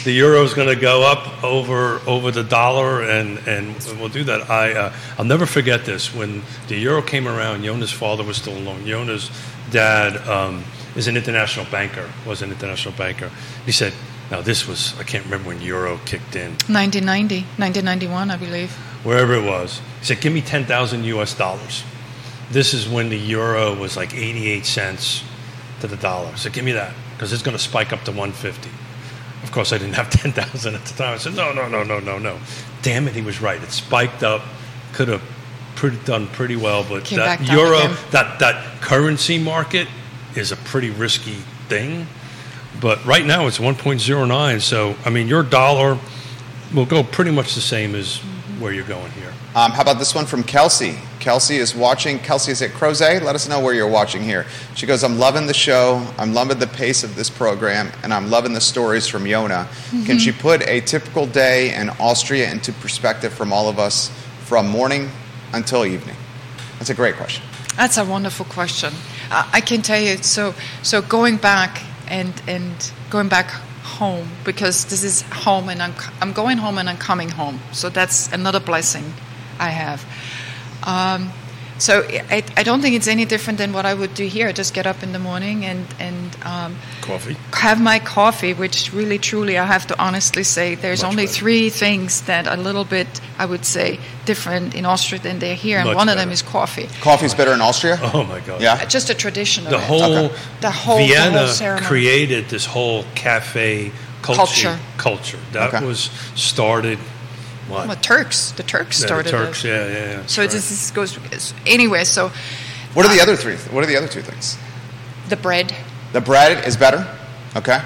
the 0.04 0.12
euro 0.12 0.42
is 0.42 0.54
going 0.54 0.68
to 0.68 0.80
go 0.80 1.02
up 1.02 1.44
over 1.44 2.00
over 2.06 2.30
the 2.30 2.42
dollar, 2.42 3.02
and, 3.02 3.38
and 3.46 3.76
we'll 3.98 4.08
do 4.08 4.24
that. 4.24 4.50
I 4.50 4.72
uh, 4.72 4.92
I'll 5.18 5.24
never 5.24 5.46
forget 5.46 5.84
this. 5.84 6.14
When 6.14 6.42
the 6.68 6.76
euro 6.76 7.02
came 7.02 7.28
around, 7.28 7.62
Yonna's 7.62 7.92
father 7.92 8.24
was 8.24 8.36
still 8.36 8.56
alone. 8.56 8.86
Yonna's 8.86 9.30
dad 9.70 10.16
um, 10.28 10.64
is 10.96 11.08
an 11.08 11.16
international 11.16 11.66
banker. 11.70 12.10
Was 12.26 12.42
an 12.42 12.50
international 12.50 12.94
banker. 12.94 13.30
He 13.64 13.72
said, 13.72 13.92
"Now 14.30 14.42
this 14.42 14.66
was 14.66 14.98
I 14.98 15.04
can't 15.04 15.24
remember 15.24 15.48
when 15.48 15.60
euro 15.60 15.98
kicked 16.04 16.36
in. 16.36 16.52
1990, 16.68 17.42
1991, 17.58 18.30
I 18.30 18.36
believe. 18.36 18.72
Wherever 19.04 19.34
it 19.34 19.44
was." 19.44 19.80
He 20.00 20.06
said, 20.06 20.20
"Give 20.20 20.32
me 20.32 20.40
ten 20.40 20.64
thousand 20.64 21.04
U.S. 21.04 21.34
dollars." 21.34 21.84
This 22.50 22.74
is 22.74 22.88
when 22.88 23.08
the 23.08 23.18
euro 23.18 23.74
was 23.74 23.96
like 23.96 24.14
eighty-eight 24.14 24.66
cents 24.66 25.22
to 25.80 25.86
the 25.86 25.96
dollar. 25.96 26.36
So 26.36 26.50
give 26.50 26.64
me 26.64 26.72
that 26.72 26.92
because 27.14 27.32
it's 27.32 27.42
going 27.42 27.56
to 27.56 27.62
spike 27.62 27.92
up 27.92 28.02
to 28.04 28.12
one 28.12 28.32
fifty. 28.32 28.70
Of 29.42 29.52
course, 29.52 29.72
I 29.72 29.78
didn't 29.78 29.94
have 29.94 30.10
10,000 30.22 30.74
at 30.74 30.84
the 30.84 30.94
time. 30.94 31.14
I 31.14 31.18
said, 31.18 31.34
no, 31.34 31.52
no, 31.52 31.68
no, 31.68 31.82
no, 31.82 31.98
no, 31.98 32.18
no. 32.18 32.38
Damn 32.82 33.08
it, 33.08 33.14
he 33.14 33.22
was 33.22 33.40
right. 33.40 33.62
It 33.62 33.70
spiked 33.70 34.22
up. 34.22 34.42
Could 34.92 35.08
have 35.08 35.22
pretty, 35.74 35.98
done 36.04 36.26
pretty 36.28 36.56
well, 36.56 36.84
but 36.88 37.04
Came 37.04 37.18
that 37.18 37.40
euro, 37.50 37.88
that, 38.10 38.38
that 38.40 38.80
currency 38.80 39.38
market 39.38 39.88
is 40.36 40.52
a 40.52 40.56
pretty 40.56 40.90
risky 40.90 41.36
thing. 41.68 42.06
But 42.80 43.04
right 43.04 43.24
now 43.24 43.46
it's 43.46 43.58
1.09. 43.58 44.60
So, 44.60 44.96
I 45.04 45.10
mean, 45.10 45.28
your 45.28 45.42
dollar 45.42 45.98
will 46.74 46.86
go 46.86 47.02
pretty 47.02 47.30
much 47.30 47.54
the 47.54 47.60
same 47.60 47.94
as 47.94 48.18
where 48.58 48.72
you're 48.72 48.84
going 48.86 49.10
here. 49.12 49.32
Um, 49.54 49.72
how 49.72 49.82
about 49.82 49.98
this 49.98 50.14
one 50.14 50.26
from 50.26 50.42
Kelsey? 50.42 50.96
Kelsey 51.22 51.56
is 51.56 51.72
watching. 51.72 52.18
Kelsey 52.18 52.50
is 52.50 52.62
at 52.62 52.72
Crozet. 52.72 53.22
Let 53.22 53.36
us 53.36 53.48
know 53.48 53.60
where 53.60 53.72
you're 53.72 53.88
watching 53.88 54.22
here. 54.24 54.44
She 54.74 54.86
goes, 54.86 55.04
I'm 55.04 55.20
loving 55.20 55.46
the 55.46 55.54
show. 55.54 56.04
I'm 56.18 56.34
loving 56.34 56.58
the 56.58 56.66
pace 56.66 57.04
of 57.04 57.14
this 57.14 57.30
program, 57.30 57.92
and 58.02 58.12
I'm 58.12 58.28
loving 58.28 58.54
the 58.54 58.60
stories 58.60 59.06
from 59.06 59.22
Yonna. 59.22 59.68
Can 59.90 60.00
mm-hmm. 60.00 60.16
she 60.18 60.32
put 60.32 60.62
a 60.62 60.80
typical 60.80 61.26
day 61.26 61.76
in 61.76 61.90
Austria 61.90 62.50
into 62.50 62.72
perspective 62.72 63.32
from 63.32 63.52
all 63.52 63.68
of 63.68 63.78
us 63.78 64.10
from 64.40 64.66
morning 64.68 65.10
until 65.52 65.86
evening? 65.86 66.16
That's 66.80 66.90
a 66.90 66.94
great 66.94 67.14
question. 67.14 67.44
That's 67.76 67.98
a 67.98 68.04
wonderful 68.04 68.46
question. 68.46 68.92
I 69.30 69.60
can 69.60 69.80
tell 69.80 70.00
you. 70.00 70.16
So, 70.24 70.56
so 70.82 71.02
going 71.02 71.36
back 71.36 71.82
and 72.08 72.34
and 72.48 72.92
going 73.10 73.28
back 73.28 73.48
home 73.48 74.28
because 74.44 74.86
this 74.86 75.04
is 75.04 75.22
home, 75.22 75.68
and 75.68 75.80
I'm 75.80 75.94
I'm 76.20 76.32
going 76.32 76.58
home 76.58 76.78
and 76.78 76.90
I'm 76.90 76.98
coming 76.98 77.28
home. 77.28 77.60
So 77.70 77.90
that's 77.90 78.32
another 78.32 78.58
blessing 78.58 79.14
I 79.60 79.68
have. 79.68 80.04
Um, 80.84 81.30
so 81.78 82.02
I, 82.30 82.44
I 82.56 82.62
don't 82.62 82.80
think 82.80 82.94
it's 82.94 83.08
any 83.08 83.24
different 83.24 83.58
than 83.58 83.72
what 83.72 83.84
I 83.86 83.92
would 83.94 84.14
do 84.14 84.24
here. 84.24 84.52
Just 84.52 84.72
get 84.72 84.86
up 84.86 85.02
in 85.02 85.10
the 85.12 85.18
morning 85.18 85.64
and 85.64 85.84
and 85.98 86.36
um, 86.44 86.76
Coffee. 87.00 87.36
have 87.54 87.80
my 87.80 87.98
coffee, 87.98 88.54
which 88.54 88.92
really 88.92 89.18
truly 89.18 89.58
I 89.58 89.64
have 89.66 89.86
to 89.88 90.00
honestly 90.00 90.44
say 90.44 90.76
there's 90.76 91.02
Much 91.02 91.10
only 91.10 91.24
better. 91.26 91.38
three 91.38 91.70
things 91.70 92.20
that 92.22 92.46
are 92.46 92.54
a 92.54 92.60
little 92.60 92.84
bit 92.84 93.08
I 93.36 93.46
would 93.46 93.64
say 93.64 93.98
different 94.26 94.76
in 94.76 94.84
Austria 94.86 95.20
than 95.20 95.40
they're 95.40 95.56
here, 95.56 95.78
and 95.78 95.88
Much 95.88 95.96
one 95.96 96.08
of 96.08 96.16
them 96.16 96.30
is 96.30 96.40
coffee. 96.42 96.88
Coffee's 97.00 97.34
better 97.34 97.52
in 97.52 97.60
Austria? 97.60 97.98
Oh, 98.14 98.22
my 98.22 98.38
God. 98.40 98.60
Yeah. 98.60 98.84
Just 98.84 99.10
a 99.10 99.14
tradition 99.14 99.64
of 99.66 99.70
the 99.72 99.78
it. 99.78 99.82
whole, 99.84 100.02
Okay. 100.26 100.36
The 100.60 100.70
whole- 100.70 100.98
the 100.98 101.06
Vienna 101.06 101.46
whole 101.48 101.78
created 101.80 102.48
this 102.48 102.64
whole 102.66 103.04
cafe 103.16 103.90
culture. 104.22 104.36
Culture. 104.44 104.78
culture. 104.98 105.38
That 105.52 105.74
Okay. 105.74 105.84
was 105.84 106.10
started. 106.36 106.98
What? 107.68 107.86
Well, 107.88 107.96
Turks. 107.96 108.52
The 108.52 108.62
Turks 108.62 109.00
Yeah, 109.00 109.06
started 109.06 109.26
the 109.32 109.38
Turks. 109.38 109.64
it. 109.64 109.68
Yeah, 109.68 109.86
yeah, 109.86 110.10
yeah. 110.18 110.26
So 110.26 110.42
that's 110.42 110.54
this 110.54 110.70
is, 110.70 110.90
goes 110.90 111.54
anyway. 111.66 112.04
So 112.04 112.30
What 112.94 113.06
are 113.06 113.14
the 113.14 113.20
other 113.22 113.36
three? 113.36 113.56
What 113.72 113.82
are 113.84 113.86
the 113.86 113.96
other 113.96 114.08
two 114.08 114.22
things? 114.22 114.56
the 115.28 115.36
bread. 115.36 115.74
The 116.12 116.20
bread 116.20 116.66
is 116.66 116.76
better. 116.76 117.06
Okay. 117.56 117.80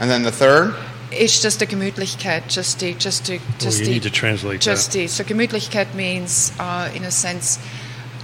And 0.00 0.10
then 0.10 0.22
the 0.22 0.32
third? 0.32 0.74
It's 1.10 1.40
just 1.40 1.60
the 1.60 1.66
Gemütlichkeit, 1.66 2.48
just 2.48 2.80
the, 2.80 2.92
just 2.92 3.26
the, 3.26 3.38
just 3.58 3.64
Well, 3.64 3.72
you 3.78 3.84
the, 3.86 3.90
need 3.92 4.02
to 4.02 4.10
translate 4.10 4.60
just 4.60 4.92
that. 4.92 4.98
the. 4.98 5.06
So 5.06 5.24
Gemütlichkeit 5.24 5.94
means, 5.94 6.52
uh, 6.58 6.90
in 6.94 7.04
a 7.04 7.10
sense, 7.10 7.58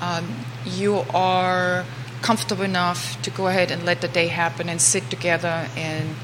um, 0.02 0.28
you 0.66 1.04
are 1.14 1.86
comfortable 2.20 2.64
enough 2.64 3.20
to 3.22 3.30
go 3.30 3.46
ahead 3.46 3.70
and 3.70 3.84
let 3.86 4.02
the 4.02 4.08
day 4.08 4.26
happen 4.28 4.68
and 4.68 4.80
sit 4.82 5.08
together 5.08 5.68
and 5.76 6.14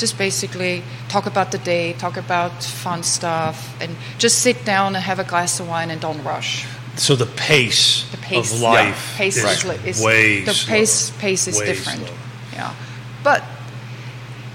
just 0.00 0.18
basically 0.18 0.82
talk 1.08 1.26
about 1.26 1.52
the 1.52 1.58
day, 1.58 1.92
talk 1.92 2.16
about 2.16 2.62
fun 2.64 3.02
stuff, 3.02 3.56
and 3.80 3.94
just 4.18 4.38
sit 4.40 4.64
down 4.64 4.94
and 4.96 5.04
have 5.04 5.18
a 5.18 5.24
glass 5.24 5.60
of 5.60 5.68
wine 5.68 5.90
and 5.90 6.00
don't 6.00 6.22
rush. 6.24 6.66
So 6.96 7.14
the 7.16 7.26
pace, 7.26 8.04
The 8.10 8.16
pace, 8.18 8.52
of 8.54 8.60
life 8.60 9.14
pace 9.16 9.36
is, 9.36 9.44
is, 9.44 9.64
li- 9.64 9.88
is 9.90 10.02
way 10.02 10.40
the 10.44 10.52
slower. 10.54 10.76
pace 10.76 11.10
pace 11.18 11.46
is 11.48 11.58
Way 11.58 11.66
different. 11.66 12.00
slower. 12.06 12.18
Yeah, 12.52 12.74
but 13.22 13.42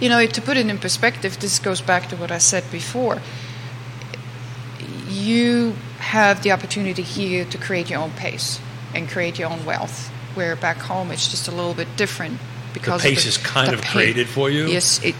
you 0.02 0.10
know 0.10 0.26
to 0.28 0.42
put 0.42 0.58
it 0.58 0.68
in 0.68 0.78
perspective, 0.78 1.40
this 1.40 1.60
goes 1.60 1.82
back 1.82 2.10
to 2.10 2.16
what 2.18 2.32
I 2.32 2.40
said 2.40 2.64
before. 2.72 3.22
You 5.10 5.74
have 6.00 6.44
the 6.44 6.52
opportunity 6.52 7.02
here 7.02 7.46
to 7.46 7.58
create 7.58 7.90
your 7.90 8.00
own 8.02 8.12
pace 8.12 8.60
and 8.94 9.10
create 9.10 9.40
your 9.40 9.50
own 9.50 9.66
wealth. 9.66 10.10
Where 10.36 10.56
back 10.56 10.78
home 10.78 11.12
it's 11.12 11.30
just 11.30 11.48
a 11.48 11.52
little 11.52 11.74
bit 11.74 11.88
different 11.96 12.40
because 12.74 13.02
the 13.02 13.10
pace 13.10 13.26
is 13.26 13.38
kind 13.38 13.74
of 13.74 13.82
pa- 13.82 13.92
created 13.94 14.28
for 14.28 14.50
you? 14.50 14.68
Yes, 14.68 15.00
it. 15.04 15.16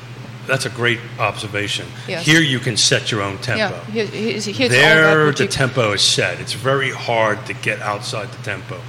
That's 0.48 0.66
a 0.66 0.70
great 0.70 1.00
observation. 1.20 1.88
Yes. 2.08 2.26
Here 2.26 2.42
you 2.42 2.60
can 2.60 2.78
set 2.78 3.12
your 3.12 3.22
own 3.22 3.38
tempo. 3.40 3.76
Yeah, 3.76 3.86
here, 3.86 4.06
here's, 4.06 4.46
here's 4.46 4.70
there 4.70 5.32
the 5.32 5.48
tempo 5.48 5.94
is 5.94 6.02
set. 6.02 6.40
It's 6.40 6.54
very 6.54 6.92
hard 6.92 7.46
to 7.48 7.54
get 7.54 7.82
outside 7.82 8.32
the 8.32 8.44
tempo. 8.44 8.80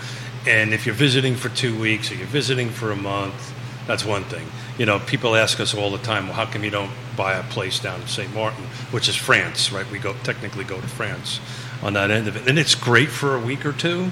And 0.46 0.72
if 0.72 0.86
you're 0.86 0.94
visiting 0.94 1.34
for 1.34 1.48
two 1.48 1.78
weeks 1.78 2.10
or 2.12 2.14
you're 2.14 2.26
visiting 2.26 2.70
for 2.70 2.92
a 2.92 2.96
month 2.96 3.54
that's 3.86 4.04
one 4.04 4.24
thing. 4.24 4.44
You 4.78 4.86
know 4.86 4.98
people 4.98 5.36
ask 5.36 5.60
us 5.60 5.74
all 5.74 5.90
the 5.90 5.98
time 5.98 6.26
well 6.26 6.34
how 6.34 6.46
come 6.46 6.64
you 6.64 6.70
don't 6.70 6.90
buy 7.16 7.34
a 7.34 7.42
place 7.44 7.78
down 7.78 8.00
in 8.00 8.06
st 8.08 8.34
martin 8.34 8.64
which 8.90 9.08
is 9.08 9.14
france 9.16 9.72
right? 9.72 9.88
We 9.90 9.98
go 9.98 10.14
technically 10.24 10.64
go 10.64 10.80
to 10.80 10.88
france 10.88 11.40
on 11.82 11.92
that 11.92 12.10
end 12.10 12.28
of 12.28 12.36
it. 12.36 12.48
And 12.48 12.58
it's 12.58 12.74
great 12.74 13.08
for 13.08 13.36
a 13.36 13.40
week 13.40 13.64
or 13.64 13.72
two 13.72 14.10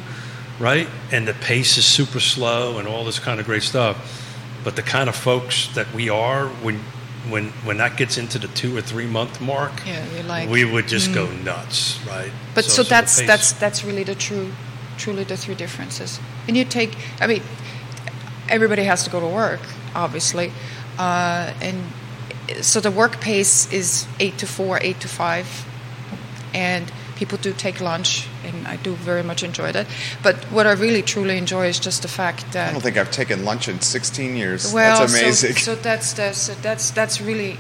right? 0.59 0.89
And 1.11 1.27
the 1.27 1.35
pace 1.35 1.77
is 1.77 1.85
super 1.85 2.21
slow 2.21 2.79
and 2.79 2.87
all 2.87 3.05
this 3.05 3.19
kind 3.19 3.41
of 3.41 3.47
great 3.47 3.63
stuff. 3.63 4.23
But 4.63 4.77
the 4.77 4.83
kind 4.83 5.09
of 5.09 5.17
folks 5.17 5.69
that 5.75 5.93
we 5.93 6.09
are 6.09 6.47
when 6.47 6.81
when 7.31 7.49
when 7.65 7.79
that 7.79 7.97
gets 7.97 8.19
into 8.19 8.39
the 8.39 8.49
two 8.49 8.77
or 8.77 8.83
three 8.83 9.07
month 9.07 9.41
mark 9.41 9.73
Yeah, 9.87 10.05
you're 10.13 10.25
like, 10.25 10.49
we 10.49 10.65
would 10.65 10.89
just 10.89 11.15
go 11.15 11.31
nuts, 11.31 11.99
right? 12.07 12.31
But 12.55 12.65
so, 12.65 12.83
the 12.83 12.91
that's 12.91 13.23
that's 13.23 13.53
that's 13.53 13.85
really 13.85 14.05
the 14.05 14.15
true, 14.15 14.53
truly 14.99 15.25
the 15.25 15.37
three 15.37 15.55
differences. 15.55 16.21
And 16.47 16.57
you 16.57 16.65
take, 16.65 16.97
I 17.21 17.27
mean, 17.27 17.43
everybody 18.49 18.85
has 18.85 19.05
to 19.05 19.11
go 19.11 19.21
to 19.21 19.27
work, 19.27 19.61
obviously, 19.95 20.53
uh, 20.99 21.53
and 21.61 21.83
so 22.61 22.81
the 22.81 22.91
work 22.91 23.21
pace 23.21 23.73
is 23.73 24.07
eight 24.21 24.39
to 24.39 24.47
four, 24.47 24.79
eight 24.83 25.01
to 25.01 25.09
five, 25.09 25.67
and 26.53 26.93
people 27.17 27.39
do 27.39 27.53
take 27.53 27.81
lunch, 27.81 28.27
and 28.45 28.67
I 28.67 28.77
do 28.77 28.95
very 28.95 29.23
much 29.23 29.43
enjoy 29.43 29.73
that. 29.73 29.87
But 30.23 30.37
what 30.51 30.67
I 30.67 30.73
really 30.73 31.03
truly 31.03 31.37
enjoy 31.39 31.67
is 31.69 31.79
just 31.79 32.03
the 32.03 32.09
fact 32.09 32.53
that 32.53 32.71
I 32.71 32.73
don't 32.73 32.81
think 32.83 32.97
I've 32.97 33.11
taken 33.11 33.45
lunch 33.45 33.69
in 33.69 33.81
16 33.81 34.37
years. 34.37 34.73
well, 34.73 35.01
That's 35.01 35.13
so- 35.13 35.19
amazing. 35.19 35.57
So, 35.57 35.75
that's 35.75 36.13
that's 36.13 36.49
that's 36.63 36.91
that's 36.91 37.21
really, 37.21 37.57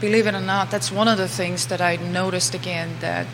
believe 0.00 0.26
it 0.26 0.34
or 0.34 0.40
not, 0.40 0.70
that's 0.70 0.90
one 0.92 1.08
of 1.08 1.18
the 1.18 1.28
things 1.28 1.66
that 1.66 1.80
I 1.80 1.96
noticed 1.96 2.54
again 2.54 2.96
that 3.00 3.26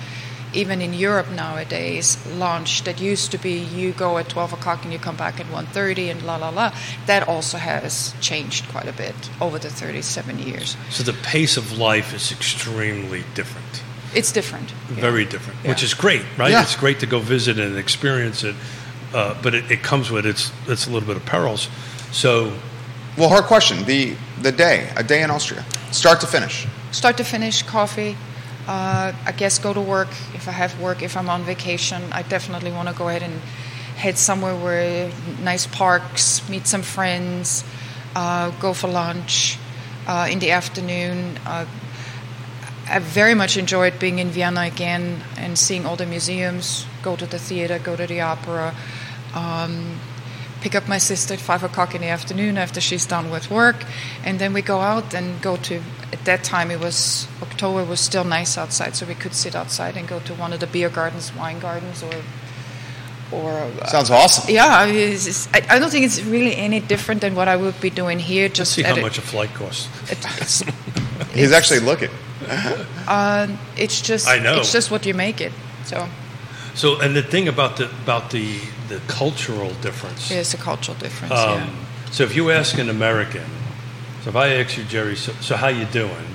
even 0.55 0.81
in 0.81 0.95
Europe 0.95 1.29
nowadays, 1.31 2.17
lunch 2.29 2.85
that 2.85 2.99
used 3.01 3.31
to 3.33 3.37
be 3.39 3.59
you 3.59 3.93
go 3.93 4.17
at 4.17 4.29
twelve 4.29 4.53
o'clock 4.53 4.85
and 4.85 4.93
you 4.93 4.99
come 4.99 5.17
back 5.17 5.39
at 5.41 5.47
1.30 5.47 6.11
and 6.11 6.23
la 6.23 6.37
la 6.37 6.49
la, 6.49 6.73
that 7.07 7.29
also 7.29 7.59
has 7.59 8.15
changed 8.21 8.67
quite 8.69 8.87
a 8.89 8.93
bit 8.93 9.15
over 9.41 9.59
the 9.59 9.69
thirty-seven 9.69 10.39
years. 10.39 10.77
So 10.91 11.03
the 11.03 11.13
pace 11.25 11.57
of 11.59 11.77
life 11.77 12.15
is 12.15 12.33
extremely 12.33 13.25
different, 13.35 13.83
It's 14.15 14.33
different. 14.33 14.71
yeah. 14.71 15.01
very 15.01 15.25
different, 15.25 15.59
which 15.67 15.83
is 15.83 15.95
great, 15.95 16.23
right? 16.39 16.51
Yeah. 16.51 16.63
It's 16.63 16.77
great 16.77 17.01
to 17.01 17.07
go 17.07 17.19
visit 17.19 17.59
and 17.59 17.77
experience 17.77 18.45
it, 18.45 18.55
uh, 19.15 19.35
but 19.43 19.55
it, 19.55 19.71
it 19.71 19.83
comes 19.83 20.11
with 20.11 20.27
its 20.27 20.53
it's 20.67 20.87
a 20.87 20.91
little 20.91 21.07
bit 21.07 21.17
of 21.17 21.25
perils. 21.27 21.69
So 22.13 22.53
well, 23.19 23.31
her 23.31 23.43
question: 23.43 23.85
the 23.85 24.17
the 24.41 24.53
day, 24.53 24.91
a 24.97 25.03
day 25.03 25.23
in 25.23 25.31
Austria, 25.31 25.65
start 25.91 26.21
to 26.21 26.27
finish. 26.27 26.67
start 26.93 27.17
to 27.17 27.25
finish 27.25 27.63
coffee 27.63 28.17
uh, 28.67 29.13
i 29.25 29.33
guess 29.33 29.59
go 29.59 29.73
to 29.73 29.81
work 29.81 30.09
if 30.35 30.49
i 30.49 30.51
have 30.51 30.79
work 30.81 31.03
if 31.03 31.17
i'm 31.17 31.29
on 31.29 31.43
vacation 31.43 32.03
i 32.13 32.23
definitely 32.23 32.73
want 32.73 32.89
to 32.89 32.95
go 32.95 33.09
ahead 33.09 33.23
and 33.23 33.41
head 33.97 34.19
somewhere 34.19 34.55
where 34.55 35.11
nice 35.43 35.67
parks 35.67 36.47
meet 36.49 36.67
some 36.67 36.83
friends 36.83 37.65
uh, 38.15 38.51
go 38.61 38.73
for 38.75 38.89
lunch 38.89 39.59
uh, 40.07 40.29
in 40.31 40.39
the 40.39 40.51
afternoon 40.51 41.39
uh, 41.47 41.65
I 42.89 42.99
very 43.01 43.35
much 43.35 43.57
enjoyed 43.57 43.99
being 43.99 44.19
in 44.21 44.29
Vienna 44.31 44.63
again 44.63 45.21
and 45.37 45.59
seeing 45.59 45.85
all 45.87 45.97
the 45.97 46.07
museums, 46.07 46.87
go 47.03 47.17
to 47.17 47.27
the 47.27 47.39
theater, 47.39 47.79
go 47.79 47.97
to 47.97 48.07
the 48.07 48.21
opera, 48.21 48.75
um, 49.35 49.99
pick 50.61 50.75
up 50.75 50.87
my 50.89 50.99
sister 50.99 51.35
at 51.35 51.41
five 51.41 51.63
o'clock 51.65 51.95
in 51.95 52.01
the 52.01 52.07
afternoon 52.09 52.57
after 52.57 52.81
she's 52.81 53.05
done 53.07 53.29
with 53.31 53.51
work, 53.51 53.77
and 54.25 54.39
then 54.39 54.53
we 54.53 54.63
go 54.63 54.81
out 54.81 55.15
and 55.15 55.41
go 55.43 55.57
to. 55.57 55.83
At 56.13 56.25
that 56.25 56.45
time, 56.45 56.71
it 56.71 56.79
was 56.79 57.27
October 57.43 57.85
was 57.85 57.99
still 58.01 58.23
nice 58.25 58.57
outside, 58.57 58.95
so 58.95 59.05
we 59.07 59.15
could 59.15 59.35
sit 59.35 59.57
outside 59.57 59.97
and 59.97 60.07
go 60.07 60.21
to 60.21 60.35
one 60.35 60.53
of 60.53 60.61
the 60.61 60.67
beer 60.69 60.89
gardens, 60.89 61.35
wine 61.35 61.59
gardens, 61.59 62.03
or 62.05 62.15
or 63.33 63.51
uh, 63.83 63.87
Sounds 63.87 64.11
awesome. 64.11 64.55
yeah. 64.55 64.67
I, 64.69 64.87
mean, 64.87 64.97
it's 65.13 65.25
just- 65.25 65.49
I, 65.53 65.61
I 65.69 65.79
don't 65.81 65.91
think 65.91 66.05
it's 66.05 66.23
really 66.23 66.55
any 66.55 66.79
different 66.79 67.21
than 67.21 67.35
what 67.35 67.49
I 67.49 67.57
would 67.57 67.81
be 67.81 67.91
doing 67.91 68.21
here. 68.21 68.45
let's 68.45 68.59
Just 68.59 68.73
see 68.75 68.83
how 68.83 68.95
a- 68.95 69.01
much 69.03 69.19
a 69.19 69.23
flight 69.23 69.53
costs. 69.55 69.89
it- 70.13 70.25
it's, 70.41 70.63
He's 71.35 71.51
actually 71.51 71.81
looking. 71.81 72.11
Uh, 73.09 73.47
it's 73.77 74.01
just 74.03 74.27
I 74.27 74.39
know. 74.41 74.59
it's 74.59 74.73
just 74.73 74.91
what 74.91 75.07
you 75.07 75.15
make 75.15 75.41
it. 75.41 75.53
So 75.85 76.09
So, 76.75 77.01
and 77.01 77.15
the 77.15 77.23
thing 77.23 77.49
about 77.49 77.77
the 77.77 77.85
about 78.05 78.31
the 78.31 78.59
the 78.89 79.01
cultural 79.09 79.71
difference. 79.83 80.29
there's 80.29 80.55
a 80.55 80.57
cultural 80.59 80.97
difference. 80.99 81.33
Um, 81.33 81.59
yeah. 81.61 81.67
So 82.11 82.25
if 82.25 82.35
you 82.37 82.51
ask 82.51 82.79
an 82.79 82.89
American, 82.91 83.45
so 84.23 84.31
if 84.31 84.37
I 84.37 84.49
ask 84.61 84.77
you, 84.79 84.85
Jerry, 84.85 85.17
so, 85.17 85.33
so 85.41 85.57
how 85.57 85.69
you 85.69 85.85
doing? 85.93 86.27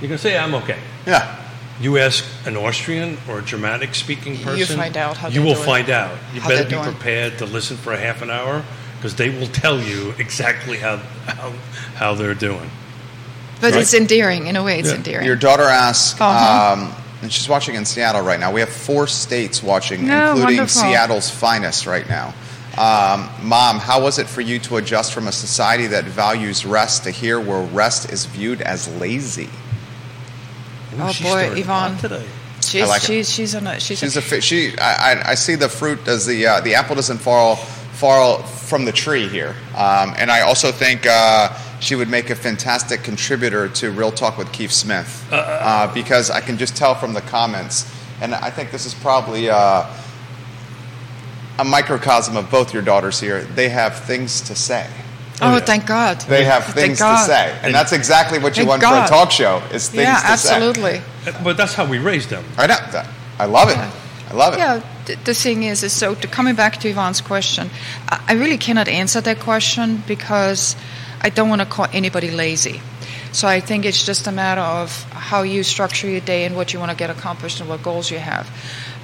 You're 0.00 0.08
gonna 0.08 0.18
say 0.18 0.36
I'm 0.38 0.54
okay. 0.54 0.78
Yeah. 1.06 1.40
You 1.80 1.98
ask 1.98 2.24
an 2.46 2.56
Austrian 2.56 3.18
or 3.28 3.38
a 3.40 3.42
Germanic 3.42 3.94
speaking 3.94 4.36
person, 4.36 4.58
You 4.58 4.64
person, 4.64 4.76
find 4.78 4.96
out 4.96 5.16
how 5.16 5.28
you 5.28 5.34
they're 5.34 5.42
will 5.44 5.54
doing. 5.54 5.66
find 5.66 5.90
out. 5.90 6.16
You 6.34 6.40
How 6.40 6.48
better 6.48 6.64
be 6.64 6.70
doing. 6.70 6.84
prepared 6.84 7.38
to 7.38 7.46
listen 7.46 7.76
for 7.76 7.92
a 7.92 7.98
half 7.98 8.22
an 8.22 8.30
hour 8.30 8.62
because 8.96 9.16
they 9.16 9.28
will 9.30 9.48
tell 9.48 9.80
you 9.80 10.14
exactly 10.18 10.78
how 10.78 10.96
how, 11.26 11.50
how 11.96 12.14
they're 12.14 12.34
doing. 12.48 12.70
But 13.60 13.72
right. 13.72 13.82
it's 13.82 13.94
endearing 13.94 14.46
in 14.46 14.56
a 14.56 14.62
way. 14.62 14.78
It's 14.78 14.88
Yeah. 14.90 14.96
endearing. 14.96 15.26
Your 15.26 15.36
daughter 15.36 15.62
asked, 15.64 16.20
Uh-huh. 16.20 16.72
um, 16.72 16.94
and 17.22 17.32
she's 17.32 17.48
watching 17.48 17.74
in 17.76 17.84
Seattle 17.84 18.22
right 18.22 18.38
now. 18.40 18.52
We 18.52 18.60
have 18.60 18.68
four 18.68 19.06
states 19.06 19.62
watching, 19.62 20.06
No, 20.06 20.32
including 20.32 20.58
wonderful. 20.58 20.82
Seattle's 20.82 21.30
finest 21.30 21.86
right 21.86 22.08
now. 22.08 22.34
Um, 22.76 23.30
Mom, 23.42 23.78
how 23.78 24.00
was 24.02 24.18
it 24.18 24.28
for 24.28 24.40
you 24.40 24.58
to 24.60 24.76
adjust 24.78 25.12
from 25.14 25.28
a 25.28 25.32
society 25.32 25.86
that 25.86 26.04
values 26.04 26.66
rest 26.66 27.04
to 27.04 27.10
here 27.12 27.38
where 27.40 27.60
rest 27.62 28.10
is 28.12 28.24
viewed 28.26 28.60
as 28.60 28.88
lazy? 28.96 29.48
Ooh, 30.98 31.02
Oh, 31.02 31.12
boy, 31.22 31.52
Yvonne. 31.56 31.96
today. 31.98 32.24
she's 32.60 32.88
like 32.88 33.02
she's 33.02 33.30
she's 33.30 33.54
on 33.54 33.66
a 33.66 33.78
she's, 33.80 33.98
She's 33.98 34.16
a, 34.16 34.20
a 34.20 34.22
fi- 34.22 34.40
she. 34.40 34.76
I, 34.78 35.12
I, 35.12 35.30
I 35.30 35.34
see 35.34 35.54
the 35.54 35.68
fruit 35.68 36.04
does 36.04 36.24
the 36.26 36.46
uh, 36.46 36.60
the 36.60 36.74
apple 36.74 36.94
doesn't 36.96 37.18
fall 37.18 37.56
fall 37.56 38.42
from 38.42 38.84
the 38.84 38.92
tree 38.92 39.28
here, 39.28 39.54
um, 39.76 40.14
and 40.18 40.30
I 40.30 40.40
also 40.40 40.72
think 40.72 41.06
uh, 41.06 41.50
she 41.84 41.94
would 41.94 42.08
make 42.08 42.30
a 42.30 42.34
fantastic 42.34 43.02
contributor 43.02 43.68
to 43.68 43.90
Real 43.90 44.10
Talk 44.10 44.38
with 44.38 44.50
Keith 44.52 44.72
Smith 44.72 45.26
uh, 45.30 45.92
because 45.92 46.30
I 46.30 46.40
can 46.40 46.56
just 46.58 46.76
tell 46.76 46.94
from 46.94 47.12
the 47.12 47.20
comments, 47.20 47.90
and 48.20 48.34
I 48.34 48.50
think 48.50 48.70
this 48.70 48.86
is 48.86 48.94
probably. 48.94 49.50
Uh, 49.50 49.86
a 51.58 51.64
microcosm 51.64 52.36
of 52.36 52.50
both 52.50 52.72
your 52.74 52.82
daughters 52.82 53.20
here. 53.20 53.42
They 53.44 53.68
have 53.68 53.96
things 54.04 54.40
to 54.42 54.54
say. 54.54 54.88
oh, 55.40 55.54
yeah. 55.54 55.60
thank 55.60 55.86
God. 55.86 56.20
They 56.22 56.44
have 56.44 56.64
things 56.64 56.98
to 56.98 57.16
say, 57.18 57.56
and 57.62 57.74
that's 57.74 57.92
exactly 57.92 58.38
what 58.38 58.56
you 58.56 58.64
Thank 58.64 58.68
want 58.68 58.82
God. 58.82 59.08
for 59.08 59.14
a 59.14 59.16
talk 59.18 59.30
show. 59.30 59.62
Is 59.72 59.88
things 59.88 60.02
Yeah, 60.02 60.16
to 60.16 60.36
say. 60.36 60.54
absolutely. 60.54 61.00
But 61.44 61.56
that's 61.56 61.74
how 61.74 61.86
we 61.86 61.98
raise 61.98 62.26
them. 62.26 62.44
I 62.56 62.66
know 62.66 62.76
that. 62.92 63.08
I 63.38 63.46
love 63.46 63.68
it. 63.68 63.78
I 63.78 64.34
love 64.34 64.54
it. 64.54 64.58
Yeah, 64.58 64.80
the 65.24 65.34
thing 65.34 65.62
is, 65.62 65.82
is 65.82 65.92
so 65.92 66.14
to 66.14 66.26
coming 66.26 66.56
back 66.56 66.78
to 66.78 66.88
Yvonne's 66.88 67.20
question, 67.20 67.70
I 68.08 68.20
I 68.28 68.32
really 68.34 68.58
cannot 68.58 68.88
answer 68.88 69.20
that 69.20 69.38
question 69.38 70.02
because 70.08 70.74
I 71.24 71.30
don't 71.30 71.48
want 71.48 71.62
to 71.62 71.66
call 71.66 71.86
anybody 71.90 72.30
lazy. 72.30 72.82
So 73.32 73.48
I 73.48 73.60
think 73.60 73.86
it's 73.86 74.04
just 74.04 74.26
a 74.26 74.32
matter 74.32 74.60
of 74.60 75.02
how 75.10 75.42
you 75.42 75.62
structure 75.62 76.06
your 76.06 76.20
day 76.20 76.44
and 76.44 76.54
what 76.54 76.74
you 76.74 76.78
want 76.78 76.90
to 76.90 76.96
get 76.96 77.08
accomplished 77.08 77.60
and 77.60 77.68
what 77.68 77.82
goals 77.82 78.10
you 78.10 78.18
have. 78.18 78.46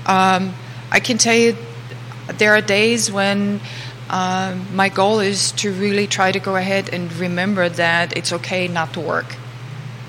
Um, 0.07 0.55
I 0.91 1.01
can 1.01 1.17
tell 1.17 1.35
you, 1.35 1.57
there 2.39 2.53
are 2.53 2.61
days 2.61 3.11
when 3.11 3.61
um, 4.11 4.67
my 4.77 4.91
goal 4.91 5.21
is 5.21 5.53
to 5.53 5.73
really 5.73 6.07
try 6.07 6.31
to 6.31 6.39
go 6.39 6.57
ahead 6.57 6.93
and 6.93 7.11
remember 7.15 7.69
that 7.71 8.17
it's 8.17 8.33
okay 8.35 8.69
not 8.69 8.93
to 8.95 9.01
work. 9.01 9.35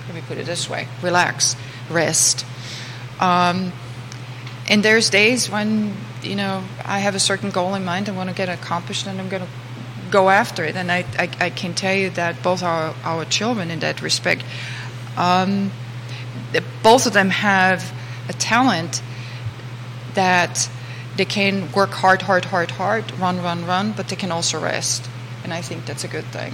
Let 0.07 0.16
me 0.16 0.22
put 0.28 0.38
it 0.38 0.45
this 0.45 0.70
way: 0.70 0.88
relax, 1.01 1.55
rest. 1.89 2.45
Um, 3.20 3.72
and 4.70 4.84
there's 4.84 5.09
days 5.09 5.49
when 5.49 5.95
you 6.22 6.36
know 6.36 6.64
I 6.84 6.99
have 6.99 7.16
a 7.16 7.20
certain 7.20 7.51
goal 7.51 7.74
in 7.76 7.86
mind 7.86 8.09
I 8.09 8.12
want 8.12 8.30
to 8.30 8.36
get 8.36 8.49
accomplished, 8.49 9.07
and 9.07 9.20
I'm 9.20 9.30
going 9.30 9.43
to 9.43 9.49
go 10.12 10.30
after 10.30 10.64
it. 10.64 10.76
And 10.76 10.91
I, 10.91 11.05
I, 11.18 11.30
I 11.39 11.49
can 11.49 11.74
tell 11.74 11.95
you 11.95 12.09
that 12.12 12.43
both 12.43 12.62
our 12.64 12.93
our 13.03 13.26
children, 13.26 13.72
in 13.72 13.80
that 13.80 14.01
respect, 14.01 14.43
um, 15.18 15.72
both 16.84 17.07
of 17.07 17.14
them 17.14 17.30
have 17.30 17.93
a 18.30 18.34
talent 18.34 19.01
that 20.14 20.70
they 21.18 21.26
can 21.26 21.72
work 21.72 21.89
hard, 21.89 22.22
hard, 22.22 22.45
hard, 22.45 22.72
hard, 22.72 23.12
run, 23.20 23.41
run, 23.41 23.66
run, 23.66 23.91
but 23.91 24.07
they 24.07 24.16
can 24.16 24.32
also 24.32 24.62
rest, 24.62 25.09
and 25.43 25.53
I 25.53 25.62
think 25.62 25.86
that's 25.86 26.03
a 26.03 26.07
good 26.07 26.26
thing. 26.26 26.53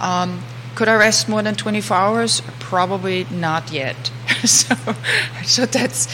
Um, 0.00 0.42
could 0.74 0.88
I 0.88 0.94
rest 0.96 1.28
more 1.28 1.42
than 1.42 1.54
24 1.54 1.96
hours? 1.96 2.42
Probably 2.60 3.26
not 3.30 3.72
yet. 3.72 4.10
so, 4.44 4.76
so 5.44 5.66
that's. 5.66 6.06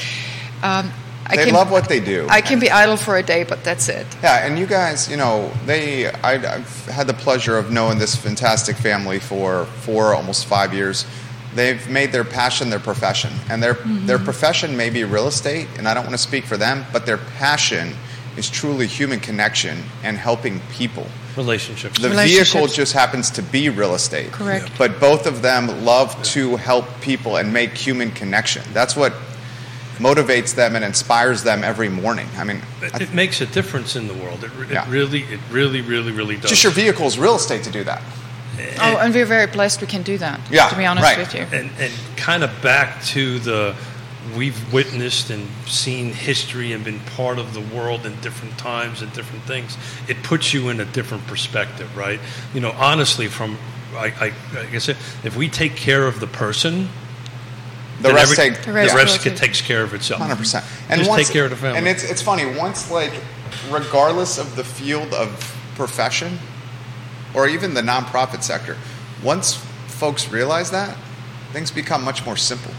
Um, 0.63 0.91
I 1.27 1.37
They 1.37 1.45
can, 1.47 1.55
love 1.55 1.71
what 1.71 1.89
they 1.89 2.01
do. 2.01 2.27
I 2.29 2.41
can 2.41 2.59
be 2.59 2.71
idle 2.71 2.97
for 2.97 3.17
a 3.17 3.23
day, 3.23 3.45
but 3.45 3.65
that's 3.65 3.89
it. 3.89 4.07
Yeah, 4.23 4.47
and 4.47 4.59
you 4.59 4.67
guys, 4.67 5.11
you 5.11 5.17
know, 5.17 5.51
they. 5.65 6.07
I, 6.07 6.35
I've 6.35 6.87
had 6.87 7.07
the 7.07 7.15
pleasure 7.15 7.57
of 7.57 7.71
knowing 7.71 7.99
this 7.99 8.15
fantastic 8.15 8.77
family 8.77 9.19
for 9.19 9.65
four, 9.65 10.15
almost 10.15 10.47
five 10.47 10.75
years. 10.75 11.07
They've 11.55 11.89
made 11.89 12.13
their 12.13 12.25
passion 12.25 12.69
their 12.69 12.81
profession, 12.81 13.33
and 13.49 13.63
their 13.63 13.75
mm-hmm. 13.75 14.07
their 14.07 14.19
profession 14.19 14.77
may 14.77 14.91
be 14.91 15.05
real 15.05 15.29
estate. 15.29 15.69
And 15.79 15.89
I 15.89 15.95
don't 15.95 16.05
want 16.05 16.15
to 16.15 16.23
speak 16.23 16.45
for 16.45 16.57
them, 16.57 16.85
but 16.93 17.07
their 17.07 17.19
passion 17.19 17.95
is 18.37 18.51
truly 18.51 18.87
human 18.87 19.21
connection 19.21 19.79
and 20.03 20.17
helping 20.17 20.61
people. 20.73 21.07
Relationships. 21.37 21.99
The 21.99 22.11
Relationships. 22.11 22.53
vehicle 22.53 22.69
just 22.69 22.93
happens 22.93 23.31
to 23.33 23.43
be 23.43 23.69
real 23.69 23.95
estate. 23.95 24.31
Correct. 24.33 24.71
But 24.79 25.01
both 25.01 25.27
of 25.27 25.43
them 25.43 25.85
love 25.85 26.21
to 26.25 26.57
help 26.57 26.87
people 27.01 27.37
and 27.37 27.53
make 27.53 27.71
human 27.71 28.11
connection. 28.11 28.63
That's 28.73 28.95
what 28.95 29.15
motivates 29.99 30.55
them 30.55 30.77
and 30.77 30.85
inspires 30.85 31.43
them 31.43 31.63
every 31.65 31.89
morning. 31.89 32.29
I 32.37 32.45
mean, 32.45 32.61
it, 32.83 33.03
it 33.03 33.15
makes 33.15 33.41
a 33.41 33.47
difference 33.47 33.97
in 33.97 34.09
the 34.09 34.15
world. 34.15 34.45
It, 34.45 34.51
re- 34.57 34.67
Yeah. 34.71 34.89
really, 34.91 35.23
it 35.23 35.41
really, 35.51 35.81
really, 35.81 36.13
really 36.13 36.37
does. 36.37 36.51
just 36.51 36.65
your 36.65 36.73
vehicle 36.73 37.07
is 37.07 37.19
real 37.19 37.37
estate 37.37 37.63
to 37.65 37.71
do 37.71 37.85
that. 37.85 38.03
Eh, 38.59 38.77
oh, 38.81 38.99
and 38.99 39.15
we're 39.15 39.27
very 39.27 39.47
blessed 39.47 39.81
we 39.81 39.87
can 39.87 40.03
do 40.03 40.17
that. 40.19 40.41
Yeah, 40.51 40.69
to 40.69 40.77
be 40.77 40.85
honest 40.87 41.05
right. 41.05 41.19
with 41.19 41.35
you. 41.35 41.47
and, 41.53 41.71
and 41.79 41.93
kind 42.17 42.45
of 42.45 42.51
back 42.63 43.03
to 43.05 43.39
the 43.41 43.75
we've 44.37 44.73
witnessed 44.73 45.31
and 45.31 45.47
seen 45.67 46.13
history 46.13 46.73
and 46.73 46.83
been 46.85 47.01
part 47.01 47.39
of 47.39 47.53
the 47.53 47.61
world 47.61 48.07
in 48.07 48.19
different 48.21 48.57
times 48.57 49.03
and 49.03 49.13
different 49.13 49.45
things 49.45 49.77
it 50.09 50.23
puts 50.23 50.55
you 50.55 50.71
in 50.71 50.81
a 50.81 50.85
different 50.87 51.27
perspective 51.27 51.95
right 51.95 52.19
you 52.55 52.61
know 52.61 52.71
honestly 52.73 53.29
from 53.29 53.59
i, 53.95 54.07
I 54.07 54.33
like 54.59 54.75
i 54.75 54.79
said 54.79 54.97
if 55.25 55.37
we 55.37 55.49
take 55.51 55.77
care 55.77 56.07
of 56.07 56.21
the 56.21 56.27
person 56.27 56.89
The 57.99 58.09
then 58.09 58.15
rest 58.17 58.33
every- 58.33 58.37
take 58.55 58.61
The 58.61 58.67
the 58.67 58.73
rest 58.73 58.95
rest 58.95 59.23
take- 59.23 59.37
takes 59.37 59.61
care 59.61 59.83
of 59.83 59.95
itself 59.95 60.21
hundred 60.21 60.37
percent. 60.37 60.65
And 60.89 60.99
Just 60.99 61.11
once, 61.11 61.27
take 61.27 61.33
care 61.33 61.45
of 61.45 61.51
the 61.51 61.57
family. 61.57 61.79
And 61.79 61.89
it's 61.89 62.03
it's 62.05 62.21
funny 62.23 62.45
once 62.47 62.91
like, 62.91 63.13
regardless 63.71 64.39
of 64.39 64.57
the 64.57 64.65
field 64.65 65.15
of 65.15 65.57
profession, 65.77 66.39
or 67.35 67.49
even 67.49 67.75
the 67.75 67.83
nonprofit 67.83 68.43
sector, 68.43 68.77
once 69.23 69.55
folks 69.89 70.29
realize 70.31 70.71
that, 70.73 70.97
things 71.53 71.71
become 71.71 72.05
much 72.05 72.25
more 72.27 72.37
simple. 72.37 72.73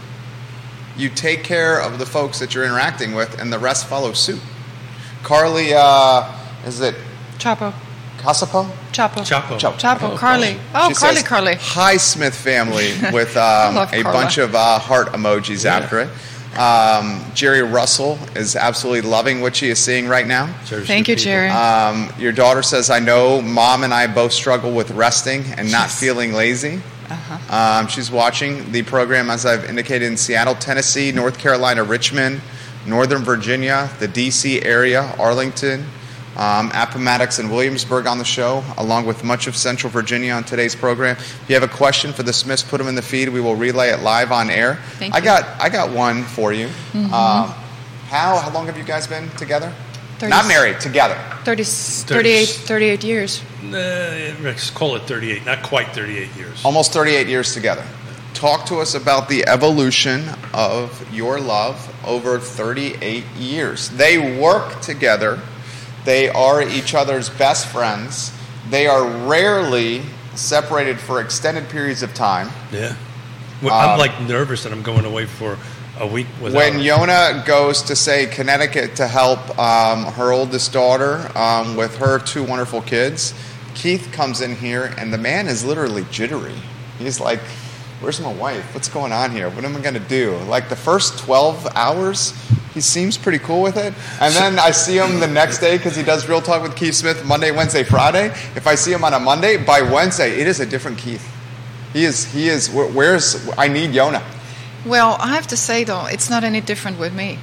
You 0.96 1.08
take 1.10 1.44
care 1.44 1.78
of 1.80 1.98
the 1.98 2.06
folks 2.06 2.38
that 2.38 2.54
you're 2.54 2.64
interacting 2.64 3.14
with, 3.14 3.38
and 3.40 3.52
the 3.52 3.58
rest 3.58 3.86
follow 3.86 4.12
suit. 4.12 4.40
Carly, 5.22 5.74
uh, 5.74 6.30
is 6.66 6.80
it 6.80 6.94
Chapo, 7.38 7.72
Casapo? 7.72 7.74
Chapo, 8.34 9.20
Chapo. 9.24 9.58
Chapo. 9.58 9.78
Chapo, 9.78 10.12
Oh, 10.12 10.16
Carly. 10.16 10.56
Oh, 10.74 10.88
She 10.88 10.94
Carly, 10.94 11.16
says, 11.16 11.22
Carly. 11.26 11.54
Hi, 11.58 11.96
Smith 11.96 12.34
family, 12.34 12.92
with 13.12 13.36
um, 13.36 13.76
a 13.76 13.86
Carla. 13.86 14.02
bunch 14.12 14.38
of 14.38 14.54
uh, 14.54 14.78
heart 14.78 15.08
emojis 15.08 15.64
after 15.64 16.00
it. 16.00 16.08
Um, 16.58 17.22
Jerry 17.34 17.62
Russell 17.62 18.18
is 18.34 18.56
absolutely 18.56 19.02
loving 19.08 19.42
what 19.42 19.54
she 19.54 19.68
is 19.68 19.78
seeing 19.78 20.08
right 20.08 20.26
now. 20.26 20.46
Serves 20.64 20.86
Thank 20.86 21.06
you, 21.08 21.14
people. 21.16 21.24
Jerry. 21.24 21.48
Um, 21.50 22.10
your 22.18 22.32
daughter 22.32 22.62
says, 22.62 22.88
I 22.88 22.98
know 22.98 23.42
mom 23.42 23.84
and 23.84 23.92
I 23.92 24.06
both 24.06 24.32
struggle 24.32 24.72
with 24.72 24.90
resting 24.92 25.44
and 25.58 25.70
not 25.70 25.88
Yes. 25.88 26.00
feeling 26.00 26.32
lazy. 26.32 26.80
Uh-huh. 27.10 27.54
Um, 27.82 27.86
she's 27.88 28.10
watching 28.10 28.72
the 28.72 28.82
program, 28.82 29.28
as 29.30 29.44
I've 29.44 29.66
indicated, 29.66 30.06
in 30.06 30.16
Seattle, 30.16 30.54
Tennessee, 30.54 31.12
North 31.12 31.38
Carolina, 31.38 31.84
Richmond, 31.84 32.40
Northern 32.86 33.22
Virginia, 33.22 33.90
the 34.00 34.08
D.C. 34.08 34.62
area, 34.62 35.14
Arlington, 35.18 35.84
um, 36.36 36.70
Appomattox, 36.74 37.38
and 37.38 37.50
Williamsburg 37.50 38.06
on 38.06 38.18
the 38.18 38.24
show, 38.24 38.62
along 38.76 39.06
with 39.06 39.24
much 39.24 39.46
of 39.46 39.56
Central 39.56 39.90
Virginia 39.90 40.32
on 40.32 40.44
today's 40.44 40.74
program. 40.76 41.16
If 41.16 41.44
you 41.48 41.54
have 41.54 41.62
a 41.62 41.68
question 41.74 42.12
for 42.12 42.22
the 42.22 42.32
Smiths, 42.32 42.62
put 42.62 42.78
them 42.78 42.88
in 42.88 42.94
the 42.94 43.02
feed. 43.02 43.28
We 43.28 43.40
will 43.40 43.56
relay 43.56 43.90
it 43.90 44.00
live 44.00 44.32
on 44.32 44.50
air. 44.50 44.76
Thank 44.98 45.14
I 45.14 45.18
you. 45.18 45.24
got 45.24 45.60
I 45.60 45.68
got 45.68 45.90
one 45.90 46.24
for 46.24 46.52
you. 46.52 46.66
Um, 46.94 47.10
how 47.10 48.36
how 48.38 48.50
long 48.52 48.66
have 48.66 48.76
you 48.78 48.84
guys 48.84 49.06
been 49.06 49.28
together? 49.30 49.72
Thirty- 50.18 50.30
Not 50.30 50.46
married, 50.48 50.80
together. 50.80 51.14
30, 51.44 51.62
38, 51.62 52.46
38 52.48 53.04
years. 53.04 53.42
Uh, 53.62 54.34
let's 54.40 54.70
call 54.70 54.96
it 54.96 55.02
38 55.02 55.44
not 55.44 55.62
quite 55.62 55.88
38 55.88 56.34
years 56.36 56.64
Almost 56.64 56.92
38 56.92 57.26
years 57.28 57.52
together. 57.52 57.84
Talk 58.32 58.66
to 58.66 58.76
us 58.76 58.94
about 58.94 59.28
the 59.28 59.46
evolution 59.46 60.24
of 60.54 61.06
your 61.14 61.38
love 61.40 61.76
over 62.06 62.38
38 62.38 63.24
years. 63.36 63.88
They 63.90 64.38
work 64.40 64.80
together. 64.80 65.40
They 66.06 66.30
are 66.30 66.62
each 66.62 66.94
other's 66.94 67.28
best 67.28 67.66
friends. 67.68 68.32
They 68.70 68.86
are 68.86 69.04
rarely 69.28 70.00
separated 70.34 70.98
for 70.98 71.20
extended 71.20 71.68
periods 71.68 72.02
of 72.02 72.14
time. 72.14 72.48
yeah 72.72 72.94
well, 73.62 73.72
i'm 73.74 73.90
Um, 73.94 73.98
like 73.98 74.20
nervous 74.20 74.64
that 74.64 74.72
i'm 74.72 74.82
going 74.82 75.06
away 75.06 75.24
for 75.24 75.56
a 75.98 76.06
week 76.06 76.26
without 76.42 76.58
When. 76.58 76.74
Yonna 76.74 77.42
goes 77.46 77.80
to 77.84 77.96
say 77.96 78.26
Connecticut 78.26 78.96
to 78.96 79.06
help 79.08 79.58
um, 79.58 80.04
her 80.12 80.30
oldest 80.32 80.72
daughter 80.74 81.30
um, 81.34 81.74
with 81.74 81.96
her 81.96 82.18
two 82.18 82.44
wonderful 82.44 82.82
kids, 82.82 83.32
Keith 83.74 84.10
comes 84.12 84.42
in 84.42 84.56
here 84.56 84.92
and 84.98 85.10
the 85.10 85.16
man 85.16 85.46
is 85.48 85.64
literally 85.64 86.04
jittery. 86.10 86.52
He's 86.98 87.18
like, 87.18 87.40
where's 88.00 88.20
my 88.20 88.32
wife? 88.34 88.74
What's 88.74 88.88
going 88.90 89.10
on 89.12 89.30
here? 89.30 89.48
What 89.48 89.64
am 89.64 89.74
I 89.74 89.80
going 89.80 89.94
to 89.94 90.00
do? 90.00 90.36
Like 90.48 90.68
the 90.68 90.76
first 90.76 91.18
12 91.20 91.66
hours, 91.74 92.34
he 92.76 92.82
seems 92.82 93.16
pretty 93.16 93.38
cool 93.38 93.62
with 93.62 93.78
it. 93.78 93.94
And 94.20 94.34
then 94.34 94.58
I 94.58 94.70
see 94.70 94.98
him 94.98 95.18
the 95.18 95.26
next 95.26 95.60
day 95.60 95.78
because 95.78 95.96
he 95.96 96.02
does 96.02 96.28
Real 96.28 96.42
Talk 96.42 96.62
with 96.62 96.76
Keith 96.76 96.94
Smith 96.94 97.24
Monday, 97.24 97.50
Wednesday, 97.50 97.84
Friday. 97.84 98.26
If 98.54 98.66
I 98.66 98.74
see 98.74 98.92
him 98.92 99.02
on 99.02 99.14
a 99.14 99.18
Monday, 99.18 99.56
by 99.56 99.80
Wednesday, 99.80 100.38
it 100.38 100.46
is 100.46 100.60
a 100.60 100.66
different 100.66 100.98
Keith. 100.98 101.26
He 101.94 102.04
is, 102.04 102.30
he 102.30 102.50
is, 102.50 102.70
where's, 102.70 103.48
I 103.56 103.68
need 103.68 103.92
Yonna. 103.92 104.22
Well, 104.84 105.16
I 105.18 105.28
have 105.28 105.46
to 105.46 105.56
say 105.56 105.84
though, 105.84 106.04
it's 106.04 106.28
not 106.28 106.44
any 106.44 106.60
different 106.60 106.98
with 106.98 107.14
me. 107.14 107.38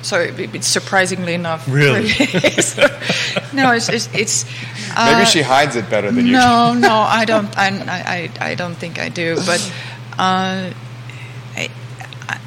So 0.00 0.20
it's 0.20 0.66
surprisingly 0.66 1.34
enough. 1.34 1.68
Really? 1.68 2.04
no, 3.52 3.72
it's 3.72 3.88
it's. 3.90 4.08
it's 4.14 4.44
Maybe 4.94 5.22
uh, 5.22 5.24
she 5.24 5.42
hides 5.42 5.74
it 5.74 5.90
better 5.90 6.10
than 6.12 6.26
you. 6.26 6.32
No, 6.32 6.74
no, 6.74 6.94
I 6.94 7.24
don't. 7.24 7.58
I, 7.58 8.30
I, 8.40 8.50
I 8.50 8.54
don't 8.54 8.76
think 8.76 9.00
I 9.00 9.08
do. 9.08 9.34
But 9.34 9.60
uh, 10.12 10.70
I, 11.56 11.70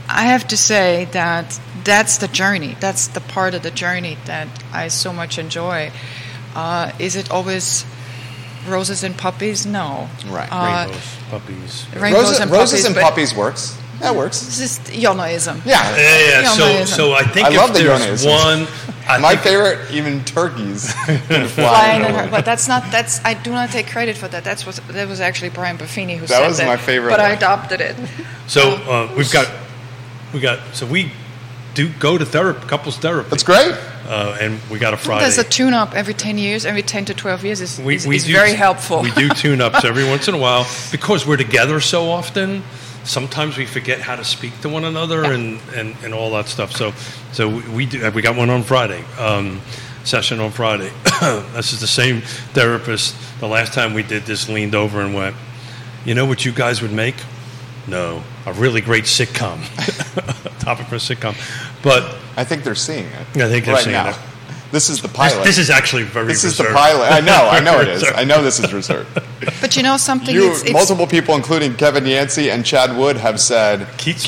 I 0.08 0.24
have 0.28 0.48
to 0.50 0.58
say 0.58 1.10
that 1.12 1.60
that's 1.90 2.18
the 2.18 2.28
journey. 2.28 2.76
That's 2.80 3.08
the 3.08 3.20
part 3.22 3.54
of 3.54 3.64
the 3.64 3.72
journey 3.72 4.18
that 4.26 4.48
I 4.72 4.88
so 4.90 5.12
much 5.12 5.38
enjoy. 5.38 5.92
Uh, 6.56 6.92
is 7.00 7.16
it 7.16 7.30
always 7.32 7.86
roses 8.68 9.04
and 9.04 9.18
puppies? 9.18 9.66
No. 9.66 10.10
Right. 10.28 10.48
Uh, 10.52 10.86
Rainbows, 10.88 11.16
puppies. 11.30 11.86
rainbows 11.96 12.24
Roses, 12.24 12.40
and 12.40 12.52
roses 12.52 12.72
puppies. 12.82 12.86
and 12.86 12.96
puppies 12.96 13.36
works. 13.36 13.78
That 14.00 14.16
works. 14.16 14.42
It's 14.48 14.58
just 14.60 14.82
Yonnaism. 14.94 15.62
Yeah. 15.66 15.84
Yeah, 15.98 16.42
yeah. 16.42 16.50
So, 16.54 16.64
Yonnaism. 16.64 16.88
so 16.88 17.14
I 17.14 17.24
think 17.24 17.48
I 17.48 17.50
love 17.58 17.72
if 17.72 17.78
the 17.78 17.84
there's 17.84 18.26
Yonnaism. 18.26 18.66
one, 18.66 18.68
I 19.10 19.18
My 19.20 19.36
favorite, 19.36 19.92
even 19.92 20.24
turkeys 20.24 20.94
can. 21.06 21.48
Flying 21.50 22.02
in 22.06 22.12
over. 22.12 22.24
her, 22.24 22.32
but 22.32 22.46
that's 22.46 22.68
not. 22.70 22.84
That's 22.92 23.20
I 23.26 23.34
do 23.34 23.52
not 23.52 23.72
take 23.72 23.88
credit 23.88 24.16
for 24.16 24.28
that. 24.30 24.44
That's 24.46 24.66
what 24.66 24.76
that 24.90 25.08
was 25.10 25.20
actually 25.20 25.50
Brian 25.50 25.78
Buffini 25.78 26.14
who 26.16 26.28
That 26.28 26.30
said 26.40 26.48
was 26.48 26.58
that. 26.60 26.68
was 26.70 26.78
my 26.80 26.86
favorite 26.86 27.10
but 27.12 27.20
I 27.20 27.32
adopted 27.32 27.82
it. 27.82 27.96
So 28.48 28.62
uh, 28.88 29.14
we've 29.18 29.32
got, 29.34 29.52
we 30.34 30.40
got. 30.40 30.60
So 30.74 30.86
we 30.86 31.12
do 31.74 31.90
go 32.00 32.18
to 32.18 32.26
therapy, 32.26 32.68
couples 32.68 32.98
therapy, 32.98 33.30
That's 33.30 33.44
great. 33.44 33.74
uh, 34.08 34.38
and 34.42 34.60
we 34.72 34.80
got 34.80 34.94
a 34.94 34.98
Friday. 34.98 35.24
There's 35.26 35.38
a 35.38 35.44
tune-up 35.44 35.94
every 35.96 36.14
ten 36.14 36.38
years, 36.38 36.66
every 36.66 36.82
ten 36.82 37.06
to 37.06 37.14
twelve 37.14 37.44
years 37.46 37.62
is, 37.62 37.80
we, 37.80 37.96
is, 37.96 38.08
we 38.08 38.16
is 38.16 38.26
do, 38.26 38.34
very 38.34 38.54
helpful. 38.54 39.02
We 39.02 39.12
do 39.12 39.30
tune-ups 39.30 39.86
every 39.86 40.04
once 40.10 40.28
in 40.28 40.34
a 40.34 40.38
while 40.38 40.66
because 40.92 41.26
we're 41.28 41.38
together 41.38 41.80
so 41.80 42.10
often. 42.10 42.64
Sometimes 43.06 43.58
we 43.58 43.66
forget 43.66 44.02
how 44.02 44.16
to 44.16 44.26
speak 44.26 44.60
to 44.62 44.70
one 44.70 44.84
another 44.84 45.24
Yeah. 45.24 45.34
and, 45.34 45.60
and, 45.76 45.96
and 46.04 46.14
all 46.14 46.32
that 46.32 46.48
stuff. 46.48 46.72
So 46.76 46.92
so 47.32 47.48
we, 47.50 47.62
we 47.70 47.86
do. 47.86 48.12
We 48.12 48.22
got 48.22 48.36
one 48.36 48.50
on 48.50 48.64
Friday. 48.64 49.04
Um, 49.18 49.62
session 50.04 50.40
on 50.40 50.50
Friday. 50.52 50.92
this 51.54 51.72
is 51.74 51.80
the 51.82 51.88
same 51.88 52.22
therapist. 52.54 53.16
The 53.42 53.48
last 53.48 53.74
time 53.74 53.94
we 53.94 54.02
did 54.02 54.24
this, 54.24 54.50
leaned 54.50 54.74
over 54.74 55.02
and 55.02 55.14
went, 55.14 55.36
"You 56.06 56.16
know 56.16 56.26
what 56.26 56.46
you 56.46 56.52
guys 56.52 56.82
would 56.82 56.92
make? 56.94 57.16
No, 57.90 58.24
a 58.46 58.54
really 58.54 58.82
great 58.82 59.06
sitcom. 59.06 59.60
Topic 60.60 60.88
for 60.88 60.96
a 60.96 61.00
sitcom, 61.00 61.36
but 61.82 62.18
I 62.38 62.44
think 62.44 62.64
they're 62.64 62.76
seeing 62.76 63.06
it. 63.06 63.38
I 63.38 63.50
think 63.50 63.66
they're 63.66 63.74
right 63.74 63.84
seeing 63.84 63.94
now. 63.94 64.10
it. 64.10 64.18
This 64.72 64.90
is 64.92 65.02
the 65.02 65.08
pilot. 65.08 65.44
this 65.44 65.58
is 65.58 65.72
actually 65.72 66.04
very. 66.04 66.28
This 66.28 66.44
is 66.44 66.58
the 66.58 66.66
pilot. 66.66 67.12
I 67.12 67.22
know. 67.22 67.50
I 67.50 67.60
know 67.60 67.80
it 67.82 67.88
is. 67.88 68.04
I 68.16 68.24
know 68.24 68.44
this 68.44 68.60
is 68.60 68.72
reserved. 68.72 69.10
but 69.62 69.76
you 69.76 69.82
know 69.82 69.98
something? 69.98 70.34
You, 70.34 70.52
it's, 70.52 70.62
it's, 70.62 70.74
multiple 70.74 71.08
people, 71.08 71.36
including 71.36 71.76
Kevin 71.76 72.06
Yancey 72.06 72.52
and 72.52 72.64
Chad 72.64 72.96
Wood, 72.96 73.18
have 73.18 73.40
said 73.40 73.88
Keith, 73.98 74.24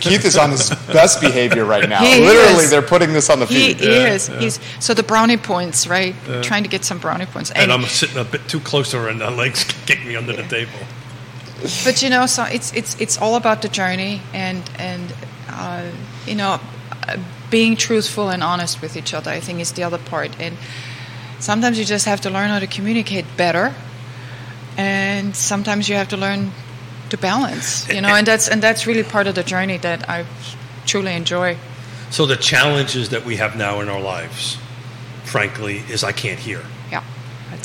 Keith 0.00 0.24
is 0.24 0.36
on 0.36 0.50
his 0.50 0.68
best 0.92 1.20
behavior 1.20 1.64
right 1.64 1.88
now. 1.88 2.04
He 2.04 2.20
Literally, 2.20 2.64
is. 2.64 2.70
they're 2.70 2.82
putting 2.82 3.14
this 3.14 3.30
on 3.30 3.40
the 3.40 3.46
feed. 3.46 3.76
he 3.78 3.86
feed. 3.86 4.08
is. 4.08 4.26
He's 4.26 4.60
so 4.80 4.92
the 4.92 5.02
brownie 5.02 5.38
points, 5.38 5.86
right? 5.86 6.14
Trying 6.42 6.64
to 6.64 6.68
get 6.68 6.84
some 6.84 6.98
brownie 6.98 7.26
points. 7.26 7.50
and 7.52 7.72
I'm 7.72 7.84
sitting 7.84 8.18
a 8.18 8.24
bit 8.24 8.46
too 8.48 8.60
close 8.60 8.90
to 8.90 8.98
her, 8.98 9.08
and 9.08 9.20
her 9.22 9.30
legs 9.30 9.64
kick 9.86 10.04
me 10.04 10.16
under 10.16 10.34
the 10.34 10.42
table. 10.42 10.72
But 11.84 12.02
you 12.02 12.10
know, 12.10 12.26
so 12.26 12.44
it's 12.44 12.72
it's 12.74 13.00
it's 13.00 13.18
all 13.18 13.36
about 13.36 13.62
the 13.62 13.68
journey 13.68 14.20
and 14.32 14.62
and 14.78 15.14
uh, 15.48 15.90
you 16.26 16.34
know, 16.34 16.60
being 17.50 17.76
truthful 17.76 18.30
and 18.30 18.42
honest 18.42 18.82
with 18.82 18.96
each 18.96 19.14
other. 19.14 19.30
I 19.30 19.40
think 19.40 19.60
is 19.60 19.72
the 19.72 19.82
other 19.82 19.98
part, 19.98 20.38
and 20.40 20.56
sometimes 21.38 21.78
you 21.78 21.84
just 21.84 22.06
have 22.06 22.20
to 22.22 22.30
learn 22.30 22.50
how 22.50 22.58
to 22.58 22.66
communicate 22.66 23.24
better, 23.36 23.74
and 24.76 25.34
sometimes 25.34 25.88
you 25.88 25.96
have 25.96 26.08
to 26.08 26.16
learn 26.16 26.52
to 27.10 27.16
balance. 27.16 27.88
You 27.88 28.00
know, 28.00 28.08
and 28.08 28.26
that's 28.26 28.48
and 28.48 28.62
that's 28.62 28.86
really 28.86 29.04
part 29.04 29.26
of 29.26 29.34
the 29.34 29.42
journey 29.42 29.78
that 29.78 30.08
I 30.08 30.26
truly 30.84 31.14
enjoy. 31.14 31.56
So 32.10 32.26
the 32.26 32.36
challenges 32.36 33.08
that 33.10 33.24
we 33.24 33.36
have 33.36 33.56
now 33.56 33.80
in 33.80 33.88
our 33.88 34.00
lives, 34.00 34.58
frankly, 35.24 35.82
is 35.88 36.04
I 36.04 36.12
can't 36.12 36.38
hear. 36.38 36.62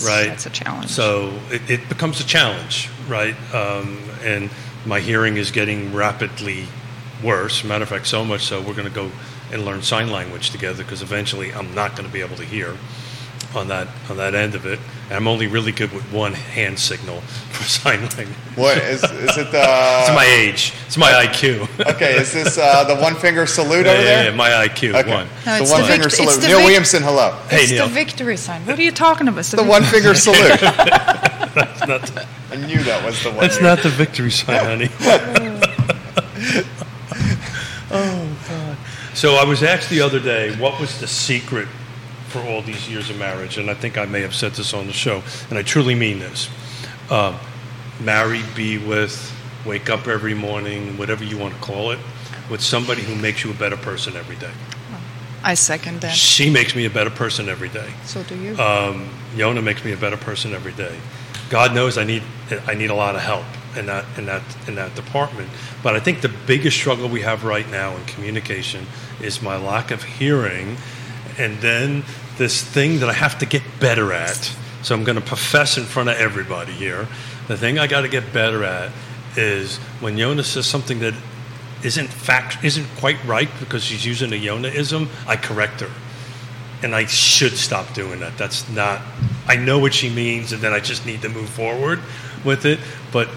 That's, 0.02 0.08
Right. 0.08 0.28
That's 0.28 0.46
a 0.46 0.50
challenge. 0.50 0.90
So 0.90 1.40
it, 1.50 1.70
it 1.70 1.90
becomes 1.90 2.20
a 2.20 2.26
challenge, 2.26 2.90
right? 3.08 3.36
Um, 3.54 4.00
and 4.24 4.50
my 4.86 5.00
hearing 5.00 5.38
is 5.38 5.52
getting 5.52 5.94
rapidly 5.94 6.66
worse. 7.24 7.64
Matter 7.64 7.84
of 7.84 7.90
fact, 7.90 8.08
so 8.08 8.26
much 8.26 8.42
so 8.42 8.60
we're 8.60 8.74
going 8.74 8.88
to 8.88 8.94
go 8.94 9.12
and 9.52 9.66
learn 9.66 9.82
sign 9.82 10.10
language 10.10 10.50
together 10.50 10.84
because 10.84 11.02
eventually 11.02 11.54
I'm 11.54 11.76
not 11.76 11.96
going 11.96 12.08
to 12.08 12.14
be 12.14 12.22
able 12.22 12.38
to 12.38 12.46
hear 12.46 12.78
on 13.56 13.68
that 13.68 13.88
on 14.10 14.18
that 14.18 14.34
end 14.36 14.56
of 14.56 14.66
it. 14.66 14.80
And 15.08 15.14
I'm 15.18 15.28
only 15.28 15.48
really 15.48 15.72
good 15.74 15.92
with 15.92 16.04
one 16.12 16.34
hand 16.34 16.80
signal 16.80 17.20
for 17.52 17.64
sign 17.64 18.02
language. 18.02 18.28
What 18.56 18.78
is 18.78 19.04
is 19.04 19.38
it? 19.38 19.48
It's 19.52 20.10
my 20.16 20.26
age. 20.26 20.74
It's 20.88 20.98
my 20.98 21.12
IQ. 21.12 21.68
okay? 21.96 22.16
Is 22.16 22.32
this 22.34 22.58
uh, 22.58 22.84
the 22.86 22.96
one 22.96 23.16
finger 23.16 23.46
salute 23.46 23.86
yeah, 23.86 23.92
over 23.92 24.02
yeah, 24.02 24.06
there? 24.24 24.30
yeah, 24.32 24.36
my 24.36 24.50
IQ 24.50 24.96
Okay. 24.96 25.14
one. 25.14 25.28
No, 25.46 25.58
the 25.64 25.72
one 25.72 25.82
the 25.82 25.88
finger 25.88 26.04
vict- 26.06 26.16
salute. 26.16 26.42
the 26.42 26.48
Neil 26.48 26.58
vic- 26.58 26.66
Williamson, 26.66 27.04
hello. 27.04 27.32
Hey, 27.50 27.64
it's 27.64 27.72
Neil. 27.72 27.88
the 27.88 27.94
victory 27.94 28.38
sign. 28.38 28.66
What 28.66 28.80
are 28.80 28.84
you 28.84 28.92
talking 28.92 29.28
about? 29.28 29.40
It's 29.40 29.52
The 29.52 29.64
one 29.64 29.84
finger 29.84 30.14
salute. 30.28 30.60
That's 30.62 31.86
not 31.88 32.02
the, 32.04 32.26
I 32.52 32.56
knew 32.56 32.82
that 32.84 33.04
was 33.06 33.22
the 33.24 33.30
one. 33.32 33.40
that's 33.42 33.60
not 33.62 33.80
the 33.80 33.90
victory 33.90 34.32
sign, 34.32 34.64
honey. 34.64 34.90
oh 37.92 38.38
God! 38.48 38.78
So 39.14 39.36
I 39.36 39.44
was 39.44 39.64
asked 39.64 39.90
the 39.90 40.02
other 40.02 40.20
day, 40.20 40.56
what 40.58 40.80
was 40.80 41.00
the 41.00 41.08
secret 41.08 41.68
for 42.32 42.40
all 42.50 42.62
these 42.62 42.90
years 42.90 43.10
of 43.10 43.18
marriage? 43.20 43.58
And 43.58 43.70
I 43.70 43.74
think 43.74 43.98
I 43.98 44.06
may 44.06 44.22
have 44.22 44.34
said 44.34 44.54
this 44.54 44.74
on 44.74 44.88
the 44.88 44.94
show, 44.94 45.22
and 45.50 45.60
I 45.60 45.64
truly 45.64 45.96
mean 45.96 46.20
this: 46.20 46.50
uh, 47.10 47.38
marry, 48.00 48.42
be 48.56 48.78
with, 48.78 49.14
wake 49.66 49.90
up 49.90 50.08
every 50.08 50.34
morning, 50.34 50.98
whatever 50.98 51.24
you 51.24 51.38
want 51.38 51.54
to 51.54 51.60
call 51.62 51.92
it, 51.92 52.00
with 52.50 52.62
somebody 52.62 53.02
who 53.02 53.16
makes 53.16 53.44
you 53.44 53.52
a 53.52 53.56
better 53.56 53.78
person 53.78 54.16
every 54.16 54.36
day. 54.38 54.52
I 55.44 55.56
second 55.56 56.02
that. 56.02 56.14
She 56.14 56.52
makes 56.52 56.76
me 56.76 56.86
a 56.86 56.90
better 56.90 57.10
person 57.10 57.50
every 57.50 57.70
day. 57.70 57.90
So 58.06 58.22
do 58.24 58.36
you. 58.36 58.52
um, 58.60 59.10
Yonna 59.36 59.64
makes 59.64 59.84
me 59.84 59.92
a 59.92 59.98
better 59.98 60.18
person 60.18 60.54
every 60.54 60.74
day. 60.74 60.96
God 61.50 61.74
knows 61.74 61.98
I 61.98 62.04
need 62.04 62.22
I 62.68 62.76
need 62.76 62.92
a 62.92 62.96
lot 62.96 63.16
of 63.16 63.22
help 63.22 63.46
in 63.76 63.88
that 63.88 64.06
in 64.18 64.26
that 64.28 64.44
in 64.68 64.76
that 64.76 64.94
department. 64.96 65.50
But 65.82 65.96
I 65.96 66.00
think 66.00 66.22
the 66.22 66.32
biggest 66.46 66.78
struggle 66.78 67.10
we 67.10 67.22
have 67.22 67.44
right 67.44 67.68
now 67.72 67.96
in 67.98 68.06
communication 68.06 68.86
is 69.20 69.42
my 69.42 69.58
lack 69.58 69.90
of 69.90 70.04
hearing, 70.04 70.78
and 71.40 71.58
then 71.60 72.04
this 72.38 72.64
thing 72.64 73.00
that 73.00 73.10
I 73.10 73.14
have 73.14 73.40
to 73.40 73.46
get 73.46 73.64
better 73.80 74.14
at. 74.14 74.56
So 74.84 74.96
I'm 74.96 75.04
going 75.04 75.20
to 75.20 75.26
profess 75.26 75.78
in 75.78 75.84
front 75.84 76.10
of 76.10 76.18
everybody 76.18 76.72
here. 76.72 77.08
The 77.48 77.58
thing 77.58 77.78
I 77.78 77.88
got 77.88 78.02
to 78.02 78.08
get 78.08 78.34
better 78.34 78.64
at 78.64 78.92
is 79.36 79.78
when 80.00 80.18
Yonna 80.18 80.44
says 80.44 80.66
something 80.66 81.00
that 81.00 81.14
isn't 81.84 82.08
fact 82.08 82.64
isn't 82.64 82.88
quite 82.98 83.24
right 83.26 83.50
because 83.60 83.84
she's 83.84 84.06
using 84.06 84.32
a 84.34 84.36
Yonnaism, 84.36 85.08
I 85.28 85.36
correct 85.36 85.82
her 85.82 85.90
and 86.84 86.96
I 86.96 87.06
should 87.06 87.54
stop 87.54 87.94
doing 87.94 88.20
that. 88.22 88.38
That's 88.38 88.68
not. 88.70 89.02
I 89.48 89.56
know 89.56 89.80
what 89.80 89.94
she 89.94 90.10
means, 90.10 90.52
and 90.52 90.62
then 90.62 90.74
I 90.74 90.80
just 90.80 91.06
need 91.06 91.22
to 91.22 91.30
move 91.30 91.50
forward 91.50 92.00
with 92.44 92.66
it. 92.66 92.80
But 93.12 93.30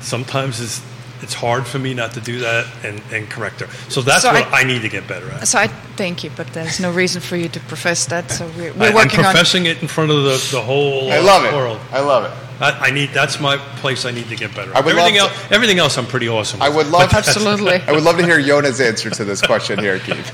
sometimes 0.00 0.60
it's 0.60 0.82
it's 1.22 1.34
hard 1.34 1.66
for 1.66 1.78
me 1.78 1.94
not 1.94 2.12
to 2.14 2.20
do 2.20 2.40
that 2.40 2.66
and, 2.84 3.00
and 3.12 3.28
correct 3.30 3.60
her. 3.60 3.68
So 3.90 4.02
that's 4.02 4.22
So 4.22 4.32
what 4.32 4.46
I- 4.52 4.60
I, 4.60 4.64
need 4.64 4.82
to 4.82 4.88
get 4.88 5.06
better 5.06 5.30
at. 5.30 5.46
So 5.48 5.58
I 5.58 5.68
thank 5.96 6.24
you, 6.24 6.30
but 6.36 6.46
there's 6.48 6.80
no 6.80 6.90
reason 6.92 7.20
for 7.20 7.36
you 7.36 7.48
to 7.48 7.60
profess 7.60 8.06
that. 8.06 8.30
So 8.30 8.46
we're, 8.56 8.72
we're 8.74 8.84
I, 8.84 8.88
am 8.88 8.94
working 8.94 9.20
on. 9.20 9.24
professing 9.32 9.66
it 9.66 9.80
in 9.82 9.88
front 9.88 10.10
of 10.10 10.22
the, 10.24 10.48
the 10.52 10.60
whole 10.62 11.10
I 11.12 11.18
love 11.20 11.44
it. 11.44 11.52
world. 11.54 11.80
I 11.92 12.00
love 12.00 12.24
it. 12.24 12.32
I, 12.60 12.88
I 12.88 12.90
need. 12.92 13.10
That's 13.10 13.40
my 13.40 13.56
place. 13.80 14.04
I 14.04 14.12
need 14.12 14.28
to 14.28 14.36
get 14.36 14.54
better. 14.54 14.70
I 14.76 14.80
would 14.80 14.90
everything 14.96 15.18
love 15.20 15.30
else. 15.32 15.48
to- 15.48 15.54
Everything 15.54 15.78
else, 15.80 15.98
I'm 15.98 16.06
pretty 16.06 16.28
awesome. 16.28 16.62
I 16.62 16.68
would 16.68 16.86
love. 16.88 17.12
Absolutely. 17.14 17.80
I 17.86 17.90
would 17.92 18.04
love 18.04 18.18
to 18.18 18.24
hear 18.24 18.38
Yonna's 18.38 18.80
answer 18.80 19.10
to 19.10 19.24
this 19.24 19.42
question 19.42 19.78
here, 19.80 19.98
Keith. 19.98 20.30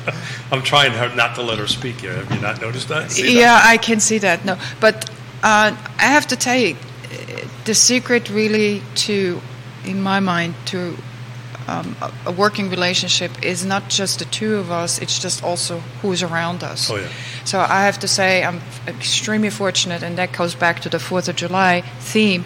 I'm 0.52 0.62
trying 0.62 0.92
not 1.16 1.34
to 1.36 1.42
let 1.42 1.58
her 1.58 1.66
speak 1.66 2.00
here. 2.02 2.12
Have 2.12 2.30
you 2.32 2.40
not 2.40 2.60
noticed 2.60 2.88
that? 2.88 3.18
Yeah, 3.18 3.58
I 3.62 3.78
can 3.78 4.00
see 4.00 4.18
that. 4.18 4.44
No, 4.44 4.58
but 4.80 5.08
uh, 5.42 5.74
I 5.98 6.02
have 6.04 6.26
to 6.28 6.36
tell 6.36 6.56
you, 6.56 6.74
uh, 6.74 7.48
the 7.64 7.74
secret 7.74 8.28
really 8.30 8.82
to, 9.06 9.40
in 9.88 10.02
my 10.02 10.20
mind, 10.20 10.54
to 10.66 10.96
um, 11.66 11.96
a, 12.26 12.32
working 12.32 12.70
relationship 12.70 13.30
is 13.42 13.64
not 13.64 13.88
just 13.88 14.18
the 14.18 14.24
two 14.26 14.56
of 14.56 14.70
us; 14.70 14.98
it's 15.00 15.18
just 15.18 15.42
also 15.42 15.80
who's 16.02 16.22
around 16.22 16.62
us. 16.62 16.90
Oh, 16.90 16.96
yeah. 16.96 17.08
So 17.44 17.58
I 17.58 17.84
have 17.84 17.98
to 18.00 18.08
say 18.08 18.44
I'm 18.44 18.60
extremely 18.86 19.50
fortunate, 19.50 20.02
and 20.02 20.16
that 20.18 20.32
goes 20.32 20.54
back 20.54 20.80
to 20.80 20.88
the 20.88 20.98
Fourth 20.98 21.28
of 21.28 21.36
July 21.36 21.82
theme. 22.00 22.44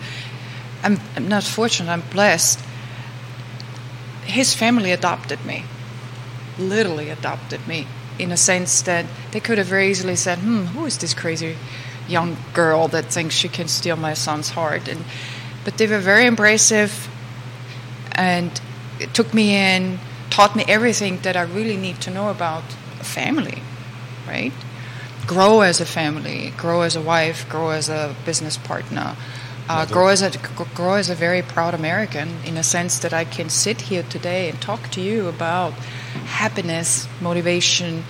I'm, 0.83 0.99
I'm 1.17 1.29
not 1.29 1.45
fortunate; 1.45 1.91
I'm 1.91 2.03
blessed. 2.11 2.61
His 4.25 4.55
family 4.55 4.93
adopted 4.93 5.45
me 5.45 5.65
literally 6.59 7.09
adopted 7.09 7.67
me 7.67 7.87
in 8.19 8.31
a 8.31 8.37
sense 8.37 8.83
that 8.83 9.07
they 9.33 9.41
could 9.41 9.59
have 9.59 9.67
very 9.67 9.91
easily 9.91 10.17
said, 10.17 10.39
hmm, 10.39 10.65
who 10.67 10.85
is 10.85 10.99
this 10.99 11.15
crazy 11.15 11.57
young 12.09 12.37
girl 12.53 12.89
that 12.89 13.07
thinks 13.07 13.35
she 13.35 13.49
can 13.49 13.69
steal 13.69 13.97
my 13.97 14.15
son's 14.15 14.51
heart? 14.51 14.89
And 14.89 15.05
but 15.65 15.79
they 15.79 15.87
were 15.87 16.01
very 16.01 16.25
embracive 16.25 17.09
and 18.15 18.61
it 19.01 19.15
took 19.15 19.35
me 19.35 19.57
in, 19.57 19.99
taught 20.31 20.57
me 20.57 20.65
everything 20.69 21.19
that 21.23 21.37
I 21.37 21.43
really 21.43 21.77
need 21.77 22.01
to 22.03 22.11
know 22.11 22.31
about 22.31 22.65
family, 23.03 23.63
right? 24.27 24.53
Grow 25.27 25.61
as 25.61 25.81
a 25.81 25.87
family, 25.87 26.53
grow 26.57 26.83
as 26.83 26.97
a 26.97 27.01
wife, 27.01 27.49
grow 27.49 27.71
as 27.71 27.89
a 27.89 28.15
business 28.25 28.57
partner, 28.57 29.17
uh, 29.69 29.87
grow 29.87 30.09
as 30.09 30.23
a 30.23 30.31
grow 30.75 30.95
as 30.95 31.09
a 31.09 31.15
very 31.15 31.43
proud 31.43 31.75
American 31.75 32.29
in 32.45 32.57
a 32.57 32.63
sense 32.63 32.99
that 32.99 33.13
I 33.13 33.25
can 33.25 33.49
sit 33.49 33.83
here 33.83 34.03
today 34.03 34.49
and 34.49 34.61
talk 34.61 34.91
to 34.91 35.01
you 35.01 35.29
about 35.29 35.73
happiness, 36.27 37.07
motivation, 37.21 38.05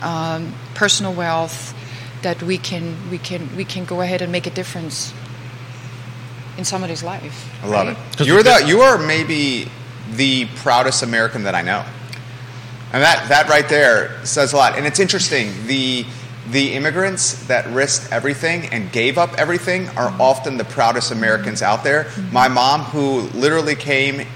um, 0.00 0.54
personal 0.74 1.14
wealth, 1.14 1.74
that 2.22 2.42
we 2.42 2.58
can 2.58 3.10
we 3.10 3.18
can 3.18 3.54
we 3.56 3.64
can 3.64 3.84
go 3.84 4.00
ahead 4.00 4.20
and 4.22 4.32
make 4.32 4.46
a 4.46 4.50
difference 4.50 5.14
in 6.58 6.64
somebody's 6.64 7.02
life. 7.02 7.50
I 7.62 7.68
love 7.68 7.86
right? 7.88 8.20
it. 8.20 8.26
You're 8.26 8.42
the 8.42 8.62
you 8.66 8.80
are 8.80 8.98
maybe 8.98 9.68
the 10.12 10.46
proudest 10.56 11.02
American 11.02 11.44
that 11.44 11.54
I 11.54 11.62
know, 11.62 11.84
and 12.92 13.02
that 13.02 13.28
that 13.28 13.48
right 13.48 13.68
there 13.68 14.24
says 14.24 14.52
a 14.52 14.56
lot. 14.56 14.76
And 14.76 14.86
it's 14.86 14.98
interesting 15.00 15.52
the 15.66 16.04
the 16.50 16.72
immigrants 16.72 17.46
that 17.46 17.66
risked 17.68 18.10
everything 18.12 18.66
and 18.72 18.90
gave 18.90 19.18
up 19.18 19.34
everything 19.38 19.88
are 19.90 20.10
Mm-hmm. 20.10 20.20
often 20.20 20.56
the 20.56 20.64
proudest 20.64 21.12
Americans 21.12 21.62
out 21.62 21.84
there. 21.84 22.10
My 22.32 22.48
mom, 22.48 22.80
who 22.80 23.20
literally 23.38 23.76
came, 23.76 24.26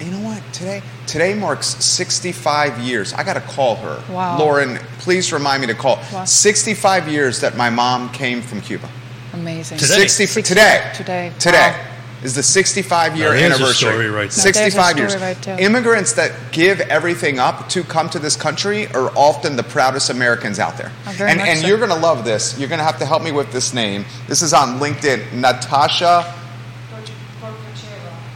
you 0.00 0.10
know 0.10 0.20
what? 0.20 0.42
Today, 0.52 0.82
today 1.06 1.32
marks 1.34 1.68
65 1.82 2.80
years. 2.80 3.14
I 3.14 3.22
got 3.22 3.34
to 3.34 3.40
call 3.40 3.76
her. 3.76 4.02
Wow. 4.12 4.38
Lauren, 4.38 4.76
please 4.98 5.32
remind 5.32 5.62
me 5.62 5.68
to 5.68 5.74
call. 5.74 5.96
Wow. 6.12 6.24
65 6.26 7.08
years 7.08 7.40
that 7.40 7.56
my 7.56 7.70
mom 7.70 8.10
came 8.10 8.42
from 8.42 8.60
Cuba. 8.60 8.90
Amazing. 9.34 9.78
Today. 9.78 9.94
60 9.94 10.26
Sixty- 10.26 10.42
today. 10.42 10.90
Today. 10.94 11.32
Today 11.38 11.70
Wow. 11.70 11.76
is 12.22 12.34
the 12.34 12.42
65 12.42 13.16
year 13.16 13.26
Now, 13.26 13.32
there's 13.32 13.42
a 13.42 13.44
anniversary. 13.54 13.74
story 13.74 14.08
right 14.08 14.12
there. 14.12 14.14
Now, 14.22 14.26
there's 14.28 14.38
a 14.38 14.40
65 14.40 14.98
years. 14.98 15.16
right 15.16 15.42
there. 15.42 15.60
Immigrants 15.60 16.12
that 16.14 16.32
give 16.52 16.80
everything 16.80 17.38
up 17.38 17.68
to 17.70 17.82
come 17.84 18.08
to 18.10 18.18
this 18.18 18.36
country 18.36 18.86
are 18.94 19.10
often 19.16 19.56
the 19.56 19.62
proudest 19.62 20.08
Americans 20.10 20.58
out 20.58 20.76
there. 20.78 20.90
Oh, 21.06 21.10
and 21.24 21.40
and 21.40 21.60
so. 21.60 21.66
you're 21.66 21.78
going 21.78 21.90
to 21.90 21.96
love 21.96 22.24
this. 22.24 22.56
You're 22.58 22.68
going 22.68 22.78
to 22.80 22.84
have 22.84 22.98
to 23.00 23.06
help 23.06 23.22
me 23.22 23.32
with 23.32 23.52
this 23.52 23.74
name. 23.74 24.04
This 24.28 24.40
is 24.42 24.52
on 24.54 24.78
LinkedIn. 24.80 25.32
Natasha. 25.34 26.32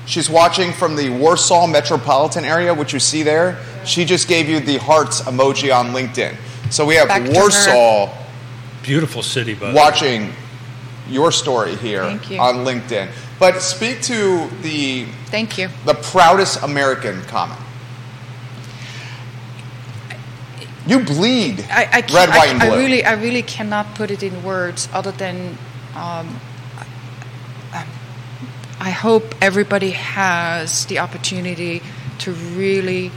She's 0.07 0.30
watching 0.30 0.72
from 0.72 0.96
the 0.96 1.11
Warsaw 1.11 1.66
metropolitan 1.66 2.44
area, 2.46 2.72
which 2.72 2.94
you 2.94 2.99
see 2.99 3.22
there. 3.22 3.59
She 3.84 4.07
just 4.07 4.26
gave 4.26 4.49
you 4.49 4.59
the 4.59 4.78
hearts 4.78 5.20
emoji 5.22 5.74
on 5.74 5.92
LinkedIn. 5.92 6.34
So 6.70 6.86
we 6.86 6.94
have 6.94 7.09
Back. 7.09 7.30
Warsaw 7.32 8.09
Beautiful 8.82 9.22
city, 9.22 9.53
but 9.55 9.74
watching 9.74 10.32
your 11.09 11.32
story 11.32 11.74
here 11.76 12.02
on 12.02 12.18
LinkedIn. 12.64 13.09
But 13.38 13.61
speak 13.61 14.02
to 14.02 14.48
the 14.62 15.06
Thank 15.26 15.59
you. 15.59 15.68
the 15.84 15.94
proudest 15.94 16.62
American 16.62 17.22
comment. 17.22 17.61
You 20.86 21.00
bleed 21.04 21.66
I, 21.70 21.84
I 21.92 22.00
red, 22.00 22.30
white, 22.30 22.48
and 22.48 22.62
I, 22.62 22.68
blue. 22.68 22.76
I 22.76 22.80
really, 22.80 23.04
I 23.04 23.12
really 23.12 23.42
cannot 23.42 23.94
put 23.94 24.11
it 24.11 24.22
in 24.22 24.42
words 24.42 24.88
other 24.92 25.12
than 25.12 25.59
um, 25.94 26.40
I- 27.72 27.86
I 28.80 28.90
hope 28.90 29.34
everybody 29.42 29.90
has 29.90 30.86
the 30.86 30.98
opportunity 31.00 31.82
to 32.20 32.32
really 32.32 33.11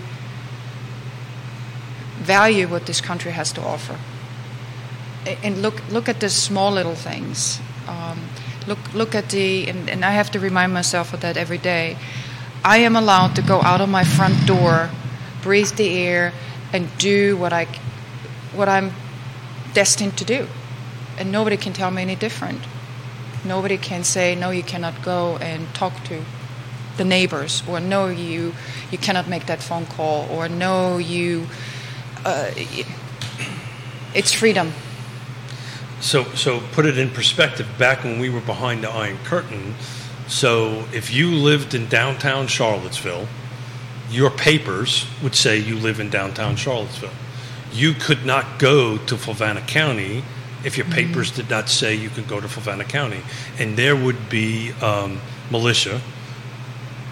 value 2.20 2.68
what 2.68 2.88
this 2.88 3.00
country 3.00 3.32
has 3.32 3.52
to 3.54 3.62
offer. 3.62 3.98
And 5.44 5.62
look, 5.62 5.82
look 5.92 6.10
at 6.10 6.20
the 6.20 6.30
small 6.30 6.72
little 6.72 6.96
things. 6.96 7.60
Um, 7.92 8.20
look, 8.68 8.80
look 8.94 9.16
at 9.16 9.30
the, 9.30 9.68
and, 9.68 9.90
and 9.90 10.06
I 10.06 10.12
have 10.12 10.32
to 10.32 10.40
remind 10.40 10.74
myself 10.74 11.14
of 11.14 11.22
that 11.22 11.36
every 11.36 11.58
day. 11.58 11.98
I 12.64 12.78
am 12.78 12.96
allowed 12.96 13.36
to 13.36 13.42
go 13.42 13.62
out 13.62 13.82
of 13.82 13.90
my 13.90 14.04
front 14.04 14.46
door, 14.48 14.90
breathe 15.42 15.72
the 15.76 15.90
air, 15.98 16.32
and 16.72 16.88
do 16.98 17.36
what 17.36 17.52
I, 17.52 17.68
what 18.56 18.70
I'm 18.70 18.94
destined 19.74 20.18
to 20.20 20.26
do, 20.26 20.48
and 21.18 21.32
nobody 21.32 21.58
can 21.58 21.74
tell 21.74 21.92
me 21.92 22.02
any 22.02 22.16
different. 22.16 22.62
Nobody 23.44 23.78
can 23.78 24.04
say 24.04 24.36
no, 24.36 24.52
you 24.52 24.64
cannot 24.64 25.02
go 25.04 25.38
and 25.38 25.74
talk 25.74 26.04
to 26.06 26.24
the 26.98 27.04
neighbors, 27.04 27.64
or 27.68 27.80
no, 27.80 28.08
you 28.08 28.54
you 28.92 28.98
cannot 28.98 29.28
make 29.28 29.48
that 29.48 29.62
phone 29.62 29.86
call, 29.86 30.30
or 30.30 30.48
no, 30.48 30.98
you. 30.98 31.48
Uh, 32.24 32.52
it's 34.14 34.32
freedom. 34.32 34.74
So, 36.02 36.24
so 36.34 36.62
put 36.72 36.86
it 36.86 36.98
in 36.98 37.10
perspective. 37.12 37.68
Back 37.78 38.04
when 38.04 38.20
we 38.20 38.30
were 38.30 38.42
behind 38.42 38.84
the 38.84 38.90
Iron 38.90 39.20
Curtain, 39.24 39.76
so 40.28 40.86
if 40.94 41.14
you 41.14 41.30
lived 41.32 41.74
in 41.74 41.88
downtown 41.88 42.48
Charlottesville, 42.48 43.28
your 44.10 44.32
papers 44.32 45.06
would 45.22 45.36
say 45.36 45.58
you 45.58 45.78
live 45.78 46.00
in 46.00 46.10
downtown 46.10 46.56
Charlottesville. 46.56 47.12
You 47.72 47.94
could 47.94 48.26
not 48.26 48.60
go 48.60 48.98
to 48.98 49.16
Fluvanna 49.16 49.66
County 49.68 50.24
if 50.64 50.78
your 50.78 50.86
papers 50.88 51.32
did 51.32 51.50
not 51.50 51.70
say 51.70 51.96
you 51.96 52.10
could 52.10 52.28
go 52.28 52.40
to 52.40 52.48
Fluvanna 52.48 52.88
County, 52.88 53.22
and 53.58 53.78
there 53.78 53.96
would 53.96 54.30
be 54.30 54.72
um, 54.82 55.20
militia, 55.50 56.02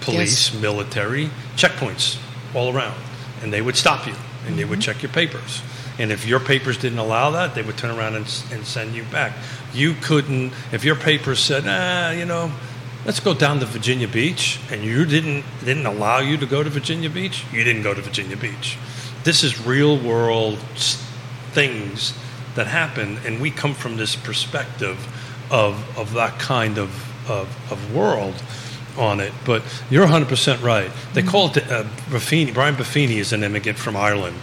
police, 0.01 0.53
military 0.53 1.29
checkpoints 1.55 2.19
all 2.53 2.75
around, 2.75 2.99
and 3.41 3.51
they 3.51 3.61
would 3.61 3.75
stop 3.75 4.07
you 4.07 4.13
and 4.45 4.57
they 4.57 4.65
would 4.65 4.81
check 4.81 5.01
your 5.01 5.11
papers. 5.11 5.61
And 5.99 6.11
if 6.11 6.25
your 6.25 6.39
papers 6.39 6.77
didn't 6.77 6.97
allow 6.97 7.31
that, 7.31 7.53
they 7.53 7.61
would 7.61 7.77
turn 7.77 7.95
around 7.95 8.15
and, 8.15 8.25
and 8.51 8.65
send 8.65 8.95
you 8.95 9.03
back. 9.03 9.33
You 9.73 9.93
couldn't, 10.01 10.53
if 10.71 10.83
your 10.83 10.95
papers 10.95 11.39
said, 11.39 11.65
ah, 11.67 12.11
you 12.11 12.25
know, 12.25 12.51
let's 13.05 13.19
go 13.19 13.33
down 13.33 13.59
to 13.59 13.65
Virginia 13.65 14.07
Beach, 14.07 14.59
and 14.71 14.83
you 14.83 15.05
didn't 15.05 15.43
didn't 15.63 15.85
allow 15.85 16.19
you 16.19 16.37
to 16.37 16.45
go 16.45 16.63
to 16.63 16.69
Virginia 16.69 17.09
Beach, 17.09 17.45
you 17.51 17.63
didn't 17.63 17.83
go 17.83 17.93
to 17.93 18.01
Virginia 18.01 18.37
Beach. 18.37 18.77
This 19.23 19.43
is 19.43 19.65
real 19.65 19.97
world 19.97 20.57
things 21.51 22.13
that 22.55 22.67
happen, 22.67 23.17
and 23.25 23.41
we 23.41 23.51
come 23.51 23.73
from 23.73 23.97
this 23.97 24.15
perspective 24.15 24.97
of 25.51 25.97
of 25.97 26.13
that 26.13 26.39
kind 26.39 26.77
of 26.77 26.89
of, 27.29 27.71
of 27.71 27.93
world 27.93 28.35
on 28.97 29.19
it. 29.19 29.33
But 29.45 29.63
you're 29.89 30.07
100% 30.07 30.61
right. 30.61 30.91
They 31.13 31.21
call 31.21 31.47
it 31.49 31.57
uh, 31.57 31.83
Buffini. 32.09 32.53
Brian 32.53 32.75
Buffini 32.75 33.17
is 33.17 33.33
an 33.33 33.43
immigrant 33.43 33.77
from 33.77 33.95
Ireland, 33.95 34.35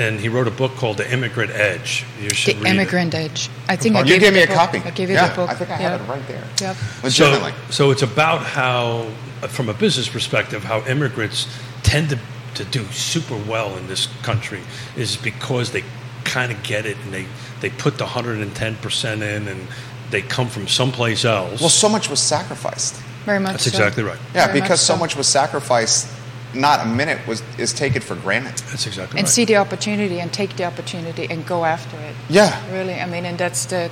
and 0.00 0.18
he 0.18 0.30
wrote 0.30 0.48
a 0.48 0.50
book 0.50 0.72
called 0.76 0.96
The 0.96 1.12
Immigrant 1.12 1.52
Edge. 1.52 2.04
You 2.20 2.30
should 2.30 2.56
The 2.56 2.62
read 2.62 2.74
Immigrant 2.74 3.14
Edge. 3.14 3.50
I 3.68 3.76
think 3.76 3.96
I 3.96 4.00
you 4.00 4.06
gave 4.06 4.20
gave 4.22 4.32
me 4.32 4.38
you 4.38 4.44
a 4.44 4.48
the 4.48 4.54
copy. 4.54 4.78
I 4.78 4.90
gave 4.90 5.10
you 5.10 5.14
yeah, 5.14 5.28
the 5.28 5.34
book. 5.36 5.50
I 5.50 5.54
think 5.54 5.70
I 5.70 5.78
yeah. 5.78 5.90
have 5.90 6.00
it 6.00 6.04
right 6.04 6.26
there. 6.26 6.44
Yep. 6.60 6.76
Legitimately. 7.04 7.52
So, 7.66 7.70
so 7.70 7.90
it's 7.90 8.02
about 8.02 8.40
how, 8.40 9.10
from 9.48 9.68
a 9.68 9.74
business 9.74 10.08
perspective, 10.08 10.64
how 10.64 10.80
immigrants 10.86 11.46
tend 11.82 12.08
to, 12.10 12.18
to 12.54 12.64
do 12.64 12.84
super 12.86 13.36
well 13.46 13.76
in 13.76 13.86
this 13.88 14.08
country 14.22 14.60
is 14.96 15.18
because 15.18 15.72
they 15.72 15.84
kind 16.24 16.50
of 16.50 16.62
get 16.62 16.86
it 16.86 16.96
and 17.04 17.12
they, 17.12 17.26
they 17.60 17.68
put 17.68 17.98
the 17.98 18.06
110% 18.06 19.12
in 19.14 19.48
and 19.48 19.68
they 20.10 20.22
come 20.22 20.48
from 20.48 20.66
someplace 20.66 21.26
else. 21.26 21.60
well, 21.60 21.68
so 21.68 21.90
much 21.90 22.08
was 22.08 22.20
sacrificed. 22.20 22.94
Very 23.26 23.38
much. 23.38 23.52
That's 23.52 23.64
so. 23.64 23.68
exactly 23.68 24.02
right. 24.02 24.18
Yeah, 24.34 24.46
Very 24.46 24.60
because 24.60 24.70
much 24.70 24.78
so 24.80 24.94
so. 24.94 24.98
much 24.98 25.16
was 25.16 25.28
sacrificed, 25.28 26.08
not 26.54 26.84
a 26.84 26.88
minute 26.88 27.26
was 27.26 27.42
is 27.58 27.72
taken 27.72 28.02
for 28.02 28.16
granted. 28.16 28.58
That's 28.70 28.86
exactly 28.86 29.14
right. 29.14 29.20
and 29.20 29.26
right. 29.26 29.28
see 29.28 29.44
the 29.44 29.56
opportunity 29.56 30.20
and 30.20 30.32
take 30.32 30.56
the 30.56 30.64
opportunity 30.64 31.26
and 31.30 31.46
go 31.46 31.64
after 31.64 31.96
it. 31.98 32.14
Yeah. 32.28 32.72
Really, 32.72 32.94
I 32.94 33.06
mean, 33.06 33.24
and 33.24 33.38
that's 33.38 33.66
the 33.66 33.90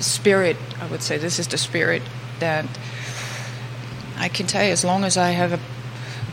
spirit. 0.00 0.56
I 0.80 0.86
would 0.86 1.02
say 1.02 1.18
this 1.18 1.38
is 1.38 1.48
the 1.48 1.58
spirit 1.58 2.02
that 2.40 2.66
I 4.16 4.28
can 4.28 4.46
tell 4.46 4.64
you. 4.64 4.72
As 4.72 4.84
long 4.84 5.04
as 5.04 5.16
I 5.16 5.30
have 5.30 5.52
a 5.52 5.60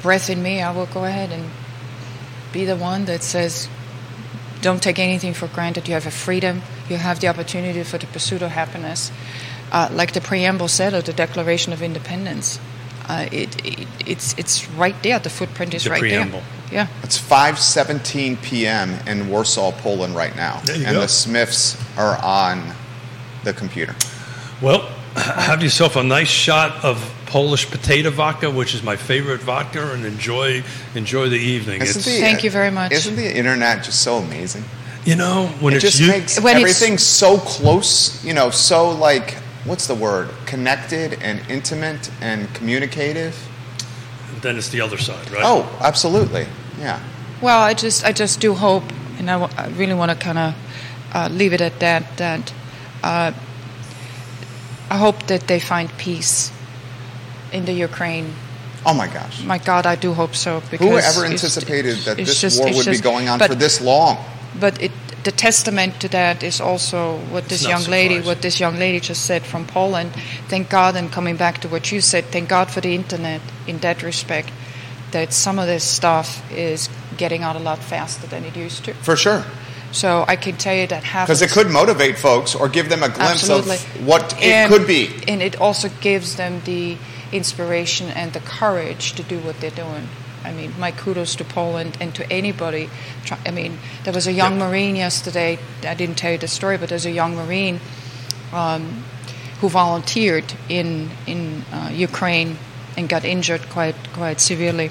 breath 0.02 0.30
in 0.30 0.42
me, 0.42 0.62
I 0.62 0.72
will 0.72 0.86
go 0.88 1.06
ahead 1.06 1.32
and 1.32 1.50
be 2.52 2.66
the 2.66 2.76
one 2.76 3.06
that 3.06 3.24
says, 3.24 3.70
"Don't 4.62 4.82
take 4.82 5.00
anything 5.00 5.34
for 5.34 5.48
granted. 5.48 5.88
You 5.88 5.94
have 5.94 6.08
a 6.08 6.12
freedom. 6.12 6.62
You 6.90 6.98
have 6.98 7.20
the 7.20 7.28
opportunity 7.28 7.84
for 7.84 7.98
the 7.98 8.08
pursuit 8.08 8.42
of 8.42 8.52
happiness." 8.52 9.12
Uh, 9.70 9.90
like 9.92 10.14
the 10.14 10.22
preamble 10.22 10.70
said 10.70 10.94
of 10.94 11.04
the 11.04 11.12
Declaration 11.12 11.74
of 11.74 11.82
Independence, 11.82 12.58
uh, 13.10 13.28
it, 13.32 13.66
it 13.66 13.88
it's 14.06 14.34
it's 14.38 14.68
right 14.72 14.96
there. 15.04 15.20
The 15.20 15.30
footprint 15.30 15.74
is 15.74 15.84
The 15.84 15.92
right 15.92 16.00
preamble. 16.00 16.42
there. 16.70 16.88
Yeah. 16.88 16.88
It's 17.04 17.18
5:17 17.18 18.42
p.m. 18.42 18.96
in 19.08 19.30
Warsaw, 19.30 19.72
Poland 19.72 20.16
right 20.16 20.36
now, 20.36 20.60
There 20.66 20.76
you 20.78 20.86
and 20.86 20.96
go. 20.96 21.02
the 21.02 21.08
Smiths 21.08 21.78
are 21.98 22.18
on 22.24 22.74
the 23.44 23.54
computer. 23.54 23.96
Well, 24.62 24.82
have 25.16 25.64
yourself 25.64 25.96
a 25.96 26.04
nice 26.04 26.28
shot 26.28 26.84
of 26.84 26.98
Polish 27.28 27.70
potato 27.70 28.10
vodka, 28.10 28.50
which 28.50 28.74
is 28.76 28.84
my 28.84 28.96
favorite 28.98 29.42
vodka, 29.42 29.94
and 29.94 30.06
enjoy 30.06 30.64
enjoy 30.96 31.30
the 31.30 31.38
evening. 31.40 31.82
It's, 31.82 31.94
the- 31.94 32.20
Thank 32.20 32.44
you 32.44 32.52
very 32.52 32.72
much. 32.72 32.92
Isn't 32.92 33.16
the 33.16 33.38
internet 33.38 33.84
just 33.86 34.02
so 34.02 34.18
amazing? 34.18 34.64
you 35.06 35.16
know, 35.16 35.48
when 35.62 35.74
it 35.74 35.78
it's 35.78 35.86
just 35.86 36.00
you, 36.02 36.08
makes 36.10 36.38
When 36.38 36.58
it's- 36.58 36.62
everything 36.82 36.98
so 36.98 37.38
close. 37.38 38.22
You 38.26 38.34
know, 38.34 38.50
so 38.50 38.90
like 38.92 39.38
what's 39.68 39.88
the 39.88 39.96
word? 39.96 40.30
Connected 40.46 41.22
and 41.22 41.42
intimate 41.50 42.10
and 42.22 42.54
communicative. 42.56 43.36
then 44.42 44.58
it's 44.58 44.70
the 44.70 44.82
other 44.82 44.98
side, 44.98 45.30
right? 45.32 45.42
Oh, 45.44 45.66
absolutely. 45.82 46.46
Yeah. 46.80 47.00
Well, 47.42 47.62
I 47.62 47.74
just 47.74 48.06
I 48.06 48.12
just 48.12 48.40
do 48.40 48.54
hope, 48.54 48.84
and 49.20 49.30
I, 49.30 49.40
I 49.58 49.68
really 49.70 49.94
want 49.94 50.12
to 50.12 50.18
kind 50.18 50.38
of 50.38 50.56
uh, 51.14 51.30
leave 51.32 51.54
it 51.54 51.62
at 51.62 51.80
that. 51.80 52.18
That 52.18 52.54
uh, 53.04 53.32
I 54.90 54.98
hope 54.98 55.28
that 55.28 55.48
they 55.48 55.60
find 55.60 55.90
peace 55.98 56.52
in 57.52 57.66
the 57.66 57.74
Ukraine 57.74 58.34
Oh 58.88 58.94
my 58.94 59.08
gosh. 59.08 59.44
My 59.44 59.58
God, 59.58 59.86
I 59.86 59.96
do 59.96 60.14
hope 60.14 60.34
so. 60.34 60.62
Because 60.72 60.88
Who 60.88 60.98
ever 60.98 61.26
it's- 61.26 61.44
anticipated 61.44 61.98
that 62.06 62.20
it's 62.20 62.30
this 62.30 62.42
just- 62.42 62.60
war 62.60 62.70
it's 62.70 62.78
would 62.78 62.92
be 62.92 63.00
going 63.00 63.28
on 63.28 63.38
but- 63.38 63.50
for 63.50 63.56
this 63.56 63.82
long? 63.82 64.18
But 64.60 64.82
it, 64.82 64.92
the 65.28 65.32
testament 65.34 66.00
to 66.00 66.08
that 66.08 66.42
is 66.42 66.62
also 66.62 67.18
what 67.34 67.50
this 67.50 67.68
young 67.68 67.84
lady, 67.84 68.22
what 68.22 68.42
this 68.42 68.62
young 68.62 68.80
lady 68.80 69.02
just 69.02 69.26
said 69.26 69.44
from 69.44 69.68
Poland. 69.68 70.14
Thank 70.48 70.70
God, 70.70 70.96
and 70.96 71.12
coming 71.12 71.36
back 71.36 71.60
to 71.64 71.68
what 71.68 71.92
you 71.92 72.00
said, 72.00 72.24
thank 72.32 72.48
God 72.48 72.72
for 72.72 72.80
the 72.80 72.96
internet 72.96 73.42
in 73.68 73.80
that 73.80 74.04
respect. 74.04 74.50
That 75.12 75.34
some 75.34 75.60
of 75.60 75.68
this 75.68 75.84
stuff 75.84 76.30
is 76.50 76.88
getting 77.18 77.44
out 77.44 77.58
a 77.58 77.60
lot 77.60 77.80
faster 77.80 78.26
than 78.26 78.46
it 78.46 78.56
used 78.56 78.86
to. 78.86 78.94
For 78.94 79.18
sure. 79.18 79.44
So 79.92 80.24
I 80.30 80.38
can 80.38 80.56
tell 80.56 80.76
you 80.76 80.88
that 80.88 81.04
half 81.04 81.28
Because 81.28 81.42
it 81.42 81.52
could 81.52 81.70
motivate 81.70 82.18
folks 82.18 82.56
or 82.56 82.70
give 82.70 82.88
them 82.88 83.04
a 83.04 83.10
glimpse 83.10 83.44
Absolutely. 83.50 83.76
of 83.76 84.08
what 84.08 84.34
it 84.40 84.44
And- 84.44 84.72
could 84.72 84.88
be. 84.88 85.10
And 85.28 85.42
it 85.42 85.60
also 85.60 85.90
gives 86.00 86.38
them 86.38 86.62
the 86.64 86.96
inspiration 87.34 88.08
and 88.12 88.32
the 88.32 88.40
courage 88.40 89.12
to 89.14 89.24
do 89.24 89.40
what 89.40 89.60
they're 89.60 89.72
doing. 89.72 90.08
I 90.48 90.54
mean, 90.54 90.74
my 90.80 90.92
kudos 90.92 91.36
to 91.36 91.44
Poland 91.44 91.98
and 92.00 92.16
to 92.16 92.32
anybody. 92.32 92.90
I 93.46 93.52
mean, 93.52 93.80
there 94.06 94.14
was 94.14 94.28
a 94.28 94.32
young 94.32 94.58
Yep. 94.58 94.70
Marine 94.70 94.96
yesterday. 94.96 95.60
I 95.84 95.94
didn't 95.94 96.16
tell 96.16 96.32
you 96.32 96.38
the 96.38 96.48
story, 96.48 96.78
but 96.78 96.88
there's 96.88 97.06
a 97.06 97.12
young 97.12 97.36
Marine 97.36 97.82
um, 98.54 99.04
who 99.60 99.68
volunteered 99.68 100.54
in 100.70 101.10
in 101.26 101.66
uh, 101.74 101.90
Ukraine 101.92 102.58
and 102.96 103.10
got 103.10 103.26
injured 103.26 103.70
quite 103.70 103.96
quite 104.14 104.40
severely. 104.40 104.90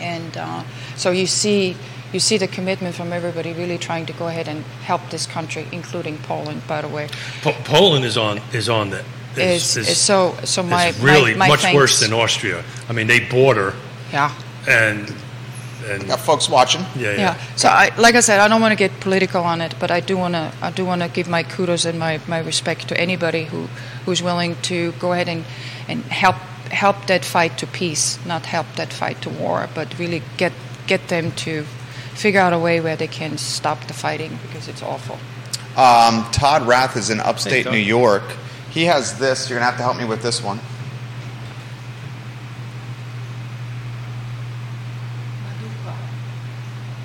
And 0.00 0.36
uh, 0.36 0.62
so 0.96 1.10
you 1.10 1.26
see 1.26 1.76
you 2.12 2.20
see 2.20 2.38
the 2.38 2.48
commitment 2.48 2.94
from 2.94 3.12
everybody 3.12 3.52
really 3.52 3.78
trying 3.78 4.06
to 4.06 4.12
go 4.12 4.28
ahead 4.28 4.46
and 4.46 4.62
help 4.84 5.10
this 5.10 5.26
country, 5.26 5.66
including 5.72 6.18
Poland, 6.18 6.62
by 6.68 6.82
the 6.82 6.88
way. 6.88 7.08
Po- 7.42 7.56
Poland 7.64 8.04
is 8.04 8.16
on 8.16 8.40
is 8.52 8.68
on 8.68 8.90
that. 8.90 9.04
Is, 9.36 9.76
is 9.76 9.98
so 9.98 10.36
so 10.44 10.62
my 10.62 10.88
is 10.88 11.00
really 11.00 11.32
my, 11.32 11.38
my 11.38 11.48
much 11.48 11.62
thanks. 11.62 11.76
worse 11.76 12.00
than 12.00 12.12
Austria. 12.12 12.62
I 12.88 12.92
mean, 12.92 13.08
they 13.08 13.18
border 13.18 13.74
yeah 14.12 14.30
and 14.68 15.12
and 15.84 16.06
Got 16.06 16.20
folks 16.20 16.48
watching. 16.48 16.82
yeah, 16.94 17.10
yeah. 17.10 17.16
yeah. 17.18 17.40
So 17.56 17.68
I 17.68 17.90
like 17.98 18.14
I 18.14 18.20
said, 18.20 18.38
I 18.38 18.46
don't 18.48 18.60
want 18.60 18.72
to 18.72 18.76
get 18.76 19.00
political 19.00 19.42
on 19.42 19.60
it, 19.60 19.74
but 19.80 19.90
I 19.90 20.00
do 20.00 20.16
want 20.16 20.34
to 20.34 20.52
I 20.62 20.70
do 20.70 20.84
want 20.84 21.02
to 21.02 21.08
give 21.08 21.28
my 21.28 21.42
kudos 21.42 21.84
and 21.84 21.98
my, 21.98 22.20
my 22.28 22.38
respect 22.38 22.88
to 22.88 23.00
anybody 23.00 23.44
who 23.44 23.66
who's 24.04 24.22
willing 24.22 24.56
to 24.62 24.92
go 24.92 25.12
ahead 25.12 25.28
and 25.28 25.44
and 25.88 26.04
help 26.04 26.36
help 26.70 27.06
that 27.06 27.24
fight 27.24 27.58
to 27.58 27.66
peace, 27.66 28.18
not 28.24 28.46
help 28.46 28.66
that 28.76 28.92
fight 28.92 29.20
to 29.22 29.30
war, 29.30 29.68
but 29.74 29.98
really 29.98 30.22
get 30.36 30.52
get 30.86 31.08
them 31.08 31.32
to 31.32 31.64
figure 32.14 32.40
out 32.40 32.52
a 32.52 32.58
way 32.58 32.80
where 32.80 32.96
they 32.96 33.08
can 33.08 33.36
stop 33.38 33.86
the 33.88 33.94
fighting 33.94 34.38
because 34.46 34.68
it's 34.68 34.82
awful. 34.82 35.18
Um, 35.76 36.30
Todd 36.32 36.62
Rath 36.66 36.96
is 36.96 37.10
in 37.10 37.18
upstate 37.20 37.64
Hey, 37.64 37.72
New 37.72 37.78
York. 37.78 38.22
He 38.70 38.84
has 38.84 39.18
this. 39.18 39.48
You're 39.48 39.58
going 39.58 39.66
to 39.66 39.70
have 39.70 39.78
to 39.78 39.82
help 39.82 39.96
me 39.96 40.04
with 40.04 40.22
this 40.22 40.42
one. 40.42 40.60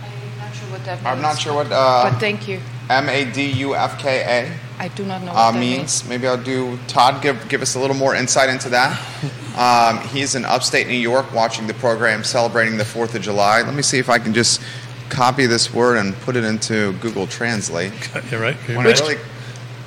I'm 0.03 0.37
not 0.37 0.53
sure 0.53 0.69
what 0.69 0.76
that 0.87 0.95
means. 0.95 1.05
I'm 1.05 1.21
not 1.21 1.37
sure 1.39 1.53
what 1.53 1.67
uh, 1.71 2.09
but 2.09 2.19
thank 2.19 2.47
you. 2.47 2.59
M 2.89 3.07
A 3.09 3.25
D 3.31 3.51
U 3.51 3.75
F 3.75 3.99
K 3.99 4.51
I 4.79 4.87
do 4.89 5.05
not 5.05 5.21
know 5.21 5.33
what 5.33 5.37
uh, 5.39 5.51
that 5.51 5.59
means. 5.59 6.07
Maybe 6.07 6.27
I'll 6.27 6.41
do. 6.41 6.77
Todd, 6.87 7.21
give 7.21 7.47
give 7.49 7.61
us 7.61 7.75
a 7.75 7.79
little 7.79 7.95
more 7.95 8.15
insight 8.15 8.49
into 8.49 8.69
that. 8.69 8.99
Um, 9.57 10.01
he's 10.09 10.35
in 10.35 10.45
upstate 10.45 10.85
New 10.85 10.93
York 10.93 11.33
watching 11.33 11.65
the 11.65 11.73
program 11.73 12.23
celebrating 12.23 12.77
the 12.77 12.85
Fourth 12.85 13.15
of 13.15 13.23
July. 13.23 13.63
Let 13.63 13.73
me 13.73 13.81
see 13.81 13.97
if 13.97 14.07
I 14.07 14.19
can 14.19 14.31
just 14.31 14.61
copy 15.09 15.47
this 15.47 15.73
word 15.73 15.97
and 15.97 16.13
put 16.17 16.35
it 16.35 16.43
into 16.43 16.93
Google 16.99 17.25
Translate. 17.25 17.91
You're 18.31 18.39
right. 18.39 18.55
You're 18.67 18.77
When 18.77 18.85
right. 18.85 19.01
I 19.01 19.07
really- 19.07 19.17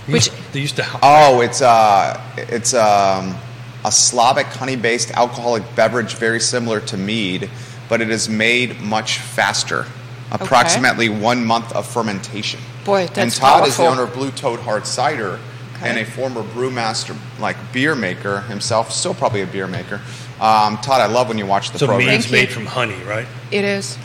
Which- 0.09 0.33
they 0.53 0.59
used 0.59 0.75
to. 0.75 0.87
Oh, 1.05 1.41
it's 1.41 1.63
uh, 1.63 2.21
it's 2.37 2.75
um, 2.75 3.37
a 3.85 3.93
Slavic 3.93 4.47
honey-based 4.49 5.13
alcoholic 5.13 5.63
beverage, 5.77 6.15
very 6.15 6.41
similar 6.41 6.81
to 6.81 6.97
mead, 6.97 7.49
but 7.89 8.01
it 8.01 8.11
is 8.11 8.29
made 8.29 8.81
much 8.81 9.19
faster. 9.19 9.87
Approximately 10.33 11.09
one 11.09 11.45
month 11.45 11.73
of 11.73 11.87
fermentation. 11.87 12.61
Boy, 12.85 13.07
that's 13.07 13.19
and 13.19 13.33
Todd 13.33 13.67
is 13.67 13.77
the 13.77 13.83
powerful. 13.83 13.87
owner 13.87 14.03
of 14.11 14.15
Blue 14.15 14.31
Toad 14.31 14.61
Hard 14.61 14.87
Cider 14.87 15.39
and 15.83 15.99
a 15.99 16.05
former 16.05 16.43
brewmaster, 16.43 17.17
like 17.39 17.57
beer 17.73 17.95
maker 17.95 18.41
himself, 18.43 18.93
still 18.93 19.15
probably 19.15 19.43
a 19.43 19.47
beer 19.47 19.67
maker. 19.67 20.01
Um, 20.41 20.77
Todd, 20.79 21.01
I 21.01 21.07
love 21.07 21.29
when 21.29 21.39
you 21.39 21.47
watch 21.47 21.71
the 21.73 21.79
So 21.79 21.87
program. 21.87 22.09
mead's 22.09 22.27
Thank 22.27 22.35
you. 22.35 22.39
made 22.49 22.53
from 22.53 22.67
honey, 22.67 23.03
right? 23.05 23.27
It 23.51 23.65
is. 23.65 23.97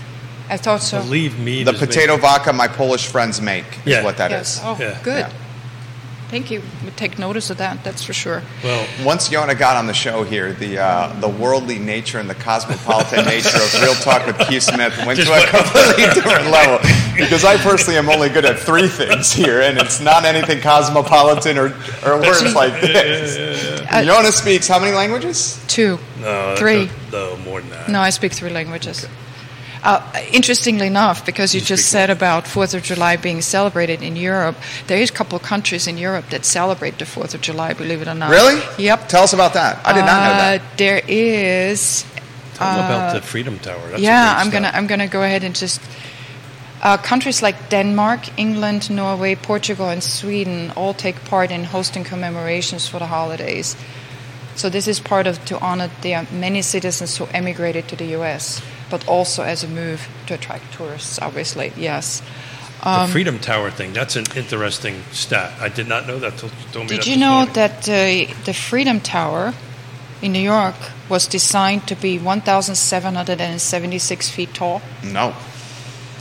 I 0.50 0.58
thought 0.58 0.82
so. 0.82 1.00
I 1.00 1.02
believe 1.02 1.38
mead. 1.40 1.68
the 1.68 1.74
is 1.74 1.82
made- 1.82 1.88
potato 1.88 2.18
vodka 2.18 2.54
my 2.54 2.68
Polish 2.68 3.08
friends 3.08 3.42
make 3.42 3.66
is 3.66 3.86
Yeah. 3.86 4.04
what 4.04 4.18
that 4.18 4.32
is. 4.32 4.58
yes. 4.58 4.62
Oh, 4.64 4.78
Yeah. 4.80 4.98
good. 5.04 5.20
Yeah. 5.20 5.30
Thank 6.30 6.50
you. 6.52 6.62
We 6.84 6.90
take 6.92 7.20
notice 7.20 7.50
of 7.50 7.58
that. 7.58 7.84
That's 7.84 8.04
for 8.04 8.12
sure. 8.14 8.42
Well, 8.64 8.88
Once 9.06 9.30
Yonna 9.30 9.58
got 9.58 9.78
on 9.78 9.86
the 9.88 9.94
show 9.94 10.24
here, 10.24 10.54
the 10.54 10.80
uh, 10.80 11.20
the 11.20 11.30
worldly 11.30 11.78
nature 11.80 12.20
and 12.20 12.30
the 12.30 12.36
cosmopolitan 12.36 13.26
nature 13.34 13.58
of 13.58 13.82
Real 13.82 13.94
Talk 13.94 14.26
with 14.26 14.38
Keith 14.48 14.64
Smith 14.64 14.98
went 15.06 15.20
Just 15.20 15.32
to 15.32 15.38
a 15.38 15.48
completely 15.48 16.14
different 16.14 16.50
level. 16.52 16.80
Because 17.16 17.46
I 17.46 17.58
personally 17.58 17.98
am 17.98 18.10
only 18.10 18.30
good 18.30 18.44
at 18.46 18.58
three 18.60 18.88
things 18.88 19.32
here, 19.32 19.62
and 19.62 19.78
it's 19.78 20.02
not 20.02 20.26
anything 20.26 20.62
cosmopolitan 20.62 21.58
or, 21.58 21.68
or 22.06 22.20
words 22.22 22.54
like 22.56 22.82
this. 22.82 23.38
Yonna 23.82 24.32
speaks 24.32 24.68
how 24.68 24.80
many 24.80 24.92
languages? 24.94 25.64
Two. 25.68 26.00
no, 26.20 26.56
Three. 26.58 26.86
a- 26.90 27.12
no, 27.12 27.38
more 27.38 27.62
than 27.62 27.70
that. 27.70 27.88
No, 27.90 28.02
I 28.02 28.10
speak 28.10 28.34
three 28.34 28.50
languages. 28.50 29.08
Uh, 29.86 30.02
interestingly 30.34 30.88
enough, 30.88 31.24
because 31.26 31.54
you, 31.54 31.62
You 31.62 31.68
just 31.68 31.84
speak 31.84 31.92
said 31.92 32.10
about 32.10 32.48
Fourth 32.48 32.74
of 32.74 32.82
July 32.82 33.18
being 33.18 33.42
celebrated 33.42 34.02
in 34.02 34.16
Europe, 34.16 34.56
there 34.88 34.98
is 34.98 35.12
a 35.12 35.14
couple 35.14 35.36
of 35.36 35.44
countries 35.44 35.86
in 35.86 36.00
Europe 36.00 36.30
that 36.30 36.44
celebrate 36.44 36.98
the 36.98 37.06
Fourth 37.06 37.36
of 37.36 37.42
July. 37.42 37.74
Believe 37.74 38.02
it 38.02 38.08
or 38.08 38.16
not. 38.16 38.32
Really? 38.32 38.60
Yep. 38.80 39.10
Tell 39.10 39.24
us 39.24 39.34
about 39.34 39.54
that. 39.54 39.86
I 39.86 39.94
did 39.94 40.06
not 40.06 40.22
know 40.26 40.36
that. 40.42 40.62
Uh, 40.62 40.66
there 40.78 41.02
is. 41.08 42.04
Tell 42.56 42.78
them 42.78 42.86
about 42.86 43.10
uh, 43.10 43.20
the 43.20 43.22
Freedom 43.22 43.60
Tower. 43.60 43.92
That's 43.92 44.02
yeah, 44.02 44.34
I'm 44.40 44.50
gonna. 44.50 44.72
I'm 44.74 44.88
gonna 44.88 45.08
go 45.08 45.22
ahead 45.22 45.44
and 45.44 45.56
just. 45.56 45.80
Uh, 46.82 46.98
countries 46.98 47.44
like 47.44 47.70
Denmark, 47.70 48.40
England, 48.40 48.90
Norway, 48.90 49.36
Portugal, 49.36 49.90
and 49.90 50.02
Sweden 50.04 50.72
all 50.76 50.94
take 50.96 51.24
part 51.26 51.52
in 51.52 51.64
hosting 51.64 52.04
commemorations 52.04 52.88
for 52.88 52.98
the 53.00 53.08
holidays. 53.08 53.76
So 54.56 54.70
this 54.70 54.88
is 54.88 55.00
part 55.00 55.28
of 55.28 55.44
to 55.46 55.60
honor 55.60 55.90
the 56.02 56.26
many 56.32 56.62
citizens 56.62 57.18
who 57.18 57.26
emigrated 57.34 57.88
to 57.90 57.96
the 57.96 58.06
U.S., 58.18 58.62
but 58.96 59.04
also 59.10 59.44
as 59.44 59.62
a 59.62 59.68
move 59.68 60.08
to 60.26 60.36
attract 60.36 60.72
tourists. 60.72 61.20
Obviously, 61.22 61.74
yes. 61.76 62.22
the 62.82 63.10
Freedom 63.12 63.38
Tower 63.40 63.70
thing. 63.70 63.92
That's 63.92 64.16
an 64.16 64.24
interesting 64.38 65.04
stat. 65.12 65.52
I 65.60 65.68
did 65.68 65.90
not 65.90 66.08
know 66.08 66.18
that 66.20 66.38
till 66.38 66.48
you 66.48 66.56
told 66.72 66.86
me 66.86 66.92
Did 66.92 67.00
that 67.00 67.08
you 67.08 67.18
know 67.18 67.40
morning. 67.40 67.54
that 67.56 67.90
uh, 67.90 68.28
the 68.46 68.54
Freedom 68.54 69.02
Tower 69.02 69.54
in 70.22 70.32
New 70.32 70.40
York 70.40 70.76
was 71.10 71.28
designed 71.28 71.90
to 71.90 71.96
be 71.96 72.18
1,776 72.18 74.30
feet 74.30 74.54
tall? 74.54 74.82
No. 75.04 75.36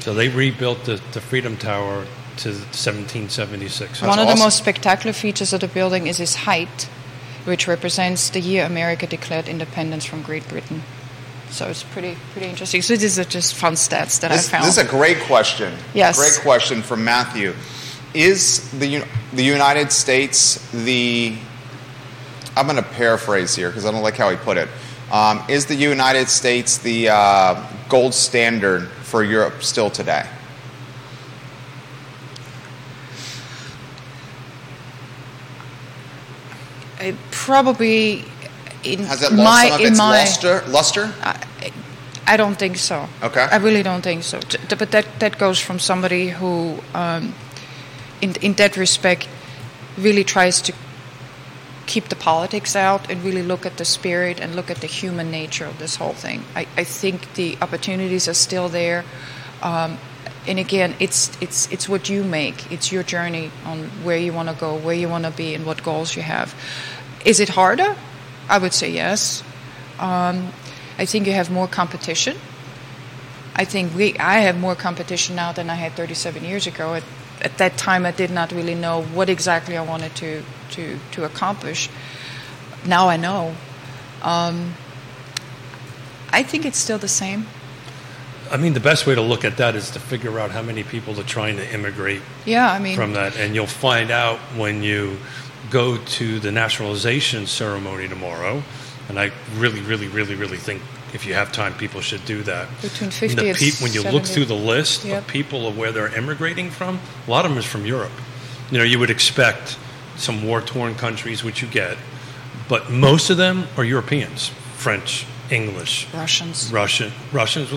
So 0.01 0.13
they 0.13 0.29
rebuilt 0.29 0.85
the, 0.85 1.01
the 1.13 1.21
Freedom 1.21 1.57
Tower 1.57 2.07
to 2.39 2.49
1776. 2.49 4.03
One 4.03 4.19
of 4.19 4.27
awesome. 4.27 4.37
the 4.37 4.45
most 4.45 4.59
spectacular 4.59 5.13
features 5.13 5.53
of 5.53 5.61
the 5.61 5.69
building 5.69 6.09
is 6.09 6.19
its 6.19 6.35
height, 6.35 6.89
which 7.45 7.69
represents 7.69 8.31
the 8.31 8.41
year 8.41 8.65
America 8.65 9.07
declared 9.07 9.47
independence 9.47 10.05
from 10.05 10.23
Great 10.23 10.49
Britain. 10.49 10.83
So 11.55 11.69
it's 11.69 11.85
pretty 11.85 12.17
pretty 12.33 12.49
interesting. 12.49 12.83
So 12.83 12.97
these 12.97 13.17
are 13.17 13.25
just 13.25 13.55
fun 13.55 13.75
stats 13.75 14.19
that 14.23 14.33
This, 14.33 14.49
I 14.49 14.51
found. 14.51 14.65
this 14.65 14.77
is 14.77 14.85
a 14.85 14.91
great 14.91 15.21
question. 15.21 15.73
Yes. 15.95 16.19
Great 16.19 16.45
question 16.45 16.83
from 16.83 17.05
Matthew. 17.05 17.55
Is 18.13 18.69
the 18.73 19.05
the 19.33 19.45
United 19.45 19.93
States 19.93 20.57
the 20.73 21.37
I'm 22.57 22.67
going 22.67 22.77
to 22.77 22.83
paraphrase 22.83 23.55
here 23.55 23.69
because 23.69 23.87
I 23.87 23.93
don't 23.93 24.03
like 24.03 24.17
how 24.17 24.31
he 24.31 24.37
put 24.37 24.57
it. 24.57 24.69
Um, 25.13 25.45
is 25.49 25.67
the 25.67 25.77
United 25.77 26.29
States 26.29 26.79
the 26.79 27.11
uh, 27.11 27.65
gold 27.89 28.15
standard 28.15 28.89
for 28.89 29.23
Europe 29.23 29.63
still 29.63 29.91
today? 29.91 30.27
It 37.01 37.15
probably 37.31 38.25
in 38.85 39.01
Has 39.05 39.23
it 39.23 39.33
lost 39.33 39.45
my 39.45 39.69
some 39.69 39.81
of 39.81 39.87
its 39.87 39.99
my 39.99 40.11
luster? 40.11 40.63
luster? 40.69 41.15
I 42.27 42.37
don't 42.37 42.59
think 42.59 42.77
so. 42.79 43.09
Okay. 43.23 43.41
I 43.51 43.57
really 43.57 43.83
don't 43.83 44.03
think 44.03 44.23
so. 44.23 44.41
But 44.69 44.91
that, 44.93 45.07
that 45.21 45.39
goes 45.39 45.59
from 45.59 45.79
somebody 45.79 46.31
who, 46.31 46.79
um, 46.95 47.35
in, 48.23 48.35
in 48.37 48.55
that 48.55 48.77
respect, 48.77 49.29
really 49.99 50.25
tries 50.25 50.63
to 50.63 50.73
keep 51.87 52.09
the 52.09 52.17
politics 52.17 52.75
out 52.75 53.11
and 53.11 53.23
really 53.23 53.43
look 53.43 53.67
at 53.67 53.77
the 53.77 53.85
spirit 53.85 54.41
and 54.41 54.57
look 54.57 54.71
at 54.71 54.79
the 54.79 54.87
human 54.87 55.31
nature 55.31 55.67
of 55.67 55.79
this 55.79 55.97
whole 55.97 56.15
thing. 56.15 56.45
I, 56.55 56.67
I 56.77 56.85
think 56.85 57.35
the 57.35 57.59
opportunities 57.61 58.27
are 58.27 58.35
still 58.35 58.71
there. 58.71 59.05
Um, 59.63 59.99
and 60.47 60.59
again, 60.59 60.95
it's, 60.99 61.31
it's, 61.43 61.71
it's 61.71 61.89
what 61.89 62.09
you 62.09 62.25
make. 62.25 62.73
It's 62.73 62.91
your 62.91 63.03
journey 63.03 63.51
on 63.67 63.85
where 64.03 64.17
you 64.17 64.33
want 64.33 64.49
to 64.49 64.55
go, 64.55 64.77
where 64.77 64.95
you 64.95 65.09
want 65.09 65.25
to 65.25 65.31
be, 65.31 65.55
and 65.55 65.67
what 65.67 65.83
goals 65.83 66.17
you 66.17 66.23
have. 66.23 66.55
Is 67.25 67.41
it 67.41 67.51
harder? 67.51 67.97
I 68.49 68.59
would 68.59 68.73
say 68.73 68.91
yes. 68.91 69.43
Um, 69.99 70.53
I 70.99 71.07
think 71.07 71.27
you 71.27 71.33
have 71.33 71.51
more 71.51 71.67
competition. 71.67 72.37
I 73.57 73.65
think 73.65 73.95
we 73.95 74.17
I 74.19 74.41
have 74.41 74.59
more 74.59 74.75
competition 74.75 75.37
now 75.37 75.53
than 75.53 75.71
I 75.71 75.75
had 75.75 75.93
37 75.93 76.45
years 76.45 76.67
ago. 76.67 76.95
At, 76.95 77.05
at 77.41 77.59
that 77.59 77.77
time, 77.77 78.05
I 78.05 78.11
did 78.11 78.31
not 78.31 78.53
really 78.53 78.75
know 78.75 79.03
what 79.03 79.29
exactly 79.29 79.77
I 79.77 79.83
wanted 79.83 80.15
to 80.17 80.43
to 80.73 80.99
to 81.13 81.25
accomplish. 81.25 81.89
Now 82.85 83.09
I 83.09 83.17
know. 83.17 83.55
Um, 84.23 84.75
I 86.33 86.43
think 86.43 86.65
it's 86.67 86.79
still 86.79 86.99
the 86.99 87.09
same. 87.09 87.47
I 88.51 88.57
mean, 88.57 88.75
the 88.75 88.81
best 88.81 89.07
way 89.07 89.15
to 89.15 89.23
look 89.23 89.45
at 89.45 89.57
that 89.57 89.75
is 89.75 89.91
to 89.93 90.01
figure 90.01 90.39
out 90.39 90.51
how 90.51 90.63
many 90.63 90.83
people 90.83 91.19
are 91.19 91.25
trying 91.25 91.57
to 91.57 91.75
immigrate 91.75 92.23
Yeah, 92.45 92.71
I 92.71 92.79
mean, 92.79 92.97
from 92.97 93.13
that, 93.15 93.37
and 93.37 93.55
you'll 93.55 93.67
find 93.67 94.11
out 94.11 94.39
when 94.57 94.83
you 94.83 95.19
go 95.71 95.97
to 95.97 96.39
the 96.41 96.53
naturalization 96.53 97.47
ceremony 97.47 98.09
tomorrow. 98.09 98.63
And 99.09 99.19
I 99.19 99.33
really, 99.57 99.81
really, 99.81 100.09
really, 100.09 100.35
really 100.35 100.57
think 100.57 100.83
if 101.13 101.27
you 101.27 101.35
have 101.35 101.53
time, 101.53 101.75
people 101.75 102.01
should 102.01 102.25
do 102.25 102.43
that. 102.43 102.69
Between 102.83 103.05
And 103.09 103.15
50 103.15 103.37
the 103.37 103.49
and 103.51 103.59
peop- 103.59 103.81
when 103.81 103.93
you 103.93 104.03
look 104.03 104.25
through 104.25 104.47
the 104.47 104.55
list 104.55 105.05
Yep. 105.05 105.23
of 105.23 105.29
people 105.29 105.67
of 105.69 105.77
where 105.77 105.93
they're 105.93 106.15
immigrating 106.17 106.71
from, 106.71 106.99
a 107.27 107.31
lot 107.31 107.45
of 107.45 107.51
them 107.51 107.59
is 107.59 107.65
from 107.65 107.87
Europe. 107.87 108.13
You 108.71 108.79
know, 108.79 108.85
you 108.85 108.99
would 108.99 109.11
expect 109.11 109.77
some 110.17 110.45
war-torn 110.45 110.95
countries, 110.97 111.45
which 111.45 111.61
you 111.63 111.69
get, 111.69 111.97
but 112.69 112.91
most 112.91 113.31
of 113.31 113.37
them 113.37 113.69
are 113.77 113.85
Europeans, 113.85 114.51
French, 114.77 115.27
English, 115.51 116.07
Russians. 116.15 116.73
Russian, 116.73 117.13
Russians, 117.33 117.71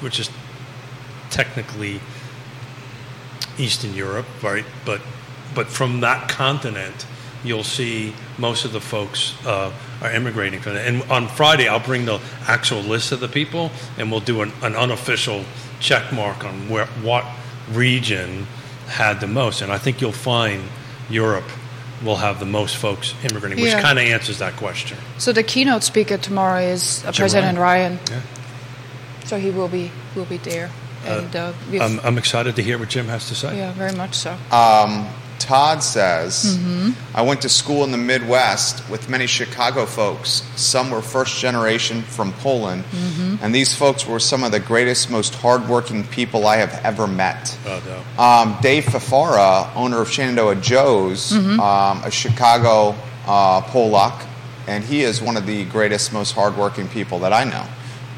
which 0.00 0.18
is 0.20 0.30
technically 1.30 2.00
Eastern 3.58 3.94
Europe, 3.94 4.26
right? 4.42 4.64
But 4.84 5.00
but 5.54 5.66
from 5.68 6.00
that 6.00 6.28
continent, 6.28 7.06
you'll 7.44 7.64
see 7.64 8.12
most 8.38 8.64
of 8.64 8.72
the 8.72 8.80
folks 8.80 9.34
uh, 9.46 9.70
are 10.02 10.10
immigrating 10.12 10.60
from 10.60 10.74
there. 10.74 10.86
And 10.86 11.02
on 11.10 11.28
Friday, 11.28 11.68
I'll 11.68 11.78
bring 11.80 12.04
the 12.06 12.20
actual 12.46 12.80
list 12.80 13.12
of 13.12 13.20
the 13.20 13.28
people, 13.28 13.70
and 13.98 14.10
we'll 14.10 14.20
do 14.20 14.42
an, 14.42 14.52
an 14.62 14.74
unofficial 14.74 15.44
check 15.80 16.12
mark 16.12 16.44
on 16.44 16.68
where 16.68 16.86
what 17.02 17.24
region 17.72 18.46
had 18.86 19.20
the 19.20 19.26
most. 19.26 19.62
And 19.62 19.70
I 19.72 19.78
think 19.78 20.00
you'll 20.00 20.12
find 20.12 20.62
Europe 21.10 21.44
will 22.04 22.16
have 22.16 22.38
the 22.38 22.46
most 22.46 22.76
folks 22.76 23.14
immigrating, 23.24 23.58
which 23.62 23.72
Yeah. 23.72 23.80
kind 23.80 23.98
of 23.98 24.04
answers 24.04 24.38
that 24.38 24.56
question. 24.56 24.98
So 25.18 25.32
the 25.32 25.42
keynote 25.42 25.82
speaker 25.82 26.18
tomorrow 26.18 26.60
is 26.60 27.02
uh, 27.04 27.12
Jim 27.12 27.22
President 27.22 27.58
Ryan. 27.58 27.98
Yeah. 28.10 28.20
So 29.24 29.38
he 29.38 29.50
will 29.50 29.68
be 29.68 29.90
will 30.14 30.26
be 30.26 30.36
there, 30.36 30.70
and 31.06 31.34
uh, 31.34 31.52
I'm, 31.80 31.98
I'm 32.00 32.18
excited 32.18 32.56
to 32.56 32.62
hear 32.62 32.78
what 32.78 32.90
Jim 32.90 33.06
has 33.08 33.28
to 33.28 33.34
say. 33.34 33.56
yeah, 33.56 33.72
very 33.72 33.92
much 33.96 34.14
so. 34.14 34.32
Um, 34.52 35.08
Todd 35.44 35.82
says, 35.82 36.56
Mm-hmm. 36.58 37.16
I 37.16 37.22
went 37.22 37.42
to 37.42 37.48
school 37.48 37.84
in 37.84 37.90
the 37.92 37.98
Midwest 37.98 38.88
with 38.90 39.08
many 39.08 39.26
Chicago 39.26 39.86
folks. 39.86 40.42
Some 40.56 40.90
were 40.90 41.02
first 41.02 41.38
generation 41.38 42.02
from 42.02 42.32
Poland, 42.34 42.84
Mm-hmm. 42.84 43.36
and 43.44 43.54
these 43.54 43.74
folks 43.74 44.06
were 44.06 44.18
some 44.20 44.42
of 44.42 44.50
the 44.52 44.60
greatest, 44.60 45.10
most 45.10 45.34
hardworking 45.34 46.04
people 46.04 46.46
I 46.46 46.56
have 46.56 46.80
ever 46.84 47.06
met. 47.06 47.56
Oh, 47.66 47.82
no. 47.86 48.22
Um, 48.22 48.56
Dave 48.62 48.84
Fafara, 48.84 49.70
owner 49.76 50.00
of 50.00 50.08
Shenandoah 50.10 50.56
Joe's, 50.56 51.32
Mm-hmm. 51.32 51.60
um, 51.60 52.02
a 52.04 52.10
Chicago 52.10 52.94
uh, 53.26 53.60
Polak, 53.62 54.26
and 54.66 54.82
he 54.82 55.02
is 55.02 55.20
one 55.20 55.36
of 55.36 55.46
the 55.46 55.64
greatest, 55.66 56.12
most 56.12 56.32
hardworking 56.32 56.88
people 56.88 57.18
that 57.20 57.32
I 57.32 57.44
know. 57.44 57.66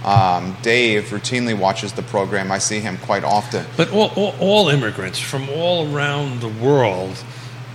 Um, 0.06 0.56
Dave 0.62 1.06
routinely 1.06 1.58
watches 1.58 1.92
the 1.92 2.02
program. 2.02 2.52
I 2.52 2.58
see 2.58 2.78
him 2.78 2.96
quite 2.98 3.24
often. 3.24 3.66
But 3.76 3.90
all, 3.92 4.12
all, 4.14 4.34
all 4.38 4.68
immigrants 4.68 5.18
from 5.18 5.48
all 5.50 5.92
around 5.92 6.40
the 6.40 6.48
world, 6.48 7.16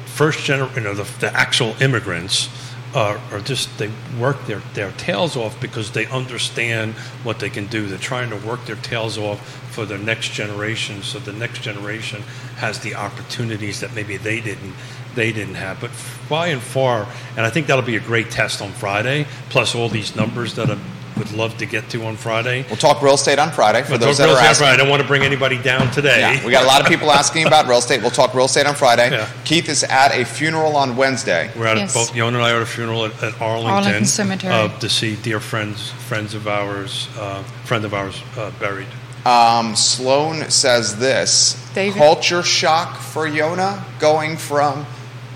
first 0.06 0.46
generation, 0.46 0.84
you 0.84 0.90
know, 0.90 0.96
the, 0.96 1.20
the 1.20 1.34
actual 1.36 1.76
immigrants, 1.82 2.50
are, 2.94 3.20
are 3.32 3.40
just 3.40 3.78
they 3.78 3.90
work 4.20 4.46
their, 4.48 4.62
their 4.74 4.92
tails 4.94 5.38
off 5.38 5.60
because 5.62 5.92
they 5.92 6.06
understand 6.08 6.94
what 7.24 7.40
they 7.40 7.50
can 7.50 7.68
do. 7.68 7.88
They're 7.88 7.98
trying 7.98 8.30
to 8.30 8.36
work 8.36 8.66
their 8.66 8.76
tails 8.78 9.18
off 9.18 9.40
for 9.74 9.86
their 9.86 9.98
next 9.98 10.32
generation, 10.32 11.02
so 11.02 11.20
the 11.20 11.34
next 11.34 11.62
generation 11.62 12.22
has 12.58 12.80
the 12.80 12.96
opportunities 12.96 13.80
that 13.80 13.94
maybe 13.94 14.18
they 14.18 14.42
didn't 14.42 14.74
they 15.16 15.34
didn't 15.34 15.56
have. 15.56 15.82
But 15.82 15.92
by 16.30 16.48
and 16.48 16.62
far, 16.62 17.06
and 17.36 17.46
I 17.46 17.50
think 17.50 17.68
that'll 17.68 17.84
be 17.84 17.98
a 17.98 18.02
great 18.02 18.32
test 18.32 18.62
on 18.62 18.72
Friday. 18.72 19.26
Plus 19.50 19.76
all 19.76 19.90
these 19.90 20.16
numbers 20.16 20.56
that 20.56 20.70
I 20.70 20.78
would 21.22 21.32
love 21.34 21.56
to 21.60 21.66
get 21.68 21.88
to 21.92 22.04
on 22.06 22.16
Friday. 22.18 22.66
We'll 22.68 22.78
talk 22.78 23.02
real 23.04 23.14
estate 23.14 23.38
on 23.38 23.52
Friday 23.52 23.84
for 23.84 23.92
But 23.92 24.00
those 24.00 24.20
real 24.20 24.30
that 24.30 24.34
are 24.34 24.38
estate, 24.38 24.50
asking. 24.50 24.66
right, 24.68 24.74
I 24.74 24.78
don't 24.78 24.90
want 24.90 25.02
to 25.04 25.08
bring 25.08 25.22
anybody 25.22 25.62
down 25.62 25.92
today. 25.92 26.20
Yeah, 26.22 26.44
we 26.46 26.52
got 26.52 26.64
a 26.64 26.68
lot 26.68 26.82
of 26.82 26.88
people 26.88 27.12
asking 27.12 27.46
about 27.46 27.68
real 27.68 27.78
estate. 27.78 28.02
We'll 28.02 28.10
talk 28.10 28.34
real 28.34 28.46
estate 28.46 28.66
on 28.66 28.74
Friday. 28.76 29.12
Yeah. 29.12 29.30
Keith 29.46 29.70
is 29.70 29.84
at 29.84 30.10
a 30.18 30.26
funeral 30.26 30.76
on 30.76 30.96
Wednesday. 30.96 31.52
We're 31.56 31.68
at 31.68 31.78
Yes. 31.78 31.94
both 31.94 32.16
Yon 32.16 32.34
and 32.34 32.44
I 32.44 32.52
are 32.52 32.56
at 32.58 32.62
a 32.64 32.66
funeral 32.66 33.06
at, 33.06 33.12
at 33.24 33.40
Arlington, 33.40 33.72
Arlington 33.74 34.06
Cemetery. 34.06 34.54
uh, 34.54 34.70
to 34.80 34.90
see 34.90 35.16
dear 35.16 35.40
friends, 35.40 35.92
friends 35.92 36.34
of 36.34 36.48
ours, 36.48 37.08
uh, 37.20 37.44
friend 37.66 37.86
of 37.86 37.94
ours 37.94 38.20
uh, 38.38 38.50
buried. 38.60 38.88
Um, 39.26 39.76
Sloan 39.76 40.50
says 40.50 40.98
this 40.98 41.56
David? 41.76 41.98
culture 42.00 42.42
shock 42.42 42.98
for 42.98 43.28
Yonna 43.28 43.84
going 44.00 44.36
from 44.38 44.88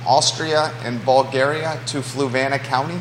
Austria 0.07 0.73
and 0.83 1.03
Bulgaria 1.05 1.79
to 1.87 1.99
Fluvanna 1.99 2.57
County. 2.63 2.99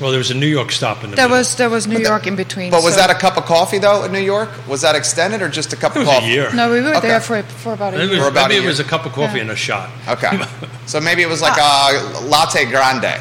Well, 0.00 0.10
there 0.10 0.18
was 0.18 0.30
a 0.30 0.34
New 0.34 0.46
York 0.46 0.72
stop 0.72 1.02
in 1.04 1.10
the 1.10 1.16
There 1.16 1.24
middle. 1.26 1.38
was 1.38 1.54
there 1.56 1.70
was 1.70 1.86
New 1.86 1.94
But 1.94 2.02
that- 2.02 2.08
York 2.10 2.26
in 2.26 2.36
between. 2.36 2.70
But 2.70 2.82
was 2.82 2.94
so- 2.94 3.00
that 3.00 3.10
a 3.10 3.14
cup 3.14 3.36
of 3.38 3.46
coffee 3.46 3.78
though 3.78 4.04
in 4.04 4.12
New 4.12 4.18
York? 4.20 4.50
Was 4.68 4.82
that 4.82 4.94
extended 4.94 5.40
or 5.40 5.48
just 5.48 5.72
a 5.72 5.76
cup 5.76 5.96
It 5.96 6.00
of 6.02 6.06
was 6.06 6.14
coffee? 6.16 6.26
a 6.32 6.34
year. 6.34 6.52
No, 6.52 6.70
we 6.70 6.80
were 6.82 6.94
Okay. 6.96 7.08
there 7.08 7.20
for 7.20 7.42
for 7.42 7.72
about 7.72 7.94
a 7.94 7.96
It 7.96 8.00
year. 8.02 8.10
was, 8.10 8.18
For 8.20 8.28
about 8.28 8.48
maybe 8.50 8.60
a 8.60 8.64
it 8.64 8.66
was 8.66 8.80
a 8.80 8.84
cup 8.84 9.06
of 9.06 9.12
coffee 9.12 9.36
Yeah. 9.36 9.42
and 9.42 9.50
a 9.50 9.56
shot. 9.56 9.88
Okay, 10.08 10.38
so 10.86 11.00
maybe 11.00 11.22
it 11.22 11.28
was 11.28 11.40
like 11.40 11.56
a 11.56 12.20
latte 12.24 12.64
grande. 12.66 13.04
I 13.06 13.20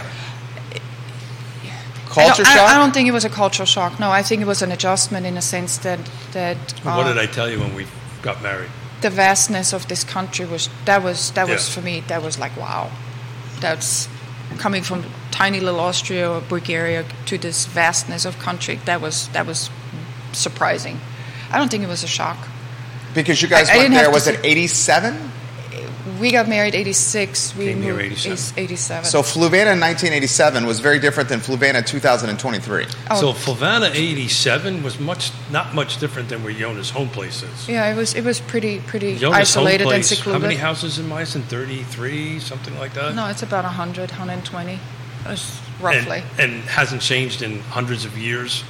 Culture 2.09 2.43
don't, 2.43 2.47
I- 2.51 2.55
shock. 2.55 2.69
I, 2.69 2.76
don't 2.78 2.93
think 2.93 3.07
it 3.09 3.11
was 3.11 3.26
a 3.26 3.30
cultural 3.30 3.65
shock. 3.65 3.99
No, 3.99 4.09
I 4.09 4.21
think 4.23 4.41
it 4.41 4.47
was 4.47 4.61
an 4.61 4.71
adjustment 4.71 5.26
in 5.26 5.36
a 5.38 5.41
sense 5.41 5.78
that 5.80 5.99
that 6.32 6.57
what 6.84 7.05
uh, 7.05 7.13
did 7.13 7.17
I 7.17 7.26
tell 7.26 7.49
you 7.49 7.59
when 7.59 7.73
we 7.76 7.86
got 8.21 8.41
married? 8.41 8.69
the 9.01 9.09
vastness 9.09 9.73
of 9.73 9.88
this 9.88 10.03
country 10.03 10.45
was 10.45 10.69
that 10.86 11.03
was 11.03 11.32
that 11.32 11.47
was 11.47 11.67
Yeah. 11.67 11.73
for 11.76 11.82
me 11.82 12.03
that 12.07 12.21
was 12.23 12.39
like 12.39 12.55
wow, 12.57 12.89
that's 13.59 14.07
coming 14.58 14.84
from 14.84 15.03
tiny 15.32 15.60
little 15.60 15.80
Austria 15.80 16.30
or 16.32 16.41
Bulgaria 16.41 17.06
to 17.26 17.38
this 17.38 17.66
vastness 17.66 18.26
of 18.26 18.39
country. 18.39 18.80
That 18.86 19.01
was 19.01 19.28
that 19.30 19.45
was 19.45 19.70
surprising. 20.34 20.99
I 21.51 21.58
don't 21.58 21.70
think 21.72 21.84
it 21.84 21.89
was 21.89 22.03
a 22.03 22.08
shock. 22.08 22.38
because 23.14 23.41
you 23.41 23.47
guys 23.47 23.70
I- 23.70 23.74
I 23.74 23.78
went 23.78 23.91
didn't 23.91 24.03
there. 24.03 24.12
Was 24.12 24.28
it 24.28 24.39
'87? 24.43 25.32
We 26.20 26.32
got 26.32 26.47
married 26.47 26.76
'86. 26.76 27.55
We 27.55 27.66
Came 27.66 27.82
here 27.82 27.93
moved 27.93 28.05
87. 28.05 28.63
87. 28.63 29.05
So 29.05 29.22
Fluvanna 29.22 29.74
in 29.74 29.80
1987 29.80 30.66
was 30.66 30.80
very 30.80 30.99
different 30.99 31.30
than 31.30 31.39
Fluvanna 31.39 31.86
2023. 31.86 32.86
Oh. 33.09 33.20
So 33.20 33.34
Fluvanna 33.34 33.93
87 33.93 34.84
was 34.84 34.99
much 34.99 35.32
not 35.51 35.74
much 35.74 35.97
different 35.99 36.30
than 36.30 36.43
where 36.43 36.53
Yonna's 36.53 36.89
home 36.89 37.09
place 37.09 37.43
is. 37.43 37.68
yeah, 37.70 37.91
it 37.91 37.95
was 37.95 38.13
it 38.16 38.24
was 38.24 38.39
pretty 38.39 38.80
pretty 38.82 39.13
Yonna's 39.13 39.39
isolated 39.49 39.86
home 39.86 39.93
and 39.95 40.05
secluded. 40.05 40.41
how 40.41 40.47
many 40.47 40.59
houses 40.59 40.99
in 40.99 41.05
Meissen? 41.07 41.43
33, 41.43 42.39
something 42.39 42.78
like 42.80 42.93
that? 42.93 43.16
No, 43.16 43.28
it's 43.28 43.43
about 43.43 43.63
100, 43.63 44.09
120, 44.11 44.80
It's 45.26 45.59
uh, 45.59 45.61
roughly. 45.84 46.24
and, 46.39 46.53
and 46.53 46.64
hasn't 46.64 47.02
changed 47.02 47.41
in 47.41 47.60
hundreds 47.61 48.06
of 48.06 48.18
years. 48.18 48.64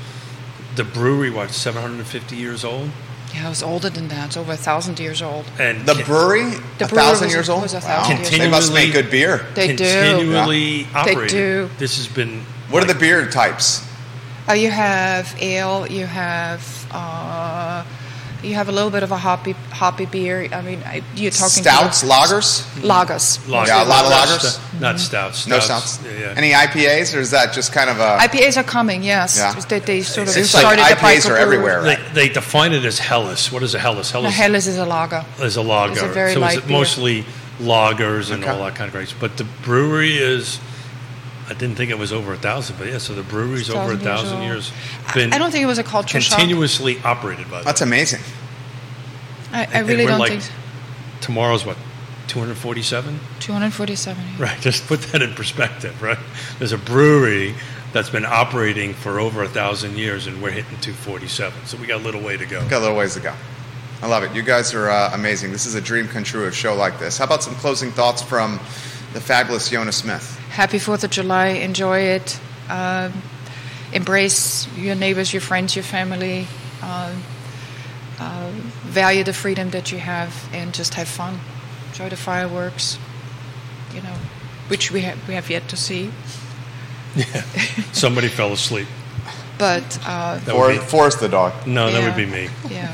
The 0.76 0.84
brewery, 0.84 1.30
what, 1.30 1.52
750 1.52 2.36
years 2.36 2.65
old? 2.65 2.90
Yeah, 3.36 3.45
it 3.48 3.49
was 3.49 3.64
older 3.64 3.90
than 3.90 4.07
that. 4.10 4.28
It's 4.28 4.38
over 4.38 4.53
a 4.53 4.57
thousand 4.57 4.99
years 4.99 5.22
old. 5.22 5.45
And 5.60 5.86
The 5.86 5.95
ca- 5.95 6.06
brewery, 6.06 6.44
The 6.78 6.86
a 6.86 6.88
brewery 6.88 7.03
thousand 7.03 7.28
was- 7.28 7.34
years 7.36 7.49
old. 7.49 7.62
was 7.64 7.74
a 7.74 7.78
Wow. 7.78 7.82
thousand 7.82 8.18
years 8.20 8.30
They 8.32 8.49
must 8.49 8.74
make 8.74 8.94
good 8.94 9.10
beer. 9.12 9.45
They 9.56 9.68
do. 9.76 9.84
continually 9.84 10.88
they 11.06 11.28
do. 11.28 11.70
This 11.78 11.98
has 11.98 12.07
been. 12.07 12.45
What 12.70 12.84
are 12.84 12.88
the 12.88 12.95
beer 12.99 13.26
types? 13.30 13.82
Uh, 14.49 14.53
you 14.53 14.70
have 14.72 15.36
ale. 15.41 15.86
You 15.90 16.06
have 16.06 16.62
uh, 16.91 17.84
you 18.46 18.56
have 18.56 18.70
a 18.70 18.72
little 18.72 18.90
bit 18.92 19.04
of 19.04 19.12
a 19.12 19.18
hoppy 19.18 19.54
hoppy 19.72 20.06
beer. 20.06 20.48
I 20.52 20.62
mean, 20.62 20.82
I, 20.86 21.02
you're 21.16 21.32
talking 21.32 21.64
Stouts, 21.64 22.04
lagers. 22.04 22.64
lagers. 22.82 23.48
Lager. 23.50 23.68
Yeah, 23.72 23.84
a 23.84 23.86
lot 23.86 24.06
of 24.06 24.12
Not 24.12 24.28
lagers. 24.28 24.40
sta- 24.52 24.80
Not 24.80 25.00
stouts. 25.00 25.48
No 25.48 25.60
stouts. 25.60 26.00
Yeah, 26.04 26.12
yeah. 26.20 26.34
Any 26.38 26.52
IPAs, 26.52 27.16
or 27.16 27.20
is 27.20 27.32
that 27.32 27.54
just 27.54 27.74
kind 27.74 27.90
of 27.90 28.00
a? 28.00 28.18
IPAs 28.28 28.58
are 28.58 28.64
coming. 28.64 29.04
Yes, 29.04 29.38
Yeah. 29.38 29.54
they, 29.68 29.80
they 29.80 30.02
sort 30.02 30.28
of 30.28 30.34
Seems 30.34 30.54
like 30.54 30.62
started 30.62 30.82
the 30.86 30.90
IPAs 30.96 31.26
are 31.30 31.34
microbrew. 31.36 31.40
everywhere. 31.40 31.84
They, 31.84 31.98
they 32.14 32.30
define 32.30 32.74
it 32.74 32.86
as 32.86 33.00
Helles. 33.00 33.52
What 33.52 33.64
is 33.64 33.74
a 33.76 33.80
Helles? 33.80 34.14
No, 34.14 34.22
Helles 34.24 34.68
is 34.68 34.78
a 34.78 34.86
lager. 34.86 35.26
is 35.42 35.56
a 35.58 35.62
lager. 35.62 35.94
It's 35.94 36.02
a 36.02 36.08
very 36.08 36.34
so 36.34 36.40
light 36.40 36.58
it's 36.58 36.68
beer. 36.68 36.78
mostly 36.78 37.26
lagers 37.60 38.32
and 38.32 38.44
Okay. 38.44 38.52
all 38.52 38.64
that 38.66 38.76
kind 38.76 38.88
of 38.88 38.94
great. 38.94 39.14
But 39.20 39.38
the 39.38 39.46
brewery 39.64 40.18
is. 40.18 40.60
I 41.48 41.54
didn't 41.54 41.76
think 41.76 41.92
it 41.92 41.98
was 41.98 42.12
over 42.12 42.34
a 42.34 42.38
thousand, 42.38 42.78
but 42.78 42.88
yeah. 42.88 42.98
So 42.98 43.14
the 43.14 43.24
brewery's 43.24 43.70
over 43.70 43.92
a 43.92 43.96
1,000 43.96 44.42
years 44.42 44.72
years. 44.72 44.72
I- 45.08 45.14
Been 45.14 45.34
I 45.34 45.38
don't 45.38 45.52
think 45.52 45.64
it 45.64 45.68
was 45.68 45.78
a 45.78 45.84
cultural 45.84 46.22
shock. 46.22 46.40
continuously 46.40 47.00
operated 47.04 47.50
by. 47.50 47.62
That's 47.64 47.82
amazing. 47.82 48.22
I, 49.52 49.68
I 49.74 49.80
really 49.80 50.06
don't 50.06 50.20
like, 50.20 50.32
think. 50.32 50.42
so. 50.42 50.52
Tomorrow's 51.22 51.66
what? 51.66 51.78
247. 52.28 53.20
247. 53.40 54.24
yeah. 54.24 54.44
Right, 54.44 54.60
just 54.62 54.88
put 54.88 55.02
that 55.12 55.22
in 55.22 55.34
perspective, 55.34 56.02
right? 56.02 56.18
There's 56.60 56.72
a 56.72 56.78
brewery 56.78 57.56
that's 57.94 58.10
been 58.10 58.26
operating 58.26 58.94
for 58.94 59.20
over 59.20 59.44
a 59.44 59.48
thousand 59.48 59.98
years, 59.98 60.28
and 60.28 60.42
we're 60.42 60.52
hitting 60.52 60.78
247. 60.82 61.66
So 61.66 61.78
we 61.78 61.88
got 61.88 62.02
a 62.02 62.04
little 62.04 62.22
way 62.22 62.36
to 62.36 62.46
go. 62.46 62.60
Got 62.68 62.80
a 62.80 62.82
little 62.82 62.98
ways 62.98 63.14
to 63.14 63.22
go. 63.22 63.34
I 64.02 64.08
love 64.08 64.24
it. 64.24 64.36
You 64.36 64.42
guys 64.42 64.74
are 64.74 64.90
uh, 64.90 65.12
amazing. 65.14 65.52
This 65.52 65.66
is 65.66 65.76
a 65.76 65.82
dream 65.82 66.08
come 66.08 66.24
true, 66.24 66.42
of 66.44 66.50
a 66.50 66.52
show 66.52 66.76
like 66.76 67.00
this. 67.00 67.18
How 67.18 67.26
about 67.26 67.44
some 67.44 67.56
closing 67.56 67.92
thoughts 67.92 68.22
from 68.22 68.60
the 69.14 69.22
fabulous 69.22 69.70
Yonna 69.70 69.94
Smith? 69.94 70.35
Happy 70.56 70.80
Fourth 70.80 71.03
of 71.03 71.10
July. 71.11 71.48
Enjoy 71.48 71.99
it. 71.99 72.40
Um, 72.69 73.11
embrace 73.94 74.68
your 74.77 74.95
neighbors, 74.95 75.34
your 75.34 75.41
friends, 75.41 75.76
your 75.76 75.84
family. 75.84 76.48
Um, 76.82 77.23
uh, 78.19 78.49
value 78.84 79.23
the 79.23 79.34
freedom 79.34 79.72
that 79.72 79.91
you 79.91 79.98
have, 79.99 80.48
and 80.53 80.73
just 80.73 80.94
have 80.94 81.07
fun. 81.07 81.40
Enjoy 81.90 82.07
the 82.10 82.15
fireworks. 82.15 82.98
You 83.94 84.02
know, 84.02 84.15
which 84.69 84.91
we 84.91 85.02
have 85.02 85.27
we 85.27 85.34
have 85.36 85.49
yet 85.49 85.68
to 85.69 85.77
see. 85.77 86.11
Yeah, 87.15 87.44
Somebody 87.94 88.27
fell 88.27 88.52
asleep. 88.52 88.88
but 89.57 89.98
uh, 90.06 90.38
That 90.40 90.53
would 90.53 90.76
For, 90.76 90.82
be- 90.82 90.86
Forrest 90.86 91.22
the 91.22 91.30
dog. 91.30 91.53
No, 91.65 91.90
that 91.90 92.03
would 92.03 92.18
be 92.18 92.26
me. 92.30 92.49
yeah. 92.69 92.94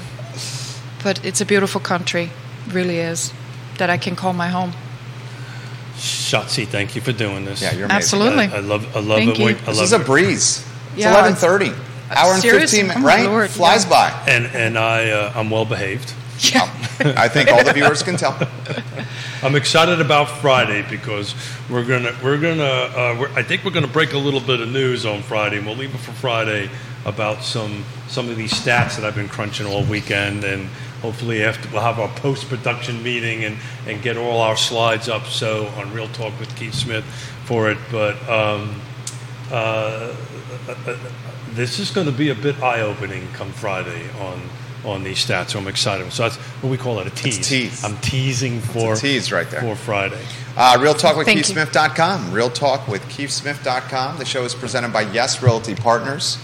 But 1.03 1.25
it's 1.25 1.41
a 1.41 1.45
beautiful 1.45 1.81
country, 1.81 2.29
really 2.67 2.97
is, 2.99 3.33
that 3.79 3.89
I 3.89 3.97
can 3.97 4.15
call 4.15 4.33
my 4.33 4.47
home. 4.49 4.73
Shotzi, 6.01 6.67
thank 6.67 6.95
you 6.95 7.01
for 7.01 7.11
doing 7.11 7.45
this. 7.45 7.61
Yeah, 7.61 7.73
you're 7.73 7.85
amazing. 7.85 7.95
Absolutely. 7.97 8.45
I, 8.45 8.57
I 8.57 8.59
love, 8.59 8.95
I 8.95 8.99
love 8.99 9.17
Thank 9.19 9.31
it. 9.31 9.39
you. 9.39 9.45
when- 9.45 9.55
I 9.55 9.59
This 9.59 9.77
love 9.77 9.83
is 9.85 9.93
a 9.93 9.99
breeze. 9.99 10.65
It's 10.93 10.97
Yeah, 10.97 11.11
eleven 11.11 11.35
thirty. 11.35 11.71
Hour 12.09 12.33
and 12.33 12.41
Seriously? 12.41 12.79
fifteen, 12.79 12.97
Oh, 12.97 12.99
my 12.99 13.05
right? 13.17 13.25
Lord, 13.25 13.49
Flies 13.49 13.83
yeah. 13.85 13.89
by. 14.25 14.31
And 14.31 14.45
and 14.47 14.77
I 14.77 15.09
uh, 15.11 15.33
I'm 15.35 15.49
well 15.49 15.65
behaved. 15.65 16.13
Yeah. 16.39 16.63
I 17.17 17.27
think 17.27 17.49
all 17.51 17.63
the 17.63 17.71
viewers 17.71 18.01
can 18.01 18.17
tell. 18.17 18.35
I'm 19.43 19.55
excited 19.55 20.01
about 20.01 20.25
Friday 20.27 20.83
because 20.89 21.35
we're 21.69 21.85
gonna 21.85 22.13
we're 22.23 22.39
gonna 22.39 22.63
uh, 22.63 23.17
we're, 23.19 23.29
I 23.33 23.43
think 23.43 23.63
we're 23.63 23.71
gonna 23.71 23.87
break 23.87 24.13
a 24.13 24.17
little 24.17 24.39
bit 24.39 24.59
of 24.59 24.69
news 24.69 25.05
on 25.05 25.21
Friday. 25.21 25.57
and 25.57 25.67
We'll 25.67 25.75
leave 25.75 25.93
it 25.93 25.99
for 25.99 26.11
Friday 26.13 26.69
about 27.05 27.43
some 27.43 27.83
some 28.07 28.27
of 28.27 28.37
these 28.37 28.51
stats 28.53 28.95
that 28.97 29.05
I've 29.05 29.15
been 29.15 29.29
crunching 29.29 29.67
all 29.67 29.83
weekend, 29.83 30.43
and 30.43 30.67
hopefully 31.01 31.43
after 31.43 31.69
we'll 31.71 31.81
have 31.81 31.99
our 31.99 32.09
post 32.19 32.47
production 32.49 33.01
meeting 33.03 33.43
and 33.43 33.57
and 33.87 34.01
get 34.01 34.17
all 34.17 34.41
our 34.41 34.57
slides 34.57 35.09
up. 35.09 35.25
So 35.25 35.67
on 35.77 35.93
Real 35.93 36.07
Talk 36.09 36.39
with 36.39 36.55
Keith 36.55 36.75
Smith 36.75 37.05
for 37.45 37.69
it, 37.69 37.77
but. 37.91 38.17
Um, 38.29 38.81
uh, 39.51 40.15
this 41.51 41.79
is 41.79 41.91
going 41.91 42.07
to 42.07 42.13
be 42.13 42.29
a 42.29 42.35
bit 42.35 42.61
eye 42.61 42.81
opening 42.81 43.27
come 43.33 43.51
Friday 43.51 44.09
on 44.19 44.41
on 44.83 45.03
these 45.03 45.23
stats. 45.23 45.49
So 45.49 45.59
I'm 45.59 45.67
excited. 45.67 46.11
So 46.11 46.23
that's 46.23 46.37
what 46.37 46.69
we 46.69 46.77
call 46.77 46.99
it 46.99 47.07
a 47.07 47.11
tease. 47.11 47.47
tease. 47.47 47.83
I'm 47.83 47.97
teasing 47.97 48.59
for 48.59 48.95
tease 48.95 49.31
right 49.31 49.47
there. 49.49 49.61
for 49.61 49.75
Friday. 49.75 50.19
Uh, 50.57 50.79
Real 50.81 50.95
Talk 50.95 51.17
with 51.17 51.27
Thank 51.27 51.37
you. 51.37 51.55
KeithSmith.com. 51.55 52.31
Real 52.31 52.49
Talk 52.49 52.87
with 52.87 53.03
KeithSmith.com. 53.03 54.17
The 54.17 54.25
show 54.25 54.43
is 54.43 54.55
presented 54.55 54.91
by 54.91 55.01
Yes 55.01 55.43
Realty 55.43 55.75
Partners. 55.75 56.39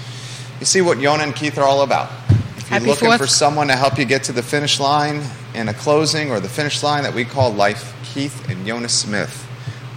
You 0.59 0.65
see 0.65 0.81
what 0.81 0.99
Yonna 0.99 1.23
and 1.23 1.35
Keith 1.35 1.57
are 1.57 1.63
all 1.63 1.81
about. 1.81 2.26
If 2.67 2.71
you're 2.71 2.79
Happy 2.79 2.89
looking 2.89 3.07
Fourth. 3.07 3.21
for 3.21 3.27
someone 3.27 3.67
to 3.69 3.77
help 3.77 3.97
you 3.97 4.03
get 4.03 4.25
to 4.25 4.33
the 4.33 4.43
finish 4.43 4.77
line 4.77 5.23
in 5.55 5.69
a 5.69 5.73
closing 5.73 6.31
or 6.31 6.41
the 6.41 6.49
finish 6.49 6.83
line 6.83 7.03
that 7.03 7.13
we 7.13 7.23
call 7.23 7.49
life, 7.53 7.95
Keith 8.03 8.49
and 8.49 8.67
Yonna 8.67 8.89
Smith 8.89 9.47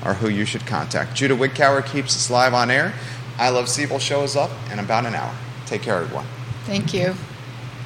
are 0.04 0.14
who 0.14 0.28
you 0.28 0.44
should 0.44 0.64
contact. 0.66 1.16
Judah 1.16 1.34
Wigcower 1.34 1.84
keeps 1.84 2.14
us 2.14 2.30
live 2.30 2.54
on 2.54 2.70
air. 2.70 2.94
I 3.38 3.48
Love 3.48 3.64
CVille 3.64 4.00
shows 4.00 4.36
up 4.36 4.52
in 4.70 4.78
about 4.78 5.04
an 5.04 5.16
hour. 5.16 5.34
Take 5.66 5.82
care, 5.82 5.96
everyone. 5.96 6.26
Thank 6.64 6.94
you. 6.94 7.16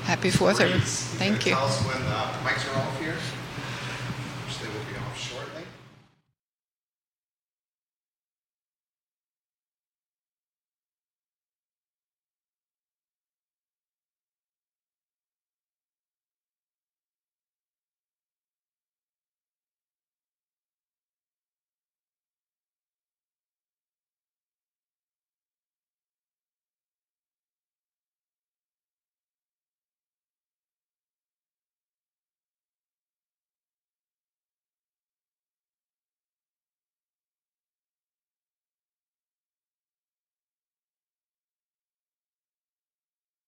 Happy 0.03 0.29
Fourth, 0.29 0.61
everyone. 0.61 0.81
Breeze. 0.81 1.01
Thank 1.17 1.47
you. 1.47 1.53
Tell 1.53 1.65
us 1.65 1.81
when 1.87 2.03
uh, 2.03 2.35
mics 2.45 2.71
are 2.71 2.79
off 2.79 3.01
here. 3.01 3.17